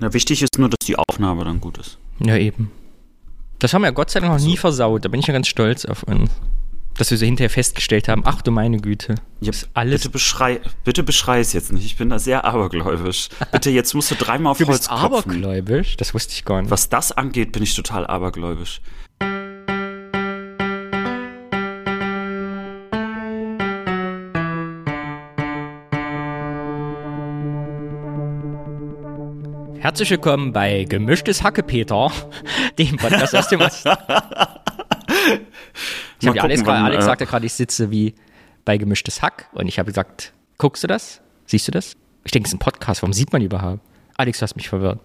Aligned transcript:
Ja, 0.00 0.12
wichtig 0.12 0.42
ist 0.42 0.58
nur, 0.58 0.68
dass 0.68 0.86
die 0.86 0.96
Aufnahme 0.96 1.44
dann 1.44 1.60
gut 1.60 1.78
ist. 1.78 1.98
Ja, 2.18 2.36
eben. 2.36 2.70
Das 3.58 3.72
haben 3.72 3.82
wir 3.82 3.88
ja 3.88 3.92
Gott 3.92 4.10
sei 4.10 4.20
Dank 4.20 4.32
noch 4.32 4.46
nie 4.46 4.56
versaut. 4.56 5.04
Da 5.04 5.08
bin 5.08 5.20
ich 5.20 5.26
ja 5.26 5.32
ganz 5.32 5.48
stolz 5.48 5.84
auf 5.86 6.02
uns. 6.02 6.30
Dass 6.98 7.10
wir 7.10 7.18
so 7.18 7.26
hinterher 7.26 7.50
festgestellt 7.50 8.08
haben, 8.08 8.22
ach 8.24 8.40
du 8.40 8.50
meine 8.50 8.78
Güte. 8.78 9.16
Ja, 9.40 9.52
alles 9.74 10.02
bitte, 10.02 10.10
beschrei, 10.10 10.60
bitte 10.84 11.02
beschrei 11.02 11.40
es 11.40 11.52
jetzt 11.52 11.72
nicht. 11.72 11.84
Ich 11.84 11.96
bin 11.96 12.08
da 12.08 12.18
sehr 12.18 12.44
abergläubisch. 12.46 13.28
Bitte, 13.52 13.68
jetzt 13.68 13.92
musst 13.94 14.10
du 14.10 14.14
dreimal 14.14 14.52
auf 14.52 14.58
du 14.58 14.66
Holz 14.66 14.78
bist 14.78 14.90
abergläubisch? 14.90 15.96
Das 15.98 16.14
wusste 16.14 16.32
ich 16.32 16.46
gar 16.46 16.62
nicht. 16.62 16.70
Was 16.70 16.88
das 16.88 17.12
angeht, 17.12 17.52
bin 17.52 17.62
ich 17.62 17.74
total 17.74 18.06
abergläubisch. 18.06 18.80
Herzlich 29.86 30.10
willkommen 30.10 30.52
bei 30.52 30.82
Gemischtes 30.82 31.44
Hackepeter, 31.44 32.10
dem 32.76 32.96
Podcast 32.96 33.36
aus 33.36 33.46
dem 33.46 33.60
Osten. 33.60 33.88
Ich 36.20 36.26
habe 36.26 36.42
Alex, 36.42 36.66
wann, 36.66 36.86
Alex 36.86 37.04
äh, 37.04 37.06
sagte 37.06 37.24
gerade, 37.24 37.46
ich 37.46 37.52
sitze 37.52 37.88
wie 37.92 38.16
bei 38.64 38.78
Gemischtes 38.78 39.22
Hack 39.22 39.48
und 39.52 39.68
ich 39.68 39.78
habe 39.78 39.86
gesagt, 39.86 40.32
guckst 40.58 40.82
du 40.82 40.88
das? 40.88 41.20
Siehst 41.44 41.68
du 41.68 41.70
das? 41.70 41.92
Ich 42.24 42.32
denke, 42.32 42.48
es 42.48 42.52
ist 42.52 42.56
ein 42.56 42.58
Podcast, 42.58 43.02
warum 43.02 43.12
sieht 43.12 43.32
man 43.32 43.42
überhaupt? 43.42 43.78
Alex, 44.16 44.40
du 44.40 44.42
hast 44.42 44.56
mich 44.56 44.68
verwirrt. 44.68 44.98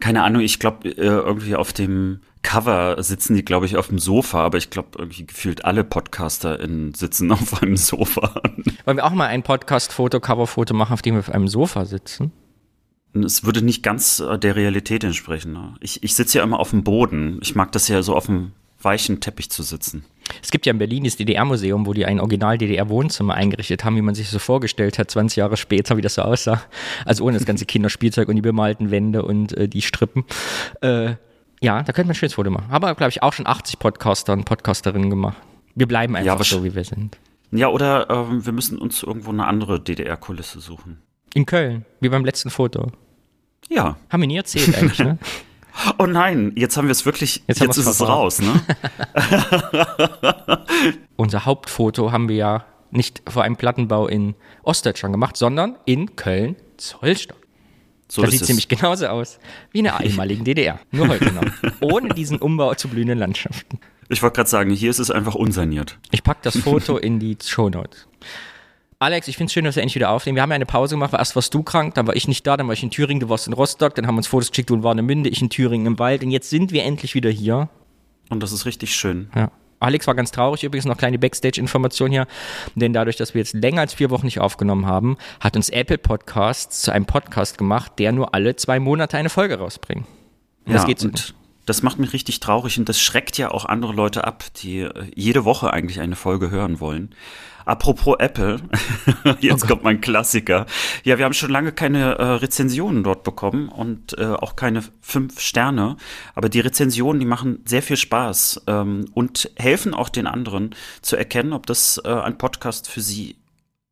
Keine 0.00 0.24
Ahnung, 0.24 0.42
ich 0.42 0.58
glaube, 0.58 0.88
äh, 0.88 1.02
irgendwie 1.02 1.54
auf 1.54 1.72
dem 1.72 2.18
Cover 2.42 3.00
sitzen 3.04 3.36
die, 3.36 3.44
glaube 3.44 3.66
ich, 3.66 3.76
auf 3.76 3.86
dem 3.86 4.00
Sofa, 4.00 4.40
aber 4.40 4.58
ich 4.58 4.70
glaube, 4.70 4.88
irgendwie 4.98 5.26
gefühlt 5.26 5.64
alle 5.64 5.84
Podcaster 5.84 6.58
sitzen 6.96 7.30
auf 7.30 7.62
einem 7.62 7.76
Sofa. 7.76 8.42
Wollen 8.86 8.96
wir 8.96 9.04
auch 9.04 9.12
mal 9.12 9.28
ein 9.28 9.44
Podcast-Foto, 9.44 10.18
Cover-Foto 10.18 10.74
machen, 10.74 10.94
auf 10.94 11.02
dem 11.02 11.14
wir 11.14 11.20
auf 11.20 11.30
einem 11.30 11.46
Sofa 11.46 11.84
sitzen? 11.84 12.32
Es 13.24 13.44
würde 13.44 13.62
nicht 13.62 13.82
ganz 13.82 14.20
äh, 14.20 14.38
der 14.38 14.56
Realität 14.56 15.04
entsprechen. 15.04 15.52
Ne? 15.52 15.74
Ich, 15.80 16.02
ich 16.02 16.14
sitze 16.14 16.38
ja 16.38 16.44
immer 16.44 16.60
auf 16.60 16.70
dem 16.70 16.84
Boden. 16.84 17.38
Ich 17.42 17.54
mag 17.54 17.72
das 17.72 17.88
ja 17.88 18.02
so 18.02 18.14
auf 18.14 18.26
dem 18.26 18.52
weichen 18.80 19.20
Teppich 19.20 19.50
zu 19.50 19.62
sitzen. 19.62 20.04
Es 20.42 20.50
gibt 20.50 20.66
ja 20.66 20.72
in 20.72 20.78
Berlin 20.78 21.04
das 21.04 21.16
DDR-Museum, 21.16 21.86
wo 21.86 21.92
die 21.92 22.04
ein 22.04 22.20
Original-DDR-Wohnzimmer 22.20 23.34
eingerichtet 23.34 23.84
haben, 23.84 23.96
wie 23.96 24.02
man 24.02 24.14
sich 24.14 24.28
so 24.28 24.38
vorgestellt 24.38 24.98
hat, 24.98 25.10
20 25.10 25.36
Jahre 25.36 25.56
später, 25.56 25.96
wie 25.96 26.02
das 26.02 26.14
so 26.14 26.22
aussah. 26.22 26.62
Also 27.04 27.24
ohne 27.24 27.38
das 27.38 27.46
ganze 27.46 27.64
Kinderspielzeug 27.66 28.28
und 28.28 28.36
die 28.36 28.42
bemalten 28.42 28.90
Wände 28.90 29.22
und 29.22 29.56
äh, 29.56 29.68
die 29.68 29.82
Strippen. 29.82 30.24
Äh, 30.80 31.14
ja, 31.60 31.82
da 31.82 31.92
könnte 31.92 32.04
man 32.04 32.10
ein 32.10 32.14
schönes 32.14 32.34
Foto 32.34 32.50
machen. 32.50 32.66
Aber, 32.70 32.94
glaube 32.94 33.10
ich, 33.10 33.22
auch 33.22 33.32
schon 33.32 33.46
80 33.46 33.78
Podcaster 33.78 34.32
und 34.32 34.44
Podcasterinnen 34.44 35.10
gemacht. 35.10 35.36
Wir 35.74 35.86
bleiben 35.86 36.16
einfach 36.16 36.38
ja, 36.38 36.44
so, 36.44 36.64
wie 36.64 36.74
wir 36.74 36.84
sind. 36.84 37.18
Ja, 37.50 37.68
oder 37.68 38.10
äh, 38.10 38.44
wir 38.44 38.52
müssen 38.52 38.78
uns 38.78 39.02
irgendwo 39.02 39.30
eine 39.30 39.46
andere 39.46 39.80
DDR-Kulisse 39.80 40.60
suchen. 40.60 40.98
In 41.34 41.46
Köln, 41.46 41.84
wie 42.00 42.08
beim 42.08 42.24
letzten 42.24 42.50
Foto. 42.50 42.92
Ja. 43.68 43.96
Haben 44.10 44.20
wir 44.22 44.26
nie 44.28 44.36
erzählt 44.36 44.76
eigentlich, 44.76 44.98
ne? 44.98 45.18
Oh 45.98 46.06
nein, 46.06 46.52
jetzt 46.56 46.78
haben 46.78 46.86
wir 46.86 46.92
es 46.92 47.04
wirklich, 47.04 47.42
jetzt, 47.46 47.60
jetzt 47.60 47.76
ist 47.76 47.86
es 47.86 48.00
raus, 48.00 48.40
ne? 48.40 48.62
Unser 51.16 51.44
Hauptfoto 51.44 52.12
haben 52.12 52.30
wir 52.30 52.36
ja 52.36 52.64
nicht 52.90 53.22
vor 53.28 53.42
einem 53.42 53.56
Plattenbau 53.56 54.08
in 54.08 54.34
Ostdeutschland 54.62 55.12
gemacht, 55.12 55.36
sondern 55.36 55.76
in 55.84 56.16
Köln-Zollstock. 56.16 57.36
So 58.08 58.22
das 58.22 58.30
sieht 58.30 58.40
es. 58.42 58.46
ziemlich 58.46 58.68
genauso 58.68 59.08
aus 59.08 59.38
wie 59.72 59.78
in 59.78 59.84
der 59.84 59.96
einmaligen 59.98 60.44
DDR. 60.44 60.78
Nur 60.92 61.08
heute 61.08 61.32
noch. 61.32 61.42
Ohne 61.80 62.14
diesen 62.14 62.38
Umbau 62.38 62.74
zu 62.74 62.88
blühenden 62.88 63.18
Landschaften. 63.18 63.78
Ich 64.08 64.22
wollte 64.22 64.36
gerade 64.36 64.48
sagen, 64.48 64.70
hier 64.70 64.90
ist 64.90 65.00
es 65.00 65.10
einfach 65.10 65.34
unsaniert. 65.34 65.98
Ich 66.12 66.22
packe 66.22 66.40
das 66.42 66.56
Foto 66.56 66.96
in 66.96 67.18
die 67.18 67.36
Show 67.44 67.68
Notes. 67.68 68.06
Alex, 68.98 69.28
ich 69.28 69.36
finde 69.36 69.48
es 69.48 69.52
schön, 69.52 69.64
dass 69.64 69.76
wir 69.76 69.82
endlich 69.82 69.96
wieder 69.96 70.10
aufnehmen. 70.10 70.36
Wir 70.36 70.42
haben 70.42 70.50
ja 70.50 70.54
eine 70.54 70.64
Pause 70.64 70.94
gemacht, 70.94 71.12
weil 71.12 71.20
erst 71.20 71.36
warst 71.36 71.52
du 71.52 71.62
krank, 71.62 71.94
dann 71.94 72.06
war 72.06 72.16
ich 72.16 72.28
nicht 72.28 72.46
da, 72.46 72.56
dann 72.56 72.66
war 72.66 72.72
ich 72.72 72.82
in 72.82 72.90
Thüringen, 72.90 73.20
du 73.20 73.28
warst 73.28 73.46
in 73.46 73.52
Rostock, 73.52 73.94
dann 73.94 74.06
haben 74.06 74.14
wir 74.14 74.18
uns 74.18 74.26
Fotos 74.26 74.50
geschickt, 74.50 74.70
du 74.70 74.74
in 74.74 75.06
Münde, 75.06 75.28
ich 75.28 75.42
in 75.42 75.50
Thüringen 75.50 75.86
im 75.86 75.98
Wald 75.98 76.22
und 76.22 76.30
jetzt 76.30 76.48
sind 76.48 76.72
wir 76.72 76.82
endlich 76.82 77.14
wieder 77.14 77.28
hier. 77.28 77.68
Und 78.30 78.42
das 78.42 78.52
ist 78.52 78.64
richtig 78.64 78.96
schön. 78.96 79.28
Ja. 79.34 79.50
Alex 79.80 80.06
war 80.06 80.14
ganz 80.14 80.30
traurig, 80.32 80.64
übrigens 80.64 80.86
noch 80.86 80.96
kleine 80.96 81.18
Backstage-Information 81.18 82.10
hier, 82.10 82.26
denn 82.74 82.94
dadurch, 82.94 83.16
dass 83.16 83.34
wir 83.34 83.40
jetzt 83.40 83.52
länger 83.52 83.82
als 83.82 83.92
vier 83.92 84.08
Wochen 84.08 84.24
nicht 84.24 84.40
aufgenommen 84.40 84.86
haben, 84.86 85.18
hat 85.40 85.56
uns 85.56 85.68
Apple 85.68 85.98
Podcasts 85.98 86.80
zu 86.80 86.90
einem 86.90 87.04
Podcast 87.04 87.58
gemacht, 87.58 87.92
der 87.98 88.12
nur 88.12 88.34
alle 88.34 88.56
zwei 88.56 88.80
Monate 88.80 89.18
eine 89.18 89.28
Folge 89.28 89.58
rausbringt. 89.58 90.06
Und 90.64 90.72
ja, 90.72 90.78
das 90.78 90.86
geht 90.86 91.00
so 91.00 91.08
und 91.08 91.34
das 91.66 91.82
macht 91.82 91.98
mich 91.98 92.12
richtig 92.12 92.40
traurig 92.40 92.78
und 92.78 92.88
das 92.88 93.00
schreckt 93.00 93.36
ja 93.38 93.50
auch 93.50 93.64
andere 93.64 93.92
Leute 93.92 94.24
ab, 94.24 94.44
die 94.62 94.80
äh, 94.80 95.10
jede 95.14 95.44
Woche 95.44 95.72
eigentlich 95.72 96.00
eine 96.00 96.16
Folge 96.16 96.50
hören 96.50 96.80
wollen. 96.80 97.10
Apropos 97.66 98.14
Apple, 98.20 98.60
jetzt 99.40 99.64
oh 99.64 99.66
kommt 99.66 99.82
mein 99.82 100.00
Klassiker. 100.00 100.66
Ja, 101.02 101.18
wir 101.18 101.24
haben 101.24 101.34
schon 101.34 101.50
lange 101.50 101.72
keine 101.72 102.14
äh, 102.14 102.22
Rezensionen 102.22 103.02
dort 103.02 103.24
bekommen 103.24 103.68
und 103.68 104.16
äh, 104.18 104.24
auch 104.24 104.54
keine 104.54 104.84
fünf 105.00 105.40
Sterne. 105.40 105.96
Aber 106.36 106.48
die 106.48 106.60
Rezensionen, 106.60 107.18
die 107.18 107.26
machen 107.26 107.64
sehr 107.64 107.82
viel 107.82 107.96
Spaß 107.96 108.62
ähm, 108.68 109.06
und 109.14 109.50
helfen 109.56 109.94
auch 109.94 110.08
den 110.08 110.28
anderen 110.28 110.76
zu 111.02 111.16
erkennen, 111.16 111.52
ob 111.52 111.66
das 111.66 112.00
äh, 112.04 112.08
ein 112.08 112.38
Podcast 112.38 112.88
für 112.88 113.00
sie 113.00 113.34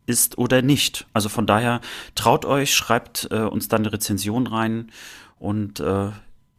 ist 0.06 0.38
oder 0.38 0.62
nicht. 0.62 1.08
Also 1.12 1.28
von 1.28 1.46
daher 1.46 1.80
traut 2.14 2.44
euch, 2.44 2.72
schreibt 2.74 3.26
äh, 3.32 3.38
uns 3.40 3.66
dann 3.66 3.82
eine 3.82 3.92
Rezension 3.92 4.46
rein 4.46 4.92
und 5.40 5.80
äh, 5.80 6.10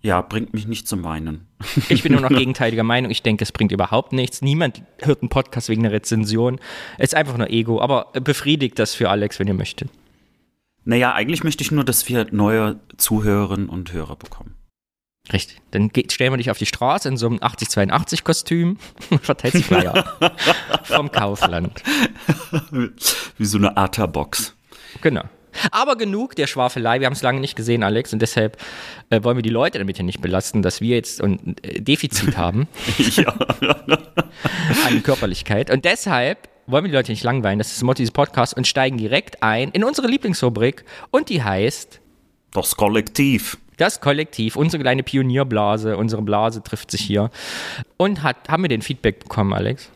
ja, 0.05 0.21
bringt 0.21 0.53
mich 0.53 0.67
nicht 0.67 0.87
zum 0.87 1.03
Weinen. 1.03 1.47
Ich 1.89 2.03
bin 2.03 2.11
nur 2.11 2.21
noch 2.21 2.29
gegenteiliger 2.37 2.83
Meinung. 2.83 3.09
Ich 3.09 3.23
denke, 3.23 3.43
es 3.43 3.51
bringt 3.51 3.71
überhaupt 3.71 4.13
nichts. 4.13 4.43
Niemand 4.43 4.83
hört 5.01 5.21
einen 5.21 5.29
Podcast 5.29 5.67
wegen 5.67 5.83
einer 5.83 5.93
Rezension. 5.93 6.59
Es 6.97 7.05
ist 7.09 7.15
einfach 7.15 7.37
nur 7.37 7.49
Ego. 7.49 7.81
Aber 7.81 8.11
befriedigt 8.13 8.77
das 8.77 8.93
für 8.93 9.09
Alex, 9.09 9.39
wenn 9.39 9.47
ihr 9.47 9.55
möchtet. 9.55 9.89
Naja, 10.83 11.13
eigentlich 11.13 11.43
möchte 11.43 11.63
ich 11.63 11.71
nur, 11.71 11.83
dass 11.83 12.07
wir 12.07 12.27
neue 12.31 12.79
Zuhörerinnen 12.97 13.67
und 13.67 13.91
Hörer 13.93 14.15
bekommen. 14.15 14.53
Richtig. 15.33 15.59
Dann 15.71 15.89
geht, 15.89 16.13
stellen 16.13 16.31
wir 16.33 16.37
dich 16.37 16.51
auf 16.51 16.59
die 16.59 16.67
Straße 16.67 17.09
in 17.09 17.17
so 17.17 17.25
einem 17.25 17.37
8082-Kostüm 17.37 18.77
und 19.09 19.25
verteilst 19.25 19.63
Flyer 19.63 20.05
vom 20.83 21.11
Kaufland. 21.11 21.81
Wie 23.39 23.45
so 23.45 23.57
eine 23.57 23.75
Arta-Box. 23.75 24.55
Genau. 25.01 25.23
Aber 25.71 25.95
genug 25.95 26.35
der 26.35 26.47
Schwafelei. 26.47 26.99
Wir 26.99 27.07
haben 27.07 27.13
es 27.13 27.21
lange 27.21 27.39
nicht 27.39 27.55
gesehen, 27.55 27.83
Alex, 27.83 28.13
und 28.13 28.21
deshalb 28.21 28.57
äh, 29.09 29.23
wollen 29.23 29.37
wir 29.37 29.43
die 29.43 29.49
Leute 29.49 29.77
damit 29.77 29.97
ja 29.97 30.03
nicht 30.03 30.21
belasten, 30.21 30.61
dass 30.61 30.81
wir 30.81 30.95
jetzt 30.95 31.21
ein 31.21 31.55
äh, 31.61 31.81
Defizit 31.81 32.37
haben 32.37 32.67
an 34.87 35.03
Körperlichkeit. 35.03 35.69
Und 35.69 35.85
deshalb 35.85 36.49
wollen 36.67 36.83
wir 36.83 36.89
die 36.89 36.95
Leute 36.95 37.11
nicht 37.11 37.23
langweilen. 37.23 37.59
Das 37.59 37.67
ist 37.67 37.77
das 37.77 37.83
Motto 37.83 37.97
dieses 37.97 38.11
Podcasts 38.11 38.55
und 38.55 38.67
steigen 38.67 38.97
direkt 38.97 39.43
ein 39.43 39.69
in 39.71 39.83
unsere 39.83 40.07
Lieblingsrubrik 40.07 40.85
und 41.11 41.29
die 41.29 41.43
heißt 41.43 42.01
Das 42.53 42.75
Kollektiv. 42.75 43.57
Das 43.77 43.99
Kollektiv, 43.99 44.55
unsere 44.55 44.81
kleine 44.81 45.03
Pionierblase, 45.03 45.97
unsere 45.97 46.21
Blase 46.21 46.63
trifft 46.63 46.91
sich 46.91 47.01
hier. 47.01 47.29
Und 47.97 48.23
hat, 48.23 48.47
haben 48.47 48.63
wir 48.63 48.69
den 48.69 48.81
Feedback 48.81 49.19
bekommen, 49.19 49.53
Alex? 49.53 49.89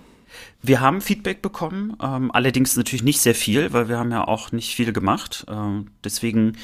Wir 0.61 0.81
haben 0.81 1.01
Feedback 1.01 1.41
bekommen, 1.41 1.95
ähm, 2.01 2.31
allerdings 2.31 2.75
natürlich 2.75 3.03
nicht 3.03 3.21
sehr 3.21 3.35
viel, 3.35 3.71
weil 3.73 3.89
wir 3.89 3.97
haben 3.97 4.11
ja 4.11 4.27
auch 4.27 4.51
nicht 4.51 4.75
viel 4.75 4.93
gemacht. 4.93 5.45
Ähm, 5.49 5.87
deswegen 6.03 6.57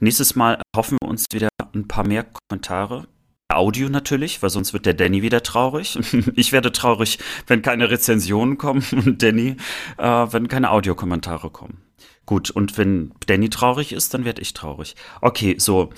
nächstes 0.00 0.36
Mal 0.36 0.60
hoffen 0.76 0.98
wir 1.02 1.08
uns 1.08 1.26
wieder 1.32 1.48
ein 1.74 1.88
paar 1.88 2.06
mehr 2.06 2.24
Kommentare. 2.24 3.06
Audio 3.50 3.88
natürlich, 3.88 4.42
weil 4.42 4.50
sonst 4.50 4.74
wird 4.74 4.84
der 4.84 4.94
Danny 4.94 5.22
wieder 5.22 5.42
traurig. 5.42 5.98
Ich 6.34 6.52
werde 6.52 6.70
traurig, 6.70 7.18
wenn 7.46 7.62
keine 7.62 7.90
Rezensionen 7.90 8.58
kommen 8.58 8.84
und 8.92 9.22
Danny, 9.22 9.56
äh, 9.96 10.04
wenn 10.04 10.48
keine 10.48 10.70
Audiokommentare 10.70 11.50
kommen. 11.50 11.87
Gut, 12.28 12.50
und 12.50 12.76
wenn 12.76 13.12
Danny 13.26 13.48
traurig 13.48 13.94
ist, 13.94 14.12
dann 14.12 14.26
werde 14.26 14.42
ich 14.42 14.52
traurig. 14.52 14.96
Okay, 15.22 15.54
so. 15.56 15.88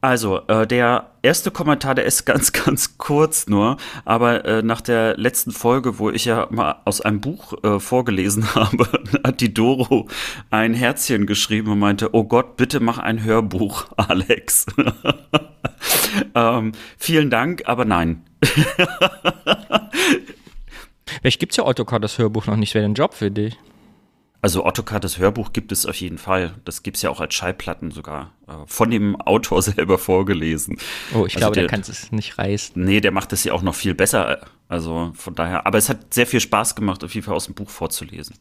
Also, 0.00 0.40
äh, 0.46 0.64
der 0.64 1.10
erste 1.22 1.50
Kommentar, 1.50 1.96
der 1.96 2.04
ist 2.04 2.24
ganz, 2.26 2.52
ganz 2.52 2.96
kurz 2.96 3.48
nur, 3.48 3.76
aber 4.04 4.44
äh, 4.44 4.62
nach 4.62 4.82
der 4.82 5.16
letzten 5.16 5.50
Folge, 5.50 5.98
wo 5.98 6.08
ich 6.08 6.26
ja 6.26 6.46
mal 6.50 6.76
aus 6.84 7.00
einem 7.00 7.20
Buch 7.20 7.54
äh, 7.64 7.80
vorgelesen 7.80 8.54
habe, 8.54 8.88
hat 9.24 9.40
die 9.40 9.52
Doro 9.52 10.06
ein 10.50 10.74
Herzchen 10.74 11.26
geschrieben 11.26 11.72
und 11.72 11.80
meinte, 11.80 12.14
oh 12.14 12.22
Gott, 12.22 12.56
bitte 12.56 12.78
mach 12.78 12.98
ein 12.98 13.24
Hörbuch, 13.24 13.86
Alex. 13.96 14.66
ähm, 16.36 16.70
vielen 16.98 17.30
Dank, 17.30 17.64
aber 17.66 17.84
nein. 17.84 18.22
Vielleicht 21.20 21.40
gibt 21.40 21.50
es 21.50 21.56
ja 21.56 21.66
Ottokar 21.66 21.98
das 21.98 22.16
Hörbuch 22.16 22.46
noch 22.46 22.54
nicht, 22.54 22.76
wäre 22.76 22.84
ein 22.84 22.94
Job 22.94 23.12
für 23.12 23.32
dich. 23.32 23.58
Also 24.42 24.64
Ottokar, 24.64 25.00
das 25.00 25.18
Hörbuch 25.18 25.52
gibt 25.52 25.70
es 25.70 25.84
auf 25.84 25.96
jeden 25.96 26.16
Fall. 26.16 26.54
Das 26.64 26.82
gibt 26.82 26.96
es 26.96 27.02
ja 27.02 27.10
auch 27.10 27.20
als 27.20 27.34
Schallplatten 27.34 27.90
sogar. 27.90 28.32
Äh, 28.46 28.52
von 28.66 28.90
dem 28.90 29.20
Autor 29.20 29.62
selber 29.62 29.98
vorgelesen. 29.98 30.78
Oh, 31.12 31.26
ich 31.26 31.36
also 31.36 31.38
glaube, 31.38 31.54
der, 31.54 31.62
der 31.64 31.70
kann 31.70 31.80
es 31.80 32.10
nicht 32.10 32.38
reißen. 32.38 32.82
Nee, 32.82 33.00
der 33.00 33.12
macht 33.12 33.32
es 33.32 33.44
ja 33.44 33.52
auch 33.52 33.62
noch 33.62 33.74
viel 33.74 33.94
besser. 33.94 34.40
Also 34.68 35.12
von 35.14 35.34
daher. 35.34 35.66
Aber 35.66 35.78
es 35.78 35.88
hat 35.88 36.14
sehr 36.14 36.26
viel 36.26 36.40
Spaß 36.40 36.74
gemacht, 36.74 37.04
auf 37.04 37.14
jeden 37.14 37.26
Fall 37.26 37.34
aus 37.34 37.46
dem 37.46 37.54
Buch 37.54 37.68
vorzulesen. 37.68 38.36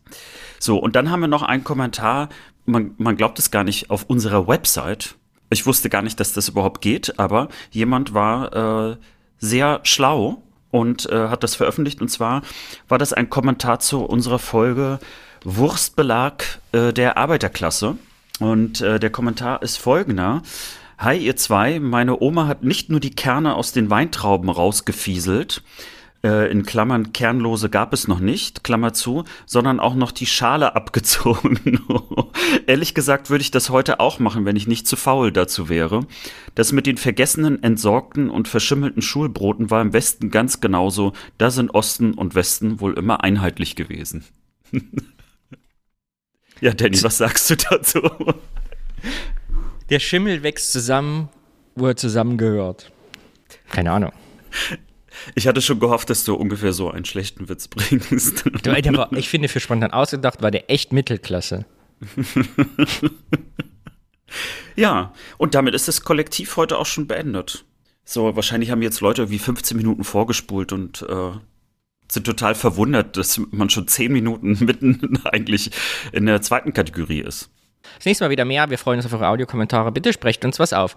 So, 0.59 0.77
und 0.77 0.95
dann 0.95 1.11
haben 1.11 1.19
wir 1.19 1.27
noch 1.27 1.43
einen 1.43 1.63
Kommentar. 1.63 2.29
Man, 2.65 2.93
man 2.97 3.17
glaubt 3.17 3.39
es 3.39 3.51
gar 3.51 3.63
nicht, 3.63 3.89
auf 3.89 4.05
unserer 4.05 4.47
Website. 4.47 5.15
Ich 5.49 5.65
wusste 5.65 5.89
gar 5.89 6.03
nicht, 6.03 6.19
dass 6.19 6.33
das 6.33 6.47
überhaupt 6.47 6.81
geht, 6.81 7.17
aber 7.17 7.49
jemand 7.71 8.13
war 8.13 8.91
äh, 8.91 8.97
sehr 9.39 9.79
schlau 9.83 10.43
und 10.69 11.09
äh, 11.09 11.27
hat 11.29 11.43
das 11.43 11.55
veröffentlicht. 11.55 12.01
Und 12.01 12.09
zwar 12.09 12.43
war 12.87 12.99
das 12.99 13.13
ein 13.13 13.29
Kommentar 13.29 13.79
zu 13.79 14.03
unserer 14.03 14.39
Folge 14.39 14.99
Wurstbelag 15.43 16.43
äh, 16.71 16.93
der 16.93 17.17
Arbeiterklasse. 17.17 17.97
Und 18.39 18.81
äh, 18.81 18.99
der 18.99 19.09
Kommentar 19.09 19.61
ist 19.61 19.77
folgender. 19.77 20.41
Hi, 20.97 21.17
ihr 21.17 21.35
zwei. 21.35 21.79
Meine 21.79 22.21
Oma 22.21 22.47
hat 22.47 22.63
nicht 22.63 22.89
nur 22.89 22.99
die 22.99 23.15
Kerne 23.15 23.55
aus 23.55 23.71
den 23.71 23.89
Weintrauben 23.89 24.49
rausgefieselt, 24.49 25.63
äh, 26.23 26.51
in 26.51 26.63
Klammern 26.63 27.13
kernlose 27.13 27.69
gab 27.69 27.93
es 27.93 28.07
noch 28.07 28.19
nicht, 28.19 28.63
Klammer 28.63 28.93
zu, 28.93 29.23
sondern 29.45 29.79
auch 29.79 29.95
noch 29.95 30.11
die 30.11 30.25
Schale 30.25 30.75
abgezogen. 30.75 31.81
Ehrlich 32.67 32.93
gesagt 32.93 33.29
würde 33.29 33.41
ich 33.41 33.51
das 33.51 33.69
heute 33.69 33.99
auch 33.99 34.19
machen, 34.19 34.45
wenn 34.45 34.55
ich 34.55 34.67
nicht 34.67 34.87
zu 34.87 34.95
faul 34.95 35.31
dazu 35.31 35.69
wäre. 35.69 36.05
Das 36.55 36.71
mit 36.71 36.87
den 36.87 36.97
vergessenen, 36.97 37.63
entsorgten 37.63 38.29
und 38.29 38.47
verschimmelten 38.47 39.01
Schulbroten 39.01 39.69
war 39.69 39.81
im 39.81 39.93
Westen 39.93 40.29
ganz 40.29 40.59
genauso. 40.59 41.13
Da 41.37 41.51
sind 41.51 41.73
Osten 41.73 42.13
und 42.13 42.35
Westen 42.35 42.81
wohl 42.81 42.97
immer 42.97 43.23
einheitlich 43.23 43.75
gewesen. 43.75 44.25
ja, 46.61 46.73
Danny, 46.73 47.01
was 47.03 47.17
sagst 47.17 47.49
du 47.49 47.55
dazu? 47.55 48.01
Der 49.89 49.99
Schimmel 49.99 50.43
wächst 50.43 50.71
zusammen, 50.71 51.29
wo 51.75 51.87
er 51.87 51.95
zusammengehört. 51.95 52.91
Keine 53.69 53.91
Ahnung. 53.91 54.11
Ich 55.35 55.47
hatte 55.47 55.61
schon 55.61 55.79
gehofft, 55.79 56.09
dass 56.09 56.23
du 56.23 56.35
ungefähr 56.35 56.73
so 56.73 56.91
einen 56.91 57.05
schlechten 57.05 57.49
Witz 57.49 57.67
bringst. 57.67 58.45
Du, 58.63 58.71
Alter, 58.71 58.89
aber 58.89 59.17
ich 59.17 59.29
finde, 59.29 59.47
für 59.47 59.59
spontan 59.59 59.91
ausgedacht 59.91 60.41
war 60.41 60.51
der 60.51 60.69
echt 60.69 60.93
Mittelklasse. 60.93 61.65
ja, 64.75 65.13
und 65.37 65.55
damit 65.55 65.75
ist 65.75 65.87
das 65.87 66.01
Kollektiv 66.01 66.55
heute 66.57 66.77
auch 66.77 66.85
schon 66.85 67.07
beendet. 67.07 67.65
So, 68.05 68.35
wahrscheinlich 68.35 68.71
haben 68.71 68.81
jetzt 68.81 69.01
Leute 69.01 69.29
wie 69.29 69.39
15 69.39 69.77
Minuten 69.77 70.03
vorgespult 70.03 70.71
und 70.71 71.03
äh, 71.03 71.31
sind 72.11 72.25
total 72.25 72.55
verwundert, 72.55 73.17
dass 73.17 73.39
man 73.51 73.69
schon 73.69 73.87
10 73.87 74.11
Minuten 74.11 74.57
mitten 74.65 75.19
eigentlich 75.25 75.71
in 76.11 76.25
der 76.25 76.41
zweiten 76.41 76.73
Kategorie 76.73 77.21
ist. 77.21 77.49
Das 77.97 78.05
nächste 78.05 78.23
Mal 78.23 78.29
wieder 78.29 78.45
mehr. 78.45 78.69
Wir 78.69 78.77
freuen 78.77 78.97
uns 78.97 79.05
auf 79.05 79.13
eure 79.13 79.27
Audiokommentare. 79.27 79.91
Bitte 79.91 80.13
sprecht 80.13 80.45
uns 80.45 80.59
was 80.59 80.73
auf. 80.73 80.95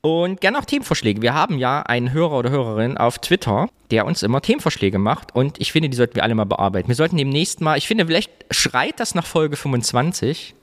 Und 0.00 0.40
gerne 0.40 0.58
auch 0.58 0.64
Themenvorschläge. 0.64 1.22
Wir 1.22 1.34
haben 1.34 1.58
ja 1.58 1.82
einen 1.82 2.12
Hörer 2.12 2.38
oder 2.38 2.50
Hörerin 2.50 2.96
auf 2.96 3.18
Twitter, 3.18 3.68
der 3.90 4.06
uns 4.06 4.22
immer 4.22 4.40
Themenvorschläge 4.40 4.98
macht. 4.98 5.34
Und 5.34 5.60
ich 5.60 5.72
finde, 5.72 5.88
die 5.88 5.96
sollten 5.96 6.16
wir 6.16 6.22
alle 6.22 6.34
mal 6.34 6.44
bearbeiten. 6.44 6.88
Wir 6.88 6.94
sollten 6.94 7.16
demnächst 7.16 7.60
mal, 7.60 7.76
ich 7.76 7.86
finde, 7.86 8.06
vielleicht 8.06 8.32
schreit 8.50 8.98
das 8.98 9.14
nach 9.14 9.26
Folge 9.26 9.56
25, 9.56 10.54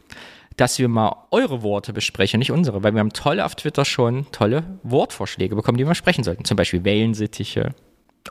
dass 0.57 0.79
wir 0.79 0.89
mal 0.89 1.15
eure 1.31 1.61
Worte 1.61 1.93
besprechen, 1.93 2.39
nicht 2.39 2.51
unsere. 2.51 2.83
Weil 2.83 2.93
wir 2.93 2.99
haben 2.99 3.13
tolle 3.13 3.45
auf 3.45 3.55
Twitter 3.55 3.85
schon 3.85 4.27
tolle 4.31 4.63
Wortvorschläge 4.83 5.55
bekommen, 5.55 5.77
die 5.77 5.87
wir 5.87 5.95
sprechen 5.95 6.23
sollten. 6.23 6.43
Zum 6.45 6.57
Beispiel 6.57 6.83
Wellensittiche 6.83 7.73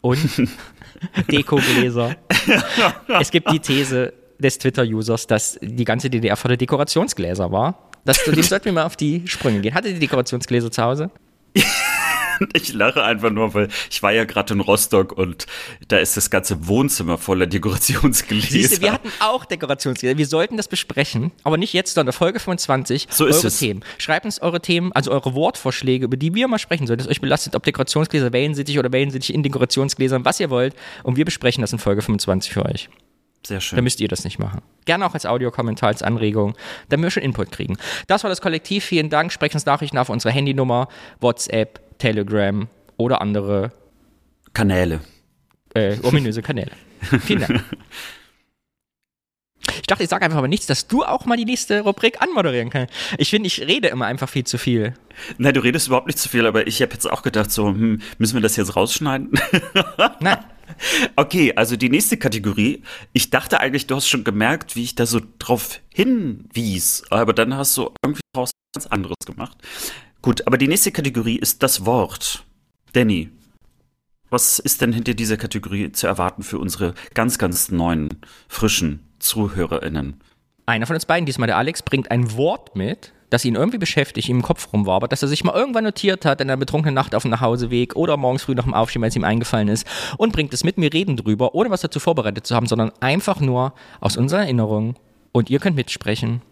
und 0.02 0.18
Dekogläser. 1.30 2.16
es 3.20 3.30
gibt 3.30 3.50
die 3.50 3.60
These, 3.60 4.12
des 4.38 4.58
Twitter-Users, 4.58 5.26
dass 5.26 5.58
die 5.60 5.84
ganze 5.84 6.10
DDR 6.10 6.36
vor 6.36 6.48
der 6.48 6.56
Dekorationsgläser 6.56 7.50
war. 7.50 7.90
Das, 8.04 8.22
dem 8.24 8.42
sollten 8.42 8.66
wir 8.66 8.72
mal 8.72 8.84
auf 8.84 8.96
die 8.96 9.26
Sprünge 9.26 9.60
gehen. 9.60 9.74
Hatte 9.74 9.92
die 9.92 9.98
Dekorationsgläser 9.98 10.70
zu 10.70 10.82
Hause? 10.82 11.10
Ich 12.52 12.72
lache 12.72 13.02
einfach 13.02 13.30
nur, 13.30 13.54
weil 13.54 13.68
ich 13.90 14.02
war 14.02 14.12
ja 14.12 14.24
gerade 14.24 14.54
in 14.54 14.60
Rostock 14.60 15.12
und 15.12 15.46
da 15.88 15.98
ist 15.98 16.16
das 16.16 16.30
ganze 16.30 16.66
Wohnzimmer 16.66 17.18
voller 17.18 17.46
Dekorationsgläser. 17.46 18.48
Siehst 18.48 18.78
du, 18.78 18.82
wir 18.82 18.92
hatten 18.92 19.12
auch 19.20 19.44
Dekorationsgläser. 19.44 20.18
Wir 20.18 20.26
sollten 20.26 20.56
das 20.56 20.68
besprechen, 20.68 21.32
aber 21.44 21.56
nicht 21.56 21.72
jetzt, 21.72 21.94
sondern 21.94 22.12
Folge 22.12 22.40
25. 22.40 23.08
So 23.10 23.26
ist 23.26 23.38
eure 23.38 23.46
es. 23.48 23.58
Themen. 23.58 23.84
Schreibt 23.98 24.24
uns 24.24 24.40
eure 24.40 24.60
Themen, 24.60 24.92
also 24.92 25.10
eure 25.10 25.34
Wortvorschläge, 25.34 26.04
über 26.04 26.16
die 26.16 26.34
wir 26.34 26.48
mal 26.48 26.58
sprechen 26.58 26.86
sollen, 26.86 26.98
das 26.98 27.08
euch 27.08 27.20
belastet, 27.20 27.54
ob 27.54 27.62
Dekorationsgläser, 27.62 28.32
Wellensittich 28.32 28.78
oder 28.78 28.92
Wellensittich 28.92 29.32
in 29.34 29.42
Dekorationsgläsern, 29.42 30.24
was 30.24 30.40
ihr 30.40 30.50
wollt. 30.50 30.74
Und 31.02 31.16
wir 31.16 31.24
besprechen 31.24 31.60
das 31.60 31.72
in 31.72 31.78
Folge 31.78 32.02
25 32.02 32.52
für 32.52 32.64
euch. 32.64 32.88
Sehr 33.46 33.60
schön. 33.60 33.76
Dann 33.76 33.84
müsst 33.84 34.00
ihr 34.00 34.08
das 34.08 34.24
nicht 34.24 34.38
machen. 34.38 34.62
Gerne 34.84 35.06
auch 35.06 35.14
als 35.14 35.24
Audiokommentar, 35.24 35.88
als 35.88 36.02
Anregung, 36.02 36.54
damit 36.88 37.04
wir 37.04 37.10
schon 37.10 37.22
Input 37.22 37.52
kriegen. 37.52 37.76
Das 38.06 38.24
war 38.24 38.30
das 38.30 38.40
Kollektiv. 38.40 38.84
Vielen 38.84 39.10
Dank. 39.10 39.32
Sprecht 39.32 39.54
uns 39.54 39.64
Nachrichten 39.64 39.96
auf 39.98 40.08
unsere 40.08 40.32
Handynummer, 40.32 40.88
WhatsApp, 41.20 41.80
Telegram 41.98 42.68
oder 42.96 43.20
andere 43.20 43.72
Kanäle. 44.52 45.00
Äh, 45.74 45.96
ominöse 46.02 46.42
Kanäle. 46.42 46.72
Vielen 47.20 47.40
Dank. 47.40 47.64
Ich 49.80 49.86
dachte, 49.86 50.02
ich 50.02 50.10
sage 50.10 50.24
einfach 50.24 50.40
mal 50.40 50.48
nichts, 50.48 50.66
dass 50.66 50.86
du 50.86 51.04
auch 51.04 51.24
mal 51.24 51.36
die 51.36 51.44
nächste 51.44 51.80
Rubrik 51.80 52.20
anmoderieren 52.20 52.68
kannst. 52.68 52.92
Ich 53.16 53.30
finde, 53.30 53.46
ich 53.46 53.60
rede 53.60 53.88
immer 53.88 54.06
einfach 54.06 54.28
viel 54.28 54.44
zu 54.44 54.58
viel. 54.58 54.94
Nein, 55.38 55.54
du 55.54 55.60
redest 55.60 55.86
überhaupt 55.86 56.06
nicht 56.06 56.18
zu 56.18 56.28
viel, 56.28 56.46
aber 56.46 56.66
ich 56.66 56.82
habe 56.82 56.92
jetzt 56.92 57.10
auch 57.10 57.22
gedacht, 57.22 57.50
so, 57.50 57.68
hm, 57.68 58.02
müssen 58.18 58.34
wir 58.34 58.42
das 58.42 58.56
jetzt 58.56 58.76
rausschneiden? 58.76 59.30
Nein. 60.20 60.38
Okay, 61.16 61.54
also 61.56 61.76
die 61.76 61.88
nächste 61.88 62.18
Kategorie. 62.18 62.82
Ich 63.12 63.30
dachte 63.30 63.60
eigentlich, 63.60 63.86
du 63.86 63.96
hast 63.96 64.08
schon 64.08 64.24
gemerkt, 64.24 64.76
wie 64.76 64.84
ich 64.84 64.94
da 64.94 65.06
so 65.06 65.20
drauf 65.38 65.80
hinwies, 65.94 67.04
aber 67.10 67.32
dann 67.32 67.56
hast 67.56 67.76
du 67.76 67.90
irgendwie 68.04 68.20
was 68.34 68.50
ganz 68.74 68.86
anderes 68.86 69.16
gemacht. 69.26 69.56
Gut, 70.20 70.46
aber 70.46 70.58
die 70.58 70.68
nächste 70.68 70.92
Kategorie 70.92 71.36
ist 71.36 71.62
das 71.62 71.86
Wort. 71.86 72.44
Danny, 72.92 73.30
was 74.30 74.58
ist 74.58 74.82
denn 74.82 74.92
hinter 74.92 75.14
dieser 75.14 75.36
Kategorie 75.36 75.92
zu 75.92 76.06
erwarten 76.06 76.42
für 76.42 76.58
unsere 76.58 76.94
ganz, 77.14 77.38
ganz 77.38 77.70
neuen, 77.70 78.08
frischen 78.48 79.00
ZuhörerInnen? 79.20 80.20
Einer 80.66 80.86
von 80.86 80.94
uns 80.94 81.06
beiden, 81.06 81.24
diesmal 81.24 81.46
der 81.46 81.56
Alex, 81.56 81.82
bringt 81.82 82.10
ein 82.10 82.36
Wort 82.36 82.76
mit, 82.76 83.12
das 83.30 83.44
ihn 83.44 83.54
irgendwie 83.54 83.78
beschäftigt, 83.78 84.28
ihm 84.28 84.38
im 84.38 84.42
Kopf 84.42 84.72
rumwabert, 84.72 85.12
dass 85.12 85.22
er 85.22 85.28
sich 85.28 85.44
mal 85.44 85.54
irgendwann 85.54 85.84
notiert 85.84 86.24
hat 86.24 86.40
in 86.40 86.50
einer 86.50 86.58
betrunkenen 86.58 86.94
Nacht 86.94 87.14
auf 87.14 87.22
dem 87.22 87.30
Nachhauseweg 87.30 87.96
oder 87.96 88.16
morgens 88.16 88.42
früh 88.42 88.54
nach 88.54 88.64
dem 88.64 88.74
Aufstehen, 88.74 89.02
weil 89.02 89.08
es 89.08 89.16
ihm 89.16 89.24
eingefallen 89.24 89.68
ist 89.68 89.86
und 90.18 90.32
bringt 90.32 90.52
es 90.52 90.64
mit 90.64 90.78
mir 90.78 90.92
reden 90.92 91.16
drüber, 91.16 91.54
ohne 91.54 91.70
was 91.70 91.80
dazu 91.80 92.00
vorbereitet 92.00 92.46
zu 92.46 92.54
haben, 92.54 92.66
sondern 92.66 92.92
einfach 93.00 93.40
nur 93.40 93.72
aus 94.00 94.16
unserer 94.16 94.40
Erinnerung 94.40 94.96
und 95.32 95.48
ihr 95.48 95.58
könnt 95.58 95.76
mitsprechen. 95.76 96.42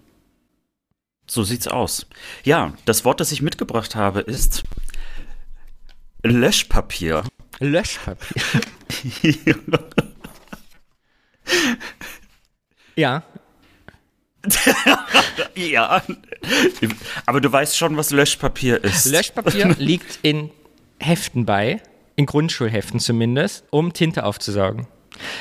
So 1.26 1.42
sieht's 1.42 1.66
aus. 1.66 2.06
Ja, 2.44 2.72
das 2.84 3.04
Wort, 3.04 3.20
das 3.20 3.32
ich 3.32 3.42
mitgebracht 3.42 3.94
habe, 3.96 4.20
ist 4.20 4.62
Löschpapier. 6.22 7.24
Löschpapier. 7.58 8.24
ja, 12.96 13.22
ja, 15.54 16.02
aber 17.24 17.40
du 17.40 17.50
weißt 17.50 17.76
schon, 17.76 17.96
was 17.96 18.10
Löschpapier 18.10 18.82
ist. 18.84 19.06
Löschpapier 19.06 19.74
liegt 19.78 20.18
in 20.22 20.50
Heften 21.00 21.46
bei, 21.46 21.82
in 22.16 22.26
Grundschulheften 22.26 23.00
zumindest, 23.00 23.64
um 23.70 23.92
Tinte 23.92 24.24
aufzusaugen. 24.24 24.86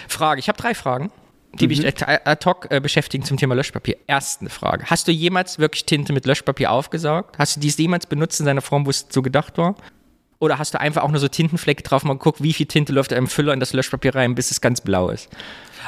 Frage, 0.07 0.39
ich 0.39 0.47
habe 0.47 0.57
drei 0.57 0.73
Fragen, 0.73 1.11
die 1.59 1.67
mich 1.67 1.81
mhm. 1.81 1.87
ad 1.87 2.45
hoc 2.45 2.67
äh, 2.69 2.79
beschäftigen 2.79 3.23
zum 3.23 3.37
Thema 3.37 3.55
Löschpapier. 3.55 3.97
Erste 4.07 4.49
Frage, 4.49 4.85
hast 4.85 5.07
du 5.07 5.11
jemals 5.11 5.59
wirklich 5.59 5.85
Tinte 5.85 6.13
mit 6.13 6.25
Löschpapier 6.25 6.71
aufgesaugt? 6.71 7.37
Hast 7.37 7.55
du 7.55 7.59
dies 7.59 7.77
jemals 7.77 8.05
benutzt 8.05 8.39
in 8.39 8.45
seiner 8.45 8.61
Form, 8.61 8.85
wo 8.85 8.89
es 8.89 9.07
so 9.09 9.21
gedacht 9.21 9.57
war? 9.57 9.75
Oder 10.39 10.59
hast 10.59 10.73
du 10.73 10.79
einfach 10.79 11.03
auch 11.03 11.11
nur 11.11 11.19
so 11.19 11.27
Tintenflecke 11.27 11.83
drauf 11.83 12.03
mal 12.03 12.13
geguckt, 12.13 12.43
wie 12.43 12.53
viel 12.53 12.65
Tinte 12.65 12.91
läuft 12.91 13.13
einem 13.13 13.27
Füller 13.27 13.53
in 13.53 13.59
das 13.59 13.73
Löschpapier 13.73 14.15
rein, 14.15 14.35
bis 14.35 14.51
es 14.51 14.61
ganz 14.61 14.81
blau 14.81 15.09
ist? 15.09 15.29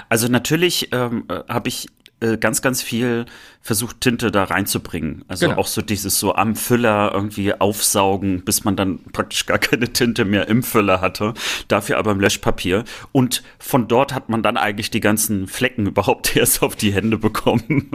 Also 0.10 0.28
natürlich 0.28 0.94
ähm, 0.94 1.26
äh, 1.30 1.42
habe 1.50 1.68
ich 1.68 1.88
ganz, 2.20 2.62
ganz 2.62 2.82
viel 2.82 3.26
versucht, 3.62 4.02
Tinte 4.02 4.32
da 4.32 4.46
reinzubringen. 4.46 5.24
Also 5.28 5.48
genau. 5.48 5.60
auch 5.60 5.68
so 5.68 5.82
dieses 5.82 6.20
so 6.20 6.34
am 6.34 6.56
Füller 6.56 7.12
irgendwie 7.14 7.54
aufsaugen, 7.54 8.44
bis 8.44 8.64
man 8.64 8.76
dann 8.76 9.04
praktisch 9.12 9.46
gar 9.46 9.60
keine 9.60 9.92
Tinte 9.94 10.26
mehr 10.26 10.48
im 10.48 10.64
Füller 10.64 11.02
hatte. 11.02 11.34
Dafür 11.68 11.98
aber 11.98 12.12
im 12.12 12.20
Löschpapier. 12.20 12.86
Und 13.12 13.44
von 13.60 13.88
dort 13.88 14.14
hat 14.14 14.30
man 14.30 14.42
dann 14.42 14.58
eigentlich 14.58 14.90
die 14.90 15.00
ganzen 15.00 15.48
Flecken 15.48 15.86
überhaupt 15.88 16.36
erst 16.36 16.64
auf 16.64 16.76
die 16.76 16.94
Hände 16.94 17.18
bekommen. 17.18 17.92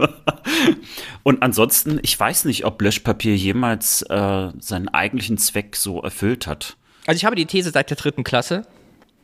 Und 1.23 1.43
ansonsten, 1.43 1.99
ich 2.02 2.19
weiß 2.19 2.45
nicht, 2.45 2.64
ob 2.64 2.81
Löschpapier 2.81 3.35
jemals 3.35 4.02
äh, 4.02 4.50
seinen 4.61 4.88
eigentlichen 4.88 5.38
Zweck 5.38 5.75
so 5.75 6.00
erfüllt 6.00 6.47
hat. 6.47 6.76
Also 7.07 7.17
ich 7.17 7.25
habe 7.25 7.35
die 7.35 7.47
These 7.47 7.71
seit 7.71 7.91
der 7.91 7.97
dritten 7.97 8.23
Klasse, 8.23 8.64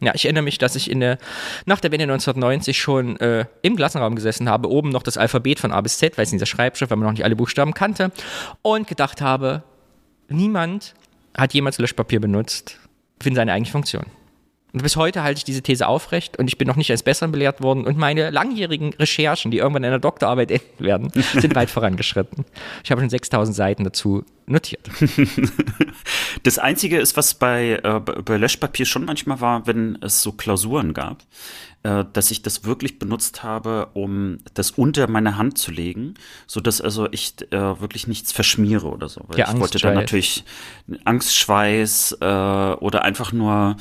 ja, 0.00 0.12
ich 0.14 0.24
erinnere 0.24 0.44
mich, 0.44 0.58
dass 0.58 0.76
ich 0.76 0.90
in 0.90 1.00
der, 1.00 1.18
nach 1.66 1.80
der 1.80 1.90
Wende 1.90 2.04
1990 2.04 2.78
schon 2.78 3.18
äh, 3.20 3.46
im 3.62 3.76
Klassenraum 3.76 4.14
gesessen 4.14 4.48
habe, 4.48 4.70
oben 4.70 4.90
noch 4.90 5.02
das 5.02 5.16
Alphabet 5.16 5.58
von 5.58 5.72
A 5.72 5.80
bis 5.80 5.98
Z, 5.98 6.16
weil 6.16 6.24
es 6.24 6.32
in 6.32 6.38
dieser 6.38 6.46
Schreibschrift, 6.46 6.90
weil 6.90 6.98
man 6.98 7.06
noch 7.06 7.12
nicht 7.12 7.24
alle 7.24 7.36
Buchstaben 7.36 7.74
kannte, 7.74 8.12
und 8.62 8.86
gedacht 8.86 9.20
habe, 9.20 9.62
niemand 10.28 10.94
hat 11.36 11.54
jemals 11.54 11.78
Löschpapier 11.78 12.20
benutzt 12.20 12.78
für 13.20 13.34
seine 13.34 13.52
eigentliche 13.52 13.72
Funktion. 13.72 14.04
Und 14.78 14.84
bis 14.84 14.94
heute 14.94 15.24
halte 15.24 15.38
ich 15.38 15.44
diese 15.44 15.60
These 15.60 15.88
aufrecht 15.88 16.38
und 16.38 16.46
ich 16.46 16.56
bin 16.56 16.68
noch 16.68 16.76
nicht 16.76 16.88
als 16.92 17.02
Besseren 17.02 17.32
belehrt 17.32 17.60
worden 17.64 17.84
und 17.84 17.98
meine 17.98 18.30
langjährigen 18.30 18.94
Recherchen, 18.94 19.50
die 19.50 19.58
irgendwann 19.58 19.82
in 19.82 19.88
einer 19.88 19.98
Doktorarbeit 19.98 20.52
enden 20.52 20.84
werden, 20.84 21.10
sind 21.34 21.56
weit 21.56 21.68
vorangeschritten. 21.68 22.44
Ich 22.84 22.92
habe 22.92 23.00
schon 23.00 23.10
6000 23.10 23.56
Seiten 23.56 23.82
dazu 23.82 24.24
notiert. 24.46 24.88
Das 26.44 26.58
Einzige 26.58 26.98
ist, 26.98 27.16
was 27.16 27.34
bei, 27.34 27.80
äh, 27.82 28.00
bei 28.00 28.36
Löschpapier 28.36 28.86
schon 28.86 29.04
manchmal 29.04 29.40
war, 29.40 29.66
wenn 29.66 29.98
es 30.02 30.22
so 30.22 30.30
Klausuren 30.32 30.94
gab, 30.94 31.24
äh, 31.82 32.04
dass 32.12 32.30
ich 32.30 32.42
das 32.42 32.64
wirklich 32.64 33.00
benutzt 33.00 33.42
habe, 33.42 33.88
um 33.94 34.38
das 34.54 34.70
unter 34.70 35.08
meine 35.08 35.36
Hand 35.36 35.58
zu 35.58 35.72
legen, 35.72 36.14
so 36.46 36.60
dass 36.60 36.80
also 36.80 37.08
ich 37.10 37.34
äh, 37.50 37.80
wirklich 37.80 38.06
nichts 38.06 38.30
verschmiere 38.30 38.86
oder 38.86 39.08
so. 39.08 39.22
Weil 39.26 39.38
ja, 39.40 39.52
ich 39.52 39.58
wollte 39.58 39.78
dann 39.78 39.94
natürlich 39.94 40.44
Angstschweiß 41.04 42.18
äh, 42.20 42.24
oder 42.24 43.02
einfach 43.02 43.32
nur 43.32 43.76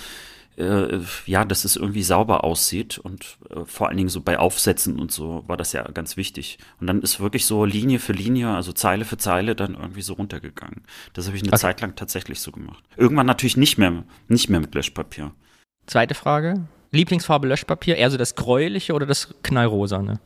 äh, 0.57 0.99
ja, 1.25 1.45
dass 1.45 1.65
es 1.65 1.75
irgendwie 1.75 2.03
sauber 2.03 2.43
aussieht 2.43 2.97
und 2.97 3.37
äh, 3.49 3.63
vor 3.65 3.87
allen 3.87 3.97
Dingen 3.97 4.09
so 4.09 4.21
bei 4.21 4.39
Aufsätzen 4.39 4.99
und 4.99 5.11
so 5.11 5.43
war 5.47 5.55
das 5.55 5.73
ja 5.73 5.83
ganz 5.83 6.17
wichtig. 6.17 6.57
Und 6.79 6.87
dann 6.87 7.01
ist 7.01 7.19
wirklich 7.19 7.45
so 7.45 7.63
Linie 7.63 7.99
für 7.99 8.13
Linie, 8.13 8.49
also 8.49 8.73
Zeile 8.73 9.05
für 9.05 9.17
Zeile 9.17 9.55
dann 9.55 9.75
irgendwie 9.75 10.01
so 10.01 10.13
runtergegangen. 10.13 10.83
Das 11.13 11.27
habe 11.27 11.37
ich 11.37 11.43
eine 11.43 11.51
okay. 11.51 11.59
Zeit 11.59 11.81
lang 11.81 11.95
tatsächlich 11.95 12.41
so 12.41 12.51
gemacht. 12.51 12.83
Irgendwann 12.95 13.27
natürlich 13.27 13.57
nicht 13.57 13.77
mehr, 13.77 14.03
nicht 14.27 14.49
mehr 14.49 14.59
mit 14.59 14.73
Löschpapier. 14.73 15.31
Zweite 15.85 16.15
Frage. 16.15 16.67
Lieblingsfarbe 16.91 17.47
Löschpapier, 17.47 17.97
eher 17.97 18.09
so 18.09 18.17
das 18.17 18.35
gräuliche 18.35 18.93
oder 18.93 19.05
das 19.05 19.35
knallrosane? 19.43 20.19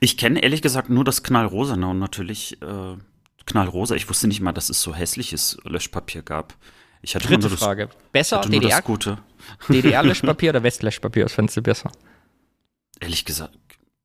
Ich 0.00 0.16
kenne 0.16 0.42
ehrlich 0.42 0.62
gesagt 0.62 0.90
nur 0.90 1.04
das 1.04 1.22
knallrosane 1.22 1.88
und 1.88 1.98
natürlich 1.98 2.60
äh, 2.62 2.96
knallrosa. 3.46 3.94
Ich 3.94 4.08
wusste 4.08 4.28
nicht 4.28 4.40
mal, 4.40 4.52
dass 4.52 4.70
es 4.70 4.80
so 4.80 4.94
hässliches 4.94 5.58
Löschpapier 5.64 6.22
gab. 6.22 6.54
Ich 7.02 7.14
hatte 7.14 7.28
Dritte 7.28 7.48
das, 7.48 7.58
Frage. 7.58 7.88
Besser 8.12 8.40
DDR, 8.40 8.82
DDR-Löschpapier 9.68 10.50
oder 10.50 10.62
Westlöschpapier? 10.62 11.24
Was 11.24 11.32
fandest 11.32 11.56
du 11.56 11.62
besser? 11.62 11.90
Ehrlich 13.00 13.24
gesagt, 13.24 13.58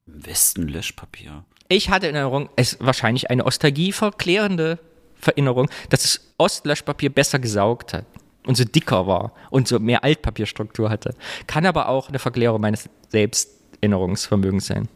Westen-Löschpapier. 0.05 1.45
Ich 1.69 1.89
hatte 1.89 2.07
in 2.07 2.15
Erinnerung, 2.15 2.49
es 2.55 2.73
ist 2.73 2.85
wahrscheinlich 2.85 3.29
eine 3.29 3.45
Ostalgie 3.45 3.91
verklärende 3.91 4.79
Erinnerung, 5.25 5.69
dass 5.89 6.01
das 6.01 6.33
Ostlöschpapier 6.37 7.09
besser 7.09 7.39
gesaugt 7.39 7.93
hat 7.93 8.05
und 8.45 8.55
so 8.55 8.63
dicker 8.63 9.07
war 9.07 9.33
und 9.49 9.67
so 9.67 9.79
mehr 9.79 10.03
Altpapierstruktur 10.03 10.89
hatte. 10.89 11.15
Kann 11.47 11.65
aber 11.65 11.87
auch 11.87 12.09
eine 12.09 12.19
Verklärung 12.19 12.61
meines 12.61 12.89
Selbsterinnerungsvermögens 13.09 14.65
sein. 14.65 14.89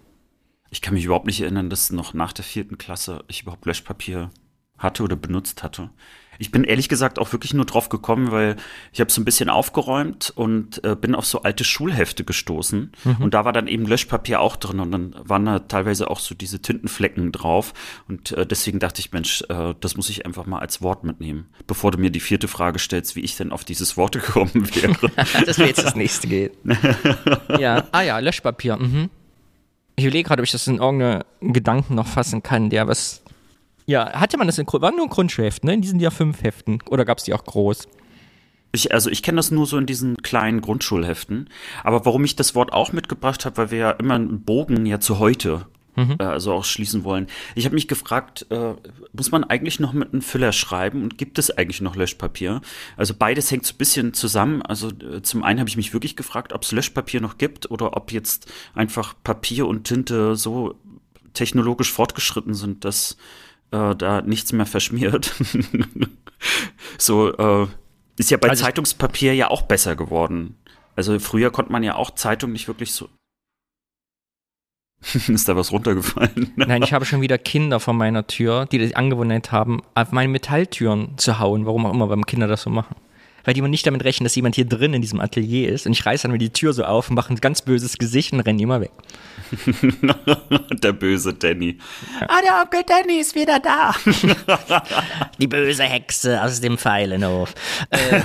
Ich 0.69 0.81
kann 0.81 0.95
mich 0.95 1.05
überhaupt 1.05 1.27
nicht 1.27 1.41
erinnern, 1.41 1.69
dass 1.69 1.91
noch 1.91 2.13
nach 2.13 2.33
der 2.33 2.43
vierten 2.43 2.77
Klasse 2.77 3.23
ich 3.27 3.43
überhaupt 3.43 3.65
Löschpapier 3.65 4.31
hatte 4.77 5.03
oder 5.03 5.15
benutzt 5.15 5.63
hatte. 5.63 5.89
Ich 6.39 6.51
bin 6.51 6.63
ehrlich 6.63 6.89
gesagt 6.89 7.19
auch 7.19 7.31
wirklich 7.31 7.53
nur 7.53 7.65
drauf 7.65 7.89
gekommen, 7.89 8.31
weil 8.31 8.55
ich 8.91 8.99
habe 8.99 9.11
so 9.11 9.21
ein 9.21 9.25
bisschen 9.25 9.49
aufgeräumt 9.49 10.33
und 10.35 10.83
äh, 10.83 10.95
bin 10.95 11.15
auf 11.15 11.25
so 11.25 11.41
alte 11.43 11.63
Schulhefte 11.63 12.23
gestoßen. 12.23 12.91
Mhm. 13.03 13.15
Und 13.19 13.33
da 13.33 13.45
war 13.45 13.53
dann 13.53 13.67
eben 13.67 13.85
Löschpapier 13.85 14.39
auch 14.41 14.55
drin 14.55 14.79
und 14.79 14.91
dann 14.91 15.15
waren 15.23 15.45
da 15.45 15.59
teilweise 15.59 16.09
auch 16.09 16.19
so 16.19 16.35
diese 16.35 16.61
Tintenflecken 16.61 17.31
drauf. 17.31 17.73
Und 18.07 18.31
äh, 18.31 18.45
deswegen 18.45 18.79
dachte 18.79 18.99
ich, 18.99 19.11
Mensch, 19.11 19.43
äh, 19.49 19.73
das 19.79 19.97
muss 19.97 20.09
ich 20.09 20.25
einfach 20.25 20.45
mal 20.45 20.59
als 20.59 20.81
Wort 20.81 21.03
mitnehmen, 21.03 21.47
bevor 21.67 21.91
du 21.91 21.97
mir 21.97 22.09
die 22.09 22.19
vierte 22.19 22.47
Frage 22.47 22.79
stellst, 22.79 23.15
wie 23.15 23.21
ich 23.21 23.37
denn 23.37 23.51
auf 23.51 23.63
dieses 23.63 23.97
Wort 23.97 24.13
gekommen 24.25 24.69
wäre. 24.75 24.95
das 25.45 25.57
wäre 25.57 25.69
jetzt 25.69 25.83
das 25.83 25.95
nächste 25.95 26.27
geht. 26.27 26.53
ja, 27.59 27.85
ah 27.91 28.01
ja, 28.01 28.19
Löschpapier. 28.19 28.77
Mhm. 28.77 29.09
Ich 29.95 30.03
überlege 30.03 30.27
gerade, 30.27 30.41
ob 30.41 30.45
ich 30.45 30.51
das 30.51 30.67
in 30.67 30.77
irgendeinen 30.77 31.23
Gedanken 31.41 31.95
noch 31.95 32.07
fassen 32.07 32.43
kann, 32.43 32.69
der 32.69 32.87
was 32.87 33.23
ja, 33.85 34.13
hatte 34.13 34.37
man 34.37 34.47
das 34.47 34.57
in 34.57 34.67
war 34.67 34.91
nur 34.91 35.09
Grundschulheft, 35.09 35.63
ne? 35.63 35.73
In 35.73 35.81
diesen 35.81 35.99
ja 35.99 36.09
fünf 36.09 36.43
Heften. 36.43 36.79
Oder 36.89 37.05
gab 37.05 37.19
es 37.19 37.23
die 37.23 37.33
auch 37.33 37.43
groß? 37.43 37.87
Ich, 38.71 38.93
also 38.93 39.09
ich 39.09 39.23
kenne 39.23 39.37
das 39.37 39.51
nur 39.51 39.65
so 39.65 39.77
in 39.77 39.85
diesen 39.85 40.17
kleinen 40.17 40.61
Grundschulheften. 40.61 41.49
Aber 41.83 42.05
warum 42.05 42.25
ich 42.25 42.35
das 42.35 42.55
Wort 42.55 42.73
auch 42.73 42.91
mitgebracht 42.91 43.45
habe, 43.45 43.57
weil 43.57 43.71
wir 43.71 43.77
ja 43.77 43.91
immer 43.91 44.15
einen 44.15 44.41
Bogen 44.41 44.85
ja 44.85 44.99
zu 44.99 45.19
heute 45.19 45.65
mhm. 45.95 46.15
äh, 46.19 46.23
also 46.23 46.53
auch 46.53 46.65
schließen 46.65 47.03
wollen. 47.03 47.27
Ich 47.55 47.65
habe 47.65 47.75
mich 47.75 47.87
gefragt, 47.87 48.45
äh, 48.49 48.73
muss 49.13 49.31
man 49.31 49.43
eigentlich 49.43 49.79
noch 49.79 49.93
mit 49.93 50.13
einem 50.13 50.21
Füller 50.21 50.51
schreiben 50.51 51.03
und 51.03 51.17
gibt 51.17 51.39
es 51.39 51.51
eigentlich 51.51 51.81
noch 51.81 51.95
Löschpapier? 51.95 52.61
Also 52.97 53.13
beides 53.17 53.51
hängt 53.51 53.65
so 53.65 53.73
ein 53.73 53.77
bisschen 53.77 54.13
zusammen. 54.13 54.61
Also 54.61 54.89
äh, 54.89 55.21
zum 55.21 55.43
einen 55.43 55.59
habe 55.59 55.69
ich 55.69 55.77
mich 55.77 55.93
wirklich 55.93 56.15
gefragt, 56.15 56.53
ob 56.53 56.63
es 56.63 56.71
Löschpapier 56.71 57.21
noch 57.21 57.37
gibt 57.37 57.71
oder 57.71 57.95
ob 57.95 58.11
jetzt 58.11 58.51
einfach 58.73 59.15
Papier 59.23 59.67
und 59.67 59.85
Tinte 59.85 60.35
so 60.35 60.75
technologisch 61.33 61.91
fortgeschritten 61.91 62.53
sind, 62.53 62.85
dass 62.85 63.17
äh, 63.71 63.95
da 63.95 64.21
nichts 64.21 64.51
mehr 64.53 64.65
verschmiert. 64.65 65.33
so 66.97 67.35
äh, 67.35 67.67
ist 68.17 68.31
ja 68.31 68.37
bei 68.37 68.49
also 68.49 68.63
Zeitungspapier 68.63 69.33
ja 69.35 69.49
auch 69.49 69.63
besser 69.63 69.95
geworden. 69.95 70.55
Also 70.95 71.19
früher 71.19 71.51
konnte 71.51 71.71
man 71.71 71.83
ja 71.83 71.95
auch 71.95 72.11
Zeitung 72.11 72.51
nicht 72.51 72.67
wirklich 72.67 72.93
so. 72.93 73.09
ist 75.27 75.47
da 75.47 75.55
was 75.55 75.71
runtergefallen? 75.71 76.51
Nein, 76.55 76.81
ich 76.81 76.93
habe 76.93 77.05
schon 77.05 77.21
wieder 77.21 77.37
Kinder 77.37 77.79
vor 77.79 77.93
meiner 77.93 78.27
Tür, 78.27 78.65
die 78.65 78.79
die 78.79 78.95
Angewohnheit 78.95 79.51
haben, 79.51 79.81
auf 79.93 80.11
meine 80.11 80.29
Metalltüren 80.29 81.17
zu 81.17 81.39
hauen, 81.39 81.65
warum 81.65 81.85
auch 81.85 81.93
immer, 81.93 82.09
weil 82.09 82.21
Kinder 82.21 82.47
das 82.47 82.63
so 82.63 82.69
machen 82.69 82.95
weil 83.45 83.53
die 83.53 83.61
man 83.61 83.71
nicht 83.71 83.85
damit 83.87 84.03
rechnen, 84.03 84.25
dass 84.25 84.35
jemand 84.35 84.55
hier 84.55 84.65
drin 84.65 84.93
in 84.93 85.01
diesem 85.01 85.21
Atelier 85.21 85.71
ist. 85.71 85.85
Und 85.85 85.93
ich 85.93 86.05
reiße 86.05 86.23
dann 86.23 86.31
mir 86.31 86.39
die 86.39 86.49
Tür 86.49 86.73
so 86.73 86.83
auf 86.83 87.09
und 87.09 87.15
mache 87.15 87.31
ein 87.31 87.37
ganz 87.37 87.61
böses 87.61 87.97
Gesicht 87.97 88.33
und 88.33 88.41
renne 88.41 88.61
immer 88.61 88.81
weg. 88.81 88.91
der 90.83 90.93
böse 90.93 91.33
Danny. 91.33 91.77
Ah, 92.27 92.41
der 92.41 92.61
Onkel 92.61 92.83
Danny 92.85 93.19
ist 93.19 93.35
wieder 93.35 93.59
da. 93.59 93.93
die 95.39 95.47
böse 95.47 95.83
Hexe 95.83 96.41
aus 96.41 96.61
dem 96.61 96.77
Pfeilenhof. 96.77 97.53
Äh, 97.89 98.21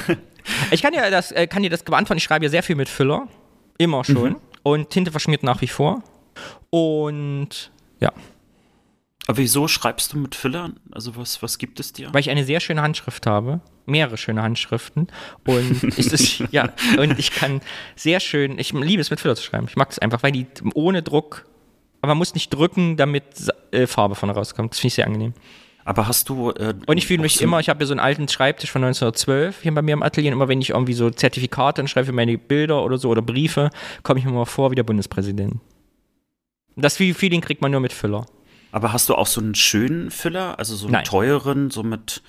ich 0.71 0.83
kann 0.83 0.93
dir 0.93 1.11
das, 1.11 1.33
äh, 1.33 1.47
kann 1.47 1.63
dir 1.63 1.71
das 1.71 1.83
beantworten. 1.83 2.19
Ich 2.19 2.25
schreibe 2.25 2.45
ja 2.45 2.51
sehr 2.51 2.63
viel 2.63 2.77
mit 2.77 2.89
Füller. 2.89 3.29
Immer 3.79 4.05
schon. 4.05 4.31
Mhm. 4.31 4.37
Und 4.63 4.91
Tinte 4.91 5.11
verschmiert 5.11 5.43
nach 5.43 5.61
wie 5.61 5.69
vor. 5.69 6.03
Und 6.71 7.71
ja. 8.01 8.13
Aber 9.27 9.39
wieso 9.39 9.69
schreibst 9.69 10.13
du 10.13 10.19
mit 10.19 10.35
Füller? 10.35 10.73
Also 10.91 11.17
was, 11.17 11.43
was 11.43 11.59
gibt 11.59 11.81
es 11.81 11.93
dir? 11.93 12.13
Weil 12.13 12.21
ich 12.21 12.31
eine 12.31 12.45
sehr 12.45 12.61
schöne 12.61 12.83
Handschrift 12.83 13.27
habe 13.27 13.61
mehrere 13.91 14.17
schöne 14.17 14.43
Handschriften 14.43 15.09
und 15.47 15.83
ist 15.85 16.13
es, 16.13 16.43
ja, 16.51 16.71
und 16.99 17.19
ich 17.19 17.33
kann 17.33 17.61
sehr 17.97 18.21
schön, 18.21 18.59
ich 18.59 18.73
liebe 18.73 19.01
es 19.01 19.11
mit 19.11 19.21
Füller 19.21 19.37
zu 19.37 19.43
schreiben. 19.43 19.67
Ich 19.69 19.77
mag 19.77 19.91
es 19.91 19.99
einfach, 19.99 20.23
weil 20.23 20.33
die 20.33 20.47
ohne 20.75 21.03
Druck, 21.03 21.47
aber 22.01 22.11
man 22.11 22.19
muss 22.19 22.35
nicht 22.35 22.51
drücken, 22.51 22.97
damit 22.97 23.25
äh, 23.73 23.87
Farbe 23.87 24.15
von 24.15 24.31
rauskommt. 24.31 24.73
Das 24.73 24.79
finde 24.79 24.89
ich 24.89 24.95
sehr 24.95 25.07
angenehm. 25.07 25.35
Aber 25.85 26.07
hast 26.07 26.29
du. 26.29 26.51
Äh, 26.51 26.75
und 26.87 26.99
ich 26.99 27.07
fühle 27.07 27.23
mich 27.23 27.35
so 27.35 27.45
immer, 27.45 27.61
ich 27.61 27.69
habe 27.69 27.79
hier 27.79 27.87
so 27.87 27.93
einen 27.93 28.01
alten 28.01 28.29
Schreibtisch 28.29 28.71
von 28.71 28.85
1912 28.85 29.63
hier 29.63 29.75
bei 29.75 29.83
mir 29.83 29.93
im 29.93 30.03
Atelier. 30.03 30.33
Immer 30.33 30.49
wenn 30.49 30.61
ich 30.61 30.71
irgendwie 30.71 30.93
so 30.93 31.11
Zertifikate 31.11 31.87
schreibe 31.89 32.07
für 32.07 32.13
meine 32.13 32.39
Bilder 32.39 32.85
oder 32.85 32.99
so 32.99 33.09
oder 33.09 33.23
Briefe, 33.23 33.71
komme 34.03 34.21
ich 34.21 34.27
mir 34.27 34.33
mal 34.33 34.45
vor 34.45 34.71
wie 34.71 34.75
der 34.75 34.83
Bundespräsident. 34.83 35.57
Das 36.77 36.97
Feeling 36.97 37.41
kriegt 37.41 37.61
man 37.63 37.73
nur 37.73 37.81
mit 37.81 37.93
Füller. 37.93 38.27
Aber 38.73 38.93
hast 38.93 39.09
du 39.09 39.15
auch 39.15 39.27
so 39.27 39.41
einen 39.41 39.55
schönen 39.55 40.11
Füller, 40.11 40.59
also 40.59 40.77
so 40.77 40.87
einen 40.87 40.93
Nein. 40.93 41.05
teuren, 41.05 41.71
so 41.71 41.83
mit 41.83 42.23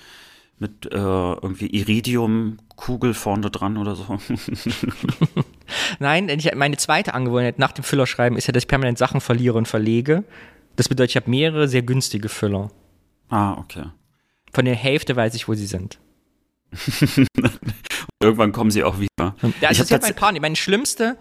mit 0.62 0.86
äh, 0.86 0.96
irgendwie 0.96 1.66
Iridium-Kugel 1.66 3.12
vorne 3.14 3.50
dran 3.50 3.76
oder 3.76 3.96
so. 3.96 4.18
Nein, 5.98 6.28
ich, 6.28 6.54
meine 6.54 6.76
zweite 6.76 7.14
Angewohnheit 7.14 7.58
nach 7.58 7.72
dem 7.72 7.84
Füllerschreiben 7.84 8.38
ist 8.38 8.46
ja, 8.46 8.52
dass 8.52 8.62
ich 8.62 8.68
permanent 8.68 8.96
Sachen 8.96 9.20
verliere 9.20 9.58
und 9.58 9.66
verlege. 9.66 10.24
Das 10.76 10.88
bedeutet, 10.88 11.10
ich 11.10 11.16
habe 11.16 11.28
mehrere 11.28 11.66
sehr 11.68 11.82
günstige 11.82 12.28
Füller. 12.28 12.70
Ah, 13.28 13.54
okay. 13.54 13.86
Von 14.52 14.64
der 14.64 14.76
Hälfte 14.76 15.16
weiß 15.16 15.34
ich, 15.34 15.48
wo 15.48 15.54
sie 15.54 15.66
sind. 15.66 15.98
Irgendwann 18.22 18.52
kommen 18.52 18.70
sie 18.70 18.84
auch 18.84 19.00
wieder. 19.00 19.10
Ja, 19.60 19.68
also 19.68 19.82
das 19.82 19.90
ist 19.90 20.02
mein 20.02 20.14
Panik. 20.14 20.42
Meine 20.42 20.56
schlimmste, 20.56 21.18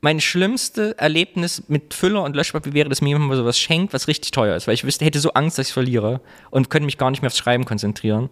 mein 0.00 0.20
schlimmste 0.20 0.96
Erlebnis 0.98 1.64
mit 1.68 1.92
Füller 1.92 2.22
und 2.22 2.34
Löschpapier 2.34 2.72
wäre, 2.72 2.88
dass 2.88 3.02
mir 3.02 3.08
jemand 3.08 3.28
mal 3.28 3.36
sowas 3.36 3.58
schenkt, 3.58 3.92
was 3.92 4.08
richtig 4.08 4.30
teuer 4.30 4.56
ist, 4.56 4.66
weil 4.66 4.74
ich 4.74 4.84
wüsste, 4.84 5.04
hätte 5.04 5.20
so 5.20 5.32
Angst, 5.32 5.58
dass 5.58 5.68
ich 5.68 5.72
verliere 5.74 6.20
und 6.50 6.70
könnte 6.70 6.86
mich 6.86 6.98
gar 6.98 7.10
nicht 7.10 7.20
mehr 7.20 7.28
aufs 7.28 7.38
Schreiben 7.38 7.64
konzentrieren. 7.64 8.30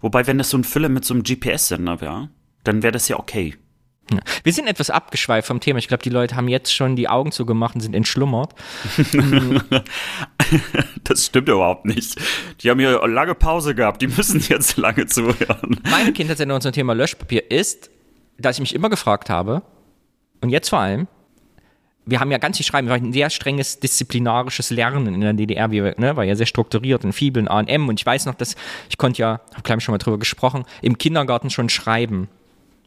Wobei, 0.00 0.26
wenn 0.26 0.38
das 0.38 0.50
so 0.50 0.58
ein 0.58 0.64
Füller 0.64 0.88
mit 0.88 1.04
so 1.04 1.14
einem 1.14 1.22
GPS-Sender 1.22 2.00
wäre, 2.00 2.28
dann 2.64 2.82
wäre 2.82 2.92
das 2.92 3.08
ja 3.08 3.18
okay. 3.18 3.56
Ja. 4.12 4.18
Wir 4.44 4.52
sind 4.52 4.68
etwas 4.68 4.90
abgeschweift 4.90 5.48
vom 5.48 5.58
Thema. 5.58 5.78
Ich 5.80 5.88
glaube, 5.88 6.02
die 6.02 6.10
Leute 6.10 6.36
haben 6.36 6.46
jetzt 6.46 6.72
schon 6.72 6.94
die 6.94 7.08
Augen 7.08 7.32
zugemacht 7.32 7.74
und 7.74 7.80
sind 7.80 7.94
entschlummert. 7.94 8.54
das 11.04 11.26
stimmt 11.26 11.48
überhaupt 11.48 11.86
nicht. 11.86 12.16
Die 12.60 12.70
haben 12.70 12.78
hier 12.78 13.04
lange 13.08 13.34
Pause 13.34 13.74
gehabt. 13.74 14.02
Die 14.02 14.06
müssen 14.06 14.40
jetzt 14.48 14.76
lange 14.76 15.06
zuhören. 15.06 15.80
Meine 15.90 16.12
Kindheitserinnerung 16.12 16.60
zum 16.60 16.72
Thema 16.72 16.92
Löschpapier 16.92 17.50
ist, 17.50 17.90
dass 18.38 18.56
ich 18.56 18.60
mich 18.60 18.74
immer 18.74 18.90
gefragt 18.90 19.28
habe, 19.28 19.62
und 20.40 20.50
jetzt 20.50 20.68
vor 20.68 20.78
allem, 20.78 21.08
wir 22.06 22.20
haben 22.20 22.30
ja 22.30 22.38
ganz 22.38 22.56
viel 22.56 22.64
Schreiben, 22.64 22.86
wir 22.86 22.94
hatten 22.94 23.06
ein 23.06 23.12
sehr 23.12 23.30
strenges 23.30 23.80
disziplinarisches 23.80 24.70
Lernen 24.70 25.14
in 25.14 25.20
der 25.20 25.32
DDR, 25.32 25.70
wir, 25.70 25.94
ne, 25.98 26.16
war 26.16 26.24
ja 26.24 26.36
sehr 26.36 26.46
strukturiert 26.46 27.04
in 27.04 27.12
Fibeln, 27.12 27.48
A 27.48 27.58
und 27.58 27.68
M 27.68 27.88
und 27.88 28.00
ich 28.00 28.06
weiß 28.06 28.26
noch, 28.26 28.34
dass 28.34 28.54
ich 28.88 28.96
konnte 28.96 29.20
ja, 29.20 29.40
habe 29.52 29.62
glaube 29.62 29.78
ich 29.78 29.84
schon 29.84 29.92
mal 29.92 29.98
drüber 29.98 30.18
gesprochen, 30.18 30.64
im 30.82 30.96
Kindergarten 30.98 31.50
schon 31.50 31.68
schreiben, 31.68 32.28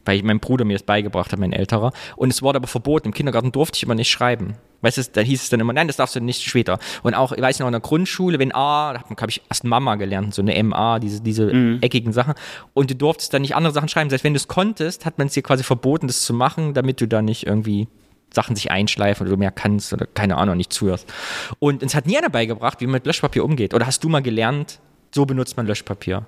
weil 0.06 0.24
mein 0.24 0.40
Bruder 0.40 0.64
mir 0.64 0.74
das 0.74 0.84
beigebracht 0.84 1.34
hat, 1.34 1.40
mein 1.40 1.52
älterer 1.52 1.92
und 2.16 2.32
es 2.32 2.42
wurde 2.42 2.58
aber 2.58 2.68
verboten, 2.68 3.10
im 3.10 3.14
Kindergarten 3.14 3.52
durfte 3.52 3.78
ich 3.78 3.84
immer 3.84 3.96
nicht 3.96 4.10
schreiben. 4.10 4.56
Weißt 4.82 4.98
du, 4.98 5.02
da 5.12 5.20
hieß 5.20 5.44
es 5.44 5.50
dann 5.50 5.60
immer, 5.60 5.74
nein, 5.74 5.88
das 5.88 5.98
darfst 5.98 6.16
du 6.16 6.22
nicht 6.22 6.42
später. 6.42 6.80
Und 7.04 7.14
auch, 7.14 7.34
ich 7.34 7.42
weiß 7.42 7.60
noch, 7.60 7.68
in 7.68 7.74
der 7.74 7.82
Grundschule, 7.82 8.40
wenn 8.40 8.56
A, 8.56 8.94
da 8.94 9.02
habe 9.02 9.30
ich 9.30 9.42
erst 9.50 9.66
Mama 9.66 9.96
gelernt, 9.96 10.34
so 10.34 10.42
eine 10.42 10.64
MA, 10.64 11.00
diese, 11.00 11.22
diese 11.22 11.54
mhm. 11.54 11.80
eckigen 11.82 12.14
Sachen. 12.14 12.34
Und 12.74 12.90
du 12.90 12.96
durftest 12.96 13.34
dann 13.34 13.42
nicht 13.42 13.58
andere 13.58 13.74
Sachen 13.74 13.90
schreiben. 13.90 14.10
Heißt, 14.10 14.24
wenn 14.24 14.34
du 14.34 14.38
es 14.38 14.48
konntest, 14.48 15.06
hat 15.06 15.18
man 15.18 15.28
es 15.28 15.34
dir 15.34 15.44
quasi 15.44 15.64
verboten, 15.64 16.08
das 16.08 16.24
zu 16.24 16.34
machen, 16.34 16.74
damit 16.74 17.02
du 17.02 17.10
da 17.10 17.22
nicht 17.22 17.46
irgendwie 17.46 17.90
Sachen 18.34 18.56
sich 18.56 18.72
einschleifen 18.72 19.26
oder 19.26 19.36
du 19.36 19.40
mehr 19.40 19.52
kannst 19.52 19.94
oder 19.94 20.06
keine 20.06 20.38
Ahnung, 20.38 20.58
nicht 20.58 20.74
zuhörst. 20.74 21.12
Und 21.60 21.84
es 21.84 21.96
hat 21.96 22.08
nie 22.08 22.18
einer 22.18 22.30
beigebracht, 22.30 22.82
wie 22.82 22.86
man 22.86 22.94
mit 22.94 23.06
Löschpapier 23.06 23.44
umgeht. 23.44 23.74
Oder 23.74 23.86
hast 23.86 24.04
du 24.04 24.10
mal 24.10 24.22
gelernt, 24.22 24.80
so 25.14 25.26
benutzt 25.26 25.58
man 25.58 25.66
Löschpapier? 25.66 26.26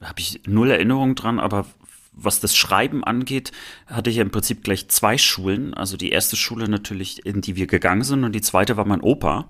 Habe 0.00 0.20
ich 0.20 0.40
null 0.46 0.70
Erinnerung 0.70 1.14
dran, 1.14 1.40
aber 1.40 1.66
was 2.16 2.40
das 2.40 2.56
Schreiben 2.56 3.04
angeht, 3.04 3.52
hatte 3.86 4.10
ich 4.10 4.16
ja 4.16 4.22
im 4.22 4.30
Prinzip 4.30 4.64
gleich 4.64 4.88
zwei 4.88 5.18
Schulen. 5.18 5.74
Also 5.74 5.96
die 5.96 6.10
erste 6.10 6.36
Schule 6.36 6.68
natürlich, 6.68 7.24
in 7.26 7.42
die 7.42 7.56
wir 7.56 7.66
gegangen 7.66 8.02
sind, 8.02 8.24
und 8.24 8.32
die 8.32 8.40
zweite 8.40 8.76
war 8.76 8.86
mein 8.86 9.02
Opa. 9.02 9.48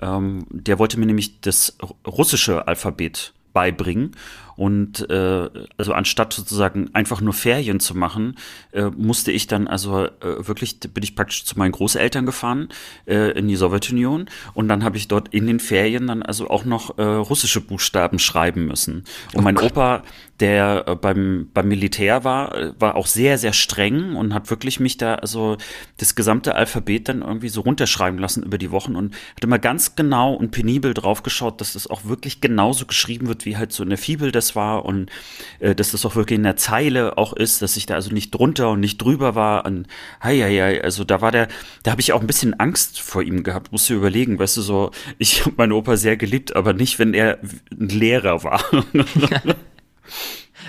Ähm, 0.00 0.46
der 0.50 0.78
wollte 0.78 0.98
mir 0.98 1.06
nämlich 1.06 1.40
das 1.42 1.76
russische 2.06 2.66
Alphabet 2.66 3.34
beibringen. 3.52 4.12
Und 4.56 5.08
äh, 5.10 5.48
also 5.76 5.92
anstatt 5.92 6.32
sozusagen 6.32 6.90
einfach 6.94 7.20
nur 7.20 7.34
Ferien 7.34 7.80
zu 7.80 7.96
machen, 7.96 8.36
äh, 8.72 8.84
musste 8.84 9.32
ich 9.32 9.46
dann 9.46 9.68
also 9.68 10.04
äh, 10.04 10.10
wirklich, 10.20 10.80
bin 10.80 11.02
ich 11.02 11.14
praktisch 11.14 11.44
zu 11.44 11.58
meinen 11.58 11.72
Großeltern 11.72 12.26
gefahren 12.26 12.68
äh, 13.06 13.32
in 13.38 13.48
die 13.48 13.56
Sowjetunion 13.56 14.26
und 14.54 14.68
dann 14.68 14.82
habe 14.82 14.96
ich 14.96 15.08
dort 15.08 15.28
in 15.34 15.46
den 15.46 15.60
Ferien 15.60 16.06
dann 16.06 16.22
also 16.22 16.48
auch 16.48 16.64
noch 16.64 16.98
äh, 16.98 17.02
russische 17.02 17.60
Buchstaben 17.60 18.18
schreiben 18.18 18.66
müssen. 18.66 19.04
Und 19.34 19.44
mein 19.44 19.58
Opa, 19.58 20.02
der 20.40 20.84
äh, 20.86 20.94
beim, 20.94 21.48
beim 21.52 21.68
Militär 21.68 22.24
war, 22.24 22.54
äh, 22.54 22.72
war 22.78 22.96
auch 22.96 23.06
sehr, 23.06 23.38
sehr 23.38 23.52
streng 23.52 24.16
und 24.16 24.34
hat 24.34 24.50
wirklich 24.50 24.80
mich 24.80 24.96
da 24.96 25.16
also 25.16 25.56
das 25.96 26.14
gesamte 26.14 26.54
Alphabet 26.54 27.08
dann 27.08 27.22
irgendwie 27.22 27.48
so 27.48 27.62
runterschreiben 27.62 28.18
lassen 28.18 28.42
über 28.42 28.58
die 28.58 28.70
Wochen 28.70 28.96
und 28.96 29.14
hat 29.14 29.44
immer 29.44 29.58
ganz 29.58 29.96
genau 29.96 30.34
und 30.34 30.50
penibel 30.50 30.94
drauf 30.94 31.22
geschaut, 31.22 31.60
dass 31.60 31.72
das 31.72 31.86
auch 31.86 32.04
wirklich 32.04 32.40
genauso 32.40 32.86
geschrieben 32.86 33.28
wird, 33.28 33.44
wie 33.44 33.56
halt 33.56 33.72
so 33.72 33.82
in 33.82 33.88
der 33.88 33.98
Fibel 33.98 34.32
das 34.32 34.45
war 34.54 34.84
und 34.84 35.10
äh, 35.58 35.74
dass 35.74 35.90
das 35.90 36.04
auch 36.06 36.14
wirklich 36.14 36.36
in 36.36 36.44
der 36.44 36.56
Zeile 36.56 37.18
auch 37.18 37.32
ist, 37.32 37.62
dass 37.62 37.76
ich 37.76 37.86
da 37.86 37.94
also 37.94 38.12
nicht 38.12 38.30
drunter 38.30 38.70
und 38.70 38.80
nicht 38.80 38.98
drüber 38.98 39.34
war 39.34 39.64
und 39.66 39.86
hei, 40.22 40.38
hei, 40.38 40.56
hei, 40.58 40.84
also 40.84 41.04
da 41.04 41.20
war 41.20 41.32
der, 41.32 41.48
da 41.82 41.90
habe 41.90 42.00
ich 42.00 42.12
auch 42.12 42.20
ein 42.20 42.26
bisschen 42.26 42.58
Angst 42.60 43.00
vor 43.00 43.22
ihm 43.22 43.42
gehabt, 43.42 43.72
musste 43.72 43.94
überlegen, 43.94 44.38
weißt 44.38 44.58
du, 44.58 44.62
so, 44.62 44.90
ich 45.18 45.44
habe 45.44 45.54
meinen 45.56 45.72
Opa 45.72 45.96
sehr 45.96 46.16
geliebt, 46.16 46.54
aber 46.54 46.72
nicht, 46.72 46.98
wenn 46.98 47.14
er 47.14 47.38
ein 47.72 47.88
Lehrer 47.88 48.44
war. 48.44 48.62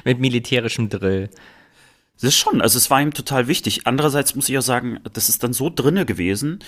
Mit 0.03 0.19
militärischem 0.19 0.89
Drill. 0.89 1.29
Das 2.15 2.29
ist 2.29 2.37
schon, 2.37 2.61
also 2.61 2.77
es 2.77 2.89
war 2.89 2.99
ihm 3.01 3.13
total 3.13 3.47
wichtig. 3.47 3.81
Andererseits 3.85 4.33
muss 4.33 4.49
ich 4.49 4.57
auch 4.57 4.63
sagen, 4.63 4.99
das 5.13 5.29
ist 5.29 5.43
dann 5.43 5.53
so 5.53 5.69
drinne 5.69 6.05
gewesen, 6.05 6.59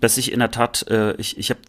dass 0.00 0.18
ich 0.18 0.32
in 0.32 0.40
der 0.40 0.50
Tat, 0.50 0.86
äh, 0.88 1.14
ich, 1.16 1.38
ich 1.38 1.50
habe 1.50 1.60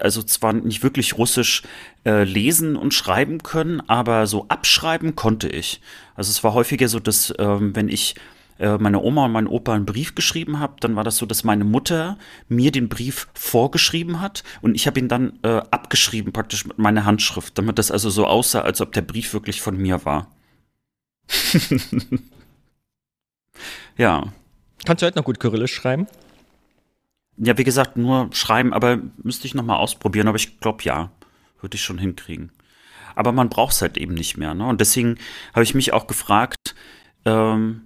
also 0.00 0.22
zwar 0.22 0.52
nicht 0.52 0.82
wirklich 0.82 1.18
Russisch 1.18 1.62
äh, 2.04 2.24
lesen 2.24 2.76
und 2.76 2.94
schreiben 2.94 3.42
können, 3.42 3.80
aber 3.88 4.26
so 4.26 4.46
abschreiben 4.48 5.16
konnte 5.16 5.48
ich. 5.48 5.80
Also 6.14 6.30
es 6.30 6.42
war 6.44 6.54
häufiger 6.54 6.88
so, 6.88 7.00
dass 7.00 7.32
ähm, 7.38 7.74
wenn 7.74 7.88
ich 7.88 8.16
äh, 8.58 8.78
meine 8.78 9.02
Oma 9.02 9.26
und 9.26 9.32
mein 9.32 9.46
Opa 9.46 9.74
einen 9.74 9.86
Brief 9.86 10.14
geschrieben 10.14 10.58
habe, 10.58 10.76
dann 10.80 10.96
war 10.96 11.04
das 11.04 11.18
so, 11.18 11.26
dass 11.26 11.44
meine 11.44 11.64
Mutter 11.64 12.18
mir 12.48 12.72
den 12.72 12.88
Brief 12.88 13.28
vorgeschrieben 13.34 14.20
hat 14.20 14.44
und 14.62 14.74
ich 14.74 14.86
habe 14.86 14.98
ihn 14.98 15.08
dann 15.08 15.38
äh, 15.42 15.60
abgeschrieben, 15.70 16.32
praktisch 16.32 16.66
mit 16.66 16.78
meiner 16.78 17.04
Handschrift, 17.04 17.58
damit 17.58 17.78
das 17.78 17.90
also 17.90 18.08
so 18.10 18.26
aussah, 18.26 18.62
als 18.62 18.80
ob 18.80 18.92
der 18.92 19.02
Brief 19.02 19.34
wirklich 19.34 19.60
von 19.60 19.76
mir 19.76 20.04
war. 20.04 20.30
ja. 23.96 24.32
Kannst 24.84 25.02
du 25.02 25.06
heute 25.06 25.18
noch 25.18 25.24
gut 25.24 25.40
Kyrillisch 25.40 25.74
schreiben? 25.74 26.06
Ja, 27.38 27.58
wie 27.58 27.64
gesagt, 27.64 27.96
nur 27.96 28.30
schreiben, 28.32 28.72
aber 28.72 28.98
müsste 29.22 29.46
ich 29.46 29.54
noch 29.54 29.64
mal 29.64 29.76
ausprobieren, 29.76 30.28
aber 30.28 30.36
ich 30.36 30.60
glaube 30.60 30.84
ja, 30.84 31.10
würde 31.60 31.76
ich 31.76 31.82
schon 31.82 31.98
hinkriegen. 31.98 32.50
Aber 33.14 33.32
man 33.32 33.48
braucht 33.48 33.74
es 33.74 33.82
halt 33.82 33.96
eben 33.96 34.14
nicht 34.14 34.36
mehr. 34.36 34.54
Ne? 34.54 34.66
Und 34.66 34.80
deswegen 34.80 35.16
habe 35.52 35.64
ich 35.64 35.74
mich 35.74 35.92
auch 35.92 36.06
gefragt, 36.06 36.74
ähm, 37.24 37.82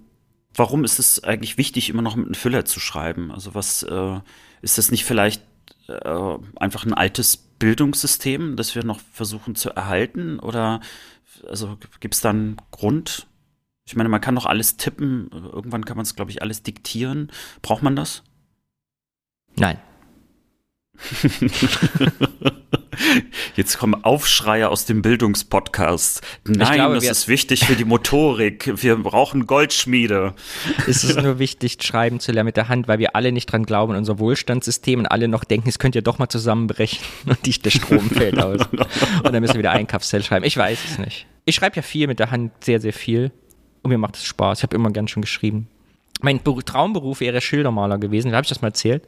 warum 0.53 0.83
ist 0.83 0.99
es 0.99 1.23
eigentlich 1.23 1.57
wichtig, 1.57 1.89
immer 1.89 2.01
noch 2.01 2.15
mit 2.15 2.25
einem 2.25 2.35
Füller 2.35 2.65
zu 2.65 2.79
schreiben? 2.79 3.31
Also 3.31 3.55
was 3.55 3.83
äh, 3.83 4.19
ist 4.61 4.77
das 4.77 4.91
nicht 4.91 5.05
vielleicht 5.05 5.41
äh, 5.87 6.37
einfach 6.57 6.85
ein 6.85 6.93
altes 6.93 7.37
Bildungssystem, 7.37 8.55
das 8.55 8.75
wir 8.75 8.83
noch 8.83 8.99
versuchen 9.13 9.55
zu 9.55 9.69
erhalten? 9.69 10.39
Oder 10.39 10.81
also 11.47 11.77
gibt 11.99 12.13
es 12.13 12.21
da 12.21 12.31
einen 12.31 12.57
Grund? 12.71 13.27
Ich 13.85 13.95
meine, 13.95 14.09
man 14.09 14.21
kann 14.21 14.35
doch 14.35 14.45
alles 14.45 14.77
tippen, 14.77 15.29
irgendwann 15.31 15.85
kann 15.85 15.97
man 15.97 16.03
es, 16.03 16.15
glaube 16.15 16.31
ich, 16.31 16.41
alles 16.41 16.63
diktieren. 16.63 17.31
Braucht 17.61 17.83
man 17.83 17.95
das? 17.95 18.23
Nein. 19.57 19.77
Jetzt 23.55 23.77
kommen 23.79 24.03
Aufschreie 24.03 24.69
aus 24.69 24.85
dem 24.85 25.01
Bildungspodcast. 25.01 26.21
Nein, 26.45 26.73
glaube, 26.75 26.95
das 26.95 27.05
ist 27.05 27.27
wichtig 27.27 27.65
für 27.65 27.75
die 27.75 27.85
Motorik. 27.85 28.71
Wir 28.81 28.95
brauchen 28.97 29.47
Goldschmiede. 29.47 30.33
Es 30.87 31.03
ist 31.03 31.19
nur 31.21 31.39
wichtig, 31.39 31.77
schreiben 31.81 32.19
zu 32.19 32.31
lernen 32.31 32.47
mit 32.47 32.57
der 32.57 32.69
Hand, 32.69 32.87
weil 32.87 32.99
wir 32.99 33.15
alle 33.15 33.31
nicht 33.31 33.47
dran 33.51 33.63
glauben, 33.65 33.95
unser 33.95 34.19
Wohlstandssystem 34.19 34.99
und 34.99 35.05
alle 35.07 35.27
noch 35.27 35.43
denken, 35.43 35.69
es 35.69 35.79
könnte 35.79 35.97
ja 35.99 36.01
doch 36.03 36.19
mal 36.19 36.29
zusammenbrechen 36.29 36.99
und 37.25 37.43
die, 37.45 37.51
der 37.59 37.71
Strom 37.71 38.09
fällt 38.11 38.39
aus. 38.39 38.61
Und 38.71 39.33
dann 39.33 39.41
müssen 39.41 39.53
wir 39.55 39.59
wieder 39.59 39.71
Einkaufszell 39.71 40.23
schreiben. 40.23 40.45
Ich 40.45 40.57
weiß 40.57 40.79
es 40.91 40.97
nicht. 40.99 41.25
Ich 41.45 41.55
schreibe 41.55 41.77
ja 41.77 41.81
viel 41.81 42.07
mit 42.07 42.19
der 42.19 42.29
Hand, 42.31 42.51
sehr, 42.63 42.79
sehr 42.79 42.93
viel. 42.93 43.31
Und 43.81 43.89
mir 43.89 43.97
macht 43.97 44.15
es 44.17 44.25
Spaß. 44.25 44.59
Ich 44.59 44.63
habe 44.63 44.75
immer 44.75 44.91
gern 44.91 45.07
schon 45.07 45.21
geschrieben. 45.21 45.67
Mein 46.21 46.39
Beru- 46.39 46.63
Traumberuf 46.63 47.19
wäre 47.19 47.41
Schildermaler 47.41 47.97
gewesen. 47.97 48.31
Habe 48.33 48.43
ich 48.43 48.49
das 48.49 48.61
mal 48.61 48.67
erzählt? 48.67 49.03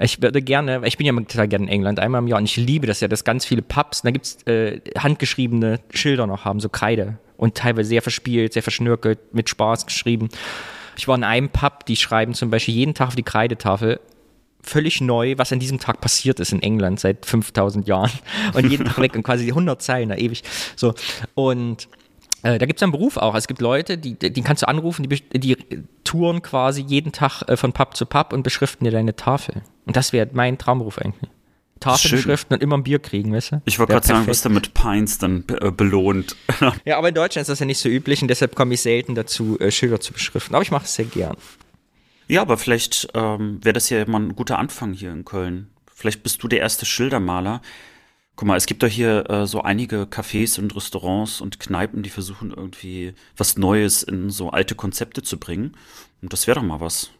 Ich 0.00 0.22
würde 0.22 0.42
gerne, 0.42 0.82
ich 0.84 0.96
bin 0.96 1.06
ja 1.06 1.12
total 1.12 1.48
gerne 1.48 1.66
in 1.66 1.70
England, 1.70 2.00
einmal 2.00 2.20
im 2.20 2.26
Jahr 2.26 2.38
und 2.38 2.44
ich 2.44 2.56
liebe 2.56 2.86
das 2.86 3.00
ja, 3.00 3.08
dass 3.08 3.24
ganz 3.24 3.44
viele 3.44 3.62
Pubs, 3.62 4.02
da 4.02 4.10
gibt 4.10 4.26
es 4.26 4.42
äh, 4.46 4.80
handgeschriebene 4.98 5.80
Schilder 5.90 6.26
noch 6.26 6.44
haben, 6.44 6.60
so 6.60 6.68
Kreide 6.68 7.18
und 7.36 7.54
teilweise 7.54 7.88
sehr 7.88 8.02
verspielt, 8.02 8.52
sehr 8.52 8.62
verschnörkelt, 8.62 9.34
mit 9.34 9.48
Spaß 9.48 9.86
geschrieben. 9.86 10.28
Ich 10.96 11.08
war 11.08 11.16
in 11.16 11.24
einem 11.24 11.50
Pub, 11.50 11.84
die 11.86 11.96
schreiben 11.96 12.34
zum 12.34 12.50
Beispiel 12.50 12.74
jeden 12.74 12.94
Tag 12.94 13.08
auf 13.08 13.16
die 13.16 13.22
Kreidetafel 13.22 14.00
völlig 14.62 15.00
neu, 15.00 15.34
was 15.38 15.52
an 15.52 15.58
diesem 15.58 15.78
Tag 15.80 16.00
passiert 16.00 16.40
ist 16.40 16.52
in 16.52 16.62
England 16.62 17.00
seit 17.00 17.26
5000 17.26 17.86
Jahren 17.86 18.12
und 18.54 18.70
jeden 18.70 18.86
Tag 18.86 18.98
weg 19.00 19.14
und 19.14 19.24
quasi 19.24 19.48
100 19.48 19.82
Zeilen, 19.82 20.08
da 20.08 20.16
ewig 20.16 20.42
so 20.76 20.94
und 21.34 21.88
äh, 22.42 22.58
da 22.58 22.66
gibt 22.66 22.78
es 22.78 22.82
einen 22.82 22.92
Beruf 22.92 23.16
auch. 23.16 23.34
Es 23.34 23.46
gibt 23.46 23.60
Leute, 23.60 23.98
die, 23.98 24.14
die 24.18 24.42
kannst 24.42 24.62
du 24.62 24.68
anrufen, 24.68 25.08
die, 25.08 25.38
die 25.38 25.56
touren 26.04 26.42
quasi 26.42 26.82
jeden 26.82 27.12
Tag 27.12 27.42
äh, 27.48 27.56
von 27.56 27.72
Pub 27.72 27.96
zu 27.96 28.06
Pub 28.06 28.32
und 28.32 28.42
beschriften 28.42 28.84
dir 28.84 28.90
deine 28.90 29.14
Tafel. 29.14 29.62
Und 29.86 29.96
das 29.96 30.12
wäre 30.12 30.28
mein 30.32 30.58
Traumberuf 30.58 30.98
eigentlich. 30.98 31.30
Tafel 31.82 32.10
Schön. 32.10 32.18
beschriften 32.18 32.54
und 32.54 32.62
immer 32.62 32.76
ein 32.76 32.84
Bier 32.84 33.00
kriegen, 33.00 33.32
weißt 33.32 33.52
du? 33.52 33.62
Ich 33.64 33.78
wollte 33.78 33.92
gerade 33.92 34.06
sagen, 34.06 34.26
was 34.26 34.42
da 34.42 34.48
mit 34.48 34.72
Pines 34.72 35.18
dann 35.18 35.44
äh, 35.60 35.70
belohnt. 35.70 36.36
Ja, 36.84 36.96
aber 36.96 37.08
in 37.08 37.14
Deutschland 37.14 37.42
ist 37.42 37.48
das 37.48 37.58
ja 37.58 37.66
nicht 37.66 37.78
so 37.78 37.88
üblich 37.88 38.22
und 38.22 38.28
deshalb 38.28 38.54
komme 38.54 38.74
ich 38.74 38.82
selten 38.82 39.14
dazu, 39.14 39.58
äh, 39.58 39.70
Schilder 39.70 40.00
zu 40.00 40.12
beschriften. 40.12 40.54
Aber 40.54 40.62
ich 40.62 40.70
mache 40.70 40.84
es 40.84 40.94
sehr 40.94 41.04
gern. 41.04 41.36
ja, 42.28 42.40
aber 42.40 42.56
vielleicht 42.56 43.08
ähm, 43.14 43.58
wäre 43.62 43.72
das 43.72 43.90
ja 43.90 44.06
mal 44.06 44.20
ein 44.20 44.36
guter 44.36 44.58
Anfang 44.58 44.92
hier 44.92 45.12
in 45.12 45.24
Köln. 45.24 45.70
Vielleicht 45.92 46.22
bist 46.22 46.42
du 46.42 46.48
der 46.48 46.60
erste 46.60 46.86
Schildermaler. 46.86 47.62
Guck 48.36 48.48
mal, 48.48 48.56
es 48.56 48.66
gibt 48.66 48.82
doch 48.82 48.88
hier 48.88 49.28
äh, 49.28 49.46
so 49.46 49.62
einige 49.62 50.04
Cafés 50.04 50.58
und 50.58 50.74
Restaurants 50.74 51.40
und 51.40 51.60
Kneipen, 51.60 52.02
die 52.02 52.10
versuchen 52.10 52.50
irgendwie 52.50 53.14
was 53.36 53.56
Neues 53.56 54.02
in 54.02 54.30
so 54.30 54.50
alte 54.50 54.74
Konzepte 54.74 55.22
zu 55.22 55.38
bringen. 55.38 55.76
Und 56.22 56.32
das 56.32 56.46
wäre 56.46 56.60
doch 56.60 56.66
mal 56.66 56.80
was. 56.80 57.10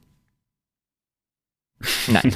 Nein, 2.07 2.35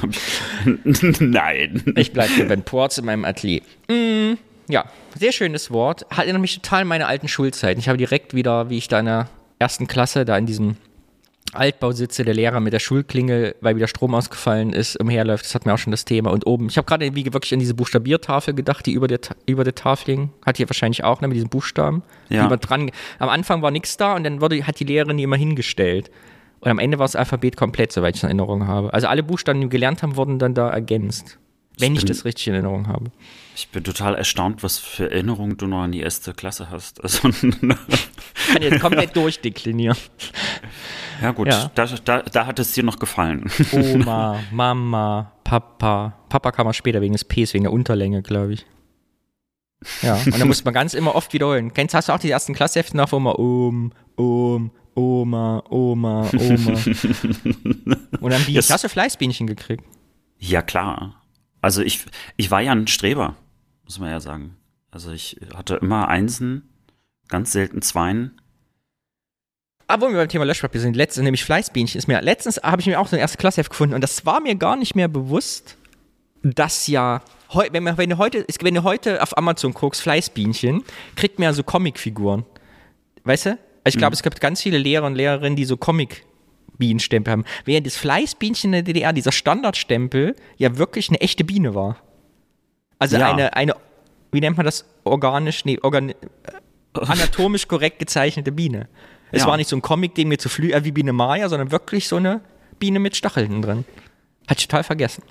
Nein. 1.19 1.93
ich 1.95 2.13
bleibe 2.13 2.33
hier 2.33 2.47
Ben 2.47 2.63
Ports 2.63 2.97
in 2.97 3.05
meinem 3.05 3.25
Atelier. 3.25 3.61
Mm, 3.89 4.33
ja, 4.69 4.85
sehr 5.17 5.31
schönes 5.31 5.71
Wort. 5.71 6.05
Hat 6.09 6.25
erinnert 6.25 6.41
mich 6.41 6.55
total 6.55 6.81
an 6.81 6.87
meine 6.87 7.07
alten 7.07 7.27
Schulzeiten. 7.27 7.79
Ich 7.79 7.87
habe 7.87 7.97
direkt 7.97 8.33
wieder, 8.33 8.69
wie 8.69 8.77
ich 8.77 8.87
da 8.87 8.99
in 8.99 9.05
der 9.05 9.29
ersten 9.59 9.87
Klasse 9.87 10.25
da 10.25 10.37
in 10.37 10.45
diesem 10.45 10.77
Altbau 11.53 11.91
sitze, 11.91 12.25
der 12.25 12.33
Lehrer 12.33 12.59
mit 12.59 12.73
der 12.73 12.79
Schulklingel, 12.79 13.55
weil 13.61 13.75
wieder 13.75 13.87
Strom 13.87 14.13
ausgefallen 14.13 14.73
ist, 14.73 14.99
umherläuft. 14.99 15.45
Das 15.45 15.55
hat 15.55 15.65
mir 15.65 15.73
auch 15.73 15.77
schon 15.77 15.91
das 15.91 16.05
Thema. 16.05 16.31
Und 16.31 16.45
oben, 16.45 16.67
ich 16.67 16.77
habe 16.77 16.85
gerade 16.85 17.15
wie 17.15 17.33
wirklich 17.33 17.53
an 17.53 17.59
diese 17.59 17.73
Buchstabiertafel 17.73 18.53
gedacht, 18.53 18.85
die 18.85 18.91
über 18.91 19.07
der, 19.07 19.19
über 19.45 19.63
der 19.63 19.75
Tafel 19.75 20.15
hing. 20.15 20.29
Hat 20.45 20.57
hier 20.57 20.69
wahrscheinlich 20.69 21.03
auch, 21.03 21.21
ne, 21.21 21.27
mit 21.27 21.35
diesen 21.35 21.49
Buchstaben. 21.49 22.03
Ja. 22.29 22.47
Die 22.47 22.57
dran, 22.57 22.91
am 23.19 23.29
Anfang 23.29 23.61
war 23.61 23.71
nichts 23.71 23.97
da 23.97 24.15
und 24.15 24.23
dann 24.23 24.41
wurde, 24.41 24.65
hat 24.67 24.79
die 24.79 24.83
Lehrerin 24.83 25.17
die 25.17 25.23
immer 25.23 25.37
hingestellt. 25.37 26.11
Und 26.59 26.71
am 26.71 26.79
Ende 26.79 26.97
war 26.99 27.05
das 27.05 27.15
Alphabet 27.15 27.55
komplett, 27.55 27.91
soweit 27.91 28.15
ich 28.15 28.23
in 28.23 28.27
Erinnerung 28.29 28.67
habe. 28.67 28.93
Also 28.93 29.07
alle 29.07 29.23
Buchstaben, 29.23 29.59
die 29.61 29.65
wir 29.67 29.69
gelernt 29.69 30.01
haben, 30.03 30.15
wurden 30.15 30.39
dann 30.39 30.53
da 30.53 30.69
ergänzt. 30.69 31.37
Wenn 31.79 31.93
ich 31.93 31.99
bin- 31.99 32.07
das 32.07 32.25
richtig 32.25 32.47
in 32.47 32.53
Erinnerung 32.55 32.87
habe. 32.87 33.11
Ich 33.55 33.69
bin 33.69 33.83
total 33.83 34.15
erstaunt, 34.15 34.63
was 34.63 34.77
für 34.79 35.11
Erinnerungen 35.11 35.57
du 35.57 35.67
noch 35.67 35.81
an 35.81 35.91
die 35.91 35.99
erste 36.01 36.33
Klasse 36.33 36.69
hast. 36.71 36.99
Also, 37.03 37.29
kann 37.29 38.61
jetzt 38.61 38.81
komplett 38.81 39.15
durchdeklinieren. 39.15 39.97
ja 41.21 41.31
gut, 41.31 41.47
Ja. 41.47 41.69
Da, 41.75 41.85
da, 41.85 42.21
da 42.23 42.45
hat 42.45 42.59
es 42.59 42.71
dir 42.71 42.83
noch 42.83 42.97
gefallen. 42.99 43.49
Oma, 43.71 44.39
Mama, 44.51 45.31
Papa. 45.43 46.13
Papa 46.29 46.51
kam 46.51 46.65
mal 46.65 46.73
später 46.73 47.01
wegen 47.01 47.13
des 47.13 47.25
Ps, 47.25 47.53
wegen 47.53 47.63
der 47.65 47.73
Unterlänge, 47.73 48.21
glaube 48.23 48.53
ich. 48.53 48.65
Ja, 50.01 50.15
und 50.25 50.39
dann 50.39 50.47
musste 50.47 50.65
man 50.65 50.73
ganz 50.73 50.93
immer 50.93 51.13
oft 51.15 51.33
wiederholen. 51.33 51.73
Kennst 51.73 51.93
hast 51.93 52.09
du 52.09 52.13
auch 52.13 52.19
die 52.19 52.31
ersten 52.31 52.53
Klassheften 52.53 52.97
nach, 52.97 53.11
wo 53.11 53.19
man 53.19 53.35
Om, 53.35 53.91
Om, 54.15 54.71
Oma, 54.97 55.63
Oma, 55.69 56.27
Oma. 56.33 56.71
Und 58.19 58.31
dann 58.31 58.43
Bienchen. 58.43 58.55
Yes. 58.55 58.81
Du 58.81 58.89
Fleißbienchen 58.89 59.45
gekriegt? 59.45 59.83
Ja, 60.39 60.63
klar. 60.63 61.21
Also 61.61 61.83
ich, 61.83 62.05
ich 62.35 62.49
war 62.49 62.61
ja 62.61 62.71
ein 62.71 62.87
Streber, 62.87 63.35
muss 63.83 63.99
man 63.99 64.09
ja 64.09 64.19
sagen. 64.19 64.57
Also 64.89 65.11
ich 65.11 65.39
hatte 65.53 65.75
immer 65.75 66.07
Einsen, 66.07 66.67
ganz 67.27 67.51
selten 67.51 67.83
Zweien. 67.83 68.41
Aber 69.85 70.07
wo 70.07 70.11
wir 70.11 70.17
beim 70.17 70.29
Thema 70.29 70.45
Löschpapier 70.45 70.81
sind, 70.81 70.95
letztens, 70.95 71.23
nämlich 71.23 71.43
Fleißbienchen, 71.43 71.99
ist 71.99 72.07
mir, 72.07 72.19
letztens 72.21 72.57
habe 72.63 72.81
ich 72.81 72.87
mir 72.87 72.99
auch 72.99 73.07
so 73.07 73.15
ein 73.15 73.19
erstes 73.19 73.37
Klassheft 73.37 73.69
gefunden 73.69 73.93
und 73.93 74.01
das 74.01 74.25
war 74.25 74.41
mir 74.41 74.55
gar 74.55 74.75
nicht 74.75 74.95
mehr 74.95 75.07
bewusst, 75.07 75.77
dass 76.41 76.87
ja, 76.87 77.21
wenn, 77.71 77.83
man, 77.83 77.97
wenn, 77.99 78.09
du 78.09 78.17
heute, 78.17 78.45
wenn 78.61 78.73
du 78.73 78.83
heute 78.83 79.21
auf 79.21 79.37
Amazon 79.37 79.73
guckst, 79.75 80.01
Fleißbienchen, 80.01 80.83
kriegt 81.15 81.37
man 81.37 81.43
ja 81.43 81.53
so 81.53 81.61
Comicfiguren. 81.61 82.45
Weißt 83.23 83.45
du? 83.45 83.59
Also 83.87 83.95
ich 83.95 83.99
glaube, 83.99 84.13
es 84.15 84.21
gibt 84.23 84.41
ganz 84.41 84.61
viele 84.61 84.77
Lehrer 84.77 85.05
und 85.07 85.15
Lehrerinnen, 85.15 85.55
die 85.55 85.63
so 85.65 85.77
Comic 85.77 86.25
Bienenstempel 86.77 87.31
haben. 87.31 87.45
Während 87.65 87.87
das 87.87 87.95
Fleißbienchen 87.95 88.69
in 88.69 88.71
der 88.73 88.81
DDR, 88.83 89.13
dieser 89.13 89.31
Standardstempel, 89.31 90.35
ja 90.57 90.77
wirklich 90.77 91.09
eine 91.09 91.21
echte 91.21 91.43
Biene 91.45 91.73
war. 91.73 91.97
Also 92.99 93.17
Ja. 93.17 93.31
eine, 93.31 93.55
eine, 93.55 93.75
wie 94.31 94.41
nennt 94.41 94.57
man 94.57 94.65
das? 94.65 94.85
Organisch, 95.05 95.63
nee, 95.65 95.79
organ, 95.81 96.13
anatomisch 96.93 97.67
korrekt 97.67 97.99
gezeichnete 97.99 98.51
Biene. 98.51 98.89
Es 99.31 99.43
Ja. 99.43 99.47
war 99.47 99.57
nicht 99.57 99.69
so 99.69 99.75
ein 99.75 99.81
Comic, 99.81 100.15
den 100.15 100.27
mir 100.27 100.37
zu 100.37 100.49
flü 100.49 100.71
äh, 100.71 100.83
wie 100.83 100.91
Biene 100.91 101.13
Maya, 101.13 101.47
sondern 101.49 101.71
wirklich 101.71 102.07
so 102.07 102.17
eine 102.17 102.41
Biene 102.79 102.99
mit 102.99 103.15
Stacheln 103.15 103.61
drin. 103.61 103.85
Hat 104.47 104.59
ich 104.59 104.67
total 104.67 104.83
vergessen. 104.83 105.23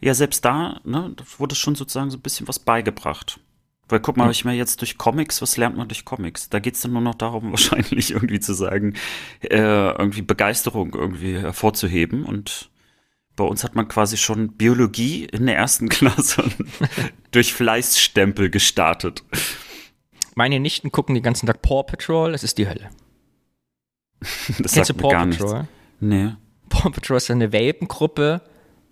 Ja, 0.00 0.14
selbst 0.14 0.44
da, 0.44 0.80
ne, 0.84 1.12
da 1.16 1.24
wurde 1.38 1.54
schon 1.54 1.74
sozusagen 1.74 2.10
so 2.10 2.18
ein 2.18 2.22
bisschen 2.22 2.46
was 2.48 2.58
beigebracht. 2.58 3.40
Weil 3.88 4.00
guck 4.00 4.16
mal, 4.16 4.30
ich 4.32 4.44
mir 4.44 4.52
jetzt 4.52 4.80
durch 4.80 4.98
Comics, 4.98 5.40
was 5.42 5.56
lernt 5.56 5.76
man 5.76 5.86
durch 5.86 6.04
Comics? 6.04 6.48
Da 6.48 6.58
geht's 6.58 6.80
dann 6.80 6.92
nur 6.92 7.02
noch 7.02 7.14
darum, 7.14 7.50
wahrscheinlich 7.52 8.10
irgendwie 8.10 8.40
zu 8.40 8.52
sagen, 8.52 8.94
äh, 9.40 9.56
irgendwie 9.58 10.22
Begeisterung 10.22 10.92
irgendwie 10.94 11.38
hervorzuheben. 11.38 12.24
Und 12.24 12.70
bei 13.36 13.44
uns 13.44 13.62
hat 13.62 13.74
man 13.76 13.86
quasi 13.86 14.16
schon 14.16 14.52
Biologie 14.54 15.24
in 15.26 15.46
der 15.46 15.56
ersten 15.56 15.88
Klasse 15.90 16.44
durch 17.30 17.54
Fleißstempel 17.54 18.50
gestartet. 18.50 19.22
Meine 20.34 20.58
Nichten 20.58 20.90
gucken 20.90 21.14
den 21.14 21.22
ganzen 21.22 21.46
Tag 21.46 21.62
Paw 21.62 21.84
Patrol, 21.84 22.34
es 22.34 22.42
ist 22.42 22.58
die 22.58 22.68
Hölle. 22.68 22.90
Das 24.58 24.72
Kennst 24.72 24.90
du 24.90 24.94
sagt 24.94 24.96
mir 24.96 25.02
Paw 25.02 25.10
gar 25.10 25.26
Patrol? 25.26 25.58
nichts. 25.58 25.68
Nee. 26.00 26.32
Paw 26.68 26.90
Patrol 26.90 27.16
ist 27.18 27.30
eine 27.30 27.52
Welpengruppe, 27.52 28.42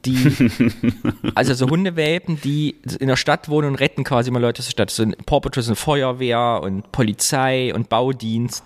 die, 0.05 0.51
also 1.35 1.55
so 1.55 1.69
Hundewelpen, 1.69 2.41
die 2.41 2.77
in 2.99 3.09
der 3.09 3.17
Stadt 3.17 3.49
wohnen 3.49 3.69
und 3.69 3.75
retten 3.77 4.05
quasi 4.05 4.31
mal 4.31 4.41
Leute 4.41 4.61
aus 4.61 4.67
der 4.67 4.73
Stadt. 4.73 4.91
So 4.91 5.03
ein 5.03 5.15
Paw 5.27 5.41
Patrol 5.41 5.63
ist 5.63 5.69
eine 5.69 5.77
Feuerwehr 5.77 6.61
und 6.63 6.93
Polizei 6.93 7.75
und 7.75 7.89
Baudienst. 7.89 8.65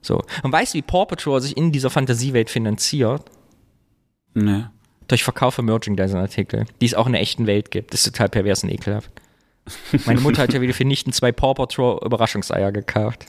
So. 0.00 0.22
Und 0.42 0.52
weißt 0.52 0.74
du, 0.74 0.78
wie 0.78 0.82
Paw 0.82 1.06
Patrol 1.06 1.40
sich 1.40 1.56
in 1.56 1.72
dieser 1.72 1.90
Fantasiewelt 1.90 2.50
finanziert? 2.50 3.22
Nee. 4.34 4.64
Durch 5.08 5.24
Verkauf 5.24 5.54
von 5.54 5.64
Merchandising-Artikel, 5.64 6.66
die 6.80 6.86
es 6.86 6.94
auch 6.94 7.06
in 7.06 7.12
der 7.12 7.22
echten 7.22 7.46
Welt 7.46 7.70
gibt. 7.70 7.92
Das 7.92 8.00
ist 8.00 8.14
total 8.14 8.28
pervers 8.28 8.64
und 8.64 8.70
ekelhaft. 8.70 9.10
Meine 10.06 10.20
Mutter 10.20 10.42
hat 10.42 10.52
ja 10.52 10.60
wieder 10.60 10.74
für 10.74 10.84
Nichten 10.84 11.12
zwei 11.12 11.32
Paw 11.32 11.54
Patrol 11.54 12.00
Überraschungseier 12.04 12.72
gekauft. 12.72 13.26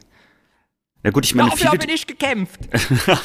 Na 1.04 1.12
gut, 1.12 1.26
ich 1.26 1.36
meine, 1.36 1.50
Dafür 1.50 1.72
viele, 1.72 1.82
wir 1.82 1.88
nicht 1.88 2.08
gekämpft. 2.08 2.62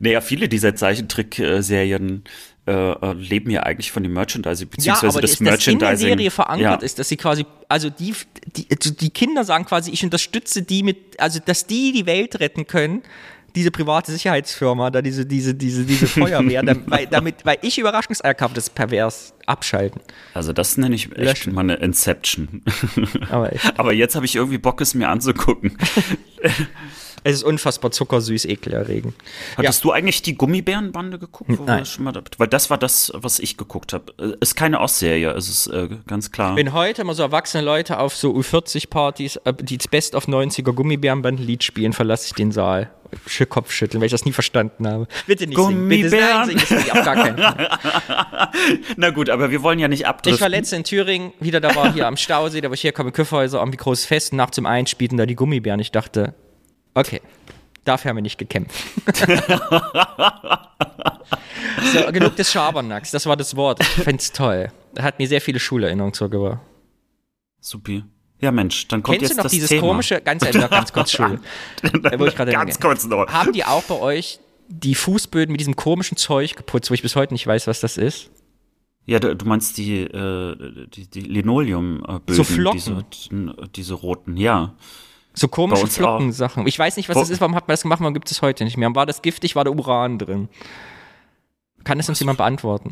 naja, 0.00 0.20
viele 0.20 0.48
dieser 0.48 0.74
Zeichentrickserien 0.74 2.24
äh, 2.66 2.72
äh, 2.72 3.12
leben 3.12 3.50
ja 3.50 3.62
eigentlich 3.62 3.92
von 3.92 4.02
dem 4.02 4.12
Merchandising, 4.12 4.68
Ja, 4.68 4.76
beziehungsweise 4.76 5.18
aber 5.18 5.22
das 5.22 5.30
das, 5.30 5.32
das 5.38 5.40
in 5.40 5.44
der 5.44 5.52
Merchandising. 5.52 6.08
Serie 6.08 6.30
verankert 6.30 6.82
ja. 6.82 6.86
ist, 6.86 6.98
dass 6.98 7.08
sie 7.08 7.16
quasi, 7.16 7.46
also 7.68 7.88
die, 7.88 8.14
die, 8.56 8.66
also 8.70 8.90
die 8.90 9.10
Kinder 9.10 9.44
sagen 9.44 9.64
quasi, 9.64 9.92
ich 9.92 10.02
unterstütze 10.02 10.62
die 10.62 10.82
mit, 10.82 11.20
also 11.20 11.38
dass 11.44 11.66
die 11.66 11.92
die 11.92 12.04
Welt 12.04 12.40
retten 12.40 12.66
können, 12.66 13.02
diese 13.54 13.70
private 13.70 14.12
Sicherheitsfirma, 14.12 14.90
da 14.90 15.02
diese, 15.02 15.26
diese, 15.26 15.54
diese, 15.54 15.84
diese 15.84 16.06
Feuerwehr, 16.06 16.62
da, 16.62 16.74
weil, 16.86 17.06
damit, 17.06 17.44
weil 17.44 17.58
ich 17.62 17.78
Überraschungseier 17.78 18.34
kaufe, 18.34 18.54
das 18.54 18.64
ist 18.64 18.74
pervers 18.74 19.34
abschalten. 19.46 20.00
Also 20.34 20.52
das 20.52 20.76
nenne 20.76 20.94
ich 20.94 21.06
echt 21.12 21.18
Löschen. 21.18 21.54
mal 21.54 21.62
eine 21.62 21.74
Inception. 21.74 22.62
Aber. 23.30 23.50
Aber 23.76 23.92
jetzt 23.92 24.14
habe 24.14 24.26
ich 24.26 24.36
irgendwie 24.36 24.58
Bock, 24.58 24.80
es 24.80 24.94
mir 24.94 25.08
anzugucken. 25.08 25.76
Es 27.22 27.34
ist 27.34 27.42
unfassbar 27.42 27.90
zuckersüß, 27.90 28.44
ekelerregend. 28.46 29.14
Hattest 29.56 29.84
du 29.84 29.92
eigentlich 29.92 30.22
die 30.22 30.36
Gummibärenbande 30.36 31.18
geguckt? 31.18 31.50
Nein. 31.66 31.84
Schon 31.84 32.04
mal, 32.04 32.12
da- 32.12 32.22
weil 32.38 32.48
das 32.48 32.70
war 32.70 32.78
das, 32.78 33.12
was 33.14 33.38
ich 33.38 33.56
geguckt 33.56 33.92
habe. 33.92 34.12
Äh, 34.18 34.36
Ist 34.40 34.54
keine 34.56 34.80
Ostserie, 34.80 35.30
es 35.36 35.48
ist 35.48 35.66
äh, 35.68 35.88
ganz 36.06 36.32
klar. 36.32 36.56
Wenn 36.56 36.72
heute 36.72 37.04
mal 37.04 37.14
so 37.14 37.22
erwachsene 37.22 37.62
Leute 37.64 37.98
auf 37.98 38.16
so 38.16 38.32
U40-Partys 38.34 39.36
äh, 39.44 39.52
die 39.60 39.76
das 39.78 39.88
Best 39.88 40.14
of 40.14 40.28
90er 40.28 40.72
Gummibärenband-Lied 40.72 41.62
spielen, 41.64 41.92
verlasse 41.92 42.26
ich 42.26 42.32
den 42.34 42.52
Saal. 42.52 42.90
Sch 43.26 43.42
Kopfschütteln, 43.48 44.00
weil 44.00 44.06
ich 44.06 44.12
das 44.12 44.24
nie 44.24 44.30
verstanden 44.32 44.86
habe. 44.86 45.08
Bitte 45.26 45.44
nicht 45.48 45.56
singen. 45.58 45.88
Bitte 45.88 46.10
Gummibären. 46.10 46.46
singen, 46.46 46.60
das 46.60 46.70
will 46.70 46.78
ich 46.78 46.92
auf 46.92 47.04
gar 47.04 47.16
keinen. 47.16 47.36
Na 48.96 49.10
gut, 49.10 49.30
aber 49.30 49.50
wir 49.50 49.62
wollen 49.62 49.78
ja 49.80 49.88
nicht 49.88 50.00
Ich 50.02 50.06
abdriften. 50.06 50.40
war 50.40 50.48
letzte 50.48 50.76
in 50.76 50.84
Thüringen, 50.84 51.32
wieder 51.40 51.60
da 51.60 51.74
war 51.74 51.92
hier 51.92 52.06
am 52.06 52.16
Stausee, 52.16 52.60
da 52.60 52.70
wo 52.70 52.74
ich 52.74 52.84
herkomme, 52.84 53.10
Küffhäuser, 53.12 53.58
irgendwie 53.58 53.78
großes 53.78 54.04
Fest, 54.06 54.32
nachts 54.32 54.58
um 54.58 54.66
eins 54.66 54.90
spielten 54.90 55.16
da 55.16 55.26
die 55.26 55.34
Gummibären. 55.34 55.80
Ich 55.80 55.90
dachte, 55.90 56.34
okay, 56.94 57.20
dafür 57.84 58.10
haben 58.10 58.16
wir 58.16 58.22
nicht 58.22 58.38
gekämpft. 58.38 58.76
so, 61.92 62.12
genug 62.12 62.36
des 62.36 62.52
Schabernacks, 62.52 63.10
das 63.10 63.26
war 63.26 63.36
das 63.36 63.56
Wort. 63.56 63.80
Ich 63.80 63.86
find's 63.86 64.32
toll. 64.32 64.70
Das 64.94 65.04
hat 65.04 65.18
mir 65.18 65.28
sehr 65.28 65.40
viele 65.40 65.60
Schulerinnerungen 65.60 66.14
zurückgebracht. 66.14 66.60
Supi. 67.60 68.04
Ja, 68.40 68.50
Mensch, 68.50 68.88
dann 68.88 69.02
kommt 69.02 69.18
Kennst 69.18 69.30
jetzt 69.30 69.32
du 69.32 69.36
noch 69.36 69.42
das 69.44 69.52
dieses 69.52 69.68
Thema. 69.68 69.88
komische, 69.88 70.20
ganz, 70.22 70.42
ganz 70.42 70.92
kurz 70.92 71.12
Schule. 71.12 71.40
Wo 72.16 72.24
ich 72.26 72.34
gerade 72.34 72.52
ganz 72.52 72.74
denke. 72.74 72.88
kurz 72.88 73.04
noch. 73.06 73.26
Haben 73.28 73.52
die 73.52 73.64
auch 73.64 73.82
bei 73.82 73.98
euch 74.00 74.40
die 74.68 74.94
Fußböden 74.94 75.52
mit 75.52 75.60
diesem 75.60 75.76
komischen 75.76 76.16
Zeug 76.16 76.56
geputzt, 76.56 76.90
wo 76.90 76.94
ich 76.94 77.02
bis 77.02 77.16
heute 77.16 77.34
nicht 77.34 77.46
weiß, 77.46 77.66
was 77.66 77.80
das 77.80 77.98
ist? 77.98 78.30
Ja, 79.04 79.18
du, 79.18 79.34
du 79.34 79.44
meinst 79.44 79.76
die, 79.76 80.02
äh, 80.02 80.86
die, 80.88 81.10
die 81.10 81.20
Linoleum-Böden. 81.20 82.34
So 82.34 82.44
Flocken. 82.44 83.04
Diese, 83.12 83.68
diese 83.74 83.94
roten, 83.94 84.36
ja. 84.36 84.74
So 85.40 85.48
komische. 85.48 85.86
Flockensachen. 85.86 86.66
Ich 86.66 86.78
weiß 86.78 86.98
nicht, 86.98 87.08
was 87.08 87.16
Wo- 87.16 87.20
das 87.20 87.30
ist, 87.30 87.40
warum 87.40 87.54
hat 87.54 87.66
man 87.66 87.72
das 87.72 87.82
gemacht, 87.82 88.00
warum 88.00 88.12
gibt 88.12 88.30
es 88.30 88.42
heute 88.42 88.62
nicht 88.64 88.76
mehr? 88.76 88.94
War 88.94 89.06
das 89.06 89.22
giftig, 89.22 89.56
war 89.56 89.64
da 89.64 89.70
Uran 89.70 90.18
drin? 90.18 90.50
Kann 91.82 91.96
das 91.96 92.10
uns 92.10 92.20
jemand 92.20 92.36
beantworten? 92.36 92.90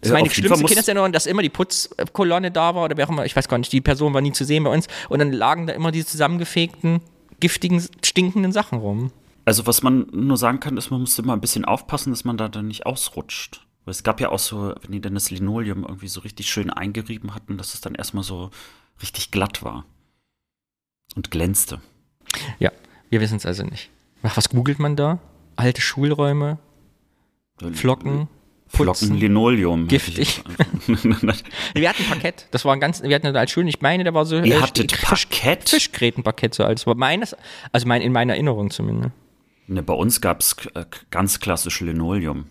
Das 0.00 0.08
ist 0.08 0.14
Ja, 0.14 0.14
meine 0.14 0.30
schlimmste 0.30 0.64
Kindererinnerung, 0.64 1.12
dass 1.12 1.26
immer 1.26 1.42
die 1.42 1.50
Putzkolonne 1.50 2.50
da 2.50 2.74
war 2.74 2.84
oder 2.84 2.96
wer 2.96 3.04
auch 3.06 3.10
immer, 3.10 3.26
ich 3.26 3.36
weiß 3.36 3.48
gar 3.48 3.58
nicht, 3.58 3.70
die 3.70 3.82
Person 3.82 4.14
war 4.14 4.22
nie 4.22 4.32
zu 4.32 4.46
sehen 4.46 4.64
bei 4.64 4.70
uns 4.70 4.86
und 5.10 5.18
dann 5.18 5.30
lagen 5.30 5.66
da 5.66 5.74
immer 5.74 5.90
diese 5.92 6.06
zusammengefegten, 6.06 7.02
giftigen, 7.40 7.86
stinkenden 8.02 8.52
Sachen 8.52 8.78
rum. 8.78 9.12
Also 9.44 9.66
was 9.66 9.82
man 9.82 10.06
nur 10.10 10.38
sagen 10.38 10.60
kann, 10.60 10.78
ist, 10.78 10.90
man 10.90 11.00
muss 11.00 11.18
immer 11.18 11.34
ein 11.34 11.40
bisschen 11.42 11.66
aufpassen, 11.66 12.10
dass 12.12 12.24
man 12.24 12.38
da 12.38 12.48
dann 12.48 12.66
nicht 12.68 12.86
ausrutscht. 12.86 13.66
Weil 13.84 13.92
es 13.92 14.02
gab 14.02 14.20
ja 14.22 14.30
auch 14.30 14.38
so, 14.38 14.74
wenn 14.80 14.92
die 14.92 15.02
dann 15.02 15.12
das 15.12 15.30
Linoleum 15.30 15.84
irgendwie 15.84 16.08
so 16.08 16.20
richtig 16.20 16.48
schön 16.48 16.70
eingerieben 16.70 17.34
hatten, 17.34 17.58
dass 17.58 17.74
es 17.74 17.82
dann 17.82 17.94
erstmal 17.94 18.24
so 18.24 18.48
richtig 19.02 19.30
glatt 19.30 19.62
war. 19.62 19.84
Und 21.14 21.30
glänzte. 21.30 21.80
Ja, 22.58 22.72
wir 23.10 23.20
wissen 23.20 23.36
es 23.36 23.46
also 23.46 23.64
nicht. 23.64 23.90
Ach, 24.22 24.36
was 24.36 24.48
googelt 24.48 24.78
man 24.78 24.96
da? 24.96 25.18
Alte 25.56 25.80
Schulräume, 25.80 26.58
Flocken, 27.58 27.74
Flocken, 27.74 28.28
Putzen. 28.72 29.16
Linoleum. 29.16 29.86
Giftig. 29.86 30.42
Wir 31.74 31.88
hatten 31.88 32.04
Parkett. 32.04 32.48
Das 32.50 32.64
war 32.64 32.72
ein 32.72 32.80
ganz, 32.80 33.02
wir 33.02 33.14
hatten 33.14 33.26
das 33.26 33.36
als 33.36 33.50
Schulen. 33.52 33.68
Ich 33.68 33.80
meine, 33.80 34.04
da 34.04 34.12
war 34.12 34.24
so 34.24 34.36
Ihr 34.36 34.56
äh, 34.56 34.60
hattet 34.60 34.92
Fisch, 34.92 35.26
Parkett? 35.26 35.68
Fischgrätenparkett 35.68 36.54
so 36.54 36.64
als. 36.64 36.86
Aber 36.86 36.96
meines, 36.96 37.36
also 37.72 37.86
mein, 37.86 38.02
in 38.02 38.12
meiner 38.12 38.34
Erinnerung 38.34 38.70
zumindest. 38.70 39.12
Ne, 39.66 39.82
bei 39.82 39.94
uns 39.94 40.20
gab 40.20 40.40
es 40.40 40.56
ganz 41.10 41.40
klassisch 41.40 41.80
Linoleum. 41.80 42.46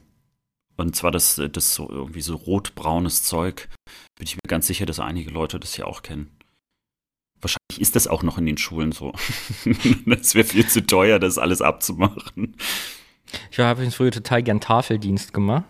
Und 0.78 0.95
zwar 0.95 1.12
das, 1.12 1.38
äh, 1.38 1.49
das 1.49 1.76
so 1.76 1.89
irgendwie 1.89 2.21
so 2.21 2.36
rotbraunes 2.36 3.23
Zeug. 3.23 3.67
Bin 4.17 4.26
ich 4.26 4.36
mir 4.36 4.47
ganz 4.47 4.67
sicher, 4.67 4.86
dass 4.86 4.99
einige 4.99 5.30
Leute 5.30 5.60
das 5.60 5.78
ja 5.78 5.86
auch 5.86 6.02
kennen. 6.02 6.32
Wahrscheinlich 7.43 7.82
ist 7.82 7.95
das 7.95 8.08
auch 8.08 8.23
noch 8.23 8.38
in 8.38 8.45
den 8.45 8.58
Schulen 8.58 8.91
so. 8.91 9.13
das 10.06 10.34
wäre 10.36 10.45
viel 10.47 10.67
zu 10.67 10.86
teuer, 10.86 11.19
das 11.19 11.38
alles 11.38 11.62
abzumachen. 11.62 12.56
Ich 13.51 13.60
habe 13.60 13.89
früher 13.91 14.12
total 14.12 14.43
gern 14.43 14.60
Tafeldienst 14.62 15.34
gemacht, 15.34 15.65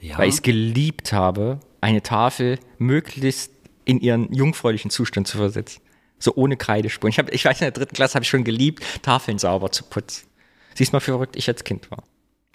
Ja. 0.00 0.18
weil 0.18 0.28
ich 0.28 0.36
es 0.36 0.42
geliebt 0.42 1.12
habe, 1.12 1.60
eine 1.80 2.02
Tafel 2.02 2.58
möglichst 2.78 3.52
in 3.84 4.00
ihren 4.00 4.32
jungfräulichen 4.32 4.90
Zustand 4.90 5.26
zu 5.26 5.36
versetzen. 5.38 5.80
So 6.18 6.34
ohne 6.34 6.56
Kreidespuren. 6.56 7.10
Ich, 7.10 7.18
hab, 7.18 7.32
ich 7.32 7.44
weiß, 7.44 7.60
in 7.60 7.64
der 7.64 7.70
dritten 7.72 7.94
Klasse 7.94 8.14
habe 8.14 8.24
ich 8.24 8.28
schon 8.28 8.44
geliebt, 8.44 8.84
Tafeln 9.02 9.38
sauber 9.38 9.72
zu 9.72 9.84
putzen. 9.84 10.26
Siehst 10.74 10.92
mal, 10.92 11.00
wie 11.00 11.04
verrückt 11.06 11.36
ich 11.36 11.48
als 11.48 11.64
Kind 11.64 11.90
war. 11.90 12.04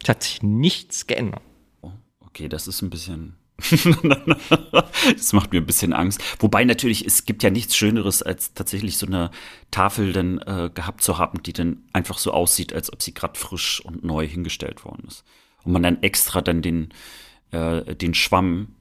Es 0.02 0.10
hat 0.10 0.24
sich 0.24 0.44
nichts 0.44 1.08
geändert. 1.08 1.42
Oh, 1.82 1.92
okay, 2.22 2.48
das 2.48 2.68
ist 2.68 2.82
ein 2.82 2.90
bisschen. 2.90 3.36
das 5.16 5.34
macht 5.34 5.54
mir 5.54 5.60
ein 5.60 5.66
bisschen 5.66 5.94
Angst. 5.94 6.22
Wobei 6.40 6.66
natürlich, 6.66 7.06
es 7.06 7.26
gibt 7.26 7.42
ja 7.44 7.50
nichts 7.50 7.76
Schöneres, 7.76 8.22
als 8.22 8.54
tatsächlich 8.54 8.98
so 8.98 9.06
eine 9.06 9.32
Tafel 9.72 10.12
dann 10.12 10.40
äh, 10.40 10.70
gehabt 10.74 11.02
zu 11.02 11.18
haben, 11.18 11.42
die 11.42 11.54
dann 11.54 11.84
einfach 11.94 12.18
so 12.18 12.32
aussieht, 12.32 12.74
als 12.74 12.92
ob 12.92 13.02
sie 13.02 13.14
gerade 13.14 13.40
frisch 13.40 13.80
und 13.82 14.04
neu 14.04 14.28
hingestellt 14.28 14.84
worden 14.84 15.06
ist. 15.08 15.24
Und 15.64 15.72
man 15.72 15.84
dann 15.84 16.04
extra 16.04 16.42
dann 16.42 16.62
den, 16.62 16.90
äh, 17.52 17.96
den 17.96 18.14
Schwamm 18.14 18.76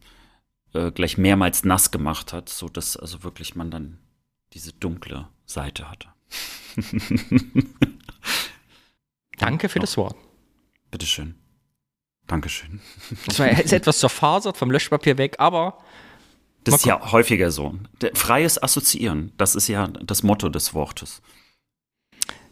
äh, 0.72 0.90
gleich 0.90 1.18
mehrmals 1.18 1.64
nass 1.64 1.90
gemacht 1.90 2.32
hat, 2.32 2.48
so 2.48 2.68
dass 2.68 2.96
also 2.96 3.22
wirklich 3.22 3.54
man 3.54 3.70
dann 3.70 3.98
diese 4.52 4.72
dunkle 4.72 5.28
Seite 5.46 5.90
hatte. 5.90 6.08
Danke 9.38 9.68
für 9.68 9.78
das 9.78 9.96
Wort. 9.96 10.16
Bitteschön. 10.90 11.36
Dankeschön. 12.26 12.80
Das 13.26 13.38
war 13.38 13.50
ist 13.50 13.72
etwas 13.72 13.98
zerfasert 13.98 14.56
vom 14.56 14.70
Löschpapier 14.70 15.18
weg, 15.18 15.36
aber 15.38 15.78
Das 16.64 16.76
ist 16.76 16.86
ja 16.86 17.12
häufiger 17.12 17.50
so. 17.50 17.74
Freies 18.14 18.62
Assoziieren, 18.62 19.32
das 19.36 19.54
ist 19.54 19.68
ja 19.68 19.88
das 19.88 20.22
Motto 20.22 20.48
des 20.48 20.72
Wortes. 20.74 21.20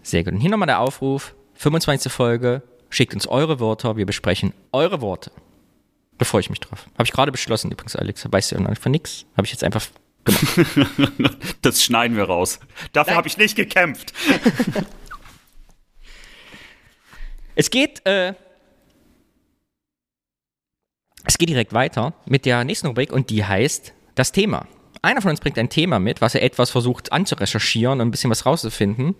sehr 0.02 0.24
gut. 0.24 0.34
Und 0.34 0.40
hier 0.40 0.50
nochmal 0.50 0.66
der 0.66 0.80
Aufruf: 0.80 1.34
25. 1.54 2.12
Folge. 2.12 2.62
Schickt 2.90 3.14
uns 3.14 3.26
eure 3.26 3.58
Wörter. 3.60 3.96
Wir 3.96 4.04
besprechen 4.04 4.52
eure 4.72 5.00
Worte. 5.00 5.30
Da 6.18 6.26
freue 6.26 6.42
ich 6.42 6.50
mich 6.50 6.60
drauf. 6.60 6.84
Habe 6.94 7.04
ich 7.04 7.12
gerade 7.12 7.32
beschlossen 7.32 7.70
übrigens, 7.72 7.96
Alex. 7.96 8.30
Weißt 8.30 8.52
du 8.52 8.56
ja 8.56 8.60
noch 8.60 8.76
von 8.76 8.92
nix. 8.92 9.24
Habe 9.34 9.46
ich 9.46 9.52
jetzt 9.52 9.64
einfach 9.64 9.82
Das 11.62 11.82
schneiden 11.82 12.16
wir 12.18 12.24
raus. 12.24 12.60
Dafür 12.92 13.14
habe 13.16 13.26
ich 13.28 13.38
nicht 13.38 13.56
gekämpft. 13.56 14.12
Es 17.54 17.68
geht, 17.70 18.04
äh, 18.06 18.32
es 21.24 21.38
geht 21.38 21.48
direkt 21.48 21.72
weiter 21.72 22.14
mit 22.26 22.44
der 22.46 22.64
nächsten 22.64 22.86
Rubrik 22.88 23.12
und 23.12 23.30
die 23.30 23.44
heißt 23.44 23.92
das 24.14 24.32
Thema. 24.32 24.66
einer 25.02 25.20
von 25.22 25.30
uns 25.30 25.40
bringt 25.40 25.58
ein 25.58 25.68
Thema 25.70 25.98
mit, 25.98 26.20
was 26.20 26.34
er 26.34 26.42
etwas 26.42 26.70
versucht 26.70 27.12
anzurecherchieren 27.12 28.00
und 28.00 28.08
ein 28.08 28.10
bisschen 28.10 28.30
was 28.30 28.44
rauszufinden, 28.46 29.14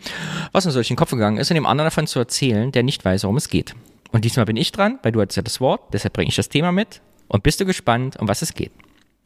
was 0.53 0.67
uns 0.67 0.75
durch 0.75 0.88
den 0.88 0.97
Kopf 0.97 1.11
gegangen 1.11 1.38
ist, 1.38 1.51
und 1.51 1.55
dem 1.55 1.67
anderen 1.67 1.87
davon 1.87 2.07
zu 2.07 2.19
erzählen, 2.19 2.71
der 2.73 2.83
nicht 2.83 3.05
weiß, 3.05 3.25
worum 3.25 3.37
es 3.37 3.49
geht. 3.49 3.75
Und 4.12 4.25
diesmal 4.25 4.45
bin 4.47 4.57
ich 4.57 4.73
dran, 4.73 4.99
weil 5.03 5.12
du 5.12 5.21
hattest 5.21 5.37
ja 5.37 5.43
das 5.43 5.61
Wort, 5.61 5.81
deshalb 5.93 6.12
bringe 6.12 6.29
ich 6.29 6.37
das 6.37 6.49
Thema 6.49 6.71
mit. 6.73 7.01
Und 7.29 7.43
bist 7.43 7.61
du 7.61 7.65
gespannt, 7.65 8.17
um 8.21 8.29
was 8.29 8.43
es 8.43 8.53
geht? 8.53 8.73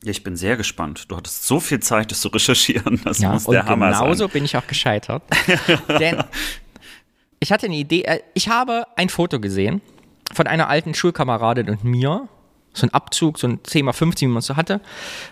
Ja, 0.04 0.10
ich 0.12 0.22
bin 0.22 0.36
sehr 0.36 0.56
gespannt. 0.56 1.06
Du 1.10 1.16
hattest 1.16 1.44
so 1.46 1.58
viel 1.58 1.80
Zeit, 1.80 2.12
das 2.12 2.20
zu 2.20 2.28
recherchieren. 2.28 3.00
Das 3.04 3.18
ja, 3.18 3.32
muss 3.32 3.46
und 3.46 3.54
der 3.54 3.66
Hammer 3.66 3.86
genauso 3.90 4.24
sein. 4.26 4.30
bin 4.30 4.44
ich 4.44 4.56
auch 4.56 4.66
gescheitert. 4.66 5.22
Denn 5.98 6.22
ich 7.40 7.50
hatte 7.50 7.66
eine 7.66 7.74
Idee. 7.76 8.02
äh, 8.02 8.20
Ich 8.34 8.48
habe 8.48 8.86
ein 8.96 9.08
Foto 9.08 9.40
gesehen 9.40 9.80
von 10.32 10.46
einer 10.46 10.68
alten 10.68 10.94
Schulkameradin 10.94 11.68
und 11.70 11.82
mir. 11.82 12.28
So 12.76 12.86
ein 12.86 12.94
Abzug, 12.94 13.38
so 13.38 13.46
ein 13.46 13.58
10x15, 13.60 14.22
wie 14.22 14.26
man 14.26 14.42
so 14.42 14.56
hatte, 14.56 14.80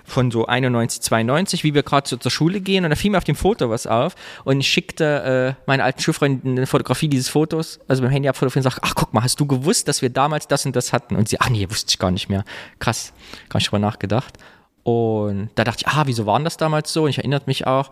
von 0.04 0.30
so 0.30 0.46
91, 0.46 1.02
92, 1.02 1.62
wie 1.62 1.74
wir 1.74 1.82
gerade 1.82 2.08
so 2.08 2.16
zur 2.16 2.30
Schule 2.30 2.60
gehen. 2.60 2.84
Und 2.84 2.90
da 2.90 2.96
fiel 2.96 3.10
mir 3.10 3.18
auf 3.18 3.24
dem 3.24 3.36
Foto 3.36 3.70
was 3.70 3.86
auf. 3.86 4.14
Und 4.44 4.60
ich 4.60 4.68
schickte 4.68 5.56
äh, 5.58 5.62
meiner 5.66 5.84
alten 5.84 6.00
Schulfreundin 6.00 6.56
eine 6.56 6.66
Fotografie 6.66 7.08
dieses 7.08 7.28
Fotos, 7.28 7.80
also 7.86 8.02
beim 8.02 8.10
Handy 8.10 8.28
abfotografieren 8.28 8.66
und 8.66 8.72
sagte, 8.72 8.82
ach 8.84 8.94
guck 8.94 9.12
mal, 9.12 9.22
hast 9.22 9.38
du 9.38 9.46
gewusst, 9.46 9.88
dass 9.88 10.02
wir 10.02 10.10
damals 10.10 10.48
das 10.48 10.64
und 10.66 10.74
das 10.74 10.92
hatten? 10.92 11.16
Und 11.16 11.28
sie, 11.28 11.40
ach 11.40 11.50
nee, 11.50 11.68
wusste 11.68 11.90
ich 11.90 11.98
gar 11.98 12.10
nicht 12.10 12.28
mehr. 12.28 12.44
Krass, 12.78 13.12
gar 13.48 13.58
nicht 13.58 13.68
drüber 13.70 13.78
nachgedacht. 13.78 14.38
Und 14.82 15.50
da 15.54 15.64
dachte 15.64 15.84
ich, 15.86 15.92
ah, 15.92 16.02
wieso 16.06 16.26
waren 16.26 16.44
das 16.44 16.56
damals 16.56 16.92
so? 16.92 17.04
Und 17.04 17.10
ich 17.10 17.18
erinnerte 17.18 17.46
mich 17.46 17.66
auch. 17.66 17.90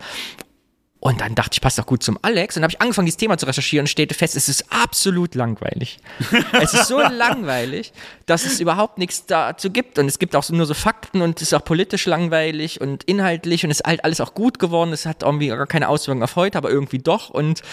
Und 1.05 1.19
dann 1.19 1.35
dachte 1.35 1.49
ich, 1.51 1.59
passt 1.59 1.77
doch 1.77 1.85
gut 1.85 2.01
zum 2.01 2.17
Alex. 2.21 2.55
Und 2.55 2.61
dann 2.61 2.69
habe 2.69 2.77
ich 2.77 2.81
angefangen, 2.81 3.07
dieses 3.07 3.17
Thema 3.17 3.37
zu 3.37 3.45
recherchieren 3.45 3.83
und 3.83 3.87
stellte 3.87 4.15
fest, 4.15 4.37
es 4.37 4.47
ist 4.47 4.71
absolut 4.71 5.35
langweilig. 5.35 5.97
es 6.61 6.73
ist 6.73 6.87
so 6.87 6.97
langweilig, 6.97 7.91
dass 8.25 8.45
es 8.45 8.61
überhaupt 8.61 8.99
nichts 8.99 9.25
dazu 9.25 9.69
gibt. 9.69 9.99
Und 9.99 10.05
es 10.05 10.17
gibt 10.17 10.33
auch 10.33 10.49
nur 10.49 10.65
so 10.65 10.73
Fakten 10.73 11.21
und 11.21 11.41
es 11.41 11.49
ist 11.49 11.53
auch 11.55 11.65
politisch 11.65 12.05
langweilig 12.05 12.79
und 12.79 13.03
inhaltlich 13.03 13.65
und 13.65 13.71
es 13.71 13.81
ist 13.81 13.85
halt 13.85 14.05
alles 14.05 14.21
auch 14.21 14.33
gut 14.33 14.59
geworden. 14.59 14.93
Es 14.93 15.05
hat 15.05 15.23
irgendwie 15.23 15.47
gar 15.47 15.67
keine 15.67 15.89
Auswirkungen 15.89 16.23
auf 16.23 16.37
heute, 16.37 16.57
aber 16.57 16.69
irgendwie 16.71 16.99
doch. 16.99 17.29
Und 17.29 17.63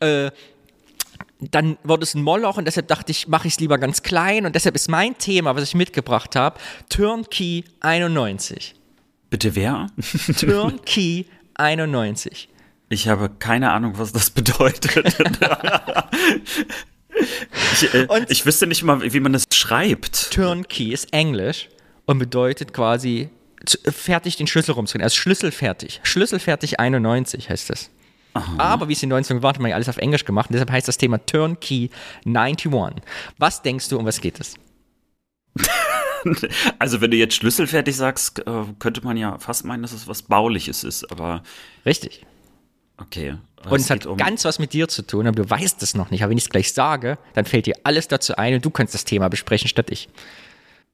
äh, 0.00 0.32
dann 1.38 1.78
wurde 1.84 2.02
es 2.02 2.16
ein 2.16 2.24
Moloch 2.24 2.56
und 2.56 2.64
deshalb 2.64 2.88
dachte 2.88 3.12
ich, 3.12 3.28
mache 3.28 3.46
ich 3.46 3.54
es 3.54 3.60
lieber 3.60 3.78
ganz 3.78 4.02
klein. 4.02 4.46
Und 4.46 4.56
deshalb 4.56 4.74
ist 4.74 4.90
mein 4.90 5.16
Thema, 5.16 5.54
was 5.54 5.62
ich 5.62 5.76
mitgebracht 5.76 6.34
habe, 6.34 6.58
Turnkey 6.88 7.62
91. 7.78 8.74
Bitte 9.30 9.54
wer? 9.54 9.86
Turnkey 10.40 11.28
91. 11.54 12.48
Ich 12.92 13.08
habe 13.08 13.30
keine 13.38 13.70
Ahnung, 13.70 13.94
was 13.98 14.12
das 14.12 14.30
bedeutet. 14.32 15.14
ich, 17.72 17.94
äh, 17.94 18.06
Und- 18.06 18.30
ich 18.30 18.44
wüsste 18.44 18.66
nicht 18.66 18.82
mal, 18.82 19.00
wie 19.12 19.20
man 19.20 19.32
das 19.32 19.44
schreibt. 19.52 20.32
Turnkey 20.32 20.92
ist 20.92 21.12
Englisch 21.12 21.68
und 22.06 22.18
bedeutet 22.18 22.72
quasi 22.74 23.30
zu, 23.64 23.78
fertig 23.90 24.36
den 24.36 24.46
Schlüssel 24.46 24.72
rumzudrehen. 24.72 25.04
Also 25.04 25.16
schlüsselfertig. 25.16 26.00
Schlüsselfertig 26.02 26.80
91 26.80 27.48
heißt 27.48 27.70
das. 27.70 27.90
Aber 28.58 28.88
wie 28.88 28.92
es 28.92 29.02
in 29.02 29.10
den 29.10 29.24
90ern 29.24 29.42
war, 29.42 29.50
hat 29.50 29.58
man 29.60 29.70
ja 29.70 29.74
alles 29.76 29.88
auf 29.88 29.96
Englisch 29.96 30.24
gemacht 30.24 30.50
und 30.50 30.54
deshalb 30.54 30.70
heißt 30.70 30.86
das 30.86 30.98
Thema 30.98 31.18
Turnkey 31.26 31.90
91. 32.24 33.02
Was 33.38 33.62
denkst 33.62 33.88
du, 33.88 33.98
um 33.98 34.06
was 34.06 34.20
geht 34.20 34.40
es? 34.40 34.54
Also 36.78 37.00
wenn 37.00 37.10
du 37.10 37.16
jetzt 37.16 37.34
schlüsselfertig 37.34 37.96
sagst, 37.96 38.40
äh, 38.40 38.64
könnte 38.78 39.00
man 39.02 39.16
ja 39.16 39.38
fast 39.38 39.64
meinen, 39.64 39.80
dass 39.80 39.92
es 39.92 40.06
was 40.06 40.20
Bauliches 40.20 40.84
ist. 40.84 41.10
Aber 41.10 41.42
Richtig. 41.86 42.26
Okay. 43.00 43.34
Und 43.68 43.80
es 43.80 43.90
hat 43.90 44.06
um- 44.06 44.16
ganz 44.16 44.44
was 44.44 44.58
mit 44.58 44.72
dir 44.72 44.88
zu 44.88 45.02
tun, 45.02 45.26
aber 45.26 45.42
du 45.42 45.50
weißt 45.50 45.82
es 45.82 45.94
noch 45.94 46.10
nicht. 46.10 46.22
Aber 46.22 46.30
wenn 46.30 46.38
ich 46.38 46.44
es 46.44 46.50
gleich 46.50 46.72
sage, 46.72 47.18
dann 47.34 47.44
fällt 47.44 47.66
dir 47.66 47.74
alles 47.84 48.08
dazu 48.08 48.36
ein 48.36 48.54
und 48.54 48.64
du 48.64 48.70
kannst 48.70 48.94
das 48.94 49.04
Thema 49.04 49.28
besprechen 49.28 49.68
statt 49.68 49.90
ich. 49.90 50.08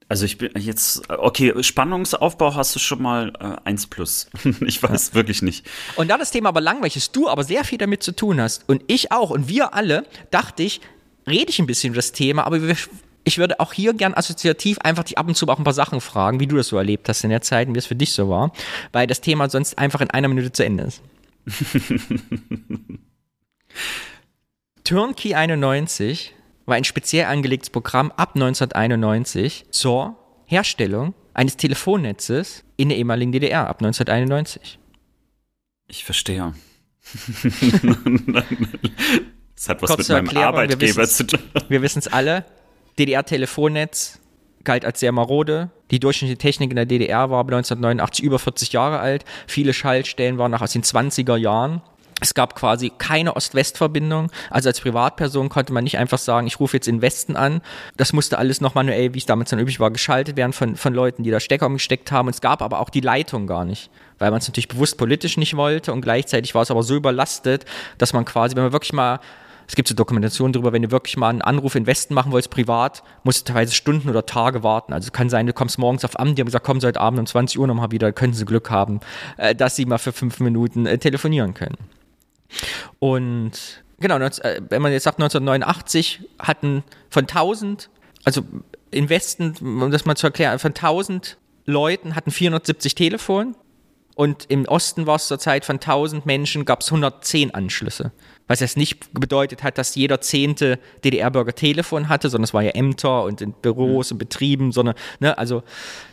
Also 0.09 0.25
ich 0.25 0.39
bin 0.39 0.51
jetzt, 0.57 1.03
okay, 1.11 1.53
Spannungsaufbau 1.63 2.55
hast 2.55 2.75
du 2.75 2.79
schon 2.79 3.03
mal 3.03 3.33
äh, 3.41 3.69
1 3.69 3.89
plus. 3.89 4.29
ich 4.61 4.81
weiß 4.81 5.15
wirklich 5.15 5.43
nicht. 5.43 5.67
Und 5.97 6.09
da 6.09 6.17
das 6.19 6.31
Thema 6.31 6.51
aber 6.51 6.61
langweilig 6.61 6.97
ist, 6.97 7.15
du 7.17 7.29
aber 7.29 7.43
sehr 7.43 7.65
viel 7.65 7.79
damit 7.79 8.03
zu 8.05 8.13
tun 8.13 8.41
hast 8.41 8.69
und 8.69 8.83
ich 8.87 9.11
auch 9.11 9.31
und 9.31 9.49
wir 9.49 9.75
alle, 9.75 10.07
dachte 10.31 10.63
ich, 10.63 10.81
rede 11.27 11.51
ich 11.51 11.59
ein 11.59 11.67
bisschen 11.67 11.89
über 11.89 11.97
das 11.97 12.13
Thema, 12.13 12.45
aber 12.45 12.63
wir, 12.63 12.77
ich 13.25 13.39
würde 13.39 13.59
auch 13.59 13.73
hier 13.73 13.95
gern 13.95 14.15
assoziativ 14.15 14.79
einfach 14.79 15.03
dich 15.03 15.19
ab 15.19 15.27
und 15.27 15.35
zu 15.37 15.49
auch 15.49 15.59
ein 15.59 15.65
paar 15.65 15.73
Sachen 15.73 16.01
fragen, 16.01 16.39
wie 16.39 16.47
du 16.47 16.57
das 16.57 16.69
so 16.69 16.77
erlebt 16.77 17.09
hast 17.09 17.25
in 17.25 17.31
der 17.31 17.43
Zeit 17.43 17.67
und 17.67 17.75
wie 17.75 17.79
es 17.81 17.87
für 17.87 17.97
dich 17.97 18.13
so 18.13 18.29
war, 18.29 18.53
weil 18.93 19.09
das 19.09 19.21
Thema 19.21 19.51
sonst 19.51 19.77
einfach 19.77 20.01
in 20.01 20.11
einer 20.11 20.29
Minute 20.29 20.53
zu 20.53 20.65
Ende 20.65 20.85
ist. 20.85 21.03
Turnkey 24.85 25.35
91 25.35 26.35
war 26.65 26.77
ein 26.77 26.85
speziell 26.85 27.27
angelegtes 27.27 27.71
Programm 27.71 28.11
ab 28.13 28.33
1991 28.35 29.67
zur 29.71 30.17
Herstellung 30.47 31.15
eines 31.35 31.57
Telefonnetzes 31.57 32.65
in 32.77 32.89
der 32.89 32.99
ehemaligen 32.99 33.33
DDR 33.33 33.69
ab 33.69 33.83
1991. 33.83 34.79
Ich 35.89 36.05
verstehe. 36.05 36.55
Das 39.57 39.71
hat 39.71 39.81
was 39.83 39.89
Kurze 39.89 40.13
mit 40.13 40.25
meinem 40.25 40.27
Erklärung, 40.27 40.49
Arbeitgeber 40.49 41.09
zu 41.09 41.27
tun. 41.27 41.41
Wir 41.69 41.81
wissen 41.81 42.01
es 42.01 42.09
alle. 42.09 42.45
DDR-Telefonnetz 42.99 44.21
galt 44.67 44.85
als 44.85 45.01
sehr 45.01 45.13
marode. 45.13 45.71
Die 45.91 45.99
durchschnittliche 45.99 46.37
Technik 46.37 46.71
in 46.71 46.77
der 46.77 46.85
DDR 46.85 47.31
war 47.31 47.41
1989 47.41 48.23
über 48.23 48.39
40 48.39 48.73
Jahre 48.73 48.99
alt. 48.99 49.25
Viele 49.47 49.73
Schaltstellen 49.73 50.37
waren 50.37 50.51
noch 50.51 50.61
aus 50.61 50.73
den 50.73 50.83
20er 50.83 51.37
Jahren. 51.37 51.81
Es 52.21 52.33
gab 52.33 52.55
quasi 52.55 52.91
keine 52.97 53.37
Ost-West-Verbindung. 53.37 54.31
Also 54.51 54.71
als 54.71 54.81
Privatperson 54.81 55.51
konnte 55.51 55.73
man 55.75 55.85
nicht 55.85 55.99
einfach 55.99 56.19
sagen, 56.19 56.47
ich 56.47 56.59
rufe 56.61 56.77
jetzt 56.77 56.89
in 56.89 57.03
Westen 57.03 57.37
an. 57.37 57.61
Das 57.99 58.15
musste 58.15 58.39
alles 58.39 58.63
noch 58.63 58.75
manuell, 58.75 59.13
wie 59.13 59.19
es 59.19 59.27
damals 59.27 59.51
dann 59.51 59.59
üblich 59.59 59.81
war, 59.81 59.91
geschaltet 59.91 60.37
werden 60.37 60.55
von, 60.55 60.77
von 60.77 60.95
Leuten, 60.95 61.25
die 61.25 61.31
da 61.31 61.41
Stecker 61.41 61.67
umgesteckt 61.67 62.11
haben. 62.13 62.29
Und 62.29 62.35
es 62.35 62.41
gab 62.41 62.63
aber 62.63 62.81
auch 62.81 62.89
die 62.89 63.01
Leitung 63.01 63.47
gar 63.47 63.67
nicht, 63.67 63.91
weil 64.19 64.31
man 64.31 64.39
es 64.39 64.49
natürlich 64.49 64.69
bewusst 64.69 64.97
politisch 64.97 65.37
nicht 65.37 65.57
wollte. 65.57 65.93
Und 65.93 66.01
gleichzeitig 66.01 66.55
war 66.55 66.63
es 66.63 66.71
aber 66.71 66.83
so 66.83 66.97
überlastet, 66.97 67.67
dass 67.99 68.15
man 68.15 68.25
quasi, 68.25 68.57
wenn 68.57 68.63
man 68.63 68.73
wirklich 68.73 68.95
mal 68.95 69.21
es 69.69 69.75
gibt 69.75 69.89
so 69.89 69.95
Dokumentationen 69.95 70.53
darüber, 70.53 70.73
wenn 70.73 70.83
du 70.83 70.91
wirklich 70.91 71.17
mal 71.17 71.29
einen 71.29 71.43
Anruf 71.43 71.75
in 71.75 71.87
Westen 71.87 72.15
machen 72.15 72.33
wolltest, 72.33 72.51
privat, 72.51 73.03
musst 73.25 73.41
du 73.41 73.53
teilweise 73.53 73.75
Stunden 73.75 74.09
oder 74.09 74.27
Tage 74.27 74.63
warten. 74.63 74.93
Also 74.93 75.07
es 75.07 75.13
kann 75.13 75.29
sein, 75.29 75.47
du 75.47 75.53
kommst 75.53 75.79
morgens 75.79 76.05
auf 76.05 76.19
Amt, 76.19 76.39
die 76.39 76.43
haben 76.43 76.47
gesagt, 76.47 76.67
Sie 76.67 76.87
heute 76.87 77.01
Abend 77.01 77.21
um 77.21 77.27
20 77.27 77.59
Uhr 77.59 77.67
nochmal 77.67 77.91
wieder, 77.91 78.13
können 78.13 78.33
Sie 78.33 78.45
Glück 78.45 78.71
haben, 78.71 79.01
äh, 79.37 79.55
dass 79.55 79.77
Sie 79.77 79.87
mal 79.87 79.99
für 79.99 80.13
fünf 80.13 80.41
Minuten 80.41 80.87
äh, 80.87 80.99
telefonieren 80.99 81.55
können. 81.55 81.77
Und 82.99 83.53
genau, 83.99 84.19
äh, 84.19 84.61
wenn 84.69 84.83
man 84.83 84.93
jetzt 84.93 85.05
sagt 85.05 85.19
1989 85.19 86.29
hatten 86.39 86.85
von 87.11 87.23
1000, 87.23 87.91
also 88.25 88.43
im 88.91 89.09
Westen, 89.09 89.55
um 89.61 89.91
das 89.91 90.05
mal 90.05 90.17
zu 90.17 90.27
erklären, 90.27 90.59
von 90.59 90.71
1000 90.71 91.39
Leuten 91.65 92.15
hatten 92.15 92.31
470 92.31 92.95
Telefon 92.95 93.57
und 94.17 94.47
im 94.49 94.65
Osten 94.65 95.07
war 95.07 95.17
es 95.17 95.29
zur 95.29 95.39
Zeit 95.39 95.67
von 95.67 95.77
1000 95.77 96.25
Menschen 96.25 96.65
gab 96.65 96.81
es 96.81 96.87
110 96.89 97.55
Anschlüsse. 97.55 98.13
Was 98.49 98.61
jetzt 98.61 98.79
nicht 98.79 99.13
bedeutet 99.13 99.63
hat, 99.63 99.77
dass 99.77 99.95
jeder 99.95 100.23
zehnte 100.23 100.79
DDR-Bürger 101.05 101.55
Telefon 101.55 102.09
hatte, 102.09 102.31
sondern 102.31 102.45
es 102.45 102.55
war 102.55 102.63
ja 102.63 102.71
Ämter 102.71 103.25
und 103.25 103.43
in 103.43 103.53
Büros 103.53 104.13
und 104.13 104.17
Betrieben, 104.17 104.73
sondern, 104.73 104.95
ne, 105.21 105.37
also 105.37 105.63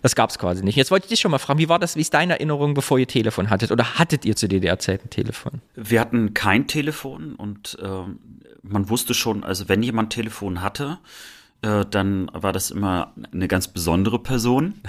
das 0.01 0.15
gab 0.15 0.31
es 0.31 0.37
quasi 0.37 0.65
nicht. 0.65 0.75
Jetzt 0.75 0.91
wollte 0.91 1.05
ich 1.05 1.11
dich 1.11 1.21
schon 1.21 1.31
mal 1.31 1.37
fragen, 1.37 1.59
wie 1.59 1.69
war 1.69 1.79
das, 1.79 1.95
wie 1.95 2.01
ist 2.01 2.13
deine 2.13 2.33
Erinnerung, 2.33 2.73
bevor 2.73 2.99
ihr 2.99 3.07
Telefon 3.07 3.49
hattet? 3.49 3.71
Oder 3.71 3.97
hattet 3.97 4.25
ihr 4.25 4.35
zu 4.35 4.49
DDR-Zeiten 4.49 5.09
Telefon? 5.09 5.61
Wir 5.75 6.01
hatten 6.01 6.33
kein 6.33 6.67
Telefon 6.67 7.35
und 7.35 7.77
ähm, 7.81 8.19
man 8.63 8.89
wusste 8.89 9.13
schon, 9.13 9.45
also 9.45 9.69
wenn 9.69 9.81
jemand 9.81 10.11
Telefon 10.11 10.61
hatte, 10.61 10.97
äh, 11.61 11.85
dann 11.89 12.29
war 12.33 12.51
das 12.51 12.69
immer 12.69 13.13
eine 13.31 13.47
ganz 13.47 13.69
besondere 13.69 14.19
Person. 14.19 14.81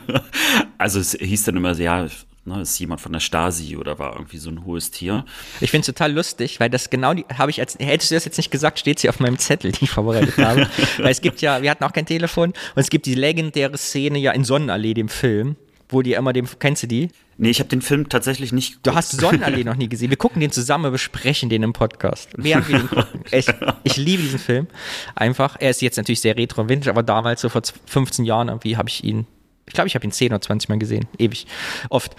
also 0.78 0.98
es 0.98 1.12
hieß 1.12 1.44
dann 1.44 1.56
immer, 1.56 1.74
ja, 1.74 2.08
ne, 2.50 2.62
ist 2.62 2.78
jemand 2.78 3.00
von 3.00 3.12
der 3.12 3.20
Stasi 3.20 3.76
oder 3.76 3.98
war 3.98 4.14
irgendwie 4.14 4.38
so 4.38 4.50
ein 4.50 4.64
hohes 4.64 4.90
Tier. 4.90 5.24
Ich 5.60 5.70
finde 5.70 5.82
es 5.82 5.86
total 5.86 6.12
lustig, 6.12 6.60
weil 6.60 6.70
das 6.70 6.90
genau 6.90 7.14
die, 7.14 7.24
habe 7.36 7.50
ich 7.50 7.60
als, 7.60 7.78
hättest 7.78 8.10
du 8.10 8.14
das 8.14 8.24
jetzt 8.24 8.36
nicht 8.36 8.50
gesagt, 8.50 8.78
steht 8.78 8.98
sie 8.98 9.08
auf 9.08 9.20
meinem 9.20 9.38
Zettel, 9.38 9.72
den 9.72 9.84
ich 9.84 9.90
vorbereitet 9.90 10.36
habe. 10.38 10.68
weil 10.98 11.10
es 11.10 11.20
gibt 11.20 11.40
ja, 11.40 11.62
wir 11.62 11.70
hatten 11.70 11.84
auch 11.84 11.92
kein 11.92 12.06
Telefon 12.06 12.50
und 12.50 12.80
es 12.80 12.90
gibt 12.90 13.06
die 13.06 13.14
legendäre 13.14 13.78
Szene 13.78 14.18
ja 14.18 14.32
in 14.32 14.44
Sonnenallee, 14.44 14.94
dem 14.94 15.08
Film, 15.08 15.56
wo 15.88 16.02
die 16.02 16.12
immer 16.12 16.32
dem, 16.32 16.46
kennst 16.58 16.82
du 16.82 16.86
die? 16.86 17.08
Nee, 17.42 17.50
ich 17.50 17.58
habe 17.58 17.70
den 17.70 17.80
Film 17.80 18.08
tatsächlich 18.10 18.52
nicht 18.52 18.80
Du 18.82 18.94
hast 18.94 19.12
Sonnenallee 19.12 19.64
noch 19.64 19.76
nie 19.76 19.88
gesehen. 19.88 20.10
Wir 20.10 20.18
gucken 20.18 20.40
den 20.40 20.50
zusammen, 20.50 20.84
wir 20.84 20.90
besprechen 20.90 21.48
den 21.48 21.62
im 21.62 21.72
Podcast. 21.72 22.28
Während 22.36 22.68
wir 22.68 22.78
den 22.80 22.88
gucken. 22.90 23.24
Ich, 23.30 23.46
ich 23.82 23.96
liebe 23.96 24.22
diesen 24.22 24.38
Film. 24.38 24.66
Einfach. 25.14 25.56
Er 25.58 25.70
ist 25.70 25.80
jetzt 25.80 25.96
natürlich 25.96 26.20
sehr 26.20 26.36
retro 26.36 26.68
vintage, 26.68 26.90
aber 26.90 27.02
damals, 27.02 27.40
so 27.40 27.48
vor 27.48 27.62
15 27.86 28.26
Jahren, 28.26 28.48
irgendwie 28.48 28.76
habe 28.76 28.90
ich 28.90 29.04
ihn, 29.04 29.26
ich 29.66 29.74
glaube, 29.74 29.88
ich 29.88 29.94
habe 29.94 30.04
ihn 30.04 30.12
10 30.12 30.32
oder 30.32 30.40
20 30.40 30.68
Mal 30.68 30.78
gesehen. 30.78 31.06
Ewig. 31.18 31.46
Oft. 31.90 32.16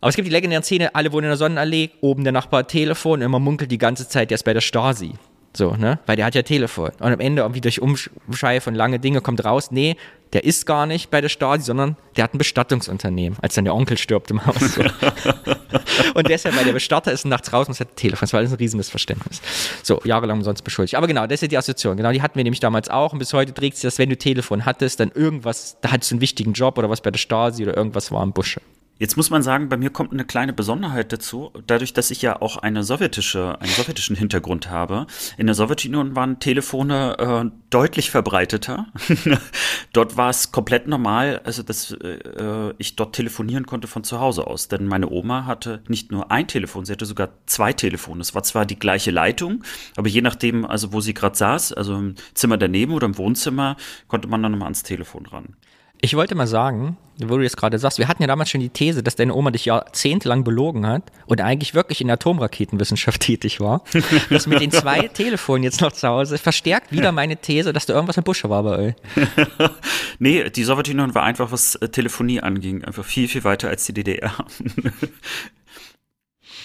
Aber 0.00 0.08
es 0.08 0.16
gibt 0.16 0.26
die 0.26 0.32
legendäre 0.32 0.62
Szene, 0.62 0.94
alle 0.94 1.12
wohnen 1.12 1.24
in 1.24 1.30
der 1.30 1.36
Sonnenallee, 1.36 1.90
oben 2.00 2.24
der 2.24 2.32
Nachbar 2.32 2.66
Telefon, 2.66 3.22
und 3.22 3.30
man 3.30 3.42
munkelt 3.42 3.70
die 3.70 3.78
ganze 3.78 4.08
Zeit, 4.08 4.30
der 4.30 4.36
ist 4.36 4.44
bei 4.44 4.54
der 4.54 4.60
Stasi. 4.60 5.12
So, 5.52 5.74
ne? 5.74 5.98
Weil 6.06 6.16
der 6.16 6.26
hat 6.26 6.34
ja 6.34 6.42
Telefon. 6.42 6.90
Und 7.00 7.12
am 7.12 7.20
Ende 7.20 7.42
irgendwie 7.42 7.60
durch 7.60 7.80
Umschei 7.80 8.60
von 8.60 8.74
lange 8.74 9.00
Dinge 9.00 9.20
kommt 9.20 9.44
raus, 9.44 9.70
nee, 9.72 9.96
der 10.32 10.44
ist 10.44 10.64
gar 10.64 10.86
nicht 10.86 11.10
bei 11.10 11.20
der 11.20 11.28
Stasi, 11.28 11.64
sondern 11.64 11.96
der 12.16 12.24
hat 12.24 12.34
ein 12.34 12.38
Bestattungsunternehmen, 12.38 13.36
als 13.42 13.54
dann 13.54 13.64
der 13.64 13.74
Onkel 13.74 13.98
stirbt 13.98 14.30
im 14.30 14.46
Haus. 14.46 14.60
So. 14.60 14.82
und 16.14 16.28
deshalb, 16.28 16.56
weil 16.56 16.64
der 16.64 16.72
Bestatter 16.72 17.10
ist 17.10 17.24
und 17.24 17.30
nachts 17.30 17.52
raus 17.52 17.66
und 17.66 17.72
es 17.72 17.80
hat 17.80 17.96
Telefon. 17.96 18.20
Das 18.20 18.32
war 18.32 18.38
alles 18.38 18.52
ein 18.52 18.58
Riesenmissverständnis. 18.58 19.42
So, 19.82 20.00
jahrelang 20.04 20.38
umsonst 20.38 20.62
beschuldigt. 20.62 20.94
Aber 20.94 21.08
genau, 21.08 21.26
das 21.26 21.42
ist 21.42 21.50
die 21.50 21.58
Assoziation. 21.58 21.96
Genau, 21.96 22.12
die 22.12 22.22
hatten 22.22 22.36
wir 22.36 22.44
nämlich 22.44 22.60
damals 22.60 22.88
auch. 22.88 23.12
Und 23.12 23.18
bis 23.18 23.32
heute 23.32 23.52
trägt 23.52 23.76
sich 23.76 23.82
das, 23.82 23.98
wenn 23.98 24.08
du 24.08 24.16
Telefon 24.16 24.64
hattest, 24.66 25.00
dann 25.00 25.10
irgendwas, 25.12 25.78
da 25.80 25.90
hattest 25.90 26.12
du 26.12 26.14
einen 26.14 26.20
wichtigen 26.20 26.52
Job 26.52 26.78
oder 26.78 26.88
was 26.88 27.00
bei 27.00 27.10
der 27.10 27.18
Stasi 27.18 27.64
oder 27.64 27.76
irgendwas 27.76 28.12
war 28.12 28.22
im 28.22 28.32
Busche. 28.32 28.60
Jetzt 29.00 29.16
muss 29.16 29.30
man 29.30 29.42
sagen, 29.42 29.70
bei 29.70 29.78
mir 29.78 29.88
kommt 29.88 30.12
eine 30.12 30.26
kleine 30.26 30.52
Besonderheit 30.52 31.10
dazu. 31.10 31.52
Dadurch, 31.66 31.94
dass 31.94 32.10
ich 32.10 32.20
ja 32.20 32.42
auch 32.42 32.58
eine 32.58 32.84
sowjetische, 32.84 33.58
einen 33.58 33.72
sowjetischen 33.72 34.14
Hintergrund 34.14 34.68
habe. 34.68 35.06
In 35.38 35.46
der 35.46 35.54
Sowjetunion 35.54 36.16
waren 36.16 36.38
Telefone 36.38 37.16
äh, 37.18 37.50
deutlich 37.70 38.10
verbreiteter. 38.10 38.88
dort 39.94 40.18
war 40.18 40.28
es 40.28 40.52
komplett 40.52 40.86
normal, 40.86 41.40
also 41.44 41.62
dass 41.62 41.92
äh, 41.92 42.74
ich 42.76 42.94
dort 42.94 43.14
telefonieren 43.14 43.64
konnte 43.64 43.88
von 43.88 44.04
zu 44.04 44.20
Hause 44.20 44.46
aus. 44.46 44.68
Denn 44.68 44.84
meine 44.84 45.08
Oma 45.08 45.46
hatte 45.46 45.82
nicht 45.88 46.12
nur 46.12 46.30
ein 46.30 46.46
Telefon, 46.46 46.84
sie 46.84 46.92
hatte 46.92 47.06
sogar 47.06 47.30
zwei 47.46 47.72
Telefone. 47.72 48.20
Es 48.20 48.34
war 48.34 48.42
zwar 48.42 48.66
die 48.66 48.78
gleiche 48.78 49.10
Leitung, 49.10 49.64
aber 49.96 50.08
je 50.08 50.20
nachdem, 50.20 50.66
also 50.66 50.92
wo 50.92 51.00
sie 51.00 51.14
gerade 51.14 51.38
saß, 51.38 51.72
also 51.72 51.94
im 51.94 52.16
Zimmer 52.34 52.58
daneben 52.58 52.92
oder 52.92 53.06
im 53.06 53.16
Wohnzimmer, 53.16 53.78
konnte 54.08 54.28
man 54.28 54.42
dann 54.42 54.52
nochmal 54.52 54.66
ans 54.66 54.82
Telefon 54.82 55.24
ran. 55.24 55.56
Ich 56.02 56.14
wollte 56.14 56.34
mal 56.34 56.46
sagen, 56.46 56.96
wo 57.18 57.36
du 57.36 57.42
jetzt 57.42 57.56
gerade 57.56 57.78
sagst, 57.78 57.98
wir 57.98 58.08
hatten 58.08 58.22
ja 58.22 58.26
damals 58.26 58.48
schon 58.48 58.60
die 58.60 58.70
These, 58.70 59.02
dass 59.02 59.16
deine 59.16 59.34
Oma 59.34 59.50
dich 59.50 59.66
jahrzehntelang 59.66 60.44
belogen 60.44 60.86
hat 60.86 61.02
und 61.26 61.40
eigentlich 61.40 61.74
wirklich 61.74 62.00
in 62.00 62.06
der 62.06 62.14
Atomraketenwissenschaft 62.14 63.20
tätig 63.20 63.60
war. 63.60 63.82
Das 64.30 64.46
mit 64.46 64.60
den 64.60 64.70
zwei 64.70 65.08
Telefonen 65.14 65.62
jetzt 65.62 65.80
noch 65.80 65.92
zu 65.92 66.08
Hause 66.08 66.38
verstärkt 66.38 66.92
wieder 66.92 67.12
meine 67.12 67.36
These, 67.36 67.72
dass 67.72 67.86
da 67.86 67.94
irgendwas 67.94 68.16
im 68.16 68.24
Busch 68.24 68.42
war 68.44 68.62
bei 68.62 68.78
euch. 68.78 68.94
nee, 70.18 70.48
die 70.48 70.64
Sowjetunion 70.64 71.14
war 71.14 71.24
einfach, 71.24 71.52
was 71.52 71.74
äh, 71.76 71.88
Telefonie 71.88 72.40
anging, 72.40 72.84
einfach 72.84 73.04
viel, 73.04 73.28
viel 73.28 73.44
weiter 73.44 73.68
als 73.68 73.84
die 73.84 73.92
DDR. 73.92 74.32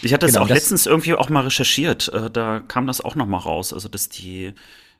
Ich 0.01 0.13
hatte 0.13 0.25
das 0.25 0.33
genau, 0.33 0.45
auch 0.45 0.47
das 0.47 0.57
letztens 0.57 0.85
irgendwie 0.85 1.13
auch 1.15 1.29
mal 1.29 1.43
recherchiert. 1.43 2.09
Äh, 2.09 2.29
da 2.29 2.61
kam 2.65 2.87
das 2.87 3.01
auch 3.01 3.15
noch 3.15 3.25
mal 3.25 3.37
raus. 3.37 3.73
Also, 3.73 3.89
dass 3.89 4.07
die 4.07 4.53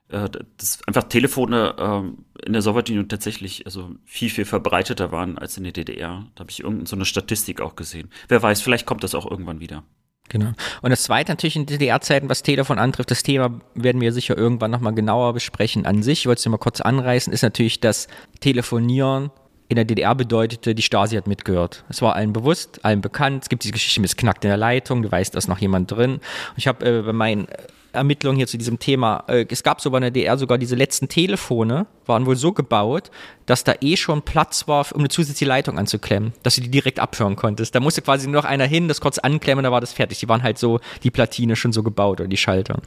dass 0.08 0.80
einfach 0.88 1.04
Telefone 1.06 1.76
äh, 1.78 2.46
in 2.46 2.54
der 2.54 2.62
Sowjetunion 2.62 3.10
tatsächlich 3.10 3.66
also 3.66 3.92
viel, 4.06 4.30
viel 4.30 4.46
verbreiteter 4.46 5.12
waren 5.12 5.38
als 5.38 5.58
in 5.58 5.64
der 5.64 5.74
DDR. 5.74 6.26
Da 6.36 6.42
habe 6.42 6.52
ich 6.52 6.60
irgendeine 6.60 6.88
so 6.88 6.96
eine 6.96 7.06
Statistik 7.06 7.60
auch 7.60 7.76
gesehen. 7.76 8.10
Wer 8.28 8.42
weiß, 8.42 8.62
vielleicht 8.62 8.86
kommt 8.86 9.04
das 9.04 9.16
auch 9.16 9.30
irgendwann 9.30 9.60
wieder. 9.60 9.84
Genau. 10.30 10.54
Und 10.82 10.90
das 10.90 11.04
zweite 11.04 11.32
natürlich 11.32 11.56
in 11.56 11.66
DDR-Zeiten, 11.66 12.30
was 12.30 12.42
Telefon 12.44 12.80
antrifft, 12.80 13.12
das 13.12 13.24
Thema 13.24 13.62
werden 13.76 14.02
wir 14.02 14.12
sicher 14.12 14.38
irgendwann 14.38 14.72
nochmal 14.72 14.94
genauer 14.94 15.34
besprechen 15.34 15.86
an 15.86 16.02
sich. 16.02 16.22
Ich 16.22 16.26
wollte 16.26 16.40
es 16.40 16.46
mal 16.48 16.58
kurz 16.58 16.82
anreißen, 16.82 17.32
ist 17.32 17.44
natürlich 17.44 17.80
das 17.80 18.08
Telefonieren 18.40 19.32
in 19.68 19.76
der 19.76 19.86
DDR 19.86 20.14
bedeutete, 20.14 20.76
die 20.76 20.84
Stasi 20.84 21.16
hat 21.16 21.28
mitgehört. 21.28 21.86
Es 21.90 22.02
war 22.02 22.16
allen 22.16 22.34
bewusst, 22.34 22.86
allen 22.86 23.02
bekannt. 23.02 23.44
Es 23.44 23.50
gibt 23.50 23.64
diese 23.64 23.74
Geschichte 23.74 24.00
mit 24.00 24.16
knackt 24.16 24.44
in 24.46 24.50
der 24.50 24.58
Leitung, 24.58 25.02
du 25.02 25.12
weißt, 25.12 25.34
da 25.34 25.40
ist 25.40 25.48
noch 25.48 25.58
jemand 25.58 25.92
drin. 25.92 26.14
Und 26.16 26.22
ich 26.58 26.68
habe 26.68 26.86
äh, 26.86 27.02
bei 27.02 27.14
meinen 27.14 27.48
Ermittlungen 27.96 28.38
hier 28.38 28.48
zu 28.48 28.58
diesem 28.58 28.80
Thema. 28.80 29.24
Äh, 29.28 29.46
es 29.50 29.64
gab 29.64 29.82
sogar 29.82 30.02
in 30.02 30.14
der 30.14 30.24
DR 30.24 30.38
sogar 30.38 30.58
diese 30.58 30.76
letzten 30.76 31.08
Telefone, 31.08 31.88
waren 32.06 32.26
wohl 32.26 32.36
so 32.36 32.52
gebaut, 32.52 33.12
dass 33.46 33.64
da 33.64 33.74
eh 33.82 33.98
schon 33.98 34.22
Platz 34.22 34.68
war, 34.68 34.86
um 34.94 35.00
eine 35.00 35.10
zusätzliche 35.10 35.46
Leitung 35.50 35.78
anzuklemmen, 35.78 36.34
dass 36.44 36.56
du 36.56 36.62
die 36.62 36.70
direkt 36.70 37.00
abhören 37.00 37.36
konntest. 37.36 37.74
Da 37.76 37.80
musste 37.80 38.02
quasi 38.02 38.28
nur 38.28 38.42
noch 38.42 38.50
einer 38.50 38.66
hin, 38.66 38.88
das 38.88 39.02
kurz 39.02 39.18
anklemmen, 39.18 39.64
da 39.64 39.72
war 39.72 39.82
das 39.82 39.94
fertig. 39.94 40.20
Die 40.20 40.30
waren 40.30 40.44
halt 40.44 40.58
so, 40.58 40.80
die 41.04 41.12
Platine 41.12 41.56
schon 41.56 41.74
so 41.74 41.84
gebaut 41.84 42.20
oder 42.20 42.30
die 42.30 42.38
Schaltung. 42.38 42.82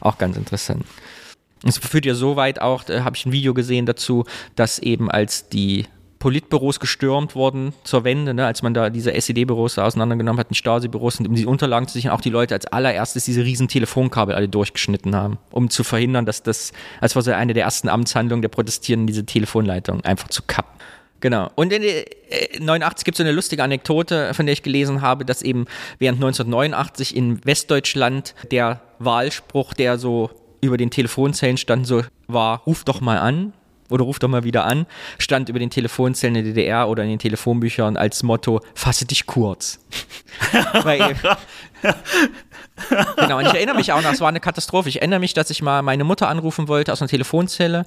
Auch 0.00 0.18
ganz 0.18 0.36
interessant. 0.36 0.84
Es 1.66 1.78
führt 1.78 2.04
ja 2.04 2.14
so 2.14 2.36
weit 2.36 2.60
auch, 2.60 2.84
da 2.84 3.04
habe 3.04 3.16
ich 3.16 3.24
ein 3.24 3.32
Video 3.32 3.54
gesehen 3.54 3.86
dazu, 3.86 4.24
dass 4.54 4.78
eben 4.78 5.10
als 5.10 5.48
die 5.48 5.86
Politbüros 6.24 6.80
gestürmt 6.80 7.34
worden 7.34 7.74
zur 7.84 8.02
Wende, 8.04 8.32
ne, 8.32 8.46
als 8.46 8.62
man 8.62 8.72
da 8.72 8.88
diese 8.88 9.12
SED-Büros 9.12 9.76
auseinandergenommen 9.76 10.40
hat, 10.40 10.48
die 10.48 10.54
Stasi-Büros, 10.54 11.20
und 11.20 11.28
um 11.28 11.34
die 11.34 11.44
Unterlagen 11.44 11.86
zu 11.86 11.92
sichern, 11.92 12.12
auch 12.12 12.22
die 12.22 12.30
Leute 12.30 12.54
als 12.54 12.64
allererstes 12.64 13.26
diese 13.26 13.44
riesen 13.44 13.68
Telefonkabel 13.68 14.34
alle 14.34 14.48
durchgeschnitten 14.48 15.14
haben, 15.14 15.36
um 15.50 15.68
zu 15.68 15.84
verhindern, 15.84 16.24
dass 16.24 16.42
das, 16.42 16.72
als 17.02 17.14
war 17.14 17.20
so 17.20 17.30
eine 17.30 17.52
der 17.52 17.64
ersten 17.64 17.90
Amtshandlungen 17.90 18.40
der 18.40 18.48
Protestierenden, 18.48 19.06
diese 19.06 19.26
Telefonleitung 19.26 20.02
einfach 20.02 20.28
zu 20.28 20.40
kappen. 20.46 20.72
Genau. 21.20 21.50
Und 21.56 21.74
in 21.74 21.82
äh, 21.82 22.06
89 22.58 23.04
gibt 23.04 23.16
es 23.16 23.18
so 23.18 23.22
eine 23.22 23.32
lustige 23.32 23.62
Anekdote, 23.62 24.32
von 24.32 24.46
der 24.46 24.54
ich 24.54 24.62
gelesen 24.62 25.02
habe, 25.02 25.26
dass 25.26 25.42
eben 25.42 25.66
während 25.98 26.16
1989 26.24 27.14
in 27.14 27.44
Westdeutschland 27.44 28.34
der 28.50 28.80
Wahlspruch, 28.98 29.74
der 29.74 29.98
so 29.98 30.30
über 30.62 30.78
den 30.78 30.90
Telefonzellen 30.90 31.58
stand, 31.58 31.86
so 31.86 32.00
war, 32.28 32.62
ruf 32.64 32.84
doch 32.84 33.02
mal 33.02 33.18
an 33.18 33.52
oder 33.90 34.04
ruf 34.04 34.18
doch 34.18 34.28
mal 34.28 34.44
wieder 34.44 34.64
an, 34.64 34.86
stand 35.18 35.48
über 35.48 35.58
den 35.58 35.70
Telefonzellen 35.70 36.34
der 36.34 36.42
DDR 36.42 36.88
oder 36.88 37.02
in 37.02 37.10
den 37.10 37.18
Telefonbüchern 37.18 37.96
als 37.96 38.22
Motto, 38.22 38.60
fasse 38.74 39.06
dich 39.06 39.26
kurz. 39.26 39.78
Weil, 40.82 41.14
genau, 43.16 43.38
und 43.38 43.46
ich 43.46 43.54
erinnere 43.54 43.76
mich 43.76 43.92
auch 43.92 44.02
noch, 44.02 44.12
es 44.12 44.20
war 44.20 44.28
eine 44.28 44.40
Katastrophe. 44.40 44.88
Ich 44.88 44.96
erinnere 44.96 45.20
mich, 45.20 45.34
dass 45.34 45.50
ich 45.50 45.62
mal 45.62 45.82
meine 45.82 46.04
Mutter 46.04 46.28
anrufen 46.28 46.68
wollte 46.68 46.92
aus 46.92 47.00
einer 47.00 47.08
Telefonzelle. 47.08 47.86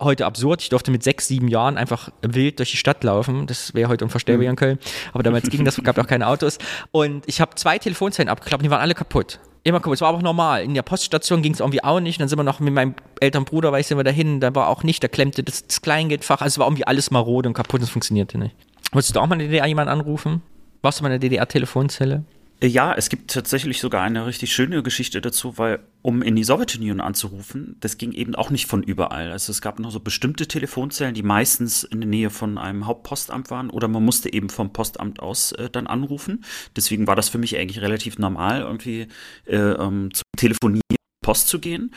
Heute 0.00 0.26
absurd, 0.26 0.62
ich 0.62 0.68
durfte 0.68 0.90
mit 0.90 1.02
sechs, 1.02 1.28
sieben 1.28 1.48
Jahren 1.48 1.76
einfach 1.76 2.10
wild 2.22 2.58
durch 2.58 2.70
die 2.70 2.76
Stadt 2.76 3.02
laufen. 3.04 3.46
Das 3.46 3.74
wäre 3.74 3.88
heute 3.88 4.04
unvorstellbar 4.04 4.46
in 4.48 4.56
Köln. 4.56 4.78
Aber 5.12 5.22
damals 5.22 5.48
ging 5.50 5.64
das, 5.64 5.82
gab 5.82 5.98
auch 5.98 6.06
keine 6.06 6.26
Autos. 6.28 6.58
Und 6.92 7.24
ich 7.26 7.40
habe 7.40 7.54
zwei 7.56 7.78
Telefonzellen 7.78 8.28
abgeklappt, 8.28 8.64
die 8.64 8.70
waren 8.70 8.80
alle 8.80 8.94
kaputt 8.94 9.40
immer 9.66 9.80
kaputt. 9.80 9.94
Es 9.94 10.00
war 10.00 10.08
aber 10.08 10.18
auch 10.18 10.22
normal. 10.22 10.62
In 10.62 10.74
der 10.74 10.82
Poststation 10.82 11.42
ging 11.42 11.52
es 11.52 11.60
irgendwie 11.60 11.82
auch 11.82 12.00
nicht. 12.00 12.20
Dann 12.20 12.28
sind 12.28 12.38
wir 12.38 12.44
noch 12.44 12.60
mit 12.60 12.72
meinem 12.72 12.94
älteren 13.20 13.44
Bruder, 13.44 13.72
weil 13.72 13.80
ich 13.80 13.86
sind 13.86 13.98
wir 13.98 14.04
dahin, 14.04 14.40
da 14.40 14.54
war 14.54 14.68
auch 14.68 14.82
nicht, 14.82 15.02
da 15.02 15.08
klemmte 15.08 15.42
das, 15.42 15.66
das 15.66 15.82
Kleingeldfach. 15.82 16.40
Also 16.40 16.60
war 16.60 16.66
irgendwie 16.66 16.86
alles 16.86 17.10
marode 17.10 17.48
und 17.48 17.54
kaputt 17.54 17.80
und 17.80 17.84
es 17.84 17.90
funktionierte 17.90 18.38
nicht. 18.38 18.54
Wolltest 18.92 19.16
du 19.16 19.20
auch 19.20 19.26
mal 19.26 19.34
in 19.34 19.40
der 19.40 19.48
DDR 19.48 19.66
jemanden 19.66 19.92
anrufen? 19.92 20.42
Warst 20.82 21.00
du 21.00 21.02
mal 21.02 21.08
in 21.08 21.20
der 21.20 21.28
DDR-Telefonzelle? 21.28 22.24
Ja, 22.62 22.94
es 22.94 23.10
gibt 23.10 23.30
tatsächlich 23.32 23.80
sogar 23.80 24.02
eine 24.02 24.24
richtig 24.24 24.50
schöne 24.50 24.82
Geschichte 24.82 25.20
dazu, 25.20 25.58
weil 25.58 25.80
um 26.00 26.22
in 26.22 26.36
die 26.36 26.44
Sowjetunion 26.44 27.02
anzurufen, 27.02 27.76
das 27.80 27.98
ging 27.98 28.12
eben 28.12 28.34
auch 28.34 28.48
nicht 28.48 28.66
von 28.66 28.82
überall. 28.82 29.30
Also 29.30 29.52
es 29.52 29.60
gab 29.60 29.78
noch 29.78 29.90
so 29.90 30.00
bestimmte 30.00 30.48
Telefonzellen, 30.48 31.14
die 31.14 31.22
meistens 31.22 31.84
in 31.84 32.00
der 32.00 32.08
Nähe 32.08 32.30
von 32.30 32.56
einem 32.56 32.86
Hauptpostamt 32.86 33.50
waren 33.50 33.68
oder 33.68 33.88
man 33.88 34.02
musste 34.02 34.32
eben 34.32 34.48
vom 34.48 34.72
Postamt 34.72 35.20
aus 35.20 35.52
äh, 35.52 35.68
dann 35.68 35.86
anrufen. 35.86 36.44
Deswegen 36.74 37.06
war 37.06 37.14
das 37.14 37.28
für 37.28 37.36
mich 37.36 37.58
eigentlich 37.58 37.82
relativ 37.82 38.18
normal, 38.18 38.62
irgendwie 38.62 39.08
äh, 39.44 39.56
ähm, 39.56 40.14
zum 40.14 40.24
Telefonieren 40.38 40.80
Post 41.22 41.48
zu 41.48 41.58
gehen. 41.58 41.92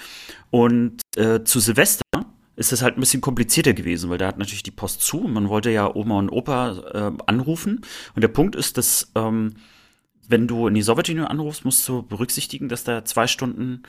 Und 0.49 1.01
äh, 1.15 1.43
zu 1.45 1.61
Silvester 1.61 2.03
ist 2.57 2.73
es 2.73 2.81
halt 2.81 2.97
ein 2.97 2.99
bisschen 2.99 3.21
komplizierter 3.21 3.73
gewesen, 3.73 4.09
weil 4.09 4.17
da 4.17 4.27
hat 4.27 4.39
natürlich 4.39 4.63
die 4.63 4.71
Post 4.71 5.03
zu. 5.03 5.19
Man 5.19 5.47
wollte 5.47 5.69
ja 5.69 5.95
Oma 5.95 6.19
und 6.19 6.29
Opa 6.29 6.71
äh, 6.93 7.23
anrufen. 7.27 7.79
Und 8.15 8.21
der 8.21 8.27
Punkt 8.27 8.55
ist, 8.55 8.77
dass 8.77 9.09
ähm, 9.15 9.53
wenn 10.29 10.47
du 10.47 10.67
in 10.67 10.75
die 10.75 10.81
Sowjetunion 10.81 11.25
anrufst, 11.25 11.65
musst 11.65 11.87
du 11.89 12.03
berücksichtigen, 12.03 12.69
dass 12.69 12.83
da 12.83 13.03
zwei 13.03 13.27
Stunden 13.27 13.83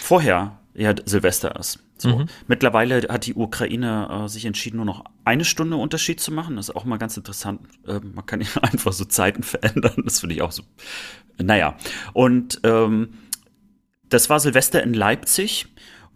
vorher 0.00 0.58
ja 0.74 0.94
Silvester 1.04 1.54
ist. 1.56 1.80
So. 1.98 2.18
Mhm. 2.18 2.26
Mittlerweile 2.48 3.02
hat 3.08 3.26
die 3.26 3.34
Ukraine 3.34 4.24
äh, 4.24 4.28
sich 4.28 4.46
entschieden, 4.46 4.76
nur 4.76 4.86
noch 4.86 5.04
eine 5.24 5.44
Stunde 5.44 5.76
Unterschied 5.76 6.18
zu 6.18 6.32
machen. 6.32 6.56
Das 6.56 6.70
ist 6.70 6.74
auch 6.74 6.84
mal 6.84 6.96
ganz 6.96 7.16
interessant. 7.16 7.60
Äh, 7.86 8.00
man 8.00 8.26
kann 8.26 8.40
ja 8.40 8.48
einfach 8.62 8.92
so 8.92 9.04
Zeiten 9.04 9.42
verändern. 9.42 10.02
Das 10.04 10.20
finde 10.20 10.34
ich 10.34 10.42
auch 10.42 10.52
so. 10.52 10.62
Naja. 11.40 11.76
Und 12.12 12.60
ähm, 12.64 13.10
das 14.08 14.30
war 14.30 14.40
Silvester 14.40 14.82
in 14.82 14.94
Leipzig. 14.94 15.66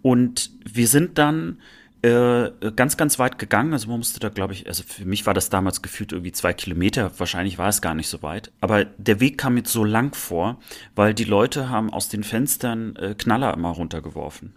Und 0.03 0.51
wir 0.65 0.89
sind 0.89 1.19
dann 1.19 1.61
äh, 2.03 2.51
ganz, 2.75 2.97
ganz 2.97 3.19
weit 3.19 3.39
gegangen. 3.39 3.73
Also 3.73 3.89
man 3.89 3.99
musste 3.99 4.21
da, 4.21 4.29
glaube 4.29 4.53
ich, 4.53 4.67
also 4.67 4.83
für 4.87 5.05
mich 5.05 5.27
war 5.27 5.35
das 5.35 5.51
damals 5.51 5.83
gefühlt 5.83 6.13
irgendwie 6.13 6.33
zwei 6.33 6.53
Kilometer. 6.53 7.11
Wahrscheinlich 7.19 7.59
war 7.59 7.69
es 7.69 7.81
gar 7.81 7.95
nicht 7.95 8.09
so 8.09 8.23
weit. 8.23 8.53
Aber 8.61 8.85
der 8.85 9.21
Weg 9.21 9.39
kam 9.39 9.55
mir 9.55 9.65
so 9.65 9.85
lang 9.85 10.15
vor, 10.15 10.59
weil 10.95 11.15
die 11.15 11.25
Leute 11.25 11.69
haben 11.69 11.93
aus 11.93 12.09
den 12.09 12.25
Fenstern 12.25 12.97
äh, 12.97 13.15
Knaller 13.17 13.55
immer 13.55 13.71
runtergeworfen. 13.71 14.55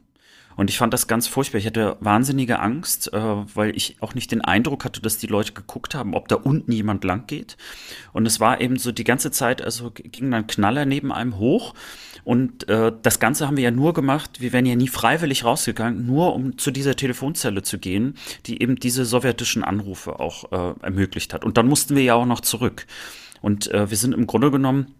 Und 0.59 0.69
ich 0.69 0.77
fand 0.77 0.93
das 0.93 1.07
ganz 1.07 1.25
furchtbar. 1.25 1.59
Ich 1.59 1.65
hatte 1.65 1.95
wahnsinnige 2.01 2.59
Angst, 2.59 3.13
äh, 3.13 3.17
weil 3.17 3.77
ich 3.77 3.95
auch 4.01 4.13
nicht 4.13 4.29
den 4.33 4.41
Eindruck 4.41 4.83
hatte, 4.83 5.01
dass 5.01 5.17
die 5.17 5.27
Leute 5.27 5.53
geguckt 5.53 5.95
haben, 5.95 6.13
ob 6.13 6.27
da 6.27 6.35
unten 6.35 6.73
jemand 6.73 7.05
lang 7.05 7.27
geht. 7.27 7.55
Und 8.11 8.25
es 8.25 8.41
war 8.41 8.59
eben 8.59 8.77
so 8.77 8.91
die 8.91 9.05
ganze 9.05 9.31
Zeit, 9.31 9.61
also 9.61 9.89
ging 9.93 10.29
dann 10.31 10.47
Knaller 10.47 10.85
neben 10.85 11.13
einem 11.13 11.37
hoch. 11.37 11.73
Und 12.23 12.67
äh, 12.69 12.91
das 13.01 13.19
Ganze 13.19 13.47
haben 13.47 13.57
wir 13.57 13.63
ja 13.63 13.71
nur 13.71 13.93
gemacht, 13.93 14.41
wir 14.41 14.53
wären 14.53 14.65
ja 14.65 14.75
nie 14.75 14.87
freiwillig 14.87 15.43
rausgegangen, 15.43 16.05
nur 16.05 16.35
um 16.35 16.57
zu 16.57 16.71
dieser 16.71 16.95
Telefonzelle 16.95 17.63
zu 17.63 17.79
gehen, 17.79 18.15
die 18.45 18.61
eben 18.61 18.75
diese 18.75 19.05
sowjetischen 19.05 19.63
Anrufe 19.63 20.19
auch 20.19 20.51
äh, 20.51 20.79
ermöglicht 20.81 21.33
hat. 21.33 21.45
Und 21.45 21.57
dann 21.57 21.67
mussten 21.67 21.95
wir 21.95 22.03
ja 22.03 22.15
auch 22.15 22.25
noch 22.25 22.41
zurück. 22.41 22.85
Und 23.41 23.71
äh, 23.71 23.89
wir 23.89 23.97
sind 23.97 24.13
im 24.13 24.27
Grunde 24.27 24.51
genommen 24.51 24.93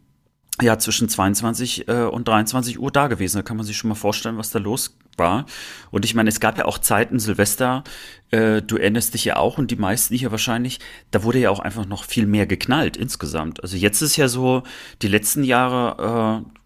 ja 0.61 0.77
zwischen 0.77 1.09
22 1.09 1.87
äh, 1.87 2.03
und 2.03 2.27
23 2.27 2.79
Uhr 2.79 2.91
da 2.91 3.07
gewesen. 3.07 3.37
Da 3.37 3.43
kann 3.43 3.57
man 3.57 3.65
sich 3.65 3.77
schon 3.77 3.89
mal 3.89 3.95
vorstellen, 3.95 4.37
was 4.37 4.51
da 4.51 4.59
los 4.59 4.97
war. 5.17 5.45
Und 5.91 6.05
ich 6.05 6.15
meine, 6.15 6.29
es 6.29 6.39
gab 6.39 6.57
ja 6.57 6.65
auch 6.65 6.77
Zeiten, 6.79 7.19
Silvester, 7.19 7.83
äh, 8.31 8.61
du 8.61 8.77
erinnerst 8.77 9.13
dich 9.13 9.25
ja 9.25 9.37
auch 9.37 9.57
und 9.57 9.71
die 9.71 9.75
meisten 9.75 10.15
hier 10.15 10.31
wahrscheinlich, 10.31 10.79
da 11.11 11.23
wurde 11.23 11.39
ja 11.39 11.49
auch 11.49 11.59
einfach 11.59 11.85
noch 11.85 12.03
viel 12.03 12.25
mehr 12.25 12.47
geknallt 12.47 12.97
insgesamt. 12.97 13.61
Also 13.63 13.77
jetzt 13.77 14.01
ist 14.01 14.17
ja 14.17 14.27
so, 14.27 14.63
die 15.01 15.07
letzten 15.07 15.43
Jahre. 15.43 16.43
Äh 16.45 16.58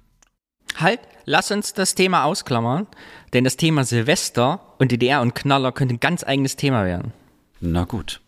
halt, 0.75 0.99
lass 1.25 1.51
uns 1.51 1.73
das 1.73 1.95
Thema 1.95 2.23
ausklammern, 2.25 2.87
denn 3.33 3.43
das 3.43 3.57
Thema 3.57 3.83
Silvester 3.83 4.75
und 4.79 4.91
DDR 4.91 5.21
und 5.21 5.35
Knaller 5.35 5.71
könnte 5.71 5.95
ein 5.95 5.99
ganz 5.99 6.23
eigenes 6.23 6.55
Thema 6.55 6.85
werden. 6.85 7.13
Na 7.59 7.83
gut. 7.85 8.21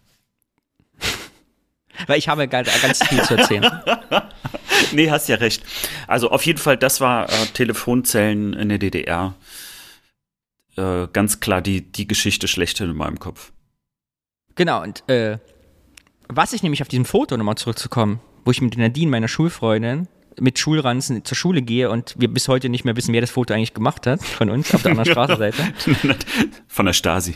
Weil 2.08 2.20
ich 2.20 2.28
habe 2.28 2.48
ganz 2.48 3.06
viel 3.08 3.22
zu 3.24 3.38
erzählen. 3.38 3.70
nee, 4.92 5.10
hast 5.10 5.28
ja 5.30 5.38
recht. 5.38 5.64
Also 6.08 6.30
auf 6.30 6.46
jeden 6.46 6.60
Fall, 6.60 6.78
das 6.78 7.02
war 7.02 7.30
äh, 7.30 7.46
Telefonzellen 7.54 8.54
in 8.54 8.70
der 8.70 8.78
DDR. 8.78 9.34
Äh, 10.78 11.08
ganz 11.14 11.40
klar 11.40 11.62
die, 11.62 11.82
die 11.82 12.08
Geschichte 12.08 12.48
schlechthin 12.48 12.90
in 12.90 12.98
meinem 12.98 13.20
Kopf. 13.20 13.52
Genau, 14.56 14.82
und 14.82 15.08
äh, 15.10 15.38
was 16.28 16.54
ich 16.54 16.64
nämlich 16.64 16.82
auf 16.82 16.88
diesem 16.88 17.06
Foto 17.06 17.38
nochmal 17.38 17.56
zurückzukommen, 17.56 18.20
wo 18.44 18.52
ich 18.52 18.62
mit 18.62 18.78
Nadine, 18.78 19.12
meiner 19.12 19.28
Schulfreundin, 19.28 20.08
mit 20.40 20.60
Schulranzen 20.60 21.24
zur 21.26 21.38
Schule 21.38 21.62
gehe 21.62 21.90
und 21.90 22.16
wir 22.18 22.28
bis 22.28 22.48
heute 22.48 22.70
nicht 22.70 22.86
mehr 22.86 22.96
wissen, 22.96 23.14
wer 23.14 23.22
das 23.22 23.32
Foto 23.32 23.54
eigentlich 23.54 23.74
gemacht 23.74 24.08
hat 24.08 24.24
von 24.24 24.50
uns 24.50 24.74
auf 24.74 24.82
der 24.84 24.92
anderen 24.92 25.12
Straßenseite. 25.12 25.64
Von 26.68 26.86
der 26.86 26.94
Stasi. 26.94 27.36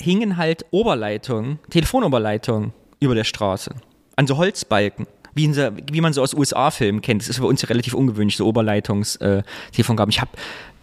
Hingen 0.00 0.36
halt 0.36 0.64
Oberleitungen, 0.70 1.58
Telefonoberleitungen 1.70 2.72
über 3.00 3.14
der 3.14 3.24
Straße. 3.24 3.74
An 4.16 4.26
so 4.26 4.36
Holzbalken. 4.36 5.06
Wie, 5.34 5.44
in, 5.44 5.56
wie 5.90 6.00
man 6.00 6.12
so 6.12 6.22
aus 6.22 6.34
USA-Filmen 6.34 7.00
kennt. 7.00 7.22
Das 7.22 7.28
ist 7.28 7.40
bei 7.40 7.46
uns 7.46 7.62
ja 7.62 7.68
relativ 7.68 7.94
ungewöhnlich, 7.94 8.36
so 8.36 8.46
Oberleitungs-Telefongaben. 8.46 10.10
Ich 10.10 10.20
habe 10.20 10.30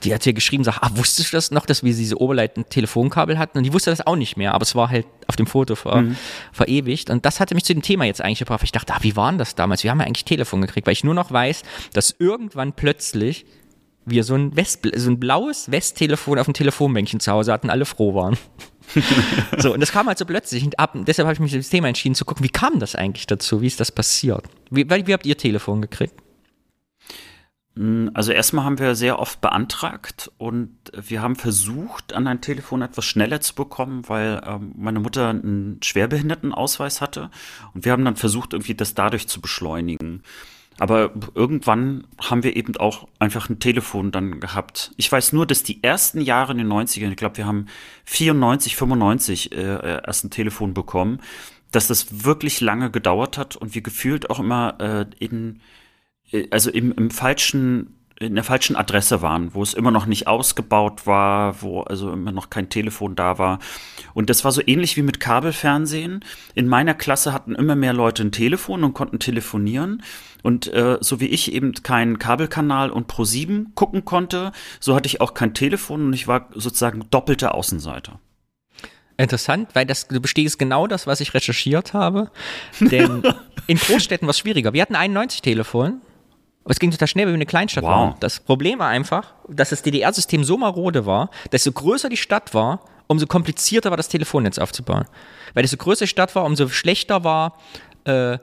die 0.03 0.13
hat 0.13 0.23
hier 0.23 0.33
geschrieben, 0.33 0.63
sagt, 0.63 0.79
ah, 0.81 0.89
wusstest 0.95 1.31
du 1.31 1.37
das 1.37 1.51
noch, 1.51 1.65
dass 1.65 1.83
wir 1.83 1.93
diese 1.93 2.19
oberleitenden 2.19 2.69
Telefonkabel 2.69 3.37
hatten? 3.37 3.57
Und 3.57 3.63
die 3.65 3.73
wusste 3.73 3.89
das 3.89 4.05
auch 4.05 4.15
nicht 4.15 4.37
mehr, 4.37 4.53
aber 4.53 4.63
es 4.63 4.75
war 4.75 4.89
halt 4.89 5.05
auf 5.27 5.35
dem 5.35 5.47
Foto 5.47 5.75
ver, 5.75 6.01
mhm. 6.01 6.17
verewigt. 6.51 7.09
Und 7.09 7.25
das 7.25 7.39
hatte 7.39 7.55
mich 7.55 7.65
zu 7.65 7.73
dem 7.73 7.83
Thema 7.83 8.05
jetzt 8.05 8.21
eigentlich 8.21 8.39
gebracht. 8.39 8.63
Ich 8.63 8.71
dachte, 8.71 8.93
ah, 8.93 8.99
wie 9.01 9.15
waren 9.15 9.37
das 9.37 9.55
damals? 9.55 9.83
Wir 9.83 9.91
haben 9.91 9.99
ja 9.99 10.05
eigentlich 10.05 10.25
Telefon 10.25 10.61
gekriegt, 10.61 10.87
weil 10.87 10.93
ich 10.93 11.03
nur 11.03 11.13
noch 11.13 11.31
weiß, 11.31 11.63
dass 11.93 12.15
irgendwann 12.17 12.73
plötzlich 12.73 13.45
wir 14.05 14.23
so 14.23 14.33
ein, 14.33 14.55
West, 14.55 14.87
so 14.95 15.11
ein 15.11 15.19
blaues 15.19 15.69
Westtelefon 15.69 16.39
auf 16.39 16.45
dem 16.45 16.55
Telefonbänkchen 16.55 17.19
zu 17.19 17.31
Hause 17.31 17.53
hatten, 17.53 17.69
alle 17.69 17.85
froh 17.85 18.15
waren. 18.15 18.37
So, 19.57 19.73
und 19.73 19.79
das 19.79 19.91
kam 19.91 20.07
halt 20.07 20.17
so 20.17 20.25
plötzlich. 20.25 20.63
Und 20.63 20.79
ab, 20.79 20.93
deshalb 20.95 21.25
habe 21.25 21.33
ich 21.33 21.39
mich 21.39 21.51
für 21.51 21.57
das 21.57 21.69
Thema 21.69 21.87
entschieden 21.87 22.15
zu 22.15 22.25
gucken, 22.25 22.43
wie 22.43 22.49
kam 22.49 22.79
das 22.79 22.95
eigentlich 22.95 23.27
dazu? 23.27 23.61
Wie 23.61 23.67
ist 23.67 23.79
das 23.79 23.91
passiert? 23.91 24.43
Wie, 24.69 24.89
wie 24.89 25.13
habt 25.13 25.25
ihr 25.25 25.37
Telefon 25.37 25.81
gekriegt? 25.81 26.15
Mm, 27.75 28.09
also 28.13 28.31
erstmal 28.31 28.65
haben 28.65 28.79
wir 28.79 28.95
sehr 28.95 29.19
oft 29.19 29.39
beantragt 29.39 30.31
und 30.37 30.75
wir 30.93 31.21
haben 31.21 31.35
versucht, 31.35 32.13
an 32.13 32.27
ein 32.27 32.41
Telefon 32.41 32.81
etwas 32.81 33.05
schneller 33.05 33.39
zu 33.39 33.55
bekommen, 33.55 34.03
weil 34.07 34.41
ähm, 34.45 34.73
meine 34.75 34.99
Mutter 34.99 35.29
einen 35.29 35.79
Schwerbehindertenausweis 35.81 36.99
hatte 36.99 37.29
und 37.73 37.85
wir 37.85 37.93
haben 37.93 38.03
dann 38.03 38.17
versucht, 38.17 38.53
irgendwie 38.53 38.75
das 38.75 38.93
dadurch 38.93 39.27
zu 39.27 39.39
beschleunigen. 39.39 40.23
Aber 40.79 41.11
irgendwann 41.35 42.07
haben 42.19 42.43
wir 42.43 42.55
eben 42.55 42.75
auch 42.77 43.07
einfach 43.19 43.49
ein 43.49 43.59
Telefon 43.59 44.11
dann 44.11 44.39
gehabt. 44.39 44.91
Ich 44.97 45.11
weiß 45.11 45.33
nur, 45.33 45.45
dass 45.45 45.63
die 45.63 45.83
ersten 45.83 46.21
Jahre 46.21 46.53
in 46.53 46.57
den 46.57 46.71
90ern, 46.71 47.11
ich 47.11 47.17
glaube, 47.17 47.37
wir 47.37 47.45
haben 47.45 47.67
94, 48.05 48.75
95 48.75 49.51
äh, 49.51 50.01
erst 50.05 50.23
ein 50.23 50.31
Telefon 50.31 50.73
bekommen, 50.73 51.19
dass 51.71 51.87
das 51.87 52.25
wirklich 52.25 52.61
lange 52.61 52.89
gedauert 52.89 53.37
hat 53.37 53.55
und 53.55 53.75
wir 53.75 53.81
gefühlt 53.81 54.29
auch 54.29 54.39
immer 54.39 54.75
äh, 54.79 55.05
in 55.19 55.61
äh, 56.31 56.47
also 56.49 56.69
im, 56.71 56.91
im 56.93 57.11
falschen 57.11 57.97
in 58.21 58.35
der 58.35 58.43
falschen 58.43 58.75
Adresse 58.75 59.23
waren, 59.23 59.55
wo 59.55 59.63
es 59.63 59.73
immer 59.73 59.89
noch 59.89 60.05
nicht 60.05 60.27
ausgebaut 60.27 61.07
war, 61.07 61.63
wo 61.63 61.81
also 61.81 62.11
immer 62.11 62.31
noch 62.31 62.51
kein 62.51 62.69
Telefon 62.69 63.15
da 63.15 63.39
war. 63.39 63.57
Und 64.13 64.29
das 64.29 64.45
war 64.45 64.51
so 64.51 64.61
ähnlich 64.63 64.95
wie 64.95 65.01
mit 65.01 65.19
Kabelfernsehen. 65.19 66.23
In 66.53 66.67
meiner 66.67 66.93
Klasse 66.93 67.33
hatten 67.33 67.55
immer 67.55 67.75
mehr 67.75 67.93
Leute 67.93 68.23
ein 68.23 68.31
Telefon 68.31 68.83
und 68.83 68.93
konnten 68.93 69.17
telefonieren. 69.17 70.03
Und 70.43 70.67
äh, 70.73 70.97
so 71.01 71.19
wie 71.19 71.27
ich 71.27 71.53
eben 71.53 71.73
keinen 71.73 72.19
Kabelkanal 72.19 72.91
und 72.91 73.11
Pro7 73.11 73.67
gucken 73.75 74.05
konnte, 74.05 74.51
so 74.79 74.95
hatte 74.95 75.07
ich 75.07 75.21
auch 75.21 75.33
kein 75.33 75.53
Telefon 75.53 76.05
und 76.07 76.13
ich 76.13 76.27
war 76.27 76.49
sozusagen 76.53 77.05
doppelter 77.09 77.55
Außenseiter. 77.55 78.19
Interessant, 79.17 79.69
weil 79.73 79.85
das 79.85 80.07
du 80.07 80.19
bestehst 80.19 80.57
genau 80.57 80.87
das, 80.87 81.05
was 81.05 81.21
ich 81.21 81.33
recherchiert 81.33 81.93
habe. 81.93 82.31
Denn 82.79 83.21
in 83.67 83.77
Großstädten 83.77 84.25
war 84.27 84.31
es 84.31 84.39
schwieriger. 84.39 84.73
Wir 84.73 84.81
hatten 84.81 84.95
91 84.95 85.41
Telefon 85.41 86.01
es 86.65 86.79
ging 86.79 86.91
total 86.91 87.07
schnell, 87.07 87.25
weil 87.25 87.33
wir 87.33 87.37
eine 87.37 87.45
Kleinstadt 87.45 87.83
wow. 87.83 87.91
waren. 87.91 88.15
Das 88.19 88.39
Problem 88.39 88.79
war 88.79 88.87
einfach, 88.87 89.33
dass 89.47 89.69
das 89.69 89.81
DDR-System 89.81 90.43
so 90.43 90.57
marode 90.57 91.05
war, 91.05 91.29
dass 91.49 91.63
so 91.63 91.71
größer 91.71 92.09
die 92.09 92.17
Stadt 92.17 92.53
war, 92.53 92.81
umso 93.07 93.25
komplizierter 93.25 93.89
war 93.89 93.97
das 93.97 94.09
Telefonnetz 94.09 94.59
aufzubauen. 94.59 95.05
Weil 95.53 95.63
desto 95.63 95.77
größer 95.77 96.05
die 96.05 96.09
Stadt 96.09 96.35
war, 96.35 96.45
umso 96.45 96.67
schlechter 96.69 97.23
war 97.23 97.57
äh, 98.05 98.37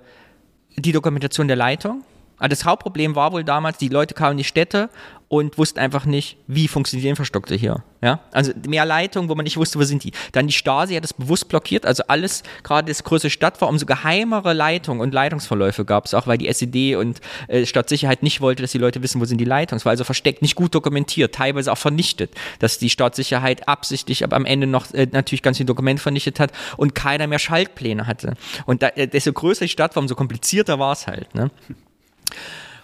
die 0.81 0.93
Dokumentation 0.93 1.49
der 1.49 1.57
Leitung. 1.57 2.03
Also 2.39 2.51
das 2.51 2.65
Hauptproblem 2.65 3.17
war 3.17 3.33
wohl 3.33 3.45
damals, 3.45 3.79
die 3.79 3.89
Leute 3.89 4.15
kamen 4.15 4.33
in 4.33 4.39
die 4.39 4.45
Städte 4.45 4.91
und 5.29 5.59
wussten 5.59 5.79
einfach 5.79 6.07
nicht, 6.07 6.39
wie 6.47 6.69
funktioniert 6.69 7.05
die 7.05 7.11
Infrastruktur 7.11 7.57
hier. 7.57 7.85
Ja? 8.01 8.21
Also 8.33 8.53
mehr 8.67 8.87
Leitungen, 8.87 9.29
wo 9.29 9.35
man 9.35 9.45
nicht 9.45 9.59
wusste, 9.59 9.79
wo 9.79 9.83
sind 9.83 10.03
die. 10.03 10.13
Dann 10.33 10.47
die 10.47 10.55
Stasi 10.55 10.95
hat 10.95 11.05
das 11.05 11.13
bewusst 11.13 11.49
blockiert, 11.49 11.85
also 11.85 12.03
alles, 12.09 12.43
gerade 12.63 12.89
das 12.89 13.05
größere 13.05 13.29
Stadt 13.29 13.61
war, 13.61 13.69
umso 13.69 13.85
geheimere 13.85 14.55
Leitungen 14.55 15.03
und 15.03 15.13
Leitungsverläufe 15.13 15.85
gab 15.85 16.07
es, 16.07 16.15
auch 16.15 16.27
weil 16.27 16.39
die 16.39 16.49
SED 16.49 16.97
und 16.97 17.21
äh, 17.49 17.67
Stadtsicherheit 17.67 18.23
nicht 18.23 18.41
wollte, 18.41 18.63
dass 18.63 18.73
die 18.73 18.79
Leute 18.79 19.03
wissen, 19.03 19.21
wo 19.21 19.27
sind 19.27 19.39
die 19.39 19.45
Leitungen. 19.45 19.79
Es 19.79 19.85
war 19.85 19.91
also 19.91 20.05
versteckt, 20.05 20.41
nicht 20.41 20.55
gut 20.55 20.75
dokumentiert, 20.75 21.35
teilweise 21.35 21.73
auch 21.73 21.79
vernichtet, 21.79 22.33
dass 22.59 22.79
die 22.79 22.89
Stadtsicherheit 22.89 23.69
absichtlich 23.69 24.25
aber 24.25 24.37
am 24.37 24.47
Ende 24.47 24.67
noch 24.67 24.95
äh, 24.95 25.07
natürlich 25.11 25.43
ganz 25.43 25.59
viele 25.59 25.67
Dokumente 25.67 26.03
vernichtet 26.03 26.41
hat 26.41 26.53
und 26.79 26.95
keiner 26.95 27.27
mehr 27.27 27.39
Schaltpläne 27.39 28.07
hatte. 28.07 28.35
Und 28.65 28.83
da, 28.83 28.89
äh, 28.89 29.07
desto 29.07 29.35
größer 29.35 29.67
die 29.67 29.71
Stadt 29.71 29.95
war, 29.95 30.01
umso 30.01 30.15
komplizierter 30.15 30.79
war 30.79 30.93
es 30.93 31.07
halt. 31.07 31.35
Ne? 31.35 31.51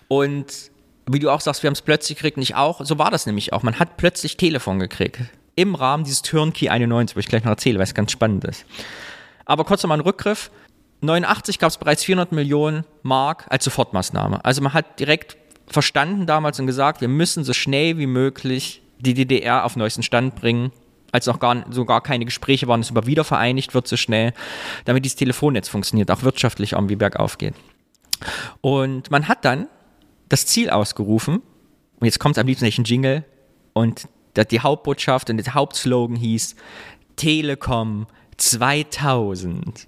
Und 0.09 0.74
wie 1.07 1.19
du 1.19 1.31
auch 1.31 1.41
sagst, 1.41 1.63
wir 1.63 1.69
haben 1.69 1.75
es 1.75 1.83
plötzlich 1.83 2.19
gekriegt, 2.19 2.37
nicht 2.37 2.55
auch. 2.55 2.85
So 2.85 2.99
war 2.99 3.11
das 3.11 3.27
nämlich 3.27 3.53
auch. 3.53 3.63
Man 3.63 3.79
hat 3.79 3.97
plötzlich 3.97 4.37
Telefon 4.37 4.79
gekriegt. 4.79 5.21
Im 5.57 5.75
Rahmen 5.75 6.05
dieses 6.05 6.23
Turnkey 6.23 6.69
91, 6.69 7.17
wo 7.17 7.21
ich 7.21 7.27
gleich 7.27 7.45
noch 7.45 7.53
erzähle, 7.53 7.79
weil 7.79 7.85
es 7.85 7.95
ganz 7.95 8.11
spannend 8.11 8.45
ist. 8.45 8.65
Aber 9.45 9.65
kurz 9.65 9.83
nochmal 9.83 9.99
ein 9.99 10.05
Rückgriff. 10.05 10.51
89 11.03 11.59
gab 11.59 11.69
es 11.69 11.77
bereits 11.77 12.05
400 12.05 12.33
Millionen 12.33 12.85
Mark 13.03 13.45
als 13.51 13.65
Sofortmaßnahme. 13.65 14.45
Also 14.45 14.63
man 14.63 14.73
hat 14.73 14.99
direkt 14.99 15.37
verstanden 15.67 16.27
damals 16.27 16.59
und 16.59 16.67
gesagt, 16.67 17.01
wir 17.01 17.09
müssen 17.09 17.45
so 17.45 17.53
schnell 17.53 17.99
wie 17.99 18.07
möglich 18.07 18.83
die 18.99 19.15
DDR 19.15 19.65
auf 19.65 19.77
neuesten 19.77 20.03
Stand 20.03 20.35
bringen, 20.35 20.73
als 21.13 21.27
noch 21.27 21.39
gar, 21.39 21.65
so 21.71 21.85
gar 21.85 22.03
keine 22.03 22.25
Gespräche 22.25 22.67
waren, 22.69 22.81
dass 22.81 22.91
über 22.91 23.07
wiedervereinigt 23.07 23.75
wird 23.75 23.87
so 23.87 23.97
schnell, 23.97 24.33
damit 24.85 25.05
dieses 25.05 25.17
Telefonnetz 25.17 25.69
funktioniert, 25.69 26.11
auch 26.11 26.23
wirtschaftlich 26.23 26.73
irgendwie 26.73 26.97
bergauf 26.97 27.39
geht. 27.39 27.55
Und 28.61 29.11
man 29.11 29.29
hat 29.29 29.45
dann 29.45 29.69
das 30.29 30.47
Ziel 30.47 30.71
ausgerufen. 30.71 31.43
Und 32.01 32.07
jetzt 32.07 32.19
kommt 32.19 32.37
es 32.37 32.41
am 32.41 32.47
liebsten 32.47 32.65
nicht 32.65 32.79
ein 32.79 32.85
Jingle. 32.85 33.25
Und 33.73 34.09
die 34.51 34.61
Hauptbotschaft 34.61 35.31
und 35.31 35.37
der 35.37 35.55
Hauptslogan 35.55 36.17
hieß 36.17 36.57
Telekom 37.17 38.07
2000. 38.37 39.87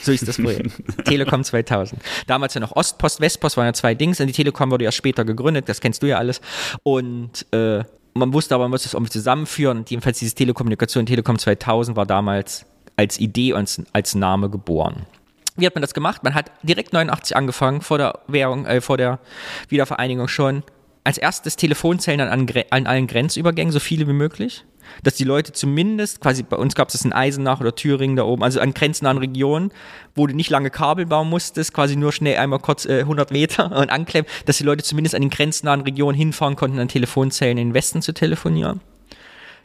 So 0.00 0.12
ist 0.12 0.28
das 0.28 0.36
Projekt. 0.36 0.70
Telekom 1.04 1.42
2000. 1.42 2.00
Damals 2.26 2.54
ja 2.54 2.60
noch 2.60 2.76
Ostpost, 2.76 3.20
Westpost 3.20 3.56
waren 3.56 3.66
ja 3.66 3.72
zwei 3.72 3.94
Dings 3.94 4.20
und 4.20 4.28
die 4.28 4.32
Telekom 4.32 4.70
wurde 4.70 4.84
ja 4.84 4.92
später 4.92 5.24
gegründet, 5.24 5.68
das 5.68 5.80
kennst 5.80 6.02
du 6.02 6.06
ja 6.06 6.18
alles. 6.18 6.40
Und 6.82 7.46
äh, 7.52 7.82
man 8.14 8.32
wusste 8.32 8.54
aber, 8.54 8.64
man 8.64 8.72
muss 8.72 8.84
das 8.84 8.94
irgendwie 8.94 9.12
zusammenführen. 9.12 9.78
Und 9.78 9.90
jedenfalls 9.90 10.18
dieses 10.18 10.34
Telekommunikation, 10.34 11.06
Telekom 11.06 11.38
2000 11.38 11.96
war 11.96 12.06
damals 12.06 12.66
als 12.96 13.18
Idee 13.18 13.52
und 13.52 13.86
als 13.92 14.14
Name 14.14 14.50
geboren. 14.50 15.06
Wie 15.58 15.66
hat 15.66 15.74
man 15.74 15.82
das 15.82 15.92
gemacht? 15.92 16.22
Man 16.22 16.34
hat 16.34 16.52
direkt 16.62 16.92
89 16.92 17.36
angefangen, 17.36 17.80
vor 17.80 17.98
der 17.98 18.20
Währung, 18.28 18.64
äh, 18.64 18.80
vor 18.80 18.96
der 18.96 19.18
Wiedervereinigung 19.68 20.28
schon. 20.28 20.62
Als 21.02 21.18
erstes 21.18 21.56
Telefonzellen 21.56 22.20
an, 22.20 22.48
an 22.70 22.86
allen 22.86 23.06
Grenzübergängen, 23.08 23.72
so 23.72 23.80
viele 23.80 24.06
wie 24.06 24.12
möglich. 24.12 24.64
Dass 25.02 25.16
die 25.16 25.24
Leute 25.24 25.52
zumindest, 25.52 26.20
quasi 26.20 26.44
bei 26.44 26.56
uns 26.56 26.74
gab 26.74 26.88
es 26.88 27.04
in 27.04 27.12
Eisenach 27.12 27.60
oder 27.60 27.74
Thüringen 27.74 28.16
da 28.16 28.22
oben, 28.22 28.44
also 28.44 28.60
an 28.60 28.72
grenznahen 28.72 29.18
Regionen, 29.18 29.72
wo 30.14 30.26
du 30.26 30.34
nicht 30.34 30.48
lange 30.48 30.70
Kabel 30.70 31.06
bauen 31.06 31.28
musstest, 31.28 31.74
quasi 31.74 31.96
nur 31.96 32.12
schnell 32.12 32.38
einmal 32.38 32.60
kurz 32.60 32.86
äh, 32.86 33.00
100 33.00 33.32
Meter 33.32 33.64
und 33.76 33.90
anklemmen, 33.90 34.30
dass 34.46 34.58
die 34.58 34.64
Leute 34.64 34.84
zumindest 34.84 35.16
an 35.16 35.22
den 35.22 35.30
grenznahen 35.30 35.80
Regionen 35.80 36.16
hinfahren 36.16 36.54
konnten, 36.54 36.78
an 36.78 36.88
Telefonzellen 36.88 37.58
in 37.58 37.68
den 37.68 37.74
Westen 37.74 38.00
zu 38.00 38.14
telefonieren. 38.14 38.80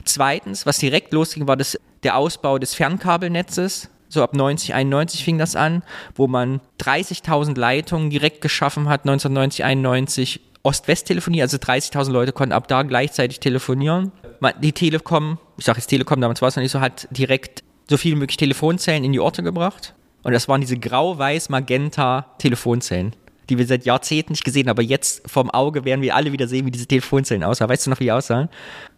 Zweitens, 0.05 0.65
was 0.65 0.79
direkt 0.79 1.13
losging, 1.13 1.47
war 1.47 1.55
das, 1.55 1.79
der 2.01 2.17
Ausbau 2.17 2.57
des 2.57 2.73
Fernkabelnetzes 2.73 3.89
so 4.13 4.23
ab 4.23 4.33
90, 4.33 4.73
91 4.73 5.23
fing 5.23 5.37
das 5.37 5.55
an, 5.55 5.83
wo 6.15 6.27
man 6.27 6.59
30.000 6.79 7.55
Leitungen 7.57 8.09
direkt 8.09 8.41
geschaffen 8.41 8.89
hat, 8.89 9.01
1990, 9.01 9.63
91. 9.63 10.39
Ost-West-Telefonie, 10.65 11.41
also 11.41 11.57
30.000 11.57 12.11
Leute 12.11 12.31
konnten 12.31 12.53
ab 12.53 12.69
da 12.69 12.83
gleichzeitig 12.83 13.41
telefonieren. 13.41 14.13
Die 14.61 14.71
Telekom, 14.71 15.37
ich 15.57 15.65
sage 15.65 15.79
jetzt 15.79 15.87
Telekom, 15.87 16.21
damals 16.21 16.41
war 16.41 16.47
es 16.47 16.55
noch 16.55 16.63
nicht 16.63 16.71
so, 16.71 16.79
hat 16.79 17.05
direkt 17.11 17.65
so 17.89 17.97
viel 17.97 18.13
wie 18.13 18.19
möglich 18.19 18.37
Telefonzellen 18.37 19.03
in 19.03 19.11
die 19.11 19.19
Orte 19.19 19.43
gebracht. 19.43 19.93
Und 20.23 20.31
das 20.31 20.47
waren 20.47 20.61
diese 20.61 20.77
grau-weiß-magenta-Telefonzellen, 20.77 23.13
die 23.49 23.57
wir 23.57 23.67
seit 23.67 23.83
Jahrzehnten 23.83 24.31
nicht 24.31 24.45
gesehen 24.45 24.69
haben. 24.69 24.75
Aber 24.75 24.83
jetzt 24.83 25.29
vom 25.29 25.51
Auge 25.51 25.83
werden 25.83 26.01
wir 26.01 26.15
alle 26.15 26.31
wieder 26.31 26.47
sehen, 26.47 26.65
wie 26.65 26.71
diese 26.71 26.87
Telefonzellen 26.87 27.43
aussahen. 27.43 27.69
Weißt 27.69 27.85
du 27.85 27.89
noch, 27.89 27.99
wie 27.99 28.05
die 28.05 28.13
aussahen? 28.13 28.47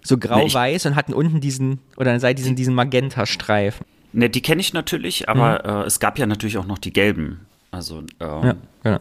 So 0.03 0.19
grau-weiß 0.19 0.85
und 0.85 0.95
hatten 0.95 1.15
unten 1.15 1.41
diesen, 1.41 1.79
oder 1.97 2.11
an 2.11 2.15
der 2.15 2.19
Seite 2.19 2.43
diesen, 2.43 2.55
diesen 2.55 2.75
Magenta-Streifen. 2.75 3.87
Ne, 4.15 4.29
die 4.29 4.41
kenne 4.41 4.61
ich 4.61 4.71
natürlich, 4.71 5.27
aber 5.27 5.61
mhm. 5.63 5.83
äh, 5.83 5.85
es 5.87 5.99
gab 5.99 6.17
ja 6.17 6.25
natürlich 6.25 6.57
auch 6.57 6.65
noch 6.65 6.77
die 6.77 6.93
gelben. 6.93 7.45
Also, 7.71 7.99
ähm, 7.99 8.07
ja, 8.21 8.55
genau. 8.81 8.99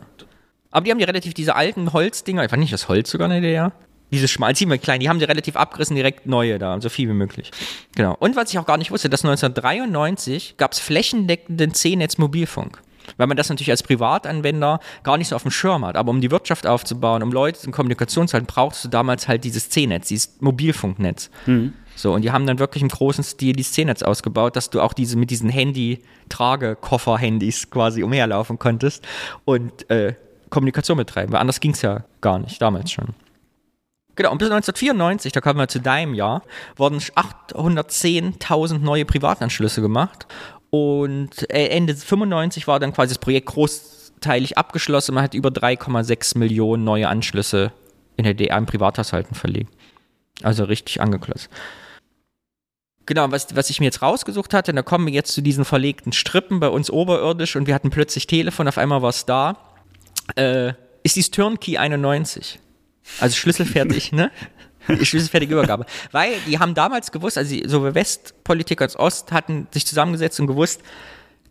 Aber 0.73 0.85
die 0.85 0.91
haben 0.91 0.99
die 0.99 1.05
relativ 1.05 1.35
diese 1.35 1.55
alten 1.55 1.93
Holzdinger, 1.93 2.43
ich 2.43 2.51
fand 2.51 2.61
nicht 2.61 2.73
das 2.73 2.89
Holz 2.89 3.11
sogar 3.11 3.27
in 3.27 3.31
der 3.31 3.41
DDR. 3.41 3.73
Diese 4.11 4.27
schmal, 4.27 4.57
ziemlich 4.57 4.83
klein, 4.83 4.99
die 4.99 5.09
haben 5.09 5.21
die 5.21 5.25
relativ 5.25 5.55
abgerissen, 5.55 5.95
direkt 5.95 6.27
neue 6.27 6.59
da, 6.59 6.81
so 6.81 6.89
viel 6.89 7.09
wie 7.09 7.15
möglich. 7.15 7.53
Genau. 7.95 8.17
Und 8.19 8.35
was 8.35 8.51
ich 8.51 8.59
auch 8.59 8.67
gar 8.67 8.77
nicht 8.77 8.91
wusste, 8.91 9.09
dass 9.09 9.25
1993 9.25 10.57
gab 10.57 10.73
es 10.73 10.81
flächendeckenden 10.81 11.75
C-Netz 11.75 12.19
Mobilfunk. 12.19 12.83
Weil 13.17 13.29
man 13.29 13.37
das 13.37 13.49
natürlich 13.51 13.71
als 13.71 13.85
Privatanwender 13.85 14.81
gar 15.05 15.17
nicht 15.17 15.29
so 15.29 15.37
auf 15.37 15.43
dem 15.43 15.53
Schirm 15.53 15.85
hat. 15.85 15.95
Aber 15.95 16.11
um 16.11 16.21
die 16.21 16.31
Wirtschaft 16.33 16.67
aufzubauen, 16.67 17.23
um 17.23 17.31
Leute 17.31 17.65
in 17.67 17.71
Kommunikation 17.71 18.27
zu 18.27 18.35
halten, 18.35 18.47
brauchst 18.47 18.85
du 18.85 18.89
damals 18.89 19.29
halt 19.29 19.45
dieses 19.45 19.69
C-Netz, 19.69 20.09
dieses 20.09 20.41
Mobilfunknetz. 20.41 21.31
Mhm. 21.47 21.75
So, 21.97 22.13
und 22.13 22.23
die 22.23 22.33
haben 22.33 22.45
dann 22.47 22.59
wirklich 22.59 22.83
im 22.83 22.89
großen 22.89 23.23
Stil 23.23 23.55
die 23.55 23.63
Szenetz 23.63 24.03
ausgebaut, 24.03 24.57
dass 24.57 24.71
du 24.71 24.81
auch 24.81 24.93
diese 24.93 25.17
mit 25.17 25.31
diesen 25.31 25.49
Handy-Tragekoffer-Handys 25.49 27.71
quasi 27.71 28.03
umherlaufen 28.03 28.59
konntest 28.59 29.07
und 29.45 29.89
äh, 29.91 30.15
Kommunikation 30.51 30.99
betreiben, 30.99 31.33
weil 31.33 31.41
anders 31.41 31.61
ging 31.61 31.71
es 31.73 31.83
ja 31.83 32.05
gar 32.21 32.39
nicht, 32.39 32.61
damals 32.61 32.91
schon. 32.91 33.15
Genau, 34.17 34.31
und 34.31 34.39
bis 34.39 34.51
1994, 34.51 35.33
da 35.33 35.41
kommen 35.41 35.59
wir 35.59 35.69
zu 35.69 35.81
deinem 35.81 36.15
Jahr, 36.15 36.43
wurden 36.77 36.99
810.000 36.99 38.79
neue 38.79 39.05
Privatanschlüsse 39.05 39.81
gemacht. 39.81 40.27
Und 40.71 41.51
äh, 41.51 41.69
Ende 41.69 41.95
95 41.95 42.67
war 42.67 42.81
dann 42.81 42.93
quasi 42.93 43.15
das 43.15 43.19
Projekt 43.19 43.47
großteilig 43.47 44.59
abgeschlossen. 44.59 45.15
Man 45.15 45.25
hat 45.25 45.35
über 45.35 45.51
3,6 45.51 46.39
Millionen 46.39 46.85
neue 46.85 47.09
Anschlüsse 47.09 47.73
in 48.17 48.25
der 48.25 48.35
DDR 48.35 48.59
in 48.59 48.67
Privathaushalten 48.67 49.35
verlegt. 49.35 49.73
Also 50.43 50.65
richtig 50.65 51.01
angeklotzt. 51.01 51.49
Genau, 53.07 53.31
was, 53.31 53.55
was 53.55 53.69
ich 53.71 53.81
mir 53.81 53.87
jetzt 53.87 54.01
rausgesucht 54.01 54.55
hatte, 54.55 54.73
da 54.73 54.83
kommen 54.83 55.07
wir 55.07 55.13
jetzt 55.13 55.33
zu 55.33 55.43
diesen 55.43 55.65
verlegten 55.65 56.13
Strippen 56.13 56.61
bei 56.61 56.69
uns 56.69 56.91
oberirdisch 56.91 57.57
und 57.57 57.67
wir 57.67 57.75
hatten 57.75 57.91
plötzlich 57.91 58.27
Telefon, 58.27 58.67
auf 58.67 58.79
einmal 58.79 59.03
war 59.03 59.11
es 59.11 59.27
da. 59.27 59.59
Äh, 60.37 60.73
ist 61.03 61.17
dies 61.17 61.31
Turnkey 61.31 61.77
91. 61.77 62.59
Also 63.21 63.37
schlüsselfertig, 63.37 64.13
ne? 64.13 64.31
Die 64.89 65.05
schlüsselfertige 65.07 65.55
Übergabe. 65.55 65.87
Weil 66.13 66.33
die 66.47 66.59
haben 66.59 66.75
damals 66.75 67.13
gewusst, 67.13 67.39
also 67.39 67.57
sowohl 67.67 67.95
Westpolitik 67.95 68.83
als 68.83 68.99
Ost 68.99 69.33
hatten 69.33 69.67
sich 69.71 69.87
zusammengesetzt 69.87 70.41
und 70.41 70.47
gewusst, 70.47 70.83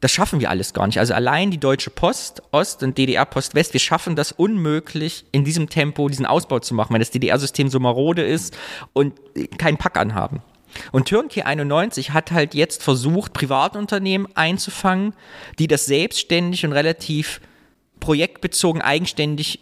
das 0.02 0.12
schaffen 0.12 0.40
wir 0.40 0.50
alles 0.50 0.74
gar 0.74 0.86
nicht. 0.86 1.00
Also 1.00 1.14
allein 1.14 1.50
die 1.50 1.60
Deutsche 1.60 1.90
Post 1.90 2.44
Ost 2.52 2.84
und 2.84 2.98
DDR 2.98 3.26
Post 3.26 3.56
West, 3.56 3.74
wir 3.74 3.80
schaffen 3.80 4.16
das 4.16 4.32
unmöglich, 4.34 5.26
in 5.32 5.46
diesem 5.46 5.70
Tempo 5.70 6.10
diesen 6.10 6.26
Ausbau 6.26 6.60
zu 6.60 6.74
machen, 6.74 6.94
weil 6.94 7.00
das 7.00 7.12
DDR-System 7.12 7.70
so 7.70 7.80
marode 7.80 8.24
ist 8.24 8.56
und 8.92 9.14
keinen 9.58 9.78
Pack 9.78 9.98
anhaben. 9.98 10.42
Und 10.92 11.08
Turnkey 11.08 11.44
91 11.44 12.12
hat 12.12 12.32
halt 12.32 12.54
jetzt 12.54 12.84
versucht, 12.84 13.34
Privatunternehmen 13.34 14.28
einzufangen, 14.36 15.14
die 15.60 15.68
das 15.68 15.86
selbstständig 15.86 16.66
und 16.66 16.74
relativ 16.74 17.42
projektbezogen 18.00 18.82
eigenständig 18.82 19.60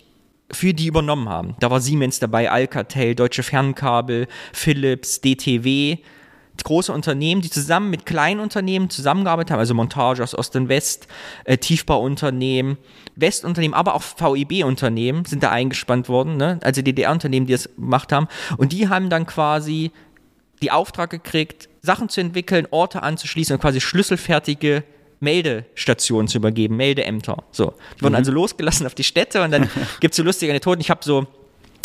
für 0.52 0.74
die 0.74 0.88
übernommen 0.88 1.30
haben. 1.30 1.56
Da 1.60 1.72
war 1.72 1.80
Siemens 1.80 2.20
dabei, 2.20 2.52
Alcatel, 2.52 3.16
Deutsche 3.16 3.44
Fernkabel, 3.44 4.28
Philips, 4.52 5.22
DTW, 5.22 6.00
große 6.64 6.94
Unternehmen, 6.94 7.42
die 7.42 7.50
zusammen 7.50 7.90
mit 7.90 8.06
kleinen 8.06 8.40
Unternehmen 8.40 8.90
zusammengearbeitet 8.90 9.52
haben, 9.52 9.60
also 9.60 9.74
Montage 9.74 10.24
aus 10.24 10.38
Ost 10.38 10.56
und 10.56 10.70
West, 10.70 11.08
äh, 11.46 11.58
Tiefbauunternehmen, 11.58 12.78
Westunternehmen, 13.16 13.74
aber 13.74 13.96
auch 13.96 14.04
VEB-Unternehmen 14.04 15.26
sind 15.26 15.44
da 15.44 15.52
eingespannt 15.52 16.10
worden, 16.10 16.38
ne? 16.38 16.60
also 16.62 16.82
DDR-Unternehmen, 16.82 17.48
die 17.48 17.54
das 17.54 17.70
gemacht 17.76 18.12
haben. 18.12 18.28
Und 18.58 18.74
die 18.74 18.90
haben 18.90 19.10
dann 19.10 19.26
quasi 19.26 19.92
die 20.62 20.72
Auftrag 20.72 21.10
gekriegt, 21.10 21.70
Sachen 21.82 22.10
zu 22.10 22.22
entwickeln, 22.22 22.68
Orte 22.72 23.04
anzuschließen 23.04 23.56
und 23.56 23.62
quasi 23.62 23.82
schlüsselfertige 23.82 24.84
Meldestationen 25.20 26.28
zu 26.28 26.38
übergeben, 26.38 26.76
Meldeämter. 26.78 27.44
So. 27.52 27.74
Die 27.98 28.04
wurden 28.04 28.14
mhm. 28.14 28.18
also 28.18 28.32
losgelassen 28.32 28.86
auf 28.86 28.96
die 28.96 29.04
Städte 29.04 29.44
und 29.44 29.52
dann 29.52 29.70
gibt 30.00 30.14
es 30.14 30.18
so 30.18 30.24
lustige 30.24 30.52
Anekdoten. 30.52 30.82
Ich 30.82 30.90
habe 30.90 31.04
so 31.04 31.28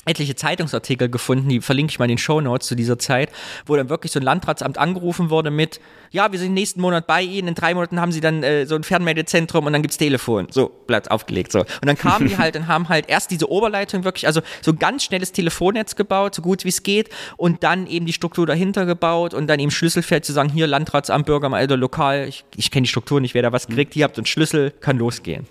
etliche 0.06 0.36
Zeitungsartikel 0.36 1.08
gefunden, 1.08 1.48
die 1.48 1.60
verlinke 1.60 1.90
ich 1.90 1.98
mal 1.98 2.06
in 2.06 2.10
den 2.10 2.18
Show 2.18 2.40
Notes 2.40 2.68
zu 2.68 2.74
dieser 2.74 2.98
Zeit, 2.98 3.30
wo 3.66 3.76
dann 3.76 3.88
wirklich 3.88 4.12
so 4.12 4.20
ein 4.20 4.22
Landratsamt 4.22 4.78
angerufen 4.78 5.30
wurde 5.30 5.50
mit, 5.50 5.80
ja, 6.12 6.30
wir 6.32 6.38
sind 6.38 6.54
nächsten 6.54 6.80
Monat 6.80 7.06
bei 7.06 7.22
Ihnen, 7.22 7.48
in 7.48 7.54
drei 7.54 7.74
Monaten 7.74 8.00
haben 8.00 8.12
Sie 8.12 8.20
dann 8.20 8.42
äh, 8.42 8.66
so 8.66 8.76
ein 8.76 8.84
Fernmeldezentrum 8.84 9.66
und 9.66 9.72
dann 9.72 9.82
gibt's 9.82 9.98
Telefon. 9.98 10.46
So, 10.50 10.68
Blatt 10.86 11.10
aufgelegt. 11.10 11.52
So. 11.52 11.60
Und 11.60 11.86
dann 11.86 11.98
kamen 11.98 12.28
die 12.28 12.36
halt 12.38 12.56
und 12.56 12.68
haben 12.68 12.88
halt 12.88 13.08
erst 13.08 13.30
diese 13.30 13.50
Oberleitung 13.50 14.04
wirklich, 14.04 14.26
also 14.26 14.40
so 14.62 14.70
ein 14.70 14.78
ganz 14.78 15.04
schnelles 15.04 15.32
Telefonnetz 15.32 15.96
gebaut, 15.96 16.34
so 16.34 16.42
gut 16.42 16.64
wie 16.64 16.68
es 16.68 16.82
geht, 16.82 17.10
und 17.36 17.64
dann 17.64 17.86
eben 17.86 18.06
die 18.06 18.12
Struktur 18.12 18.46
dahinter 18.46 18.86
gebaut 18.86 19.34
und 19.34 19.48
dann 19.48 19.58
eben 19.58 19.70
Schlüsselfeld 19.70 20.24
zu 20.24 20.32
sagen, 20.32 20.48
hier 20.48 20.66
Landratsamt, 20.66 21.26
Bürgermeister, 21.26 21.76
lokal, 21.76 22.28
ich, 22.28 22.44
ich 22.56 22.70
kenne 22.70 22.84
die 22.84 22.88
Struktur 22.88 23.20
nicht, 23.20 23.34
wer 23.34 23.42
da 23.42 23.52
was 23.52 23.66
kriegt, 23.66 23.96
ihr 23.96 24.04
habt 24.04 24.16
einen 24.16 24.26
Schlüssel, 24.26 24.70
kann 24.70 24.98
losgehen. 24.98 25.46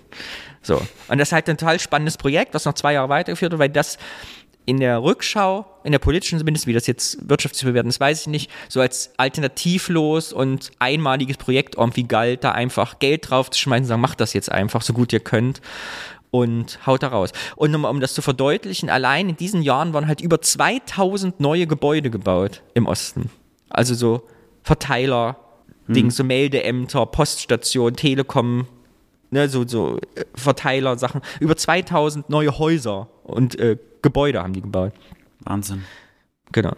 So. 0.62 0.82
Und 1.08 1.18
das 1.18 1.28
ist 1.28 1.32
halt 1.32 1.48
ein 1.48 1.56
total 1.56 1.78
spannendes 1.78 2.16
Projekt, 2.16 2.52
was 2.52 2.64
noch 2.64 2.74
zwei 2.74 2.94
Jahre 2.94 3.08
weitergeführt 3.08 3.52
wird, 3.52 3.60
weil 3.60 3.68
das 3.68 3.98
in 4.66 4.80
der 4.80 5.02
Rückschau, 5.02 5.64
in 5.84 5.92
der 5.92 6.00
politischen 6.00 6.38
zumindest, 6.38 6.66
wie 6.66 6.72
das 6.72 6.86
jetzt 6.88 7.28
wirtschaftlich 7.28 7.64
bewerten 7.64 7.88
ist, 7.88 8.00
weiß 8.00 8.22
ich 8.22 8.26
nicht, 8.26 8.50
so 8.68 8.80
als 8.80 9.12
alternativlos 9.16 10.32
und 10.32 10.72
einmaliges 10.80 11.36
Projekt 11.36 11.76
irgendwie 11.76 12.02
galt, 12.02 12.42
da 12.42 12.50
einfach 12.50 12.98
Geld 12.98 13.30
drauf 13.30 13.50
zu 13.50 13.60
schmeißen 13.60 13.86
sagen, 13.86 14.00
macht 14.00 14.20
das 14.20 14.32
jetzt 14.32 14.50
einfach, 14.50 14.82
so 14.82 14.92
gut 14.92 15.12
ihr 15.12 15.20
könnt 15.20 15.60
und 16.32 16.84
haut 16.84 17.04
da 17.04 17.08
raus. 17.08 17.30
Und 17.54 17.74
um, 17.74 17.84
um 17.84 18.00
das 18.00 18.14
zu 18.14 18.22
verdeutlichen, 18.22 18.90
allein 18.90 19.28
in 19.28 19.36
diesen 19.36 19.62
Jahren 19.62 19.92
waren 19.92 20.08
halt 20.08 20.20
über 20.20 20.40
2000 20.40 21.38
neue 21.38 21.68
Gebäude 21.68 22.10
gebaut 22.10 22.62
im 22.74 22.86
Osten. 22.86 23.30
Also 23.70 23.94
so 23.94 24.26
Verteiler, 24.64 25.36
hm. 25.86 25.94
Dings, 25.94 26.16
so 26.16 26.24
Meldeämter, 26.24 27.06
Poststation, 27.06 27.94
Telekom, 27.94 28.66
ne, 29.30 29.48
so, 29.48 29.66
so 29.66 29.98
äh, 30.14 30.24
Verteiler, 30.34 30.98
Sachen. 30.98 31.20
Über 31.40 31.56
2000 31.56 32.30
neue 32.30 32.58
Häuser 32.58 33.08
und 33.24 33.58
äh, 33.58 33.76
Gebäude 34.02 34.42
haben 34.42 34.52
die 34.52 34.62
gebaut. 34.62 34.92
Wahnsinn. 35.40 35.84
Genau. 36.52 36.74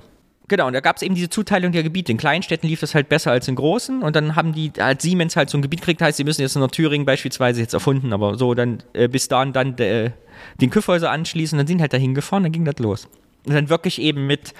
Genau, 0.48 0.66
und 0.66 0.72
da 0.72 0.80
gab 0.80 0.96
es 0.96 1.02
eben 1.02 1.14
diese 1.14 1.28
Zuteilung 1.28 1.72
der 1.72 1.82
Gebiete. 1.82 2.10
In 2.10 2.16
kleinen 2.16 2.42
Städten 2.42 2.66
lief 2.66 2.80
das 2.80 2.94
halt 2.94 3.10
besser 3.10 3.30
als 3.30 3.46
in 3.48 3.54
großen. 3.54 4.02
Und 4.02 4.16
dann 4.16 4.34
haben 4.34 4.54
die, 4.54 4.72
als 4.78 5.02
Siemens 5.02 5.36
halt 5.36 5.50
so 5.50 5.58
ein 5.58 5.62
Gebiet 5.62 5.82
kriegt, 5.82 6.00
heißt, 6.00 6.16
sie 6.16 6.24
müssen 6.24 6.40
jetzt 6.40 6.56
in 6.56 6.66
Thüringen 6.68 7.04
beispielsweise 7.04 7.60
jetzt 7.60 7.74
erfunden, 7.74 8.14
aber 8.14 8.38
so 8.38 8.54
dann 8.54 8.82
äh, 8.94 9.08
bis 9.08 9.28
dahin 9.28 9.52
dann 9.52 9.76
äh, 9.76 10.10
den 10.58 10.70
Küffhäuser 10.70 11.10
anschließen, 11.10 11.58
dann 11.58 11.66
sind 11.66 11.82
halt 11.82 11.92
dahin 11.92 12.14
gefahren, 12.14 12.44
dann 12.44 12.52
ging 12.52 12.64
das 12.64 12.78
los. 12.78 13.08
Und 13.46 13.54
dann 13.54 13.68
wirklich 13.68 14.00
eben 14.00 14.26
mit 14.26 14.54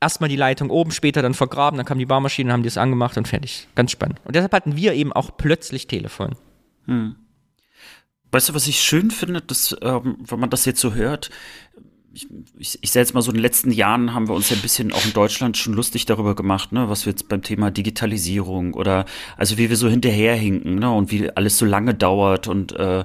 erstmal 0.00 0.28
die 0.28 0.36
Leitung 0.36 0.68
oben, 0.70 0.90
später 0.90 1.22
dann 1.22 1.34
vergraben, 1.34 1.76
dann 1.76 1.86
kam 1.86 1.98
die 1.98 2.06
Barmaschine, 2.06 2.52
haben 2.52 2.62
die 2.62 2.68
es 2.68 2.78
angemacht 2.78 3.16
und 3.16 3.28
fertig. 3.28 3.68
Ganz 3.76 3.92
spannend. 3.92 4.20
Und 4.24 4.34
deshalb 4.34 4.52
hatten 4.52 4.74
wir 4.74 4.94
eben 4.94 5.12
auch 5.12 5.30
plötzlich 5.36 5.86
Telefon. 5.86 6.34
Hm. 6.86 7.16
Weißt 8.32 8.48
du, 8.48 8.54
was 8.54 8.66
ich 8.68 8.80
schön 8.80 9.10
finde, 9.10 9.40
dass, 9.40 9.76
ähm, 9.82 10.16
wenn 10.20 10.40
man 10.40 10.50
das 10.50 10.64
jetzt 10.64 10.80
so 10.80 10.94
hört, 10.94 11.30
ich, 12.12 12.26
ich, 12.58 12.78
ich 12.80 12.90
sage 12.90 13.02
jetzt 13.02 13.14
mal 13.14 13.22
so, 13.22 13.30
in 13.30 13.36
den 13.36 13.42
letzten 13.42 13.70
Jahren 13.70 14.14
haben 14.14 14.28
wir 14.28 14.34
uns 14.34 14.50
ja 14.50 14.56
ein 14.56 14.62
bisschen 14.62 14.92
auch 14.92 15.04
in 15.04 15.12
Deutschland 15.12 15.56
schon 15.56 15.74
lustig 15.74 16.06
darüber 16.06 16.34
gemacht, 16.34 16.72
ne, 16.72 16.88
was 16.88 17.06
wir 17.06 17.12
jetzt 17.12 17.28
beim 17.28 17.42
Thema 17.42 17.70
Digitalisierung 17.70 18.74
oder 18.74 19.04
also 19.36 19.58
wie 19.58 19.68
wir 19.68 19.76
so 19.76 19.88
hinterherhinken, 19.88 20.76
ne, 20.76 20.90
und 20.90 21.10
wie 21.10 21.30
alles 21.30 21.58
so 21.58 21.66
lange 21.66 21.94
dauert 21.94 22.48
und 22.48 22.72
äh, 22.72 23.04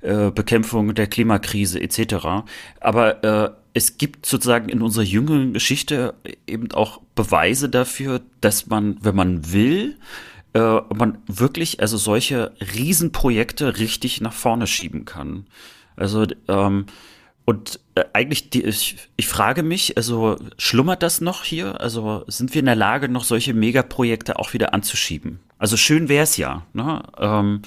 äh, 0.00 0.30
Bekämpfung 0.30 0.94
der 0.94 1.06
Klimakrise 1.06 1.80
etc. 1.80 2.46
Aber 2.80 3.24
äh, 3.24 3.50
es 3.74 3.98
gibt 3.98 4.24
sozusagen 4.24 4.70
in 4.70 4.80
unserer 4.80 5.04
jüngeren 5.04 5.52
Geschichte 5.52 6.14
eben 6.46 6.72
auch 6.72 7.02
Beweise 7.14 7.68
dafür, 7.68 8.22
dass 8.40 8.68
man, 8.68 8.96
wenn 9.02 9.14
man 9.14 9.52
will, 9.52 9.98
äh, 10.56 10.80
man 10.94 11.18
wirklich 11.26 11.80
also 11.80 11.98
solche 11.98 12.52
Riesenprojekte 12.74 13.78
richtig 13.78 14.22
nach 14.22 14.32
vorne 14.32 14.66
schieben 14.66 15.04
kann. 15.04 15.46
Also 15.96 16.26
ähm, 16.48 16.86
und 17.44 17.78
äh, 17.94 18.04
eigentlich, 18.14 18.50
die, 18.50 18.64
ich, 18.64 18.96
ich 19.16 19.28
frage 19.28 19.62
mich, 19.62 19.96
also 19.96 20.36
schlummert 20.56 21.02
das 21.02 21.20
noch 21.20 21.44
hier? 21.44 21.80
Also 21.80 22.24
sind 22.26 22.54
wir 22.54 22.60
in 22.60 22.66
der 22.66 22.74
Lage, 22.74 23.08
noch 23.08 23.24
solche 23.24 23.54
Megaprojekte 23.54 24.38
auch 24.38 24.54
wieder 24.54 24.72
anzuschieben? 24.72 25.40
Also 25.58 25.76
schön 25.76 26.08
wäre 26.08 26.24
es 26.24 26.38
ja. 26.38 26.66
Ne? 26.72 27.02
Ähm, 27.18 27.62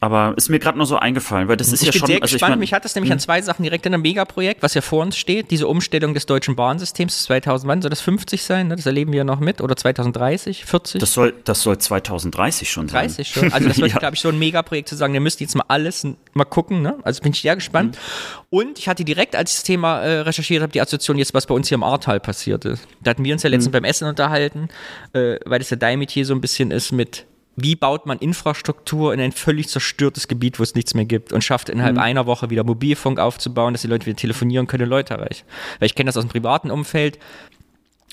aber 0.00 0.34
ist 0.36 0.48
mir 0.48 0.58
gerade 0.58 0.78
nur 0.78 0.86
so 0.86 0.96
eingefallen, 0.96 1.48
weil 1.48 1.56
das 1.56 1.72
ist 1.72 1.82
ich 1.82 1.86
ja 1.86 1.92
bin 1.92 1.98
schon. 2.00 2.06
Sehr 2.08 2.22
also 2.22 2.32
gespannt. 2.34 2.50
Ich 2.50 2.52
mein, 2.52 2.58
Mich 2.60 2.72
hat 2.72 2.84
das 2.84 2.94
nämlich 2.94 3.10
an 3.10 3.18
hm? 3.18 3.22
zwei 3.22 3.42
Sachen 3.42 3.62
direkt 3.62 3.84
in 3.86 3.94
einem 3.94 4.02
Megaprojekt, 4.02 4.62
was 4.62 4.74
ja 4.74 4.80
vor 4.80 5.02
uns 5.02 5.16
steht, 5.16 5.50
diese 5.50 5.66
Umstellung 5.66 6.14
des 6.14 6.26
deutschen 6.26 6.54
Bahnsystems 6.54 7.24
2000, 7.24 7.68
wann 7.68 7.82
soll 7.82 7.90
das 7.90 8.00
50 8.00 8.42
sein? 8.42 8.68
Ne? 8.68 8.76
Das 8.76 8.86
erleben 8.86 9.12
wir 9.12 9.18
ja 9.18 9.24
noch 9.24 9.40
mit. 9.40 9.60
Oder 9.60 9.76
2030, 9.76 10.64
40? 10.64 11.00
Das 11.00 11.12
soll, 11.12 11.34
das 11.44 11.62
soll 11.62 11.78
2030 11.78 12.70
schon 12.70 12.86
30 12.86 12.92
sein. 12.92 13.24
30 13.24 13.28
schon. 13.28 13.52
Also 13.52 13.68
das 13.68 13.78
wird, 13.78 13.92
ja. 13.92 13.98
glaube 13.98 14.14
ich, 14.14 14.20
so 14.20 14.28
ein 14.28 14.38
Megaprojekt 14.38 14.88
zu 14.88 14.96
sagen, 14.96 15.12
wir 15.12 15.20
müsst 15.20 15.40
jetzt 15.40 15.56
mal 15.56 15.64
alles 15.68 16.06
mal 16.32 16.44
gucken. 16.44 16.82
Ne? 16.82 16.96
Also 17.02 17.20
bin 17.22 17.32
ich 17.32 17.40
sehr 17.40 17.56
gespannt. 17.56 17.96
Mhm. 17.96 18.46
Und 18.50 18.78
ich 18.78 18.88
hatte 18.88 19.04
direkt, 19.04 19.34
als 19.34 19.50
ich 19.50 19.56
das 19.56 19.64
Thema 19.64 20.00
äh, 20.00 20.20
recherchiert 20.20 20.62
habe, 20.62 20.72
die 20.72 20.80
Assoziation 20.80 21.18
jetzt, 21.18 21.34
was 21.34 21.46
bei 21.46 21.54
uns 21.54 21.68
hier 21.68 21.74
im 21.74 21.82
Ahrtal 21.82 22.20
passiert 22.20 22.64
ist. 22.64 22.86
Da 23.02 23.10
hatten 23.10 23.24
wir 23.24 23.32
uns 23.32 23.42
ja 23.42 23.50
letztens 23.50 23.68
mhm. 23.68 23.72
beim 23.72 23.84
Essen 23.84 24.08
unterhalten, 24.08 24.68
äh, 25.12 25.36
weil 25.44 25.58
das 25.58 25.70
ja 25.70 25.76
dein 25.76 25.98
Metier 25.98 26.24
so 26.24 26.34
ein 26.34 26.40
bisschen 26.40 26.70
ist 26.70 26.92
mit 26.92 27.26
wie 27.60 27.74
baut 27.74 28.06
man 28.06 28.18
Infrastruktur 28.18 29.12
in 29.12 29.20
ein 29.20 29.32
völlig 29.32 29.68
zerstörtes 29.68 30.28
Gebiet, 30.28 30.58
wo 30.58 30.62
es 30.62 30.74
nichts 30.74 30.94
mehr 30.94 31.04
gibt 31.04 31.32
und 31.32 31.42
schafft 31.42 31.68
innerhalb 31.68 31.96
mhm. 31.96 32.02
einer 32.02 32.26
Woche 32.26 32.50
wieder 32.50 32.62
Mobilfunk 32.62 33.18
aufzubauen, 33.18 33.74
dass 33.74 33.82
die 33.82 33.88
Leute 33.88 34.06
wieder 34.06 34.16
telefonieren 34.16 34.66
können, 34.66 34.88
Leute 34.88 35.14
erreichen. 35.14 35.44
Weil 35.78 35.86
ich 35.86 35.94
kenne 35.94 36.08
das 36.08 36.16
aus 36.16 36.24
dem 36.24 36.30
privaten 36.30 36.70
Umfeld. 36.70 37.18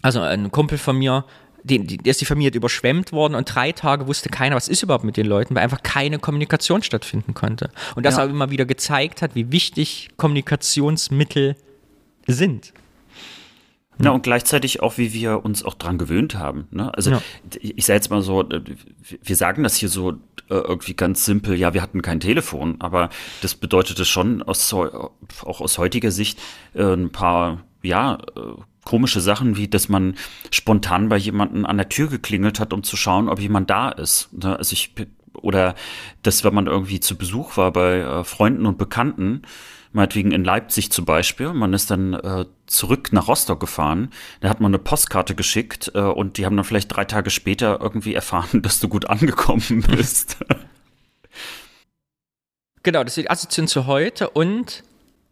Also 0.02 0.20
ein 0.22 0.52
Kumpel 0.52 0.78
von 0.78 0.98
mir, 0.98 1.26
die, 1.64 1.80
die, 1.80 1.98
der 1.98 2.12
ist 2.12 2.22
die 2.22 2.26
Familie 2.26 2.52
überschwemmt 2.52 3.12
worden 3.12 3.36
und 3.36 3.54
drei 3.54 3.72
Tage 3.72 4.08
wusste 4.08 4.30
keiner, 4.30 4.56
was 4.56 4.68
ist 4.68 4.84
überhaupt 4.84 5.04
mit 5.04 5.18
den 5.18 5.26
Leuten, 5.26 5.56
weil 5.56 5.64
einfach 5.64 5.84
keine 5.84 6.20
Kommunikation 6.20 6.82
stattfinden 6.84 7.34
konnte. 7.34 7.70
Und 7.96 8.06
das 8.06 8.18
ja. 8.18 8.24
auch 8.24 8.30
immer 8.30 8.50
wieder 8.50 8.66
gezeigt 8.66 9.22
hat, 9.22 9.36
wie 9.36 9.52
wichtig 9.52 10.10
Kommunikationsmittel 10.18 11.56
sind. 12.28 12.74
Na, 13.98 14.12
und 14.12 14.24
gleichzeitig 14.24 14.82
auch, 14.82 14.98
wie 14.98 15.14
wir 15.14 15.46
uns 15.46 15.64
auch 15.64 15.74
dran 15.74 15.98
gewöhnt 15.98 16.36
haben. 16.36 16.68
Ne? 16.72 16.94
Also 16.94 17.12
ja. 17.12 17.22
ich 17.60 17.86
sage 17.86 17.98
jetzt 17.98 18.10
mal 18.10 18.22
so, 18.22 18.44
wir 19.24 19.36
sagen 19.36 19.64
das 19.64 19.76
hier 19.76 19.90
so 19.90 20.12
äh, 20.12 20.56
irgendwie 20.56 20.96
ganz 20.96 21.26
simpel, 21.26 21.56
ja, 21.56 21.74
wir 21.74 21.82
hatten 21.82 22.02
kein 22.02 22.20
Telefon, 22.20 22.76
aber 22.80 23.10
das 23.42 23.56
bedeutete 23.56 24.06
schon 24.06 24.44
aus, 24.44 24.74
auch 24.74 25.12
aus 25.62 25.78
heutiger 25.78 26.12
Sicht 26.12 26.40
äh, 26.74 26.84
ein 26.84 27.12
paar, 27.12 27.64
ja, 27.82 28.16
äh, 28.36 28.62
komische 28.84 29.20
Sachen, 29.20 29.58
wie 29.58 29.68
dass 29.68 29.90
man 29.90 30.16
spontan 30.52 31.10
bei 31.10 31.18
jemandem 31.18 31.66
an 31.66 31.78
der 31.78 31.90
Tür 31.90 32.08
geklingelt 32.08 32.60
hat, 32.60 32.72
um 32.72 32.84
zu 32.84 32.96
schauen, 32.96 33.28
ob 33.28 33.40
jemand 33.40 33.70
da 33.70 33.90
ist. 33.90 34.32
Ne? 34.32 34.56
Also 34.58 34.74
ich 34.74 34.94
oder 35.34 35.76
dass 36.24 36.44
wenn 36.44 36.54
man 36.54 36.68
irgendwie 36.68 37.00
zu 37.00 37.18
Besuch 37.18 37.58
war 37.58 37.72
bei 37.72 38.00
äh, 38.00 38.24
Freunden 38.24 38.66
und 38.66 38.78
Bekannten, 38.78 39.42
meinetwegen 39.96 40.32
in 40.32 40.44
Leipzig 40.44 40.92
zum 40.92 41.06
Beispiel, 41.06 41.54
man 41.54 41.74
ist 41.74 41.90
dann 41.90 42.14
äh, 42.14 42.46
zurück 42.68 43.14
nach 43.14 43.28
Rostock 43.28 43.60
gefahren, 43.60 44.12
da 44.42 44.50
hat 44.50 44.60
man 44.60 44.70
eine 44.70 44.80
Postkarte 44.80 45.36
geschickt 45.36 45.92
äh, 45.96 46.00
und 46.00 46.38
die 46.38 46.46
haben 46.46 46.56
dann 46.56 46.66
vielleicht 46.66 46.96
drei 46.96 47.06
Tage 47.06 47.30
später 47.30 47.80
irgendwie 47.82 48.14
erfahren, 48.14 48.62
dass 48.62 48.80
du 48.80 48.90
gut 48.90 49.10
angekommen 49.10 49.84
bist. 49.90 50.38
genau, 52.84 53.04
das 53.04 53.18
ist 53.18 53.24
die 53.24 53.30
Assoziation 53.30 53.68
zu 53.68 53.88
heute 53.88 54.30
und 54.30 54.84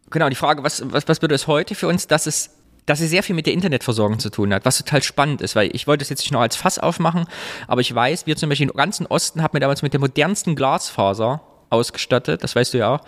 genau 0.10 0.30
die 0.30 0.36
Frage, 0.36 0.64
was, 0.64 0.82
was, 0.92 1.08
was 1.08 1.20
bedeutet 1.20 1.42
es 1.42 1.48
heute 1.48 1.76
für 1.76 1.88
uns, 1.88 2.08
dass 2.08 2.26
es 2.26 2.52
dass 2.86 3.00
es 3.00 3.10
sehr 3.10 3.24
viel 3.24 3.34
mit 3.34 3.46
der 3.46 3.54
Internetversorgung 3.54 4.20
zu 4.20 4.30
tun 4.30 4.54
hat, 4.54 4.66
was 4.66 4.78
total 4.78 5.02
spannend 5.02 5.42
ist, 5.42 5.56
weil 5.56 5.74
ich 5.74 5.88
wollte 5.88 6.02
es 6.02 6.10
jetzt 6.10 6.20
nicht 6.20 6.34
noch 6.34 6.42
als 6.42 6.58
Fass 6.58 6.80
aufmachen, 6.80 7.28
aber 7.66 7.80
ich 7.80 7.96
weiß, 7.96 8.26
wir 8.26 8.36
zum 8.36 8.50
Beispiel 8.50 8.68
im 8.68 8.76
ganzen 8.76 9.06
Osten 9.06 9.42
haben 9.42 9.54
wir 9.54 9.62
damals 9.62 9.84
mit 9.84 9.94
der 9.94 10.02
modernsten 10.02 10.54
Glasfaser 10.54 11.42
ausgestattet, 11.70 12.44
das 12.44 12.58
weißt 12.58 12.74
du 12.74 12.80
ja 12.80 12.96
auch, 12.96 13.00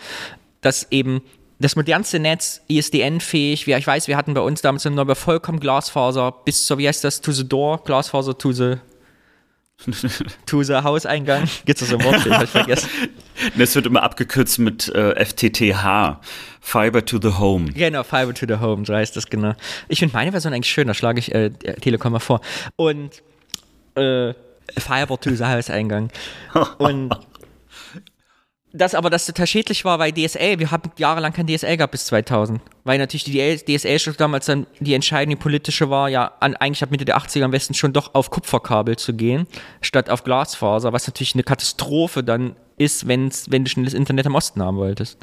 dass 0.62 0.89
eben 0.91 1.22
das 1.60 1.76
modernste 1.76 2.20
Netz, 2.20 2.62
ISDN-fähig, 2.68 3.68
ich 3.68 3.88
weiß, 3.88 4.08
wir 4.08 4.18
hatten 4.18 4.34
bei 4.34 4.41
uns 4.41 4.62
damals 4.62 4.86
im 4.86 4.95
Neubau 4.95 5.16
vollkommen 5.16 5.60
Glasfaser 5.60 6.34
bis 6.43 6.66
zur, 6.66 6.78
wie 6.78 6.88
heißt 6.88 7.03
das, 7.03 7.22
to 7.22 7.32
the 7.32 7.47
door, 7.47 7.84
Glasfaser 7.84 8.38
to 8.38 8.51
the 8.51 8.76
to 10.45 10.64
the 10.64 10.76
Hauseingang. 10.76 11.47
Gibt 11.66 11.82
es 11.82 11.89
so 11.89 11.97
ein 11.97 12.03
Wort? 12.03 12.26
Ich 12.26 12.32
habe 12.32 12.47
vergessen. 12.47 12.89
Das 13.58 13.76
wird 13.76 13.86
immer 13.86 14.01
abgekürzt 14.01 14.60
mit 14.60 14.88
äh, 14.95 15.24
FTTH. 15.24 16.22
Fiber 16.62 17.06
to 17.06 17.20
the 17.22 17.38
Home. 17.38 17.70
Genau, 17.74 18.03
Fiber 18.03 18.34
to 18.34 18.45
the 18.47 18.62
Home, 18.62 18.86
so 18.86 18.95
heißt 18.95 19.16
das 19.18 19.28
genau. 19.28 19.56
Ich 19.89 19.99
finde 19.99 20.14
meine 20.14 20.32
Version 20.32 20.53
eigentlich 20.53 20.72
schön, 20.72 20.88
da 20.88 20.93
schlage 20.93 21.20
ich 21.20 21.36
äh, 21.36 21.49
Telekom 21.49 22.14
mal 22.14 22.20
vor. 22.20 22.39
Und 22.78 23.22
äh, 23.95 24.34
Fiber 24.78 25.20
to 25.20 25.36
the 25.36 25.43
Hauseingang. 25.43 26.10
Und 26.78 27.10
das 28.76 28.94
aber 28.96 29.10
das 29.10 29.26
total 29.26 29.48
schädlich 29.48 29.86
war, 29.86 30.00
weil 30.00 30.12
DSL, 30.12 30.60
wir 30.60 30.72
haben 30.72 30.92
jahrelang 30.98 31.34
kein 31.34 31.48
DSL 31.48 31.78
gehabt 31.78 31.92
bis 31.92 32.06
2000. 32.08 32.62
Weil 32.84 32.98
natürlich 33.00 33.24
die 33.24 33.58
DSL 33.58 34.00
schon 34.00 34.16
damals 34.18 34.46
dann 34.46 34.68
die 34.80 34.94
entscheidende 34.94 35.38
politische 35.38 35.90
war, 35.90 36.10
ja, 36.10 36.34
an, 36.40 36.56
eigentlich 36.56 36.84
ab 36.84 36.92
Mitte 36.92 37.06
der 37.06 37.18
80er 37.18 37.44
am 37.44 37.52
besten 37.52 37.74
schon 37.74 37.94
doch 37.94 38.14
auf 38.14 38.30
Kupferkabel 38.30 38.98
zu 38.98 39.14
gehen, 39.14 39.48
statt 39.82 40.10
auf 40.10 40.24
Glasfaser, 40.24 40.94
was 40.94 41.08
natürlich 41.08 41.34
eine 41.34 41.44
Katastrophe 41.44 42.24
dann 42.24 42.56
ist, 42.78 43.08
wenn's, 43.08 43.50
wenn 43.50 43.64
du 43.64 43.70
schnelles 43.70 43.94
Internet 43.94 44.26
im 44.26 44.36
Osten 44.36 44.62
haben 44.62 44.78
wolltest. 44.78 45.18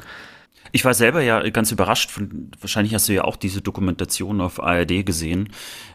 Ich 0.75 0.83
war 0.85 0.95
selber 0.95 1.21
ja 1.21 1.47
ganz 1.51 1.71
überrascht 1.71 2.09
von, 2.09 2.49
wahrscheinlich 2.59 2.95
hast 2.95 3.07
du 3.07 3.13
ja 3.13 3.25
auch 3.25 3.35
diese 3.35 3.61
Dokumentation 3.61 4.41
auf 4.41 4.61
ARD 4.61 5.05
gesehen, 5.05 5.49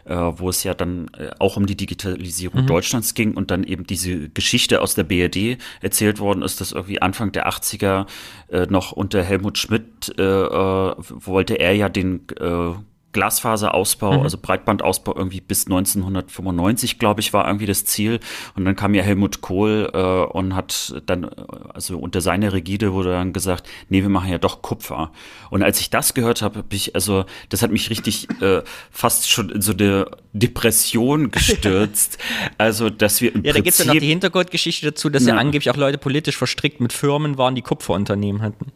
äh, 0.05 0.15
wo 0.15 0.47
es 0.47 0.63
ja 0.63 0.73
dann 0.73 1.09
äh, 1.17 1.31
auch 1.37 1.57
um 1.57 1.65
die 1.65 1.75
Digitalisierung 1.75 2.61
mhm. 2.61 2.67
Deutschlands 2.67 3.13
ging 3.13 3.33
und 3.33 3.51
dann 3.51 3.65
eben 3.65 3.85
diese 3.85 4.29
Geschichte 4.29 4.81
aus 4.81 4.95
der 4.95 5.03
BRD 5.03 5.57
erzählt 5.81 6.19
worden 6.19 6.43
ist, 6.43 6.61
dass 6.61 6.71
irgendwie 6.71 7.01
Anfang 7.01 7.33
der 7.33 7.49
80er 7.49 8.07
äh, 8.47 8.67
noch 8.67 8.93
unter 8.93 9.21
Helmut 9.21 9.57
Schmidt 9.57 10.17
äh, 10.17 10.23
äh, 10.23 10.95
wollte 10.97 11.55
er 11.55 11.75
ja 11.75 11.89
den 11.89 12.21
äh, 12.39 12.71
Glasfaserausbau, 13.11 14.19
mhm. 14.19 14.23
also 14.23 14.37
Breitbandausbau 14.37 15.15
irgendwie 15.15 15.41
bis 15.41 15.65
1995, 15.65 16.99
glaube 16.99 17.21
ich, 17.21 17.33
war 17.33 17.47
irgendwie 17.47 17.65
das 17.65 17.85
Ziel. 17.85 18.19
Und 18.55 18.65
dann 18.65 18.75
kam 18.75 18.93
ja 18.93 19.01
Helmut 19.01 19.41
Kohl 19.41 19.89
äh, 19.93 19.97
und 19.97 20.55
hat 20.55 21.01
dann, 21.07 21.25
also 21.73 21.97
unter 21.97 22.21
seiner 22.21 22.53
Rigide 22.53 22.93
wurde 22.93 23.11
dann 23.11 23.33
gesagt, 23.33 23.67
nee, 23.89 24.01
wir 24.01 24.09
machen 24.09 24.29
ja 24.29 24.37
doch 24.37 24.61
Kupfer. 24.61 25.11
Und 25.49 25.63
als 25.63 25.79
ich 25.79 25.89
das 25.89 26.13
gehört 26.13 26.43
habe, 26.43 26.59
habe 26.59 26.75
ich, 26.75 26.93
also 26.93 27.25
das 27.49 27.63
hat 27.63 27.71
mich 27.71 27.89
richtig 27.89 28.27
äh, 28.41 28.61
fast 28.91 29.29
schon 29.29 29.49
in 29.49 29.61
so 29.61 29.73
eine 29.73 30.05
Depression 30.33 31.31
gestürzt. 31.31 32.19
also, 32.59 32.91
dass 32.91 33.21
wir 33.21 33.33
im 33.33 33.43
Ja, 33.43 33.53
da 33.53 33.59
gibt 33.59 33.79
es 33.79 33.79
ja 33.79 33.91
noch 33.91 33.99
die 33.99 34.07
Hintergrundgeschichte 34.07 34.87
dazu, 34.87 35.09
dass 35.09 35.25
ja. 35.25 35.33
ja 35.33 35.39
angeblich 35.39 35.71
auch 35.71 35.77
Leute 35.77 35.97
politisch 35.97 36.37
verstrickt 36.37 36.79
mit 36.79 36.93
Firmen 36.93 37.39
waren, 37.39 37.55
die 37.55 37.63
Kupferunternehmen 37.63 38.43
hatten. 38.43 38.71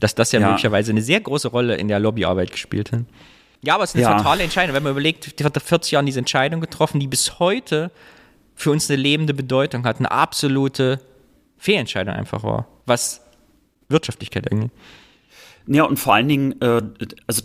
Dass 0.00 0.16
das 0.16 0.32
ja, 0.32 0.40
ja. 0.40 0.48
möglicherweise 0.48 0.90
eine 0.90 1.02
sehr 1.02 1.20
große 1.20 1.48
Rolle 1.48 1.76
in 1.76 1.86
der 1.86 2.00
Lobbyarbeit 2.00 2.50
gespielt 2.50 2.90
hat. 2.92 3.04
Ja, 3.62 3.74
aber 3.74 3.84
es 3.84 3.90
ist 3.90 3.96
eine 3.96 4.02
ja. 4.02 4.16
fatale 4.16 4.44
Entscheidung. 4.44 4.74
Wenn 4.74 4.82
man 4.82 4.92
überlegt, 4.92 5.38
die 5.38 5.44
hat 5.44 5.54
vor 5.54 5.62
40 5.62 5.92
Jahren 5.92 6.06
diese 6.06 6.20
Entscheidung 6.20 6.60
getroffen, 6.60 7.00
die 7.00 7.06
bis 7.06 7.38
heute 7.38 7.90
für 8.54 8.70
uns 8.70 8.90
eine 8.90 9.00
lebende 9.00 9.34
Bedeutung 9.34 9.84
hat, 9.84 9.98
eine 9.98 10.10
absolute 10.10 11.00
Fehlentscheidung 11.58 12.14
einfach 12.14 12.42
war, 12.42 12.68
was 12.86 13.20
Wirtschaftlichkeit 13.88 14.50
angeht. 14.50 14.70
Ja, 15.66 15.84
und 15.84 15.98
vor 15.98 16.14
allen 16.14 16.28
Dingen, 16.28 16.60
äh, 16.60 16.82
also 17.26 17.42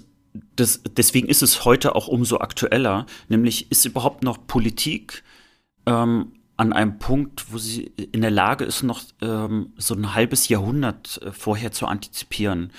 das, 0.56 0.82
deswegen 0.98 1.28
ist 1.28 1.44
es 1.44 1.66
heute 1.66 1.96
auch 1.96 2.08
umso 2.08 2.40
aktueller, 2.40 3.06
nämlich 3.28 3.72
ist 3.72 3.86
überhaupt 3.86 4.24
noch 4.24 4.48
Politik 4.48 5.24
ähm, 5.86 6.32
an 6.58 6.74
einem 6.74 7.00
Punkt, 7.00 7.52
wo 7.52 7.58
sie 7.58 7.92
in 8.12 8.22
der 8.22 8.32
Lage 8.32 8.64
ist, 8.64 8.84
noch 8.84 9.02
ähm, 9.22 9.74
so 9.78 9.96
ein 9.96 10.14
halbes 10.14 10.48
Jahrhundert 10.50 11.20
äh, 11.22 11.32
vorher 11.32 11.72
zu 11.72 11.88
antizipieren. 11.88 12.72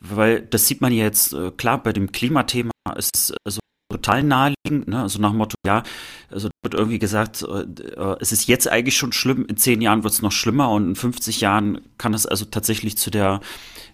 Weil 0.00 0.42
das 0.42 0.66
sieht 0.66 0.80
man 0.80 0.92
ja 0.92 1.04
jetzt, 1.04 1.32
äh, 1.32 1.50
klar, 1.50 1.82
bei 1.82 1.92
dem 1.92 2.12
Klimathema 2.12 2.71
ist 2.96 3.16
es 3.16 3.34
also 3.44 3.60
total 3.90 4.22
naheliegend, 4.22 4.88
ne? 4.88 5.02
also 5.02 5.20
nach 5.20 5.30
dem 5.30 5.38
Motto, 5.38 5.54
ja, 5.66 5.82
also 6.30 6.48
wird 6.62 6.74
irgendwie 6.74 6.98
gesagt, 6.98 7.42
äh, 7.42 8.16
es 8.20 8.32
ist 8.32 8.48
jetzt 8.48 8.68
eigentlich 8.68 8.96
schon 8.96 9.12
schlimm, 9.12 9.44
in 9.46 9.56
zehn 9.56 9.80
Jahren 9.82 10.02
wird 10.02 10.14
es 10.14 10.22
noch 10.22 10.32
schlimmer 10.32 10.70
und 10.70 10.88
in 10.88 10.96
50 10.96 11.40
Jahren 11.40 11.82
kann 11.98 12.14
es 12.14 12.26
also 12.26 12.46
tatsächlich 12.46 12.96
zu 12.96 13.10
der 13.10 13.40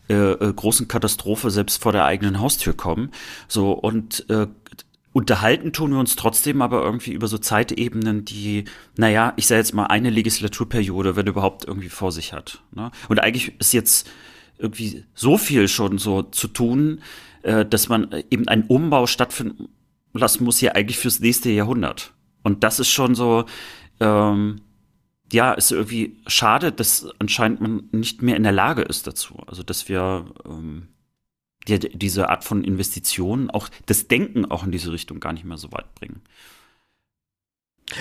äh, 0.08 0.14
äh, 0.14 0.52
großen 0.52 0.88
Katastrophe 0.88 1.50
selbst 1.50 1.82
vor 1.82 1.92
der 1.92 2.04
eigenen 2.04 2.40
Haustür 2.40 2.74
kommen. 2.74 3.10
So 3.48 3.72
und 3.72 4.28
äh, 4.30 4.46
Unterhalten 5.12 5.72
tun 5.72 5.90
wir 5.90 5.98
uns 5.98 6.14
trotzdem 6.16 6.62
aber 6.62 6.82
irgendwie 6.82 7.12
über 7.12 7.26
so 7.26 7.38
Zeitebenen, 7.38 8.24
die, 8.24 8.66
naja, 8.96 9.32
ich 9.36 9.48
sage 9.48 9.58
jetzt 9.58 9.74
mal 9.74 9.86
eine 9.86 10.10
Legislaturperiode, 10.10 11.16
wenn 11.16 11.26
überhaupt 11.26 11.64
irgendwie 11.64 11.88
vor 11.88 12.12
sich 12.12 12.32
hat. 12.32 12.62
Ne? 12.72 12.92
Und 13.08 13.18
eigentlich 13.18 13.58
ist 13.58 13.72
jetzt 13.72 14.08
irgendwie 14.58 15.04
so 15.14 15.36
viel 15.36 15.66
schon 15.66 15.98
so 15.98 16.22
zu 16.22 16.46
tun, 16.46 17.00
äh, 17.48 17.64
dass 17.64 17.88
man 17.88 18.14
eben 18.30 18.46
einen 18.46 18.64
Umbau 18.64 19.06
stattfinden 19.06 19.68
lassen 20.12 20.44
muss 20.44 20.58
hier 20.58 20.76
eigentlich 20.76 20.98
fürs 20.98 21.20
nächste 21.20 21.50
Jahrhundert. 21.50 22.12
Und 22.42 22.62
das 22.62 22.78
ist 22.78 22.90
schon 22.90 23.14
so, 23.14 23.46
ähm, 24.00 24.60
ja, 25.32 25.54
ist 25.54 25.72
irgendwie 25.72 26.18
schade, 26.26 26.72
dass 26.72 27.08
anscheinend 27.18 27.62
man 27.62 27.88
nicht 27.90 28.20
mehr 28.20 28.36
in 28.36 28.42
der 28.42 28.52
Lage 28.52 28.82
ist 28.82 29.06
dazu. 29.06 29.36
Also, 29.46 29.62
dass 29.62 29.88
wir 29.88 30.26
ähm, 30.44 30.88
die, 31.66 31.78
diese 31.78 32.28
Art 32.28 32.44
von 32.44 32.64
Investitionen, 32.64 33.48
auch 33.50 33.70
das 33.86 34.08
Denken 34.08 34.44
auch 34.44 34.64
in 34.64 34.70
diese 34.70 34.92
Richtung 34.92 35.18
gar 35.18 35.32
nicht 35.32 35.44
mehr 35.44 35.58
so 35.58 35.72
weit 35.72 35.94
bringen. 35.94 36.20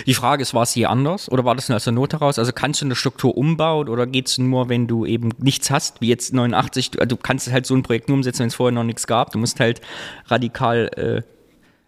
Die 0.05 0.13
Frage 0.13 0.41
ist, 0.41 0.53
war 0.53 0.63
es 0.63 0.75
je 0.75 0.85
anders 0.85 1.31
oder 1.31 1.45
war 1.45 1.55
das 1.55 1.69
nur 1.69 1.77
aus 1.77 1.85
der 1.85 1.93
Not 1.93 2.13
heraus? 2.13 2.39
Also 2.39 2.51
kannst 2.51 2.81
du 2.81 2.85
eine 2.85 2.95
Struktur 2.95 3.37
umbauen 3.37 3.87
oder 3.87 4.05
geht 4.05 4.27
es 4.27 4.37
nur, 4.37 4.69
wenn 4.69 4.87
du 4.87 5.05
eben 5.05 5.29
nichts 5.37 5.71
hast, 5.71 6.01
wie 6.01 6.07
jetzt 6.07 6.33
89, 6.33 6.91
du, 6.91 7.07
du 7.07 7.17
kannst 7.17 7.51
halt 7.51 7.65
so 7.65 7.75
ein 7.75 7.83
Projekt 7.83 8.09
nur 8.09 8.15
umsetzen, 8.17 8.41
wenn 8.41 8.47
es 8.47 8.55
vorher 8.55 8.73
noch 8.73 8.83
nichts 8.83 9.07
gab. 9.07 9.31
Du 9.31 9.39
musst 9.39 9.59
halt 9.59 9.81
radikal, 10.25 10.89
äh, 10.95 11.21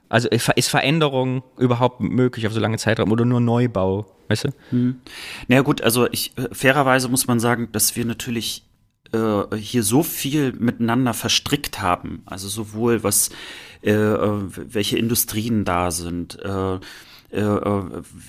also 0.07 0.29
ist 0.29 0.69
Veränderung 0.69 1.43
überhaupt 1.57 1.99
möglich 1.99 2.47
auf 2.47 2.53
so 2.53 2.59
lange 2.59 2.77
Zeitraum 2.77 3.11
oder 3.11 3.25
nur 3.25 3.41
Neubau, 3.41 4.05
weißt 4.29 4.45
du? 4.45 4.49
Hm. 4.69 5.01
Naja 5.47 5.61
gut, 5.61 5.81
also 5.81 6.07
ich, 6.11 6.37
äh, 6.37 6.47
fairerweise 6.53 7.09
muss 7.09 7.27
man 7.27 7.39
sagen, 7.39 7.69
dass 7.71 7.95
wir 7.95 8.05
natürlich 8.05 8.63
äh, 9.11 9.55
hier 9.57 9.83
so 9.83 10.03
viel 10.03 10.53
miteinander 10.53 11.13
verstrickt 11.13 11.81
haben. 11.81 12.21
Also 12.25 12.47
sowohl 12.47 13.03
was, 13.03 13.29
äh, 13.83 13.91
äh 13.91 14.41
welche 14.55 14.97
Industrien 14.97 15.65
da 15.65 15.91
sind, 15.91 16.39
äh, 16.43 16.79
äh, 17.31 17.41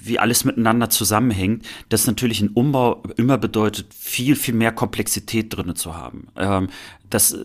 wie 0.02 0.18
alles 0.18 0.44
miteinander 0.44 0.90
zusammenhängt, 0.90 1.66
dass 1.88 2.06
natürlich 2.06 2.40
ein 2.40 2.50
Umbau 2.50 3.02
immer 3.16 3.38
bedeutet, 3.38 3.94
viel, 3.94 4.36
viel 4.36 4.54
mehr 4.54 4.72
Komplexität 4.72 5.56
drinne 5.56 5.74
zu 5.74 5.96
haben. 5.96 6.28
Ähm, 6.36 6.68
das, 7.08 7.36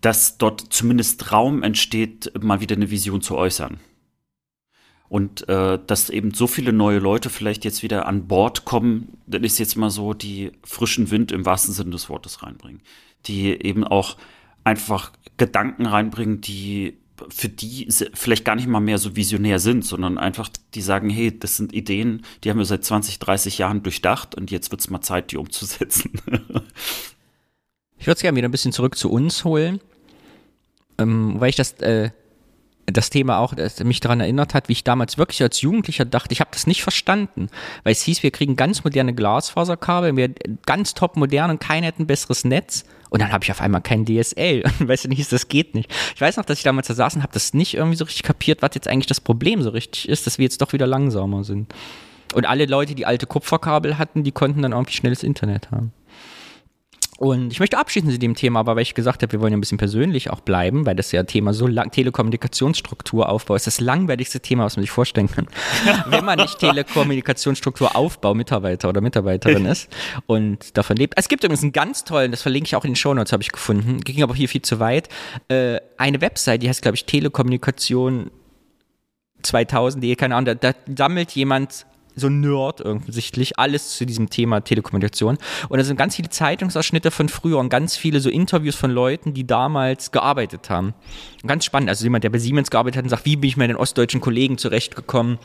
dass 0.00 0.38
dort 0.38 0.72
zumindest 0.72 1.32
Raum 1.32 1.62
entsteht, 1.62 2.32
mal 2.42 2.60
wieder 2.60 2.76
eine 2.76 2.90
Vision 2.90 3.22
zu 3.22 3.36
äußern. 3.36 3.78
Und 5.08 5.48
äh, 5.48 5.78
dass 5.86 6.10
eben 6.10 6.34
so 6.34 6.46
viele 6.46 6.72
neue 6.72 6.98
Leute 6.98 7.30
vielleicht 7.30 7.64
jetzt 7.64 7.82
wieder 7.82 8.06
an 8.06 8.26
Bord 8.26 8.64
kommen, 8.64 9.18
dann 9.26 9.44
ist 9.44 9.58
jetzt 9.58 9.76
mal 9.76 9.90
so, 9.90 10.14
die 10.14 10.52
frischen 10.64 11.10
Wind 11.10 11.30
im 11.32 11.46
wahrsten 11.46 11.72
Sinne 11.72 11.90
des 11.90 12.08
Wortes 12.08 12.42
reinbringen. 12.42 12.80
Die 13.26 13.50
eben 13.50 13.84
auch 13.84 14.16
einfach 14.64 15.12
Gedanken 15.36 15.86
reinbringen, 15.86 16.40
die 16.40 16.98
für 17.30 17.48
die 17.48 17.88
vielleicht 18.14 18.44
gar 18.44 18.56
nicht 18.56 18.68
mal 18.68 18.80
mehr 18.80 18.98
so 18.98 19.16
visionär 19.16 19.58
sind, 19.58 19.84
sondern 19.84 20.18
einfach, 20.18 20.50
die 20.74 20.82
sagen, 20.82 21.08
hey, 21.08 21.36
das 21.36 21.56
sind 21.56 21.72
Ideen, 21.72 22.22
die 22.44 22.50
haben 22.50 22.58
wir 22.58 22.66
seit 22.66 22.84
20, 22.84 23.18
30 23.18 23.58
Jahren 23.58 23.82
durchdacht 23.82 24.34
und 24.34 24.50
jetzt 24.50 24.70
wird 24.70 24.80
es 24.80 24.90
mal 24.90 25.00
Zeit, 25.00 25.32
die 25.32 25.38
umzusetzen. 25.38 26.12
ich 27.98 28.06
würde 28.06 28.16
es 28.16 28.22
gerne 28.22 28.36
wieder 28.36 28.48
ein 28.48 28.52
bisschen 28.52 28.72
zurück 28.72 28.96
zu 28.96 29.10
uns 29.10 29.44
holen, 29.44 29.80
ähm, 30.98 31.36
weil 31.38 31.50
ich 31.50 31.56
das 31.56 31.72
äh, 31.74 32.10
das 32.86 33.10
Thema 33.10 33.38
auch 33.38 33.54
das 33.54 33.82
mich 33.82 34.00
daran 34.00 34.20
erinnert 34.20 34.54
hat, 34.54 34.68
wie 34.68 34.72
ich 34.72 34.84
damals 34.84 35.18
wirklich 35.18 35.42
als 35.42 35.60
Jugendlicher 35.60 36.04
dachte, 36.04 36.32
ich 36.32 36.40
habe 36.40 36.50
das 36.52 36.66
nicht 36.66 36.82
verstanden, 36.82 37.48
weil 37.82 37.92
es 37.92 38.02
hieß, 38.02 38.22
wir 38.22 38.30
kriegen 38.30 38.56
ganz 38.56 38.84
moderne 38.84 39.14
Glasfaserkabel, 39.14 40.16
wir 40.16 40.30
ganz 40.64 40.94
top 40.94 41.16
modern 41.16 41.50
und 41.50 41.60
keiner 41.60 41.88
hätte 41.88 42.02
ein 42.02 42.06
besseres 42.06 42.44
Netz. 42.44 42.84
Und 43.08 43.22
dann 43.22 43.32
habe 43.32 43.44
ich 43.44 43.50
auf 43.50 43.60
einmal 43.60 43.82
kein 43.82 44.04
DSL. 44.04 44.64
Und 44.80 44.88
weißt 44.88 45.04
du 45.04 45.08
nicht, 45.08 45.30
das 45.30 45.46
geht 45.46 45.74
nicht. 45.74 45.90
Ich 46.14 46.20
weiß 46.20 46.36
noch, 46.36 46.44
dass 46.44 46.58
ich 46.58 46.64
damals 46.64 46.88
da 46.88 46.94
saß 46.94 47.14
und 47.14 47.22
habe 47.22 47.32
das 47.32 47.54
nicht 47.54 47.74
irgendwie 47.74 47.96
so 47.96 48.04
richtig 48.04 48.24
kapiert, 48.24 48.62
was 48.62 48.72
jetzt 48.74 48.88
eigentlich 48.88 49.06
das 49.06 49.20
Problem 49.20 49.62
so 49.62 49.70
richtig 49.70 50.08
ist, 50.08 50.26
dass 50.26 50.38
wir 50.38 50.42
jetzt 50.42 50.60
doch 50.60 50.72
wieder 50.72 50.88
langsamer 50.88 51.44
sind. 51.44 51.72
Und 52.34 52.46
alle 52.46 52.66
Leute, 52.66 52.96
die 52.96 53.06
alte 53.06 53.26
Kupferkabel 53.26 53.96
hatten, 53.96 54.24
die 54.24 54.32
konnten 54.32 54.60
dann 54.62 54.72
irgendwie 54.72 54.92
schnelles 54.92 55.22
Internet 55.22 55.70
haben. 55.70 55.92
Und 57.18 57.50
ich 57.50 57.60
möchte 57.60 57.78
abschließen 57.78 58.10
zu 58.10 58.18
dem 58.18 58.34
Thema, 58.34 58.60
aber 58.60 58.76
weil 58.76 58.82
ich 58.82 58.94
gesagt 58.94 59.22
habe, 59.22 59.32
wir 59.32 59.40
wollen 59.40 59.52
ja 59.52 59.56
ein 59.56 59.60
bisschen 59.60 59.78
persönlich 59.78 60.30
auch 60.30 60.40
bleiben, 60.40 60.84
weil 60.84 60.94
das 60.94 61.12
ja 61.12 61.22
Thema 61.22 61.54
so 61.54 61.66
lang, 61.66 61.90
Telekommunikationsstrukturaufbau 61.90 63.54
ist 63.54 63.66
das 63.66 63.80
langweiligste 63.80 64.40
Thema, 64.40 64.64
was 64.64 64.76
man 64.76 64.82
sich 64.82 64.90
vorstellen 64.90 65.30
kann. 65.30 65.46
Wenn 66.06 66.24
man 66.26 66.38
nicht 66.38 66.58
Telekommunikationsstrukturaufbau 66.58 68.34
Mitarbeiter 68.34 68.90
oder 68.90 69.00
Mitarbeiterin 69.00 69.64
ist 69.66 69.88
und 70.26 70.76
davon 70.76 70.96
lebt. 70.96 71.14
Es 71.16 71.28
gibt 71.28 71.42
übrigens 71.42 71.62
einen 71.62 71.72
ganz 71.72 72.04
tollen, 72.04 72.32
das 72.32 72.42
verlinke 72.42 72.66
ich 72.66 72.76
auch 72.76 72.84
in 72.84 72.90
den 72.90 72.96
Shownotes, 72.96 73.32
habe 73.32 73.42
ich 73.42 73.50
gefunden, 73.50 74.00
ging 74.02 74.22
aber 74.22 74.34
hier 74.34 74.48
viel 74.48 74.62
zu 74.62 74.78
weit, 74.78 75.08
äh, 75.48 75.80
eine 75.96 76.20
Website, 76.20 76.62
die 76.62 76.68
heißt, 76.68 76.82
glaube 76.82 76.96
ich, 76.96 77.06
Telekommunikation 77.06 78.30
2000, 79.42 80.18
keine 80.18 80.34
Ahnung, 80.36 80.56
da, 80.60 80.72
da 80.72 80.78
sammelt 80.96 81.32
jemand 81.32 81.86
so 82.16 82.28
ein 82.28 82.40
Nerd 82.40 82.80
offensichtlich, 82.80 83.58
alles 83.58 83.96
zu 83.96 84.06
diesem 84.06 84.30
Thema 84.30 84.60
Telekommunikation. 84.60 85.38
Und 85.68 85.78
da 85.78 85.84
sind 85.84 85.96
ganz 85.96 86.16
viele 86.16 86.30
Zeitungsausschnitte 86.30 87.10
von 87.10 87.28
früher 87.28 87.58
und 87.58 87.68
ganz 87.68 87.96
viele 87.96 88.20
so 88.20 88.30
Interviews 88.30 88.74
von 88.74 88.90
Leuten, 88.90 89.34
die 89.34 89.46
damals 89.46 90.10
gearbeitet 90.10 90.70
haben. 90.70 90.94
Ganz 91.46 91.66
spannend, 91.66 91.90
also 91.90 92.04
jemand, 92.04 92.24
der 92.24 92.30
bei 92.30 92.38
Siemens 92.38 92.70
gearbeitet 92.70 92.96
hat 92.96 93.04
und 93.04 93.10
sagt, 93.10 93.26
wie 93.26 93.36
bin 93.36 93.48
ich 93.48 93.56
mit 93.58 93.68
den 93.68 93.76
ostdeutschen 93.76 94.22
Kollegen 94.22 94.56
zurechtgekommen? 94.56 95.38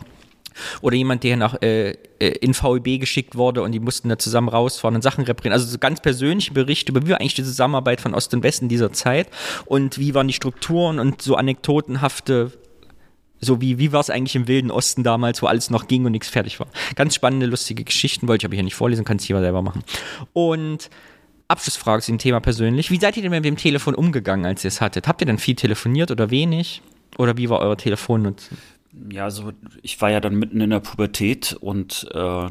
Oder 0.81 0.95
jemand, 0.95 1.23
der 1.23 1.37
nach 1.37 1.61
äh, 1.61 1.91
äh 2.19 2.29
in 2.41 2.53
VEB 2.53 2.99
geschickt 2.99 3.35
wurde 3.35 3.61
und 3.61 3.71
die 3.71 3.79
mussten 3.79 4.09
da 4.09 4.17
zusammen 4.17 4.49
rausfahren 4.49 4.95
und 4.95 5.01
Sachen 5.01 5.23
reparieren. 5.23 5.53
Also 5.53 5.65
so 5.65 5.77
ganz 5.77 6.01
persönliche 6.01 6.53
Berichte 6.53 6.91
über 6.91 7.05
wie 7.05 7.11
war 7.11 7.21
eigentlich 7.21 7.35
die 7.35 7.43
Zusammenarbeit 7.43 8.01
von 8.01 8.13
Ost 8.13 8.33
und 8.33 8.43
West 8.43 8.61
in 8.61 8.67
dieser 8.67 8.91
Zeit 8.91 9.29
und 9.65 9.97
wie 9.97 10.13
waren 10.13 10.27
die 10.27 10.33
Strukturen 10.33 10.99
und 10.99 11.21
so 11.21 11.35
anekdotenhafte 11.35 12.51
so 13.41 13.59
wie, 13.59 13.79
wie 13.79 13.91
war 13.91 13.99
es 13.99 14.09
eigentlich 14.09 14.35
im 14.35 14.47
Wilden 14.47 14.71
Osten 14.71 15.03
damals, 15.03 15.41
wo 15.41 15.47
alles 15.47 15.69
noch 15.69 15.87
ging 15.87 16.05
und 16.05 16.11
nichts 16.11 16.29
fertig 16.29 16.59
war. 16.59 16.67
Ganz 16.95 17.15
spannende, 17.15 17.47
lustige 17.47 17.83
Geschichten, 17.83 18.27
wollte 18.27 18.43
ich 18.43 18.45
aber 18.45 18.55
hier 18.55 18.63
nicht 18.63 18.75
vorlesen, 18.75 19.03
kann 19.03 19.17
es 19.17 19.27
jeder 19.27 19.41
selber 19.41 19.61
machen. 19.61 19.83
Und 20.33 20.89
Abschlussfrage 21.47 22.01
zu 22.01 22.11
dem 22.11 22.19
Thema 22.19 22.39
persönlich. 22.39 22.91
Wie 22.91 22.99
seid 22.99 23.17
ihr 23.17 23.23
denn 23.23 23.31
mit 23.31 23.43
dem 23.43 23.57
Telefon 23.57 23.95
umgegangen, 23.95 24.45
als 24.45 24.63
ihr 24.63 24.69
es 24.69 24.79
hattet? 24.79 25.07
Habt 25.07 25.21
ihr 25.21 25.27
dann 25.27 25.37
viel 25.37 25.55
telefoniert 25.55 26.11
oder 26.11 26.29
wenig? 26.29 26.81
Oder 27.17 27.35
wie 27.37 27.49
war 27.49 27.59
euer 27.59 27.77
Telefonnutzen? 27.77 28.57
Ja, 29.11 29.25
also 29.25 29.51
ich 29.81 29.99
war 30.01 30.11
ja 30.11 30.19
dann 30.19 30.35
mitten 30.35 30.61
in 30.61 30.69
der 30.69 30.79
Pubertät 30.79 31.53
und 31.59 32.07
äh, 32.13 32.47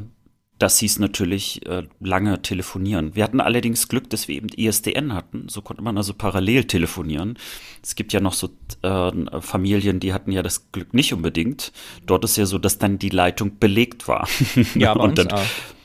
das 0.61 0.79
hieß 0.79 0.99
natürlich 0.99 1.67
äh, 1.67 1.85
lange 2.01 2.43
telefonieren. 2.43 3.17
Wir 3.17 3.25
hatten 3.25 3.41
allerdings 3.41 3.89
Glück, 3.89 4.11
dass 4.11 4.29
wir 4.29 4.37
eben 4.37 4.49
ISDN 4.49 5.15
hatten. 5.15 5.49
So 5.49 5.63
konnte 5.63 5.83
man 5.83 5.97
also 5.97 6.13
parallel 6.13 6.65
telefonieren. 6.65 7.39
Es 7.83 7.95
gibt 7.95 8.13
ja 8.13 8.21
noch 8.21 8.35
so 8.35 8.51
äh, 8.83 9.41
Familien, 9.41 10.01
die 10.01 10.13
hatten 10.13 10.33
ja 10.33 10.43
das 10.43 10.71
Glück 10.71 10.93
nicht 10.93 11.15
unbedingt. 11.15 11.73
Dort 12.05 12.25
ist 12.25 12.37
ja 12.37 12.45
so, 12.45 12.59
dass 12.59 12.77
dann 12.77 12.99
die 12.99 13.09
Leitung 13.09 13.59
belegt 13.59 14.07
war. 14.07 14.29
Ja, 14.75 14.93
bei 14.93 15.01
und 15.05 15.17
dann, 15.17 15.33
auch. 15.33 15.43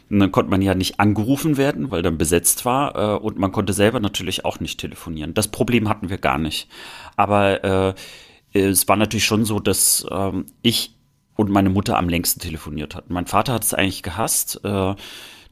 Und 0.10 0.20
dann 0.20 0.34
konnte 0.34 0.52
man 0.52 0.62
ja 0.62 0.76
nicht 0.76 1.00
angerufen 1.00 1.56
werden, 1.56 1.90
weil 1.90 2.02
dann 2.02 2.18
besetzt 2.18 2.66
war. 2.66 2.96
Äh, 2.96 3.18
und 3.18 3.40
man 3.40 3.54
konnte 3.54 3.72
selber 3.72 4.02
natürlich 4.02 4.44
auch 4.44 4.60
nicht 4.60 4.78
telefonieren. 4.78 5.34
Das 5.34 5.48
Problem 5.48 5.88
hatten 5.88 6.10
wir 6.10 6.18
gar 6.18 6.38
nicht. 6.38 6.68
Aber 7.16 7.64
äh, 7.64 7.94
es 8.52 8.90
war 8.90 8.98
natürlich 8.98 9.26
schon 9.26 9.46
so, 9.46 9.62
dass 9.62 10.06
ähm, 10.12 10.48
ich 10.62 10.96
und 11.36 11.50
meine 11.50 11.70
Mutter 11.70 11.98
am 11.98 12.10
längsten 12.10 12.40
telefoniert 12.40 12.96
hat. 12.96 13.10
Mein 13.10 13.28
Vater 13.28 13.54
hat 13.54 13.64
es 13.64 13.74
eigentlich 13.74 14.04
gehasst. 14.04 14.62
Äh, 14.64 14.96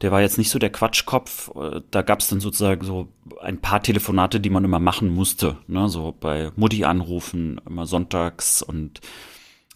der 0.02 0.12
war 0.12 0.22
jetzt 0.22 0.38
nicht 0.38 0.50
so 0.50 0.60
der 0.60 0.72
Quatschkopf. 0.72 1.52
Äh, 1.56 1.82
da 1.92 2.02
gab 2.02 2.20
es 2.20 2.28
dann 2.28 2.40
sozusagen 2.40 2.86
so 2.86 3.10
ein 3.42 3.60
paar 3.60 3.84
Telefonate, 3.84 4.40
die 4.40 4.50
man 4.50 4.66
immer 4.66 4.80
machen 4.80 5.10
musste. 5.10 5.58
Ne? 5.68 5.90
So 5.90 6.16
bei 6.18 6.52
Mutti 6.56 6.84
anrufen, 6.86 7.62
immer 7.68 7.86
sonntags 7.86 8.62
und 8.62 9.02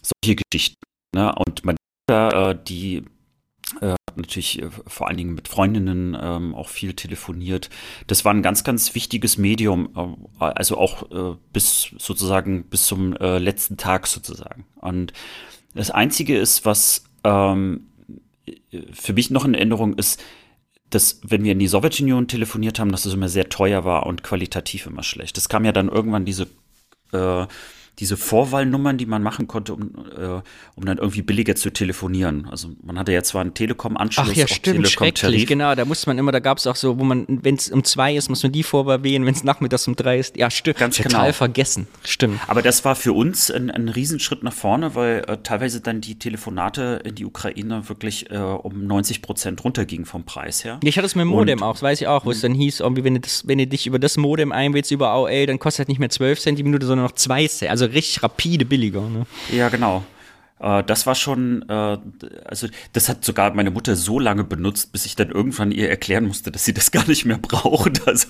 solche 0.02 0.36
Geschichten. 0.36 0.82
Ne? 1.14 1.34
Und 1.34 1.64
meine 1.64 1.78
Mutter, 2.08 2.50
äh, 2.50 2.58
die 2.66 3.04
äh, 3.80 3.94
natürlich 4.16 4.62
vor 4.86 5.08
allen 5.08 5.16
Dingen 5.16 5.34
mit 5.34 5.46
Freundinnen 5.46 6.16
ähm, 6.20 6.54
auch 6.54 6.68
viel 6.68 6.94
telefoniert. 6.94 7.70
Das 8.06 8.24
war 8.24 8.34
ein 8.34 8.42
ganz, 8.42 8.64
ganz 8.64 8.94
wichtiges 8.94 9.38
Medium, 9.38 10.26
also 10.40 10.76
auch 10.76 11.36
bis 11.52 11.94
sozusagen 11.98 12.64
bis 12.64 12.86
zum 12.86 13.12
letzten 13.12 13.76
Tag 13.76 14.08
sozusagen. 14.08 14.66
Und 14.74 15.12
das 15.74 15.90
Einzige 15.90 16.38
ist, 16.38 16.64
was 16.64 17.04
ähm, 17.24 17.88
für 18.92 19.12
mich 19.12 19.30
noch 19.30 19.44
in 19.44 19.54
Erinnerung 19.54 19.94
ist, 19.94 20.22
dass 20.90 21.20
wenn 21.22 21.44
wir 21.44 21.52
in 21.52 21.58
die 21.58 21.68
Sowjetunion 21.68 22.28
telefoniert 22.28 22.78
haben, 22.78 22.92
dass 22.92 23.04
es 23.04 23.12
immer 23.12 23.28
sehr 23.28 23.48
teuer 23.48 23.84
war 23.84 24.06
und 24.06 24.22
qualitativ 24.22 24.86
immer 24.86 25.02
schlecht. 25.02 25.36
Es 25.36 25.48
kam 25.48 25.64
ja 25.64 25.72
dann 25.72 25.88
irgendwann 25.88 26.24
diese 26.24 26.46
äh, 27.12 27.46
diese 27.98 28.16
Vorwahlnummern, 28.16 28.96
die 28.96 29.06
man 29.06 29.22
machen 29.22 29.48
konnte, 29.48 29.74
um, 29.74 29.90
äh, 30.16 30.40
um 30.76 30.84
dann 30.84 30.98
irgendwie 30.98 31.22
billiger 31.22 31.56
zu 31.56 31.70
telefonieren. 31.70 32.46
Also 32.50 32.70
man 32.82 32.98
hatte 32.98 33.12
ja 33.12 33.22
zwar 33.22 33.40
einen 33.40 33.54
Telekom-Anschluss, 33.54 34.28
Ach 34.30 34.34
ja, 34.34 34.46
stimmt, 34.46 34.88
schrecklich, 34.88 35.46
genau. 35.46 35.74
Da 35.74 35.84
musste 35.84 36.08
man 36.08 36.18
immer, 36.18 36.30
da 36.30 36.38
gab 36.38 36.58
es 36.58 36.66
auch 36.66 36.76
so, 36.76 36.98
wo 36.98 37.04
man, 37.04 37.26
wenn 37.28 37.56
es 37.56 37.70
um 37.70 37.82
zwei 37.82 38.14
ist, 38.14 38.28
muss 38.28 38.42
man 38.42 38.52
die 38.52 38.62
Vorwahl 38.62 39.02
wählen, 39.02 39.26
wenn 39.26 39.34
es 39.34 39.42
nachmittags 39.42 39.88
um 39.88 39.96
drei 39.96 40.18
ist. 40.18 40.36
Ja, 40.36 40.50
stimmt. 40.50 40.78
Ganz 40.78 40.96
Total 40.96 41.22
genau. 41.22 41.32
vergessen. 41.32 41.88
Stimmt. 42.04 42.40
Aber 42.46 42.62
das 42.62 42.84
war 42.84 42.94
für 42.94 43.12
uns 43.12 43.50
ein, 43.50 43.70
ein 43.70 43.88
Riesenschritt 43.88 44.42
nach 44.44 44.52
vorne, 44.52 44.94
weil 44.94 45.24
äh, 45.26 45.38
teilweise 45.42 45.80
dann 45.80 46.00
die 46.00 46.18
Telefonate 46.18 47.00
in 47.04 47.16
die 47.16 47.24
Ukraine 47.24 47.88
wirklich 47.88 48.30
äh, 48.30 48.36
um 48.36 48.86
90 48.86 49.22
Prozent 49.22 49.64
runtergingen 49.64 50.06
vom 50.06 50.24
Preis 50.24 50.64
her. 50.64 50.78
Ich 50.84 50.96
hatte 50.96 51.06
es 51.06 51.16
mit 51.16 51.22
dem 51.22 51.28
Modem 51.28 51.62
auch, 51.62 51.72
das 51.72 51.82
weiß 51.82 52.00
ich 52.00 52.06
auch, 52.06 52.24
wo 52.24 52.30
es 52.30 52.40
dann 52.40 52.54
hieß, 52.54 52.80
irgendwie, 52.80 53.02
wenn 53.02 53.14
du, 53.14 53.20
das, 53.20 53.46
wenn 53.48 53.58
du 53.58 53.66
dich 53.66 53.86
über 53.86 53.98
das 53.98 54.16
Modem 54.16 54.52
einwählst, 54.52 54.90
über 54.92 55.08
AOL, 55.10 55.46
dann 55.46 55.58
kostet 55.58 55.80
halt 55.80 55.88
nicht 55.88 55.98
mehr 55.98 56.10
12 56.10 56.38
Cent 56.40 56.58
die 56.58 56.62
Minute, 56.62 56.86
sondern 56.86 57.06
noch 57.06 57.12
2 57.12 57.48
Cent. 57.48 57.70
Also 57.70 57.87
richtig 57.92 58.22
rapide 58.22 58.64
billiger. 58.64 59.08
Ne? 59.08 59.26
Ja, 59.52 59.68
genau. 59.68 60.04
Äh, 60.60 60.82
das 60.84 61.06
war 61.06 61.14
schon, 61.14 61.62
äh, 61.68 61.98
also 62.44 62.68
das 62.92 63.08
hat 63.08 63.24
sogar 63.24 63.54
meine 63.54 63.70
Mutter 63.70 63.96
so 63.96 64.18
lange 64.18 64.44
benutzt, 64.44 64.92
bis 64.92 65.06
ich 65.06 65.16
dann 65.16 65.30
irgendwann 65.30 65.70
ihr 65.70 65.88
erklären 65.88 66.26
musste, 66.26 66.50
dass 66.50 66.64
sie 66.64 66.74
das 66.74 66.90
gar 66.92 67.06
nicht 67.06 67.24
mehr 67.24 67.38
braucht. 67.38 68.06
Also, 68.06 68.28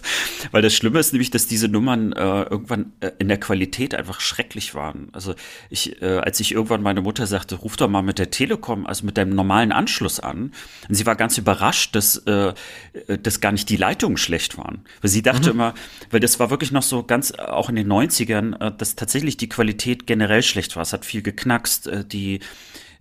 weil 0.51 0.63
das 0.63 0.75
Schlimme 0.75 0.99
ist 0.99 1.13
nämlich, 1.13 1.31
dass 1.31 1.47
diese 1.47 1.69
Nummern 1.69 2.13
äh, 2.13 2.43
irgendwann 2.43 2.93
in 3.19 3.29
der 3.29 3.39
Qualität 3.39 3.95
einfach 3.95 4.21
schrecklich 4.21 4.75
waren. 4.75 5.09
Also 5.13 5.35
ich, 5.71 6.03
als 6.03 6.41
ich 6.41 6.53
irgendwann 6.53 6.83
meine 6.83 7.01
Mutter 7.01 7.27
sagte, 7.27 7.57
ruf 7.57 7.77
doch 7.77 7.89
mal 7.89 8.03
mit 8.03 8.19
der 8.19 8.31
Telekom, 8.31 8.87
also 8.87 9.05
mit 9.07 9.17
deinem 9.17 9.35
normalen 9.35 9.73
Anschluss 9.73 10.21
an, 10.21 10.53
und 10.89 10.95
sie 10.95 11.07
war 11.07 11.17
ganz 11.17 11.39
überrascht, 11.39 11.95
dass, 11.95 12.23
dass 12.25 13.41
gar 13.41 13.53
nicht 13.53 13.69
die 13.69 13.77
Leitungen 13.77 14.17
schlecht 14.17 14.59
waren. 14.59 14.85
Weil 15.01 15.11
sie 15.11 15.23
dachte 15.23 15.51
mhm. 15.51 15.57
immer, 15.57 15.75
weil 16.11 16.21
das 16.21 16.41
war 16.41 16.51
wirklich 16.51 16.73
noch 16.73 16.83
so 16.83 17.03
ganz, 17.03 17.33
auch 17.33 17.69
in 17.69 17.77
den 17.77 17.91
90ern, 17.91 18.61
äh, 18.61 18.73
dass 18.77 18.97
tatsächlich 18.97 19.37
die 19.37 19.49
Qualität 19.49 20.07
generell 20.07 20.43
schlecht 20.43 20.77
war. 20.77 20.83
Es 20.83 20.93
hat 20.93 21.05
viel 21.05 21.23
geknackst, 21.23 21.91
die 22.11 22.18
die 22.19 22.41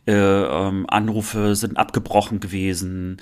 äh, 0.08 0.14
ähm, 0.14 0.86
Anrufe 0.88 1.56
sind 1.56 1.78
abgebrochen 1.78 2.40
gewesen. 2.40 3.18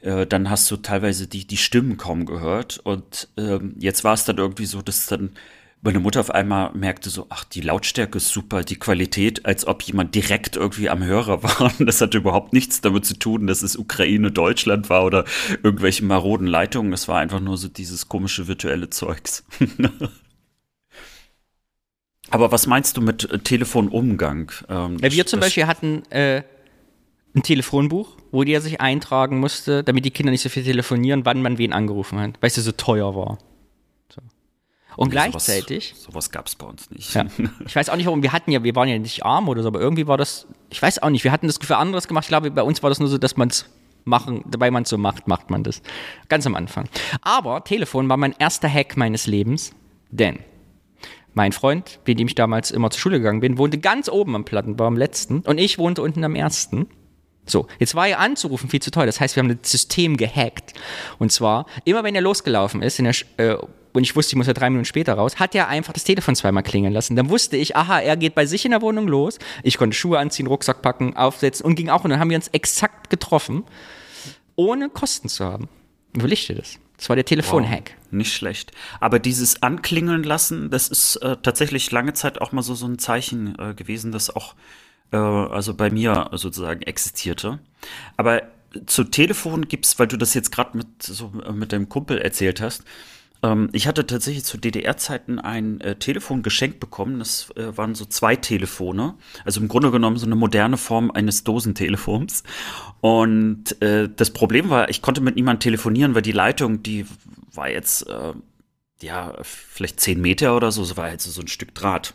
Äh, 0.00 0.26
dann 0.26 0.48
hast 0.48 0.70
du 0.70 0.76
teilweise 0.76 1.26
die, 1.26 1.46
die 1.46 1.56
Stimmen 1.56 1.96
kaum 1.96 2.24
gehört. 2.24 2.78
Und 2.78 3.28
ähm, 3.36 3.74
jetzt 3.78 4.04
war 4.04 4.14
es 4.14 4.24
dann 4.24 4.38
irgendwie 4.38 4.66
so, 4.66 4.80
dass 4.80 5.06
dann 5.06 5.30
meine 5.82 6.00
Mutter 6.00 6.20
auf 6.20 6.30
einmal 6.30 6.72
merkte 6.74 7.08
so, 7.08 7.26
ach, 7.30 7.44
die 7.44 7.62
Lautstärke 7.62 8.18
ist 8.18 8.28
super, 8.28 8.64
die 8.64 8.76
Qualität, 8.76 9.46
als 9.46 9.66
ob 9.66 9.82
jemand 9.82 10.14
direkt 10.14 10.56
irgendwie 10.56 10.90
am 10.90 11.02
Hörer 11.02 11.42
war. 11.42 11.72
Das 11.78 12.00
hatte 12.00 12.18
überhaupt 12.18 12.52
nichts 12.52 12.80
damit 12.80 13.04
zu 13.04 13.18
tun, 13.18 13.46
dass 13.46 13.62
es 13.62 13.76
Ukraine, 13.76 14.30
Deutschland 14.30 14.90
war 14.90 15.04
oder 15.04 15.24
irgendwelche 15.62 16.04
maroden 16.04 16.46
Leitungen. 16.46 16.90
Das 16.90 17.08
war 17.08 17.18
einfach 17.18 17.40
nur 17.40 17.56
so 17.56 17.68
dieses 17.68 18.08
komische 18.08 18.46
virtuelle 18.46 18.90
Zeugs. 18.90 19.44
Aber 22.28 22.52
was 22.52 22.66
meinst 22.66 22.96
du 22.96 23.00
mit 23.00 23.30
äh, 23.30 23.38
Telefonumgang? 23.38 24.52
Ähm, 24.68 24.98
ja, 25.00 25.10
wir 25.10 25.26
zum 25.26 25.40
Beispiel 25.40 25.66
hatten 25.66 26.02
äh, 26.10 26.42
ein 27.34 27.42
Telefonbuch, 27.42 28.16
wo 28.30 28.44
der 28.44 28.60
sich 28.60 28.80
eintragen 28.80 29.40
musste, 29.40 29.82
damit 29.82 30.04
die 30.04 30.10
Kinder 30.10 30.30
nicht 30.30 30.42
so 30.42 30.48
viel 30.48 30.62
telefonieren, 30.64 31.24
wann 31.24 31.42
man 31.42 31.58
wen 31.58 31.72
angerufen 31.72 32.18
hat, 32.20 32.34
weil 32.40 32.48
es 32.48 32.56
ja 32.56 32.62
so 32.62 32.72
teuer 32.72 33.14
war. 33.16 33.38
So. 34.14 34.20
Und 34.96 35.08
Nee, 35.08 35.12
gleichzeitig, 35.12 35.94
Sowas, 35.96 36.04
sowas 36.04 36.30
gab 36.30 36.46
es 36.46 36.56
bei 36.56 36.66
uns 36.66 36.90
nicht. 36.90 37.14
ja, 37.14 37.26
ich 37.66 37.74
weiß 37.74 37.88
auch 37.88 37.96
nicht, 37.96 38.06
warum, 38.06 38.22
wir 38.22 38.32
hatten 38.32 38.52
ja, 38.52 38.62
wir 38.62 38.74
waren 38.76 38.88
ja 38.88 38.98
nicht 38.98 39.24
arm 39.24 39.48
oder 39.48 39.62
so, 39.62 39.68
aber 39.68 39.80
irgendwie 39.80 40.06
war 40.06 40.16
das, 40.16 40.46
ich 40.70 40.80
weiß 40.80 41.02
auch 41.02 41.10
nicht, 41.10 41.24
wir 41.24 41.32
hatten 41.32 41.46
das 41.46 41.58
für 41.58 41.76
anderes 41.78 42.06
gemacht. 42.06 42.24
Ich 42.24 42.28
glaube, 42.28 42.50
bei 42.50 42.62
uns 42.62 42.82
war 42.82 42.90
das 42.90 43.00
nur 43.00 43.08
so, 43.08 43.18
dass 43.18 43.36
man 43.36 43.48
es 43.48 43.66
machen, 44.04 44.42
weil 44.56 44.70
man 44.70 44.84
es 44.84 44.88
so 44.88 44.98
macht, 44.98 45.28
macht 45.28 45.50
man 45.50 45.62
das. 45.62 45.82
Ganz 46.28 46.46
am 46.46 46.54
Anfang. 46.54 46.88
Aber 47.22 47.64
Telefon 47.64 48.08
war 48.08 48.16
mein 48.16 48.34
erster 48.38 48.68
Hack 48.68 48.96
meines 48.96 49.26
Lebens, 49.26 49.72
denn 50.10 50.38
mein 51.34 51.52
Freund, 51.52 52.00
mit 52.06 52.18
dem 52.18 52.26
ich 52.26 52.34
damals 52.34 52.70
immer 52.70 52.90
zur 52.90 53.00
Schule 53.00 53.18
gegangen 53.18 53.40
bin, 53.40 53.58
wohnte 53.58 53.78
ganz 53.78 54.08
oben 54.08 54.34
am 54.34 54.44
Plattenbau, 54.44 54.86
am 54.86 54.96
letzten, 54.96 55.40
und 55.40 55.58
ich 55.58 55.78
wohnte 55.78 56.02
unten 56.02 56.24
am 56.24 56.34
ersten. 56.34 56.86
So, 57.46 57.66
jetzt 57.78 57.94
war 57.94 58.06
er 58.06 58.20
anzurufen 58.20 58.70
viel 58.70 58.80
zu 58.80 58.90
teuer. 58.90 59.06
Das 59.06 59.20
heißt, 59.20 59.34
wir 59.34 59.42
haben 59.42 59.58
das 59.60 59.70
System 59.70 60.16
gehackt. 60.16 60.74
Und 61.18 61.32
zwar, 61.32 61.66
immer 61.84 62.04
wenn 62.04 62.14
er 62.14 62.20
losgelaufen 62.20 62.82
ist, 62.82 62.98
der, 62.98 63.14
äh, 63.38 63.56
und 63.92 64.02
ich 64.04 64.14
wusste, 64.14 64.32
ich 64.32 64.36
muss 64.36 64.46
ja 64.46 64.52
drei 64.52 64.70
Minuten 64.70 64.84
später 64.84 65.14
raus, 65.14 65.40
hat 65.40 65.54
er 65.54 65.68
einfach 65.68 65.92
das 65.92 66.04
Telefon 66.04 66.36
zweimal 66.36 66.62
klingeln 66.62 66.92
lassen. 66.92 67.16
Dann 67.16 67.28
wusste 67.28 67.56
ich, 67.56 67.76
aha, 67.76 67.98
er 68.00 68.16
geht 68.16 68.34
bei 68.34 68.46
sich 68.46 68.64
in 68.64 68.70
der 68.70 68.82
Wohnung 68.82 69.08
los. 69.08 69.38
Ich 69.64 69.78
konnte 69.78 69.96
Schuhe 69.96 70.18
anziehen, 70.18 70.46
Rucksack 70.46 70.80
packen, 70.82 71.16
aufsetzen 71.16 71.66
und 71.66 71.74
ging 71.74 71.88
auch. 71.88 72.04
Und 72.04 72.10
dann 72.10 72.20
haben 72.20 72.30
wir 72.30 72.36
uns 72.36 72.48
exakt 72.48 73.10
getroffen, 73.10 73.64
ohne 74.54 74.88
Kosten 74.88 75.28
zu 75.28 75.44
haben. 75.44 75.68
Ich 76.14 76.46
dir 76.46 76.56
das? 76.56 76.78
Das 77.00 77.08
war 77.08 77.16
der 77.16 77.24
Telefonhack. 77.24 77.96
Nicht 78.10 78.34
schlecht. 78.34 78.72
Aber 79.00 79.18
dieses 79.18 79.62
Anklingeln 79.62 80.22
lassen, 80.22 80.68
das 80.68 80.88
ist 80.88 81.16
äh, 81.16 81.38
tatsächlich 81.42 81.90
lange 81.90 82.12
Zeit 82.12 82.42
auch 82.42 82.52
mal 82.52 82.60
so, 82.60 82.74
so 82.74 82.86
ein 82.86 82.98
Zeichen 82.98 83.58
äh, 83.58 83.72
gewesen, 83.72 84.12
das 84.12 84.28
auch 84.28 84.54
äh, 85.10 85.16
also 85.16 85.72
bei 85.72 85.90
mir 85.90 86.28
sozusagen 86.32 86.82
existierte. 86.82 87.58
Aber 88.18 88.42
zu 88.84 89.04
Telefon 89.04 89.66
gibt's, 89.66 89.98
weil 89.98 90.08
du 90.08 90.18
das 90.18 90.34
jetzt 90.34 90.52
gerade 90.52 90.76
mit 90.76 91.02
so 91.02 91.32
äh, 91.42 91.52
mit 91.52 91.72
deinem 91.72 91.88
Kumpel 91.88 92.18
erzählt 92.18 92.60
hast. 92.60 92.84
Ähm, 93.42 93.68
ich 93.72 93.86
hatte 93.86 94.06
tatsächlich 94.06 94.44
zu 94.44 94.58
DDR-Zeiten 94.58 95.38
ein 95.38 95.80
äh, 95.80 95.96
Telefon 95.96 96.42
geschenkt 96.42 96.80
bekommen. 96.80 97.18
Das 97.18 97.50
äh, 97.56 97.76
waren 97.76 97.94
so 97.94 98.04
zwei 98.04 98.36
Telefone. 98.36 99.14
Also 99.44 99.60
im 99.60 99.68
Grunde 99.68 99.90
genommen 99.90 100.16
so 100.16 100.26
eine 100.26 100.36
moderne 100.36 100.76
Form 100.76 101.10
eines 101.10 101.44
Dosentelefons. 101.44 102.42
Und 103.00 103.80
äh, 103.82 104.08
das 104.14 104.30
Problem 104.30 104.70
war, 104.70 104.88
ich 104.90 105.02
konnte 105.02 105.20
mit 105.20 105.36
niemandem 105.36 105.60
telefonieren, 105.60 106.14
weil 106.14 106.22
die 106.22 106.32
Leitung, 106.32 106.82
die 106.82 107.06
war 107.52 107.70
jetzt 107.70 108.08
äh, 108.08 108.32
ja 109.02 109.34
vielleicht 109.42 110.00
zehn 110.00 110.20
Meter 110.20 110.56
oder 110.56 110.72
so, 110.72 110.84
so 110.84 110.96
war 110.96 111.10
jetzt 111.10 111.24
so 111.24 111.40
ein 111.40 111.48
Stück 111.48 111.74
Draht. 111.74 112.14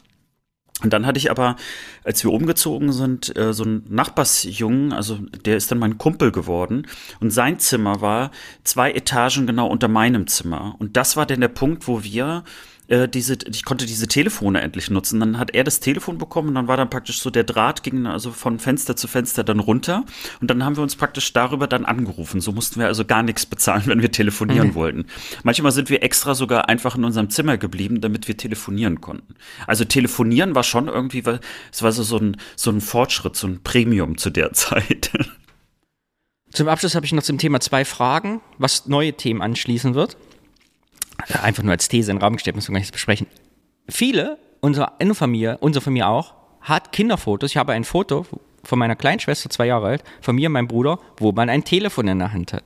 Und 0.84 0.92
dann 0.92 1.06
hatte 1.06 1.18
ich 1.18 1.32
aber, 1.32 1.56
als 2.04 2.24
wir 2.24 2.32
umgezogen 2.32 2.92
sind, 2.92 3.36
äh, 3.38 3.54
so 3.54 3.64
einen 3.64 3.86
Nachbarsjungen, 3.90 4.92
also 4.92 5.20
der 5.46 5.56
ist 5.56 5.72
dann 5.72 5.80
mein 5.80 5.98
Kumpel 5.98 6.34
geworden. 6.34 6.86
Und 7.22 7.32
sein 7.32 7.60
Zimmer 7.60 8.02
war 8.02 8.32
zwei 8.66 8.92
Etagen 8.92 9.48
genau 9.48 9.68
unter 9.68 9.88
meinem 9.88 10.28
Zimmer. 10.28 10.76
Und 10.80 10.98
das 10.98 11.16
war 11.16 11.26
dann 11.26 11.40
der 11.40 11.48
Punkt, 11.48 11.88
wo 11.88 12.04
wir 12.04 12.44
äh, 12.88 13.08
diese, 13.08 13.38
ich 13.50 13.66
konnte 13.66 13.86
diese 13.86 14.08
Telefone 14.08 14.62
endlich 14.62 14.90
nutzen. 14.90 15.20
Dann 15.20 15.40
hat 15.40 15.54
er 15.54 15.64
das 15.64 15.80
Telefon 15.80 16.18
bekommen 16.18 16.50
und 16.50 16.56
dann 16.56 16.68
war 16.68 16.78
dann 16.78 16.90
praktisch 16.90 17.20
so 17.20 17.30
der 17.30 17.44
Draht 17.44 17.84
ging 17.84 18.06
also 18.06 18.32
von 18.32 18.60
Fenster 18.60 18.96
zu 18.96 19.08
Fenster 19.08 19.44
dann 19.44 19.60
runter. 19.60 20.06
Und 20.42 20.50
dann 20.50 20.64
haben 20.64 20.76
wir 20.76 20.84
uns 20.84 20.96
praktisch 20.96 21.32
darüber 21.34 21.68
dann 21.68 21.86
angerufen. 21.86 22.42
So 22.42 22.52
mussten 22.52 22.80
wir 22.80 22.88
also 22.88 23.06
gar 23.06 23.24
nichts 23.24 23.46
bezahlen, 23.46 23.84
wenn 23.86 24.02
wir 24.02 24.12
telefonieren 24.12 24.76
wollten. 24.76 25.06
Manchmal 25.44 25.72
sind 25.72 25.90
wir 25.90 26.04
extra 26.04 26.36
sogar 26.36 26.70
einfach 26.70 26.96
in 26.96 27.04
unserem 27.04 27.30
Zimmer 27.30 27.58
geblieben, 27.58 28.02
damit 28.02 28.28
wir 28.28 28.38
telefonieren 28.38 29.02
konnten. 29.02 29.36
Also 29.68 29.86
telefonieren 29.86 30.56
war 30.56 30.64
schon 30.64 30.88
irgendwie, 30.88 31.26
weil 31.26 31.40
es 31.72 31.82
war 31.82 31.92
so, 31.92 32.04
so 32.04 32.18
ein, 32.18 32.38
so 32.56 32.72
ein 32.72 32.82
Fortschritt, 32.82 33.36
so 33.36 33.48
ein 33.48 33.62
Premium 33.64 34.18
zu 34.18 34.30
der 34.30 34.54
Zeit. 34.54 35.12
Zum 36.52 36.70
Abschluss 36.70 36.96
habe 36.96 37.06
ich 37.06 37.12
noch 37.12 37.24
zum 37.24 37.38
Thema 37.38 37.60
zwei 37.60 37.84
Fragen, 37.84 38.42
was 38.58 38.88
neue 38.88 39.14
Themen 39.14 39.42
anschließen 39.42 39.94
wird. 39.94 40.16
Einfach 41.42 41.64
nur 41.64 41.72
als 41.72 41.88
These 41.88 42.12
in 42.12 42.18
den 42.18 42.24
Raum 42.24 42.34
gestellt, 42.34 42.56
müssen 42.56 42.70
wir 42.70 42.76
gar 42.76 42.82
nicht 42.82 42.92
besprechen. 42.92 43.28
Viele 43.90 44.38
unserer 44.62 44.94
in 45.00 45.10
der 45.10 45.16
Familie, 45.16 45.58
unsere 45.60 45.84
Familie 45.84 46.08
auch, 46.08 46.34
hat 46.62 46.92
Kinderfotos. 46.92 47.52
Ich 47.52 47.58
habe 47.58 47.74
ein 47.74 47.84
Foto 47.84 48.26
von 48.64 48.80
meiner 48.80 48.96
kleinen 48.96 49.20
Schwester, 49.20 49.50
zwei 49.50 49.68
Jahre 49.68 49.88
alt, 49.88 50.04
von 50.22 50.36
mir 50.36 50.48
und 50.50 50.54
meinem 50.54 50.68
Bruder, 50.68 51.00
wo 51.18 51.32
man 51.32 51.50
ein 51.50 51.64
Telefon 51.64 52.08
in 52.08 52.20
der 52.20 52.34
Hand 52.34 52.54
hat. 52.54 52.64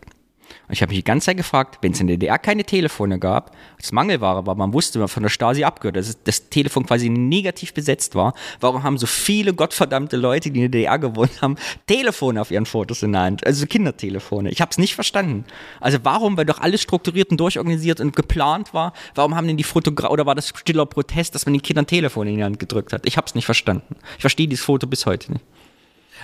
Ich 0.72 0.84
habe 0.84 0.91
mich 0.91 0.99
die 0.99 1.03
ganze 1.03 1.26
Zeit 1.26 1.38
gefragt, 1.38 1.80
wenn 1.82 1.93
es 1.93 1.99
in 1.99 2.05
der 2.05 2.17
DDR 2.17 2.38
keine 2.38 2.63
Telefone 2.63 3.17
gab, 3.17 3.55
als 3.78 3.91
Mangelware 3.91 4.45
war, 4.45 4.53
man 4.55 4.72
wusste 4.72 5.07
von 5.07 5.24
der 5.24 5.30
Stasi 5.30 5.63
abgehört, 5.63 5.95
dass 5.95 6.24
das 6.24 6.49
Telefon 6.49 6.86
quasi 6.86 7.09
negativ 7.09 7.74
besetzt 7.74 8.13
war, 8.13 8.36
warum 8.59 8.84
haben 8.84 8.99
so 8.99 9.07
viele 9.07 9.53
gottverdammte 9.53 10.15
Leute, 10.15 10.51
die 10.51 10.59
in 10.59 10.72
der 10.72 10.82
DDR 10.82 10.99
gewohnt 10.99 11.41
haben, 11.41 11.55
Telefone 11.88 12.39
auf 12.39 12.51
ihren 12.51 12.67
Fotos 12.67 13.01
in 13.01 13.13
der 13.13 13.22
Hand, 13.22 13.45
also 13.47 13.65
Kindertelefone. 13.65 14.51
Ich 14.51 14.61
habe 14.61 14.70
es 14.70 14.78
nicht 14.78 14.93
verstanden. 14.93 15.45
Also 15.80 15.97
warum, 16.03 16.38
weil 16.38 16.45
doch 16.45 16.59
alles 16.59 16.82
strukturiert 16.84 17.32
und 17.32 17.39
durchorganisiert 17.39 17.99
und 17.99 18.15
geplant 18.15 18.74
war, 18.74 18.93
warum 19.15 19.36
haben 19.36 19.47
denn 19.47 19.57
die 19.57 19.63
Fotografen, 19.63 20.13
oder 20.13 20.28
war 20.28 20.36
das 20.36 20.49
stiller 20.49 20.86
Protest, 20.86 21.34
dass 21.34 21.47
man 21.47 21.53
den 21.53 21.63
Kindern 21.63 21.88
Telefone 21.88 22.30
in 22.30 22.38
die 22.38 22.43
Hand 22.43 22.59
gedrückt 22.59 22.93
hat? 22.93 23.07
Ich 23.07 23.17
habe 23.17 23.26
es 23.26 23.34
nicht 23.34 23.45
verstanden. 23.45 23.95
Ich 24.17 24.22
verstehe 24.22 24.47
dieses 24.47 24.65
Foto 24.65 24.86
bis 24.86 25.07
heute 25.07 25.34
nicht. 25.34 25.45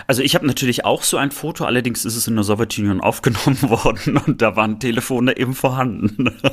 Also 0.07 0.21
ich 0.21 0.35
habe 0.35 0.45
natürlich 0.45 0.85
auch 0.85 1.03
so 1.03 1.17
ein 1.17 1.31
Foto, 1.31 1.65
allerdings 1.65 2.05
ist 2.05 2.15
es 2.15 2.27
in 2.27 2.35
der 2.35 2.43
Sowjetunion 2.43 3.01
aufgenommen 3.01 3.61
worden 3.63 4.17
und 4.17 4.41
da 4.41 4.55
waren 4.55 4.79
Telefone 4.79 5.37
eben 5.37 5.53
vorhanden. 5.53 6.35